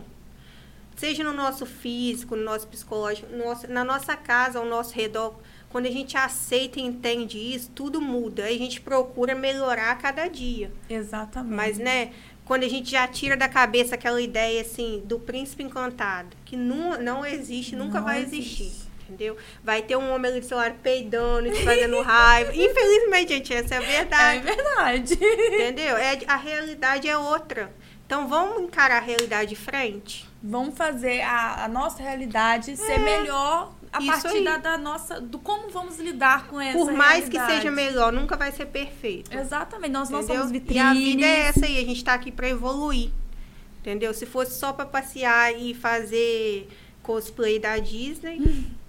seja 0.96 1.24
no 1.24 1.34
nosso 1.34 1.66
físico, 1.66 2.36
no 2.36 2.44
nosso 2.44 2.68
psicológico, 2.68 3.32
no 3.32 3.46
nosso- 3.46 3.68
na 3.72 3.84
nossa 3.84 4.16
casa, 4.18 4.60
ao 4.60 4.66
nosso 4.66 4.94
redor, 4.94 5.36
quando 5.72 5.86
a 5.86 5.92
gente 5.92 6.18
aceita 6.18 6.80
e 6.80 6.84
entende 6.84 7.38
isso, 7.38 7.70
tudo 7.74 8.02
muda. 8.02 8.44
Aí 8.44 8.56
a 8.56 8.60
gente 8.60 8.82
procura 8.82 9.34
melhorar 9.34 9.92
a 9.92 9.96
cada 9.96 10.28
dia. 10.28 10.72
Exatamente. 10.90 11.54
Mas, 11.56 11.78
né, 11.78 12.12
quando 12.46 12.64
a 12.64 12.70
gente 12.70 12.92
já 12.92 13.08
tira 13.08 13.38
da 13.38 13.48
cabeça 13.48 13.96
aquela 13.96 14.22
ideia, 14.22 14.62
assim, 14.62 15.02
do 15.06 15.20
príncipe 15.20 15.64
encantado, 15.64 16.36
que 16.46 16.58
não, 16.58 17.02
não 17.02 17.26
existe, 17.26 17.76
nunca 17.76 18.00
Não 18.00 18.06
vai 18.06 18.22
existe. 18.22 18.64
existir. 18.64 18.92
Entendeu? 19.08 19.36
Vai 19.62 19.82
ter 19.82 19.98
um 19.98 20.10
homem 20.14 20.32
ali 20.32 20.40
do 20.40 20.46
seu 20.46 20.56
lado 20.58 20.76
peidando, 20.82 21.52
te 21.52 21.64
fazendo 21.66 22.00
raiva. 22.04 22.56
Infelizmente, 22.56 23.34
gente, 23.34 23.54
essa 23.54 23.76
é 23.76 23.78
a 23.78 23.82
É 23.84 23.86
verdade. 23.86 24.44
verdade. 24.46 25.14
Entendeu? 25.16 25.98
É, 25.98 26.20
a 26.28 26.38
realidade 26.38 27.10
é 27.10 27.18
outra. 27.18 27.74
Então, 28.06 28.28
vamos 28.30 28.62
encarar 28.64 28.98
a 28.98 29.02
realidade 29.02 29.50
de 29.50 29.56
frente? 29.58 30.28
Vamos 30.42 30.78
fazer 30.78 31.22
a, 31.22 31.66
a 31.66 31.68
nossa 31.68 32.02
realidade 32.02 32.76
ser 32.78 33.00
melhor 33.00 33.74
a. 33.92 34.00
Isso 34.00 34.12
partir 34.24 34.38
aí. 34.38 34.44
da, 34.44 34.58
da 34.58 34.78
nossa. 34.78 35.20
do 35.20 35.38
como 35.40 35.70
vamos 35.70 36.00
lidar 36.00 36.48
com 36.48 36.60
essa 36.60 36.78
Por 36.78 36.92
mais 36.94 37.28
que 37.28 37.36
realidade. 37.38 37.62
seja 37.62 37.72
melhor, 37.72 38.12
nunca 38.14 38.36
vai 38.38 38.52
ser 38.52 38.66
perfeito. 38.68 39.36
Exatamente, 39.36 39.92
nós 39.92 40.10
não 40.10 40.20
Entendeu? 40.20 40.38
somos 40.42 40.52
E 40.52 40.60
vitrines. 40.60 40.84
a 40.84 40.94
vida 40.94 41.26
é 41.26 41.40
essa 41.48 41.66
aí, 41.66 41.78
a 41.78 41.86
gente 41.86 42.04
tá 42.04 42.14
aqui 42.14 42.32
pra 42.32 42.48
evoluir. 42.50 43.10
Entendeu? 43.80 44.14
Se 44.14 44.26
fosse 44.26 44.58
só 44.60 44.72
pra 44.74 44.86
passear 44.86 45.54
e 45.58 45.74
fazer 45.74 46.70
cosplay 47.02 47.58
da 47.60 47.78
Disney, 47.80 48.40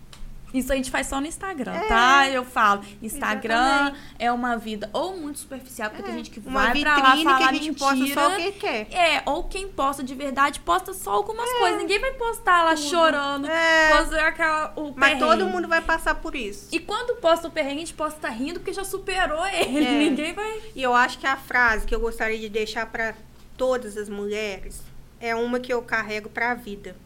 Isso 0.53 0.73
a 0.73 0.77
gente 0.77 0.91
faz 0.91 1.07
só 1.07 1.21
no 1.21 1.27
Instagram, 1.27 1.73
É. 1.73 1.89
tá? 1.89 2.29
Eu 2.29 2.45
falo, 2.45 2.83
Instagram 3.03 3.93
é 4.19 4.31
uma 4.31 4.57
vida 4.57 4.91
ou 4.93 5.17
muito 5.17 5.39
superficial, 5.39 5.89
porque 5.91 6.03
tem 6.03 6.13
É, 6.13 6.17
gente 6.19 6.31
que 6.31 6.41
uma 6.41 6.65
vai 6.65 6.81
pra 6.81 6.97
lá 6.99 7.17
falar 7.17 7.39
que 7.39 7.45
a 7.45 7.53
gente 7.55 7.73
posta 7.79 7.95
mentira. 7.97 8.21
só 8.21 8.33
o 8.33 8.37
que 8.37 8.53
quer. 8.53 8.87
É, 8.93 9.23
ou 9.27 9.45
quem 9.45 9.69
posta 9.69 10.03
de 10.03 10.15
verdade 10.15 10.61
posta 10.61 10.93
só 10.93 11.13
algumas 11.13 11.51
coisas. 11.55 11.79
Ninguém 11.79 11.99
vai 12.01 12.13
postar 12.13 12.65
lá 12.65 12.77
chorando, 12.77 13.47
É. 13.49 13.97
posta 13.97 14.21
aquela, 14.21 14.73
o 14.77 14.93
Mas 14.95 15.13
perrengue. 15.15 15.21
todo 15.21 15.47
mundo 15.51 15.69
vai 15.69 15.81
passar 15.81 16.17
por 16.17 16.35
isso. 16.35 16.69
E 16.71 16.79
quando 16.79 17.17
posta 17.21 17.49
o 17.49 17.51
perrengue, 17.51 17.77
a 17.77 17.81
gente 17.81 17.95
posta 17.95 18.29
rindo 18.29 18.61
porque 18.61 18.73
já 18.73 18.85
superou 18.85 19.47
ele. 19.47 19.85
É. 19.85 19.91
Ninguém 20.11 20.33
vai. 20.35 20.61
E 20.75 20.83
eu 20.83 20.95
acho 20.95 21.19
que 21.19 21.27
a 21.27 21.37
frase 21.37 21.87
que 21.87 21.95
eu 21.95 22.01
gostaria 22.01 22.39
de 22.39 22.49
deixar 22.49 22.87
para 22.87 23.15
todas 23.57 23.97
as 23.97 24.09
mulheres 24.09 24.83
é 25.21 25.35
uma 25.35 25.61
que 25.61 25.73
eu 25.73 25.81
carrego 25.83 26.29
para 26.29 26.51
a 26.51 26.55
vida. 26.55 26.97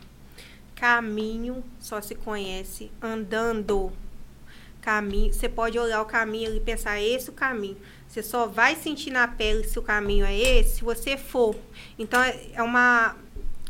Caminho 0.77 1.65
só 1.81 2.01
se 2.01 2.15
conhece 2.15 2.90
andando. 3.03 3.93
Caminho, 4.81 5.32
você 5.32 5.48
pode 5.48 5.77
olhar 5.77 6.01
o 6.01 6.05
caminho 6.05 6.55
e 6.55 6.61
pensar 6.61 7.01
esse 7.01 7.28
é 7.28 7.32
o 7.32 7.35
caminho. 7.35 7.77
Você 8.07 8.23
só 8.23 8.47
vai 8.47 8.77
sentir 8.77 9.11
na 9.11 9.27
pele 9.27 9.65
se 9.65 9.78
o 9.78 9.82
caminho 9.82 10.24
é 10.24 10.39
esse 10.39 10.77
se 10.77 10.85
você 10.85 11.16
for. 11.16 11.57
Então 11.98 12.23
é 12.23 12.39
é 12.55 12.62
uma 12.62 13.16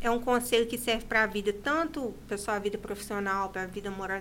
é 0.01 0.11
um 0.11 0.21
conselho 0.21 0.67
que 0.67 0.77
serve 0.77 1.05
para 1.07 1.23
a 1.23 1.27
vida, 1.27 1.53
tanto 1.53 2.15
para 2.29 2.37
sua 2.37 2.59
vida 2.59 2.77
profissional, 2.77 3.49
para 3.49 3.63
a 3.63 3.67
vida 3.67 3.91
moral. 3.91 4.21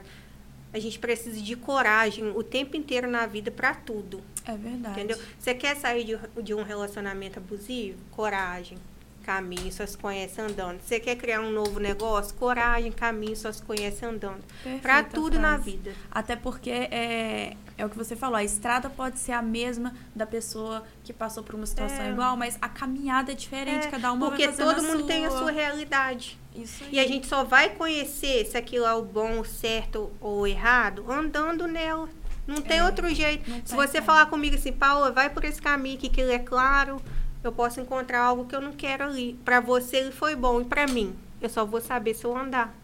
A 0.74 0.80
gente 0.80 0.99
precisa 0.99 1.41
de 1.41 1.56
coragem 1.56 2.32
o 2.36 2.44
tempo 2.44 2.76
inteiro 2.76 3.07
na 3.10 3.26
vida 3.26 3.52
para 3.52 3.74
tudo. 3.74 4.22
É 4.45 4.56
verdade. 4.56 4.99
Entendeu? 4.99 5.18
Você 5.40 5.53
quer 5.53 5.76
sair 5.76 6.03
de, 6.03 6.44
de 6.44 6.53
um 6.53 6.64
relacionamento 6.64 7.40
abusivo? 7.40 7.98
Coragem, 8.12 8.78
caminho, 9.26 9.72
só 9.72 9.85
se 9.85 9.97
conhece 9.97 10.39
andando. 10.39 10.80
Você 10.81 10.99
quer 10.99 11.15
criar 11.15 11.41
um 11.41 11.52
novo 11.52 11.80
negócio? 11.80 12.35
Coragem, 12.35 12.91
caminho, 12.91 13.35
só 13.35 13.52
se 13.52 13.61
conhece 13.64 14.06
andando. 14.06 14.43
Pra 14.81 15.03
tudo 15.03 15.39
na 15.39 15.57
vida. 15.57 15.93
Até 16.11 16.35
porque 16.35 16.69
é, 16.69 17.57
é 17.77 17.85
o 17.85 17.89
que 17.89 17.97
você 17.97 18.15
falou, 18.15 18.35
a 18.38 18.43
estrada 18.43 18.89
pode 18.89 19.18
ser 19.18 19.31
a 19.31 19.41
mesma 19.41 19.93
da 20.15 20.26
pessoa 20.27 20.84
que 21.03 21.11
passou 21.11 21.43
por 21.43 21.56
uma 21.56 21.65
situação 21.65 22.03
É. 22.06 22.11
igual, 22.11 22.38
mas 22.38 22.57
a 22.61 22.69
caminhada 22.69 23.31
é 23.31 23.35
diferente, 23.35 23.88
É, 23.88 23.89
cada 23.91 24.11
uma 24.11 24.27
porque 24.30 24.45
vai 24.47 24.56
fazendo 24.56 24.76
todo 24.76 24.84
mundo 24.85 24.99
sua. 24.99 25.07
tem 25.07 25.26
a 25.26 25.31
sua 25.31 25.52
realidade. 25.52 26.38
Isso 26.56 26.84
aí. 26.84 26.89
E 26.93 26.99
a 26.99 27.07
gente 27.07 27.26
só 27.27 27.43
vai 27.43 27.69
conhecer 27.69 28.45
se 28.45 28.56
aquilo 28.57 28.85
é 28.85 28.93
o 28.93 29.02
bom, 29.02 29.39
o 29.39 29.45
certo 29.45 30.11
ou 30.22 30.45
errado 30.47 31.11
andando 31.11 31.68
nela. 31.68 32.07
Não 32.47 32.61
tem 32.61 32.77
É, 32.77 32.84
outro 32.85 33.10
jeito. 33.14 33.49
Se 33.65 33.76
você 33.76 34.02
falar 34.03 34.27
comigo 34.27 34.56
assim, 34.56 34.72
Paula, 34.72 35.11
vai 35.11 35.31
por 35.31 35.43
esse 35.43 35.60
caminho 35.60 35.97
aqui 35.97 36.07
que 36.10 36.22
ele 36.22 36.31
é 36.31 36.38
claro, 36.39 37.02
eu 37.48 37.52
posso 37.52 37.80
encontrar 37.80 38.22
algo 38.22 38.46
que 38.46 38.56
eu 38.56 38.62
não 38.62 38.72
quero 38.72 39.04
ali. 39.04 39.40
Pra 39.46 39.60
você 39.60 39.98
ele 39.98 40.12
foi 40.12 40.36
bom 40.36 40.62
e 40.62 40.66
pra 40.66 40.88
mim, 40.88 41.16
eu 41.42 41.50
só 41.50 41.66
vou 41.66 41.82
saber 41.82 42.14
se 42.14 42.26
eu 42.26 42.36
andar. 42.36 42.76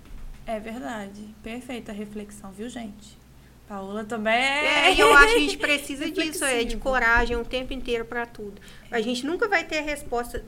É 0.46 0.60
verdade. 0.60 1.36
Perfeita 1.44 1.92
reflexão, 1.92 2.52
viu, 2.52 2.68
gente? 2.70 3.20
Paola 3.68 4.04
também 4.04 4.34
É, 4.34 4.94
e 4.94 5.00
eu 5.00 5.14
acho 5.14 5.28
que 5.28 5.36
a 5.36 5.40
gente 5.40 5.58
precisa 5.60 6.12
disso, 6.12 6.44
é 6.44 6.64
de 6.66 6.76
coragem 6.76 7.38
o 7.38 7.46
tempo 7.46 7.72
inteiro 7.72 8.04
pra 8.04 8.26
tudo. 8.26 8.62
A 8.92 9.00
gente 9.00 9.26
nunca 9.26 9.48
vai 9.48 9.64
ter 9.64 9.78
a 9.78 9.82
resposta 9.82 10.44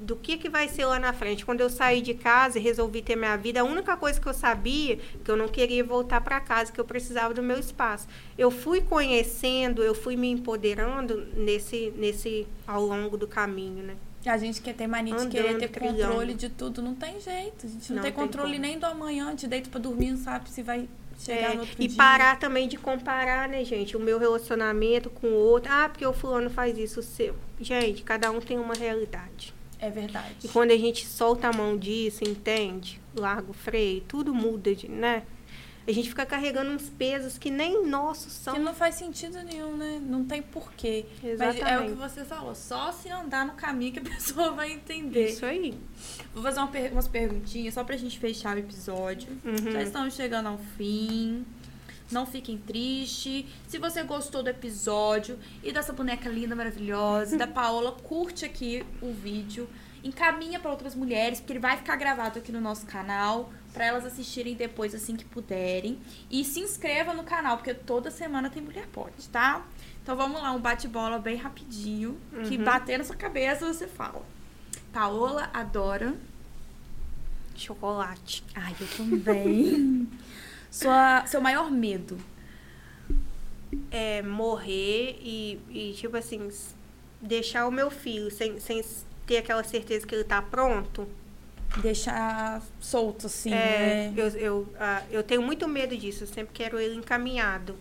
do 0.00 0.16
que, 0.16 0.36
que 0.38 0.48
vai 0.48 0.66
ser 0.68 0.86
lá 0.86 0.98
na 0.98 1.12
frente. 1.12 1.44
Quando 1.44 1.60
eu 1.60 1.68
saí 1.70 2.00
de 2.00 2.14
casa 2.14 2.58
e 2.58 2.62
resolvi 2.62 3.02
ter 3.02 3.16
minha 3.16 3.36
vida, 3.36 3.60
a 3.60 3.64
única 3.64 3.96
coisa 3.96 4.20
que 4.20 4.26
eu 4.26 4.32
sabia 4.34 4.96
que 5.22 5.30
eu 5.30 5.36
não 5.36 5.46
queria 5.46 5.84
voltar 5.84 6.20
para 6.22 6.40
casa, 6.40 6.72
que 6.72 6.80
eu 6.80 6.84
precisava 6.84 7.34
do 7.34 7.42
meu 7.42 7.58
espaço. 7.58 8.08
Eu 8.38 8.50
fui 8.50 8.80
conhecendo, 8.80 9.82
eu 9.82 9.94
fui 9.94 10.16
me 10.16 10.28
empoderando 10.30 11.26
nesse, 11.36 11.92
nesse 11.96 12.46
ao 12.66 12.82
longo 12.84 13.16
do 13.16 13.26
caminho, 13.28 13.82
né? 13.82 13.94
A 14.26 14.36
gente 14.36 14.60
quer 14.60 14.74
ter 14.74 14.86
mania 14.86 15.14
de 15.14 15.20
Andando, 15.22 15.30
querer 15.32 15.58
ter 15.58 15.68
trilhando. 15.68 16.02
controle 16.08 16.34
de 16.34 16.48
tudo. 16.50 16.82
Não 16.82 16.94
tem 16.94 17.18
jeito. 17.20 17.66
A 17.66 17.68
gente 17.68 17.88
não, 17.90 17.96
Não 17.96 18.02
tem 18.02 18.12
tem 18.12 18.22
controle 18.24 18.52
como. 18.52 18.62
nem 18.62 18.78
do 18.78 18.84
amanhã, 18.86 19.34
de 19.34 19.46
deito 19.48 19.70
pra 19.70 19.80
dormir, 19.80 20.10
não 20.10 20.18
sabe 20.18 20.50
se 20.50 20.62
vai 20.62 20.86
chegar 21.18 21.52
É, 21.52 21.54
no 21.54 21.60
outro 21.60 21.76
e 21.78 21.86
dia. 21.88 21.96
parar 21.96 22.38
também 22.38 22.68
de 22.68 22.76
comparar, 22.76 23.48
né, 23.48 23.64
gente? 23.64 23.96
O 23.96 24.00
meu 24.00 24.18
relacionamento 24.18 25.08
com 25.08 25.26
o 25.28 25.34
outro. 25.34 25.72
Ah, 25.72 25.88
porque 25.88 26.04
o 26.04 26.12
fulano 26.12 26.50
faz 26.50 26.76
isso, 26.76 27.00
o 27.00 27.02
seu. 27.02 27.34
Gente, 27.60 28.02
cada 28.02 28.30
um 28.30 28.40
tem 28.40 28.58
uma 28.58 28.74
realidade. 28.74 29.54
É 29.80 29.90
verdade. 29.90 30.34
E 30.44 30.48
quando 30.48 30.70
a 30.72 30.76
gente 30.76 31.06
solta 31.06 31.48
a 31.48 31.52
mão 31.52 31.76
disso, 31.76 32.22
entende? 32.24 33.00
Larga 33.14 33.50
o 33.50 33.54
freio, 33.54 34.02
tudo 34.02 34.34
muda, 34.34 34.74
de, 34.74 34.88
né? 34.88 35.22
A 35.88 35.92
gente 35.92 36.10
fica 36.10 36.24
carregando 36.26 36.70
uns 36.70 36.88
pesos 36.90 37.38
que 37.38 37.50
nem 37.50 37.84
nossos 37.86 38.32
são. 38.32 38.52
Que 38.54 38.60
não 38.60 38.74
faz 38.74 38.94
sentido 38.96 39.42
nenhum, 39.42 39.76
né? 39.76 40.00
Não 40.00 40.24
tem 40.24 40.40
porquê. 40.42 41.06
Mas 41.22 41.24
é 41.24 41.46
o 41.46 41.50
Exatamente. 41.52 41.92
que 41.92 41.98
você 41.98 42.24
falou. 42.24 42.54
Só 42.54 42.92
se 42.92 43.08
andar 43.08 43.46
no 43.46 43.54
caminho 43.54 43.92
que 43.94 43.98
a 43.98 44.02
pessoa 44.14 44.52
vai 44.52 44.70
entender. 44.72 45.30
Isso 45.30 45.44
aí. 45.44 45.74
Vou 46.34 46.42
fazer 46.42 46.60
uma 46.60 46.68
per- 46.68 46.92
umas 46.92 47.08
perguntinhas 47.08 47.74
só 47.74 47.82
pra 47.82 47.96
gente 47.96 48.18
fechar 48.18 48.56
o 48.56 48.60
episódio. 48.60 49.30
Uhum. 49.44 49.72
Já 49.72 49.82
estamos 49.82 50.14
chegando 50.14 50.48
ao 50.48 50.58
fim. 50.76 51.44
Não 52.10 52.26
fiquem 52.26 52.58
tristes. 52.58 53.44
Se 53.68 53.78
você 53.78 54.02
gostou 54.02 54.42
do 54.42 54.48
episódio 54.50 55.38
e 55.62 55.72
dessa 55.72 55.92
boneca 55.92 56.28
linda, 56.28 56.56
maravilhosa, 56.56 57.36
da 57.36 57.46
Paola, 57.46 57.92
curte 57.92 58.44
aqui 58.44 58.84
o 59.00 59.12
vídeo. 59.12 59.68
Encaminha 60.02 60.58
para 60.58 60.70
outras 60.70 60.94
mulheres, 60.94 61.40
porque 61.40 61.52
ele 61.52 61.60
vai 61.60 61.76
ficar 61.76 61.94
gravado 61.96 62.38
aqui 62.38 62.50
no 62.50 62.60
nosso 62.60 62.86
canal, 62.86 63.52
para 63.72 63.84
elas 63.84 64.04
assistirem 64.06 64.54
depois 64.54 64.94
assim 64.94 65.14
que 65.14 65.24
puderem. 65.26 65.98
E 66.30 66.42
se 66.42 66.58
inscreva 66.60 67.12
no 67.12 67.22
canal, 67.22 67.58
porque 67.58 67.74
toda 67.74 68.10
semana 68.10 68.48
tem 68.48 68.62
Mulher 68.62 68.86
Pode, 68.86 69.28
tá? 69.28 69.64
Então 70.02 70.16
vamos 70.16 70.40
lá, 70.40 70.52
um 70.52 70.58
bate-bola 70.58 71.18
bem 71.18 71.36
rapidinho, 71.36 72.18
que 72.48 72.56
Uhum. 72.56 72.64
bater 72.64 72.96
na 72.98 73.04
sua 73.04 73.14
cabeça 73.16 73.66
você 73.70 73.86
fala. 73.86 74.24
Paola 74.92 75.50
adora 75.52 76.14
Chocolate. 77.54 78.42
Ai, 78.54 78.74
eu 78.80 78.86
também. 78.96 80.08
Sua, 80.70 81.26
seu 81.26 81.40
maior 81.40 81.70
medo. 81.70 82.18
É 83.90 84.22
morrer 84.22 85.18
e, 85.20 85.60
e, 85.68 85.92
tipo 85.94 86.16
assim, 86.16 86.48
deixar 87.20 87.66
o 87.66 87.70
meu 87.70 87.90
filho 87.90 88.30
sem, 88.30 88.58
sem 88.60 88.82
ter 89.26 89.38
aquela 89.38 89.62
certeza 89.64 90.06
que 90.06 90.14
ele 90.14 90.24
tá 90.24 90.40
pronto. 90.40 91.08
Deixar 91.82 92.62
solto, 92.80 93.26
assim, 93.26 93.52
é, 93.52 94.10
né? 94.10 94.14
eu, 94.16 94.28
eu, 94.28 94.74
ah, 94.78 95.02
eu 95.10 95.22
tenho 95.22 95.42
muito 95.42 95.68
medo 95.68 95.96
disso. 95.96 96.24
Eu 96.24 96.28
sempre 96.28 96.52
quero 96.52 96.78
ele 96.80 96.96
encaminhado. 96.96 97.76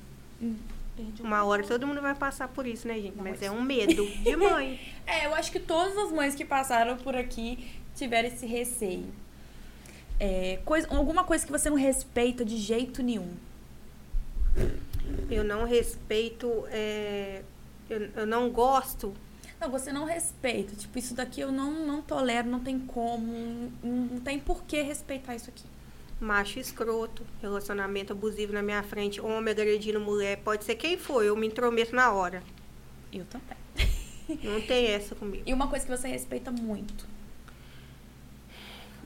Perdi 0.95 1.23
um 1.23 1.25
Uma 1.25 1.43
hora 1.43 1.63
todo 1.63 1.87
mundo 1.87 2.01
vai 2.01 2.13
passar 2.13 2.47
por 2.49 2.67
isso, 2.67 2.87
né, 2.87 2.95
gente? 2.95 3.17
Mas 3.17 3.41
é 3.41 3.49
um 3.49 3.61
medo 3.61 4.05
de 4.05 4.35
mãe. 4.35 4.79
É, 5.09 5.25
eu 5.25 5.33
acho 5.33 5.51
que 5.51 5.59
todas 5.59 5.97
as 5.97 6.11
mães 6.11 6.35
que 6.35 6.45
passaram 6.45 6.95
por 6.95 7.15
aqui 7.15 7.67
tiveram 7.95 8.27
esse 8.27 8.45
receio. 8.45 9.07
É, 10.19 10.59
coisa, 10.65 10.87
alguma 10.89 11.23
coisa 11.23 11.45
que 11.45 11.51
você 11.51 11.69
não 11.69 11.77
respeita 11.77 12.43
de 12.43 12.57
jeito 12.57 13.01
nenhum. 13.01 13.31
Eu 15.29 15.43
não 15.43 15.63
respeito, 15.63 16.65
é, 16.69 17.41
eu, 17.89 18.09
eu 18.15 18.27
não 18.27 18.49
gosto. 18.49 19.13
Não, 19.59 19.69
você 19.69 19.91
não 19.91 20.05
respeita. 20.05 20.75
Tipo, 20.75 20.99
isso 20.99 21.13
daqui 21.13 21.41
eu 21.41 21.51
não, 21.51 21.85
não 21.85 22.01
tolero, 22.01 22.49
não 22.49 22.59
tem 22.59 22.79
como, 22.79 23.71
não, 23.83 23.91
não 23.91 24.19
tem 24.19 24.39
por 24.39 24.63
que 24.63 24.81
respeitar 24.81 25.35
isso 25.35 25.49
aqui. 25.49 25.65
Macho 26.19 26.59
escroto, 26.59 27.25
relacionamento 27.41 28.11
abusivo 28.11 28.51
na 28.51 28.61
minha 28.61 28.83
frente, 28.83 29.21
homem 29.21 29.51
agredindo 29.53 30.01
mulher, 30.01 30.37
pode 30.39 30.65
ser 30.65 30.75
quem 30.75 30.97
for, 30.97 31.23
eu 31.23 31.35
me 31.35 31.47
intrometo 31.47 31.95
na 31.95 32.11
hora. 32.11 32.43
Eu 33.11 33.25
também. 33.25 33.57
Não 34.43 34.61
tem 34.61 34.87
essa 34.87 35.15
comigo. 35.15 35.43
E 35.45 35.53
uma 35.53 35.67
coisa 35.67 35.85
que 35.85 35.91
você 35.91 36.07
respeita 36.07 36.51
muito. 36.51 37.07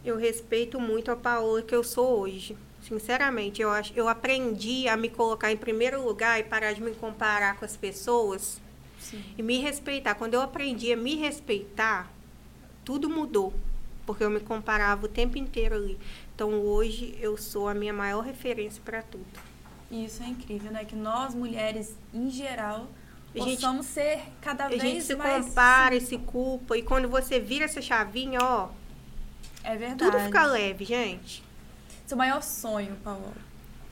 Eu 0.03 0.17
respeito 0.17 0.79
muito 0.79 1.11
a 1.11 1.15
Paola 1.15 1.61
que 1.61 1.73
eu 1.73 1.83
sou 1.83 2.19
hoje. 2.19 2.57
Sinceramente, 2.81 3.61
eu 3.61 3.69
acho, 3.69 3.93
eu 3.95 4.09
aprendi 4.09 4.87
a 4.89 4.97
me 4.97 5.09
colocar 5.09 5.51
em 5.51 5.57
primeiro 5.57 6.03
lugar 6.03 6.39
e 6.39 6.43
parar 6.43 6.73
de 6.73 6.81
me 6.81 6.91
comparar 6.93 7.55
com 7.57 7.63
as 7.63 7.77
pessoas 7.77 8.59
Sim. 8.99 9.23
e 9.37 9.41
me 9.41 9.59
respeitar. 9.59 10.15
Quando 10.15 10.33
eu 10.33 10.41
aprendi 10.41 10.91
a 10.91 10.97
me 10.97 11.15
respeitar, 11.15 12.11
tudo 12.83 13.09
mudou, 13.09 13.53
porque 14.05 14.21
eu 14.23 14.29
me 14.29 14.41
comparava 14.41 15.05
o 15.05 15.09
tempo 15.09 15.37
inteiro 15.37 15.75
ali. 15.75 15.97
Então 16.35 16.59
hoje 16.59 17.17
eu 17.21 17.37
sou 17.37 17.69
a 17.69 17.73
minha 17.73 17.93
maior 17.93 18.19
referência 18.21 18.81
para 18.83 19.01
tudo. 19.01 19.25
Isso 19.89 20.21
é 20.21 20.27
incrível, 20.27 20.69
né? 20.71 20.83
Que 20.83 20.95
nós 20.95 21.33
mulheres, 21.33 21.95
em 22.13 22.29
geral, 22.29 22.87
A 23.33 23.39
gente- 23.39 23.55
possamos 23.61 23.85
ser 23.85 24.19
cada 24.41 24.65
A 24.65 24.67
vez 24.67 24.81
gente 24.81 25.03
se 25.03 25.15
mais. 25.15 25.45
compara 25.45 25.95
e 25.95 26.01
se 26.01 26.17
culpa 26.17 26.77
e 26.77 26.81
quando 26.83 27.07
você 27.07 27.39
vira 27.39 27.63
essa 27.65 27.81
chavinha, 27.81 28.39
ó, 28.41 28.69
É 29.63 29.75
verdade. 29.75 30.11
tudo 30.11 30.19
fica 30.25 30.45
leve, 30.45 30.85
gente. 30.85 31.43
Seu 32.05 32.17
maior 32.17 32.41
sonho, 32.41 32.95
Paola. 33.03 33.33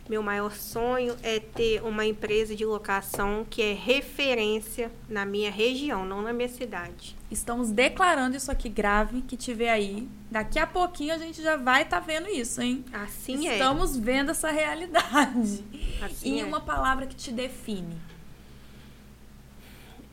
Meu 0.10 0.22
maior 0.22 0.52
sonho 0.52 1.16
é 1.24 1.40
ter 1.40 1.82
uma 1.84 2.06
empresa 2.06 2.54
de 2.54 2.66
locação 2.66 3.46
que 3.50 3.62
é 3.62 3.72
referência 3.72 4.92
na 5.08 5.26
minha 5.26 5.50
região, 5.50 6.06
não 6.06 6.22
na 6.22 6.34
minha 6.34 6.50
cidade. 6.50 7.16
Estamos 7.30 7.72
declarando 7.72 8.36
isso 8.36 8.52
aqui 8.52 8.68
grave, 8.68 9.22
que 9.22 9.38
tiver 9.38 9.70
aí. 9.70 10.10
Daqui 10.30 10.60
a 10.60 10.68
pouquinho 10.68 11.14
a 11.14 11.18
gente 11.18 11.42
já 11.42 11.56
vai 11.56 11.84
estar 11.84 12.02
vendo 12.02 12.28
isso, 12.28 12.62
hein? 12.62 12.84
Assim 12.92 13.48
Estamos 13.48 13.96
vendo 13.96 14.32
essa 14.32 14.52
realidade. 14.52 15.64
é. 16.02 16.06
Assim 16.06 16.36
e 16.36 16.42
é. 16.42 16.46
uma 16.46 16.60
palavra 16.60 17.06
que 17.06 17.16
te 17.16 17.32
define. 17.32 17.96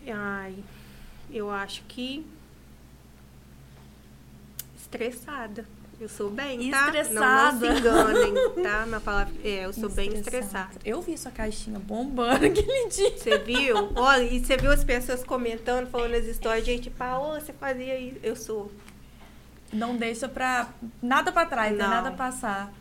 Ai, 0.06 0.55
eu 1.28 1.51
acho 1.51 1.82
que 1.89 2.24
estressada. 4.89 5.65
Eu 6.01 6.09
sou 6.09 6.31
bem, 6.31 6.70
tá? 6.70 6.86
Não, 6.86 6.93
não 6.93 7.01
Estressada. 7.01 7.59
se 7.74 7.81
enganem, 7.81 8.35
tá? 8.62 8.86
Minha 8.86 9.01
palavra 9.01 9.35
é, 9.43 9.65
eu 9.66 9.73
sou 9.73 9.89
bem 9.89 10.15
estressada. 10.15 10.70
Eu 10.85 11.02
vi 11.02 11.19
sua 11.19 11.32
caixinha 11.32 11.78
bombando 11.81 12.47
aquele 12.47 12.89
dia. 12.89 13.16
Você 13.19 13.39
viu? 13.39 13.90
Olha, 13.97 14.23
e 14.23 14.39
você 14.39 14.56
viu 14.56 14.70
as 14.70 14.85
pessoas 14.85 15.24
comentando, 15.24 15.89
falando 15.90 16.15
as 16.15 16.24
histórias, 16.24 16.65
gente, 16.65 16.89
Paola, 16.89 17.40
você 17.40 17.52
fazia 17.52 17.98
isso. 17.98 18.16
Eu 18.23 18.36
sou. 18.36 18.70
Não 19.73 19.97
deixa 19.97 20.28
pra. 20.28 20.69
Nada 21.02 21.32
pra 21.32 21.44
trás, 21.47 21.73
né? 21.77 21.82
Não. 21.82 21.90
Nada 21.90 22.12
passar. 22.12 22.73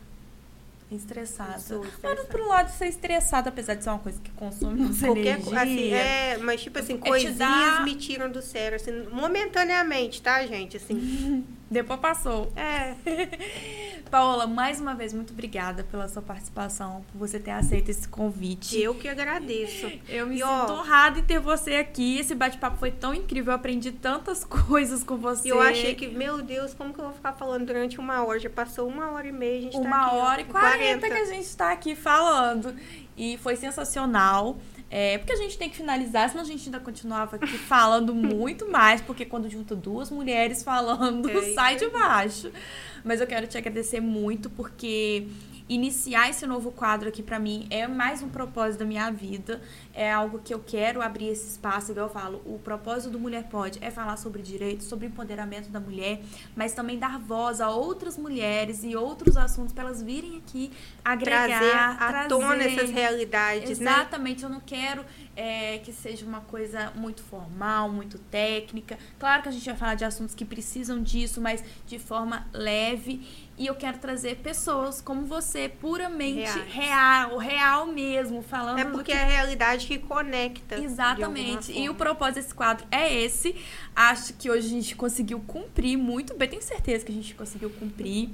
Estressada. 0.91 1.53
Mas 1.53 1.71
estressada. 1.71 2.23
pro 2.25 2.47
lado 2.47 2.67
de 2.67 2.77
ser 2.77 2.87
estressada, 2.87 3.49
apesar 3.49 3.73
de 3.73 3.83
ser 3.83 3.89
uma 3.89 3.99
coisa 3.99 4.21
que 4.21 4.31
consome 4.31 4.79
nossa 4.79 5.05
Qualquer 5.07 5.39
energia. 5.39 5.61
assim, 5.61 5.91
é, 5.91 6.37
mas 6.37 6.61
tipo 6.61 6.77
assim, 6.79 6.93
É 6.93 6.97
coisinhas 6.97 7.83
me 7.83 7.95
tiram 7.95 8.29
do 8.31 8.41
sério, 8.43 8.75
assim, 8.77 8.91
momentaneamente, 9.11 10.21
tá, 10.21 10.45
gente? 10.45 10.77
Assim, 10.77 11.43
Depois 11.69 11.99
passou. 11.99 12.51
é. 12.55 12.95
Paola, 14.09 14.47
mais 14.47 14.79
uma 14.79 14.95
vez, 14.95 15.13
muito 15.13 15.33
obrigada 15.33 15.83
pela 15.83 16.07
sua 16.07 16.21
participação, 16.21 17.03
por 17.11 17.17
você 17.17 17.39
ter 17.39 17.51
aceito 17.51 17.89
esse 17.89 18.07
convite. 18.07 18.79
Eu 18.79 18.95
que 18.95 19.07
agradeço. 19.07 19.91
Eu 20.07 20.27
me 20.27 20.37
E, 20.37 20.43
ó, 20.43 20.61
sinto 20.61 20.73
honrada 20.73 21.19
em 21.19 21.23
ter 21.23 21.39
você 21.39 21.75
aqui. 21.75 22.17
Esse 22.17 22.33
bate-papo 22.33 22.77
foi 22.77 22.91
tão 22.91 23.13
incrível. 23.13 23.51
Eu 23.51 23.55
aprendi 23.57 23.91
tantas 23.91 24.43
coisas 24.45 25.03
com 25.03 25.17
você. 25.17 25.49
E 25.49 25.51
eu 25.51 25.61
achei 25.61 25.93
que, 25.93 26.07
meu 26.07 26.41
Deus, 26.41 26.73
como 26.73 26.93
que 26.93 26.99
eu 26.99 27.05
vou 27.05 27.13
ficar 27.13 27.33
falando 27.33 27.65
durante 27.65 27.99
uma 27.99 28.23
hora? 28.23 28.39
Já 28.39 28.49
passou 28.49 28.87
uma 28.87 29.11
hora 29.11 29.27
e 29.27 29.31
meia, 29.33 29.57
a 29.57 29.61
gente 29.63 29.73
tá 29.73 29.79
Uma 29.79 30.05
aqui, 30.07 30.15
ó, 30.15 30.19
hora 30.19 30.41
e 30.41 30.45
quarenta 30.45 31.07
que 31.07 31.17
a 31.17 31.25
gente 31.25 31.45
está 31.45 31.71
aqui 31.73 31.93
falando. 31.95 32.73
E 33.17 33.37
foi 33.39 33.55
sensacional. 33.57 34.57
É, 34.89 35.17
porque 35.17 35.33
a 35.33 35.35
gente 35.35 35.57
tem 35.57 35.69
que 35.69 35.75
finalizar, 35.75 36.29
senão 36.29 36.43
a 36.43 36.47
gente 36.47 36.65
ainda 36.65 36.79
continuava 36.79 37.35
aqui 37.35 37.57
falando 37.59 38.15
muito 38.15 38.69
mais, 38.69 39.01
porque 39.01 39.25
quando 39.25 39.49
junta 39.49 39.75
duas 39.75 40.09
mulheres 40.09 40.63
falando, 40.63 41.29
É 41.37 41.53
sai 41.53 41.75
de 41.75 41.87
baixo. 41.89 42.51
Mas 43.03 43.19
eu 43.19 43.27
quero 43.27 43.47
te 43.47 43.57
agradecer 43.57 43.99
muito, 43.99 44.49
porque 44.49 45.27
iniciar 45.69 46.29
esse 46.29 46.45
novo 46.47 46.71
quadro 46.71 47.09
aqui 47.09 47.21
pra 47.21 47.39
mim 47.39 47.67
é 47.69 47.87
mais 47.87 48.21
um 48.23 48.29
propósito 48.29 48.79
da 48.79 48.85
minha 48.85 49.11
vida. 49.11 49.61
É 49.93 50.11
algo 50.11 50.39
que 50.39 50.53
eu 50.53 50.59
quero 50.59 51.01
abrir 51.01 51.27
esse 51.27 51.49
espaço, 51.49 51.91
igual 51.91 52.07
eu 52.07 52.13
falo. 52.13 52.41
O 52.45 52.59
propósito 52.59 53.11
do 53.11 53.19
Mulher 53.19 53.43
Pode 53.49 53.79
é 53.81 53.91
falar 53.91 54.17
sobre 54.17 54.41
direitos, 54.41 54.87
sobre 54.87 55.07
empoderamento 55.07 55.69
da 55.69 55.79
mulher, 55.79 56.21
mas 56.55 56.73
também 56.73 56.97
dar 56.97 57.19
voz 57.19 57.59
a 57.59 57.69
outras 57.69 58.17
mulheres 58.17 58.83
e 58.83 58.95
outros 58.95 59.35
assuntos 59.35 59.73
para 59.73 59.83
elas 59.83 60.01
virem 60.01 60.37
aqui 60.37 60.71
agregar, 61.03 61.47
trazer 61.47 61.75
à 61.75 62.07
trazer. 62.07 62.29
tona 62.29 62.63
essas 62.63 62.89
realidades, 62.89 63.79
né? 63.79 63.91
Exatamente, 63.91 64.43
eu 64.43 64.49
não 64.49 64.59
quero 64.59 65.03
é, 65.35 65.77
que 65.79 65.93
seja 65.93 66.25
uma 66.25 66.41
coisa 66.41 66.91
muito 66.95 67.21
formal, 67.21 67.89
muito 67.89 68.17
técnica. 68.17 68.97
Claro 69.19 69.43
que 69.43 69.49
a 69.49 69.51
gente 69.51 69.65
vai 69.65 69.75
falar 69.75 69.95
de 69.95 70.03
assuntos 70.05 70.33
que 70.33 70.43
precisam 70.43 71.01
disso, 71.01 71.39
mas 71.39 71.63
de 71.85 71.99
forma 71.99 72.47
leve. 72.53 73.46
E 73.57 73.65
eu 73.65 73.73
quero 73.73 73.97
trazer 73.97 74.35
pessoas 74.37 75.01
como 75.01 75.25
você, 75.25 75.67
puramente 75.67 76.41
Reais. 76.41 76.71
real, 76.71 77.37
real 77.37 77.87
mesmo, 77.87 78.43
falando 78.43 78.77
É 78.77 78.85
porque 78.85 79.11
que 79.11 79.17
é 79.17 79.23
a 79.23 79.25
realidade 79.25 79.87
que 79.87 79.97
conecta. 79.97 80.77
Exatamente. 80.77 81.71
E 81.71 81.89
o 81.89 81.95
propósito 81.95 82.35
desse 82.35 82.53
quadro 82.53 82.85
é 82.91 83.11
esse. 83.11 83.55
Acho 83.95 84.33
que 84.33 84.47
hoje 84.47 84.67
a 84.67 84.69
gente 84.69 84.95
conseguiu 84.95 85.39
cumprir 85.39 85.97
muito 85.97 86.35
bem. 86.35 86.47
Tenho 86.47 86.61
certeza 86.61 87.03
que 87.03 87.11
a 87.11 87.15
gente 87.15 87.33
conseguiu 87.33 87.71
cumprir. 87.71 88.29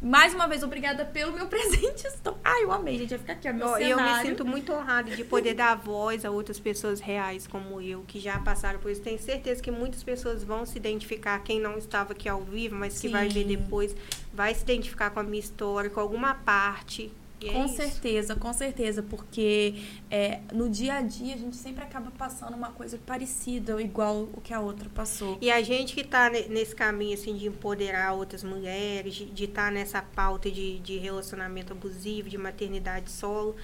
Mais 0.00 0.32
uma 0.32 0.46
vez, 0.46 0.62
obrigada 0.62 1.04
pelo 1.04 1.32
meu 1.32 1.46
presente. 1.48 2.06
Estou... 2.06 2.38
Ai, 2.44 2.62
eu 2.64 2.72
amei, 2.72 2.98
gente. 2.98 3.10
Vai 3.10 3.18
ficar 3.18 3.32
aqui, 3.32 3.48
ó, 3.48 3.52
meu 3.52 3.68
Eu 3.78 3.96
cenário. 3.96 4.22
me 4.22 4.30
sinto 4.30 4.44
muito 4.44 4.72
honrada 4.72 5.14
de 5.14 5.24
poder 5.24 5.54
dar 5.54 5.74
voz 5.74 6.24
a 6.24 6.30
outras 6.30 6.58
pessoas 6.60 7.00
reais 7.00 7.46
como 7.46 7.80
eu, 7.80 8.04
que 8.06 8.20
já 8.20 8.38
passaram 8.38 8.78
por 8.78 8.90
isso. 8.90 9.02
Tenho 9.02 9.18
certeza 9.18 9.60
que 9.62 9.70
muitas 9.70 10.02
pessoas 10.02 10.44
vão 10.44 10.64
se 10.64 10.76
identificar, 10.76 11.38
quem 11.40 11.60
não 11.60 11.76
estava 11.76 12.12
aqui 12.12 12.28
ao 12.28 12.40
vivo, 12.42 12.76
mas 12.76 13.00
que 13.00 13.08
vai 13.08 13.28
ver 13.28 13.42
Sim. 13.42 13.56
depois, 13.56 13.94
vai 14.32 14.54
se 14.54 14.62
identificar 14.62 15.10
com 15.10 15.20
a 15.20 15.22
minha 15.22 15.40
história, 15.40 15.90
com 15.90 16.00
alguma 16.00 16.34
parte. 16.34 17.12
E 17.40 17.48
é 17.48 17.52
Com 17.52 17.66
isso. 17.66 17.76
certeza, 17.76 18.34
com 18.34 18.52
certeza, 18.52 19.02
porque 19.02 19.74
é, 20.10 20.40
no 20.52 20.68
dia 20.68 20.94
a 20.94 21.00
dia 21.02 21.34
a 21.34 21.38
gente 21.38 21.56
sempre 21.56 21.84
acaba 21.84 22.10
passando 22.10 22.54
uma 22.54 22.72
coisa 22.72 22.98
parecida 23.06 23.74
ou 23.74 23.80
igual 23.80 24.28
o 24.34 24.40
que 24.40 24.52
a 24.52 24.60
outra 24.60 24.88
passou. 24.88 25.38
E 25.40 25.50
a 25.50 25.62
gente 25.62 25.94
que 25.94 26.00
está 26.00 26.28
nesse 26.30 26.74
caminho 26.74 27.14
assim 27.14 27.36
de 27.36 27.46
empoderar 27.46 28.12
outras 28.12 28.42
mulheres, 28.42 29.14
de 29.14 29.44
estar 29.44 29.70
nessa 29.70 30.02
pauta 30.02 30.50
de, 30.50 30.78
de 30.80 30.98
relacionamento 30.98 31.72
abusivo, 31.72 32.28
de 32.28 32.36
maternidade 32.38 33.10
solo, 33.10 33.54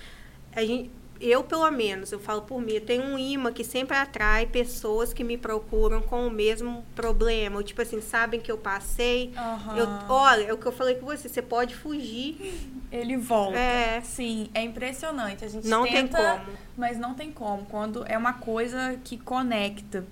a 0.53 0.65
gente, 0.65 0.91
eu 1.21 1.43
pelo 1.45 1.71
menos, 1.71 2.13
eu 2.13 2.19
falo 2.19 2.43
por 2.43 2.61
mim, 2.61 2.73
eu 2.73 2.81
tenho 2.81 3.03
um 3.05 3.19
imã 3.19 3.53
que 3.53 3.65
sempre 3.65 3.97
atrai 3.97 4.47
pessoas 4.47 5.13
que 5.13 5.23
me 5.25 5.37
procuram 5.39 6.03
com 6.03 6.27
o 6.27 6.31
mesmo 6.31 6.85
problema. 6.95 7.57
Ou, 7.57 7.63
tipo 7.63 7.81
assim, 7.81 8.01
sabem 8.01 8.41
que 8.41 8.51
eu 8.51 8.59
passei. 8.59 9.33
Aham. 9.37 9.77
Eu, 9.77 9.87
olha, 10.09 10.45
é 10.45 10.53
o 10.53 10.59
que 10.59 10.67
eu 10.67 10.73
falei 10.73 10.97
com 10.97 11.07
você, 11.07 11.29
você 11.29 11.43
pode 11.43 11.75
fugir. 11.75 12.71
Ele 12.91 13.17
volta. 13.17 13.59
É. 13.59 14.01
Sim, 14.03 14.49
é 14.55 14.63
impressionante. 14.63 15.45
A 15.45 15.49
gente 15.49 15.67
Não 15.67 15.85
tem 15.85 15.93
tenta, 15.95 16.19
como. 16.45 16.59
mas 16.77 16.99
não 16.99 17.15
tem 17.15 17.31
como. 17.33 17.65
Quando 17.67 18.05
é 18.07 18.17
uma 18.17 18.35
coisa 18.35 18.99
que 19.03 19.17
conecta. 19.19 20.05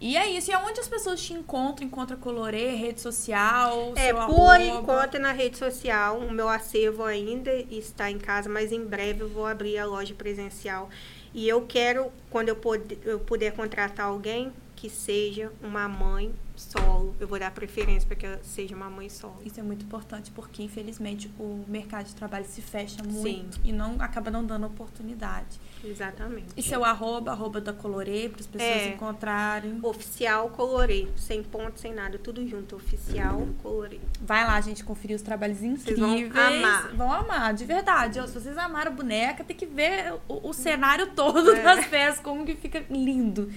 E 0.00 0.16
é 0.16 0.28
isso. 0.30 0.50
E 0.50 0.54
aonde 0.54 0.80
as 0.80 0.88
pessoas 0.88 1.20
te 1.20 1.34
encontram? 1.34 1.86
Encontra 1.86 2.16
Colorê, 2.16 2.70
rede 2.70 3.00
social, 3.00 3.92
É, 3.94 4.12
por 4.12 4.60
enquanto 4.60 5.18
na 5.18 5.32
rede 5.32 5.58
social, 5.58 6.18
o 6.18 6.32
meu 6.32 6.48
acervo 6.48 7.04
ainda 7.04 7.52
está 7.70 8.10
em 8.10 8.18
casa, 8.18 8.48
mas 8.48 8.72
em 8.72 8.84
breve 8.84 9.20
eu 9.22 9.28
vou 9.28 9.46
abrir 9.46 9.76
a 9.78 9.84
loja 9.84 10.14
presencial. 10.14 10.88
E 11.34 11.46
eu 11.48 11.62
quero, 11.66 12.10
quando 12.30 12.48
eu 12.48 12.56
puder, 12.56 12.98
eu 13.04 13.20
puder 13.20 13.52
contratar 13.52 14.06
alguém, 14.06 14.52
que 14.80 14.88
seja 14.88 15.52
uma 15.62 15.86
mãe 15.86 16.34
solo. 16.56 17.14
Eu 17.20 17.28
vou 17.28 17.38
dar 17.38 17.50
preferência 17.50 18.06
para 18.06 18.16
que 18.16 18.24
ela 18.24 18.40
seja 18.42 18.74
uma 18.74 18.88
mãe 18.88 19.10
solo. 19.10 19.36
Isso 19.44 19.60
é 19.60 19.62
muito 19.62 19.84
importante 19.84 20.30
porque, 20.30 20.62
infelizmente, 20.62 21.30
o 21.38 21.64
mercado 21.68 22.06
de 22.06 22.14
trabalho 22.14 22.46
se 22.46 22.62
fecha 22.62 23.02
muito 23.02 23.56
Sim. 23.56 23.60
e 23.62 23.72
não 23.72 23.96
acaba 24.00 24.30
não 24.30 24.42
dando 24.42 24.66
oportunidade. 24.66 25.60
Exatamente. 25.84 26.46
E 26.56 26.62
seu 26.62 26.84
arroba, 26.84 27.30
arroba 27.32 27.60
da 27.60 27.72
Colorê, 27.72 28.28
para 28.28 28.40
as 28.40 28.46
pessoas 28.46 28.70
É. 28.82 28.88
encontrarem. 28.88 29.78
Oficial 29.82 30.48
Colorê, 30.50 31.08
sem 31.16 31.42
ponto, 31.42 31.80
sem 31.80 31.92
nada, 31.94 32.18
tudo 32.18 32.46
junto. 32.46 32.76
Oficial 32.76 33.46
Colorê. 33.62 33.98
Vai 34.20 34.44
lá, 34.46 34.60
gente, 34.60 34.84
conferir 34.84 35.16
os 35.16 35.22
trabalhos 35.22 35.58
Vocês 35.58 35.98
vão 35.98 36.16
incríveis. 36.16 36.64
amar. 36.64 36.94
Vão 36.94 37.12
amar, 37.12 37.54
de 37.54 37.64
verdade. 37.64 38.20
Se 38.28 38.34
vocês 38.34 38.56
amaram 38.58 38.92
a 38.92 38.94
boneca, 38.94 39.42
tem 39.44 39.56
que 39.56 39.66
ver 39.66 40.14
o, 40.28 40.48
o 40.50 40.52
cenário 40.52 41.08
todo 41.14 41.50
É. 41.54 41.62
das 41.62 41.86
peças, 41.86 42.20
como 42.20 42.44
que 42.44 42.54
fica 42.54 42.84
lindo. 42.90 43.50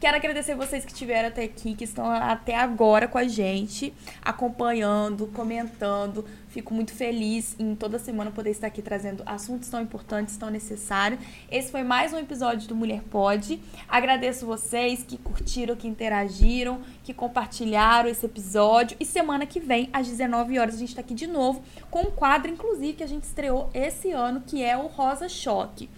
Quero 0.00 0.16
agradecer 0.16 0.54
vocês 0.54 0.82
que 0.82 0.92
estiveram 0.92 1.28
até 1.28 1.44
aqui, 1.44 1.74
que 1.74 1.84
estão 1.84 2.10
até 2.10 2.56
agora 2.56 3.06
com 3.06 3.18
a 3.18 3.28
gente, 3.28 3.92
acompanhando, 4.22 5.26
comentando. 5.26 6.24
Fico 6.48 6.72
muito 6.72 6.90
feliz 6.94 7.54
em 7.58 7.74
toda 7.74 7.98
semana 7.98 8.30
poder 8.30 8.48
estar 8.48 8.68
aqui 8.68 8.80
trazendo 8.80 9.22
assuntos 9.26 9.68
tão 9.68 9.78
importantes, 9.78 10.38
tão 10.38 10.48
necessários. 10.48 11.20
Esse 11.50 11.70
foi 11.70 11.82
mais 11.82 12.14
um 12.14 12.18
episódio 12.18 12.66
do 12.66 12.74
Mulher 12.74 13.02
Pode. 13.10 13.60
Agradeço 13.86 14.46
vocês 14.46 15.02
que 15.02 15.18
curtiram, 15.18 15.76
que 15.76 15.86
interagiram, 15.86 16.80
que 17.04 17.12
compartilharam 17.12 18.08
esse 18.08 18.24
episódio. 18.24 18.96
E 18.98 19.04
semana 19.04 19.44
que 19.44 19.60
vem, 19.60 19.90
às 19.92 20.08
19 20.08 20.58
horas, 20.58 20.76
a 20.76 20.78
gente 20.78 20.88
está 20.88 21.02
aqui 21.02 21.12
de 21.12 21.26
novo 21.26 21.62
com 21.90 22.04
um 22.04 22.10
quadro, 22.10 22.50
inclusive, 22.50 22.94
que 22.94 23.04
a 23.04 23.06
gente 23.06 23.24
estreou 23.24 23.68
esse 23.74 24.12
ano, 24.12 24.40
que 24.46 24.64
é 24.64 24.78
o 24.78 24.86
Rosa 24.86 25.28
Choque. 25.28 25.90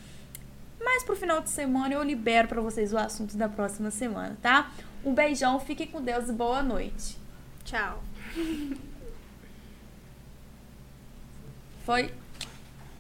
Mas 0.85 1.05
pro 1.05 1.17
final 1.17 1.41
de 1.41 1.51
semana 1.51 1.95
eu 1.95 2.03
libero 2.03 2.49
para 2.49 2.61
vocês 2.61 2.93
o 2.93 2.99
assunto 2.99 3.37
da 3.37 3.49
próxima 3.49 3.91
semana, 3.91 4.37
tá? 4.43 4.73
Um 5.05 5.15
beijão, 5.15 5.59
fiquem 5.61 5.87
com 5.87 6.03
Deus 6.03 6.29
e 6.29 6.33
boa 6.33 6.63
noite. 6.63 7.17
Tchau. 7.65 8.03
Foi? 11.85 12.13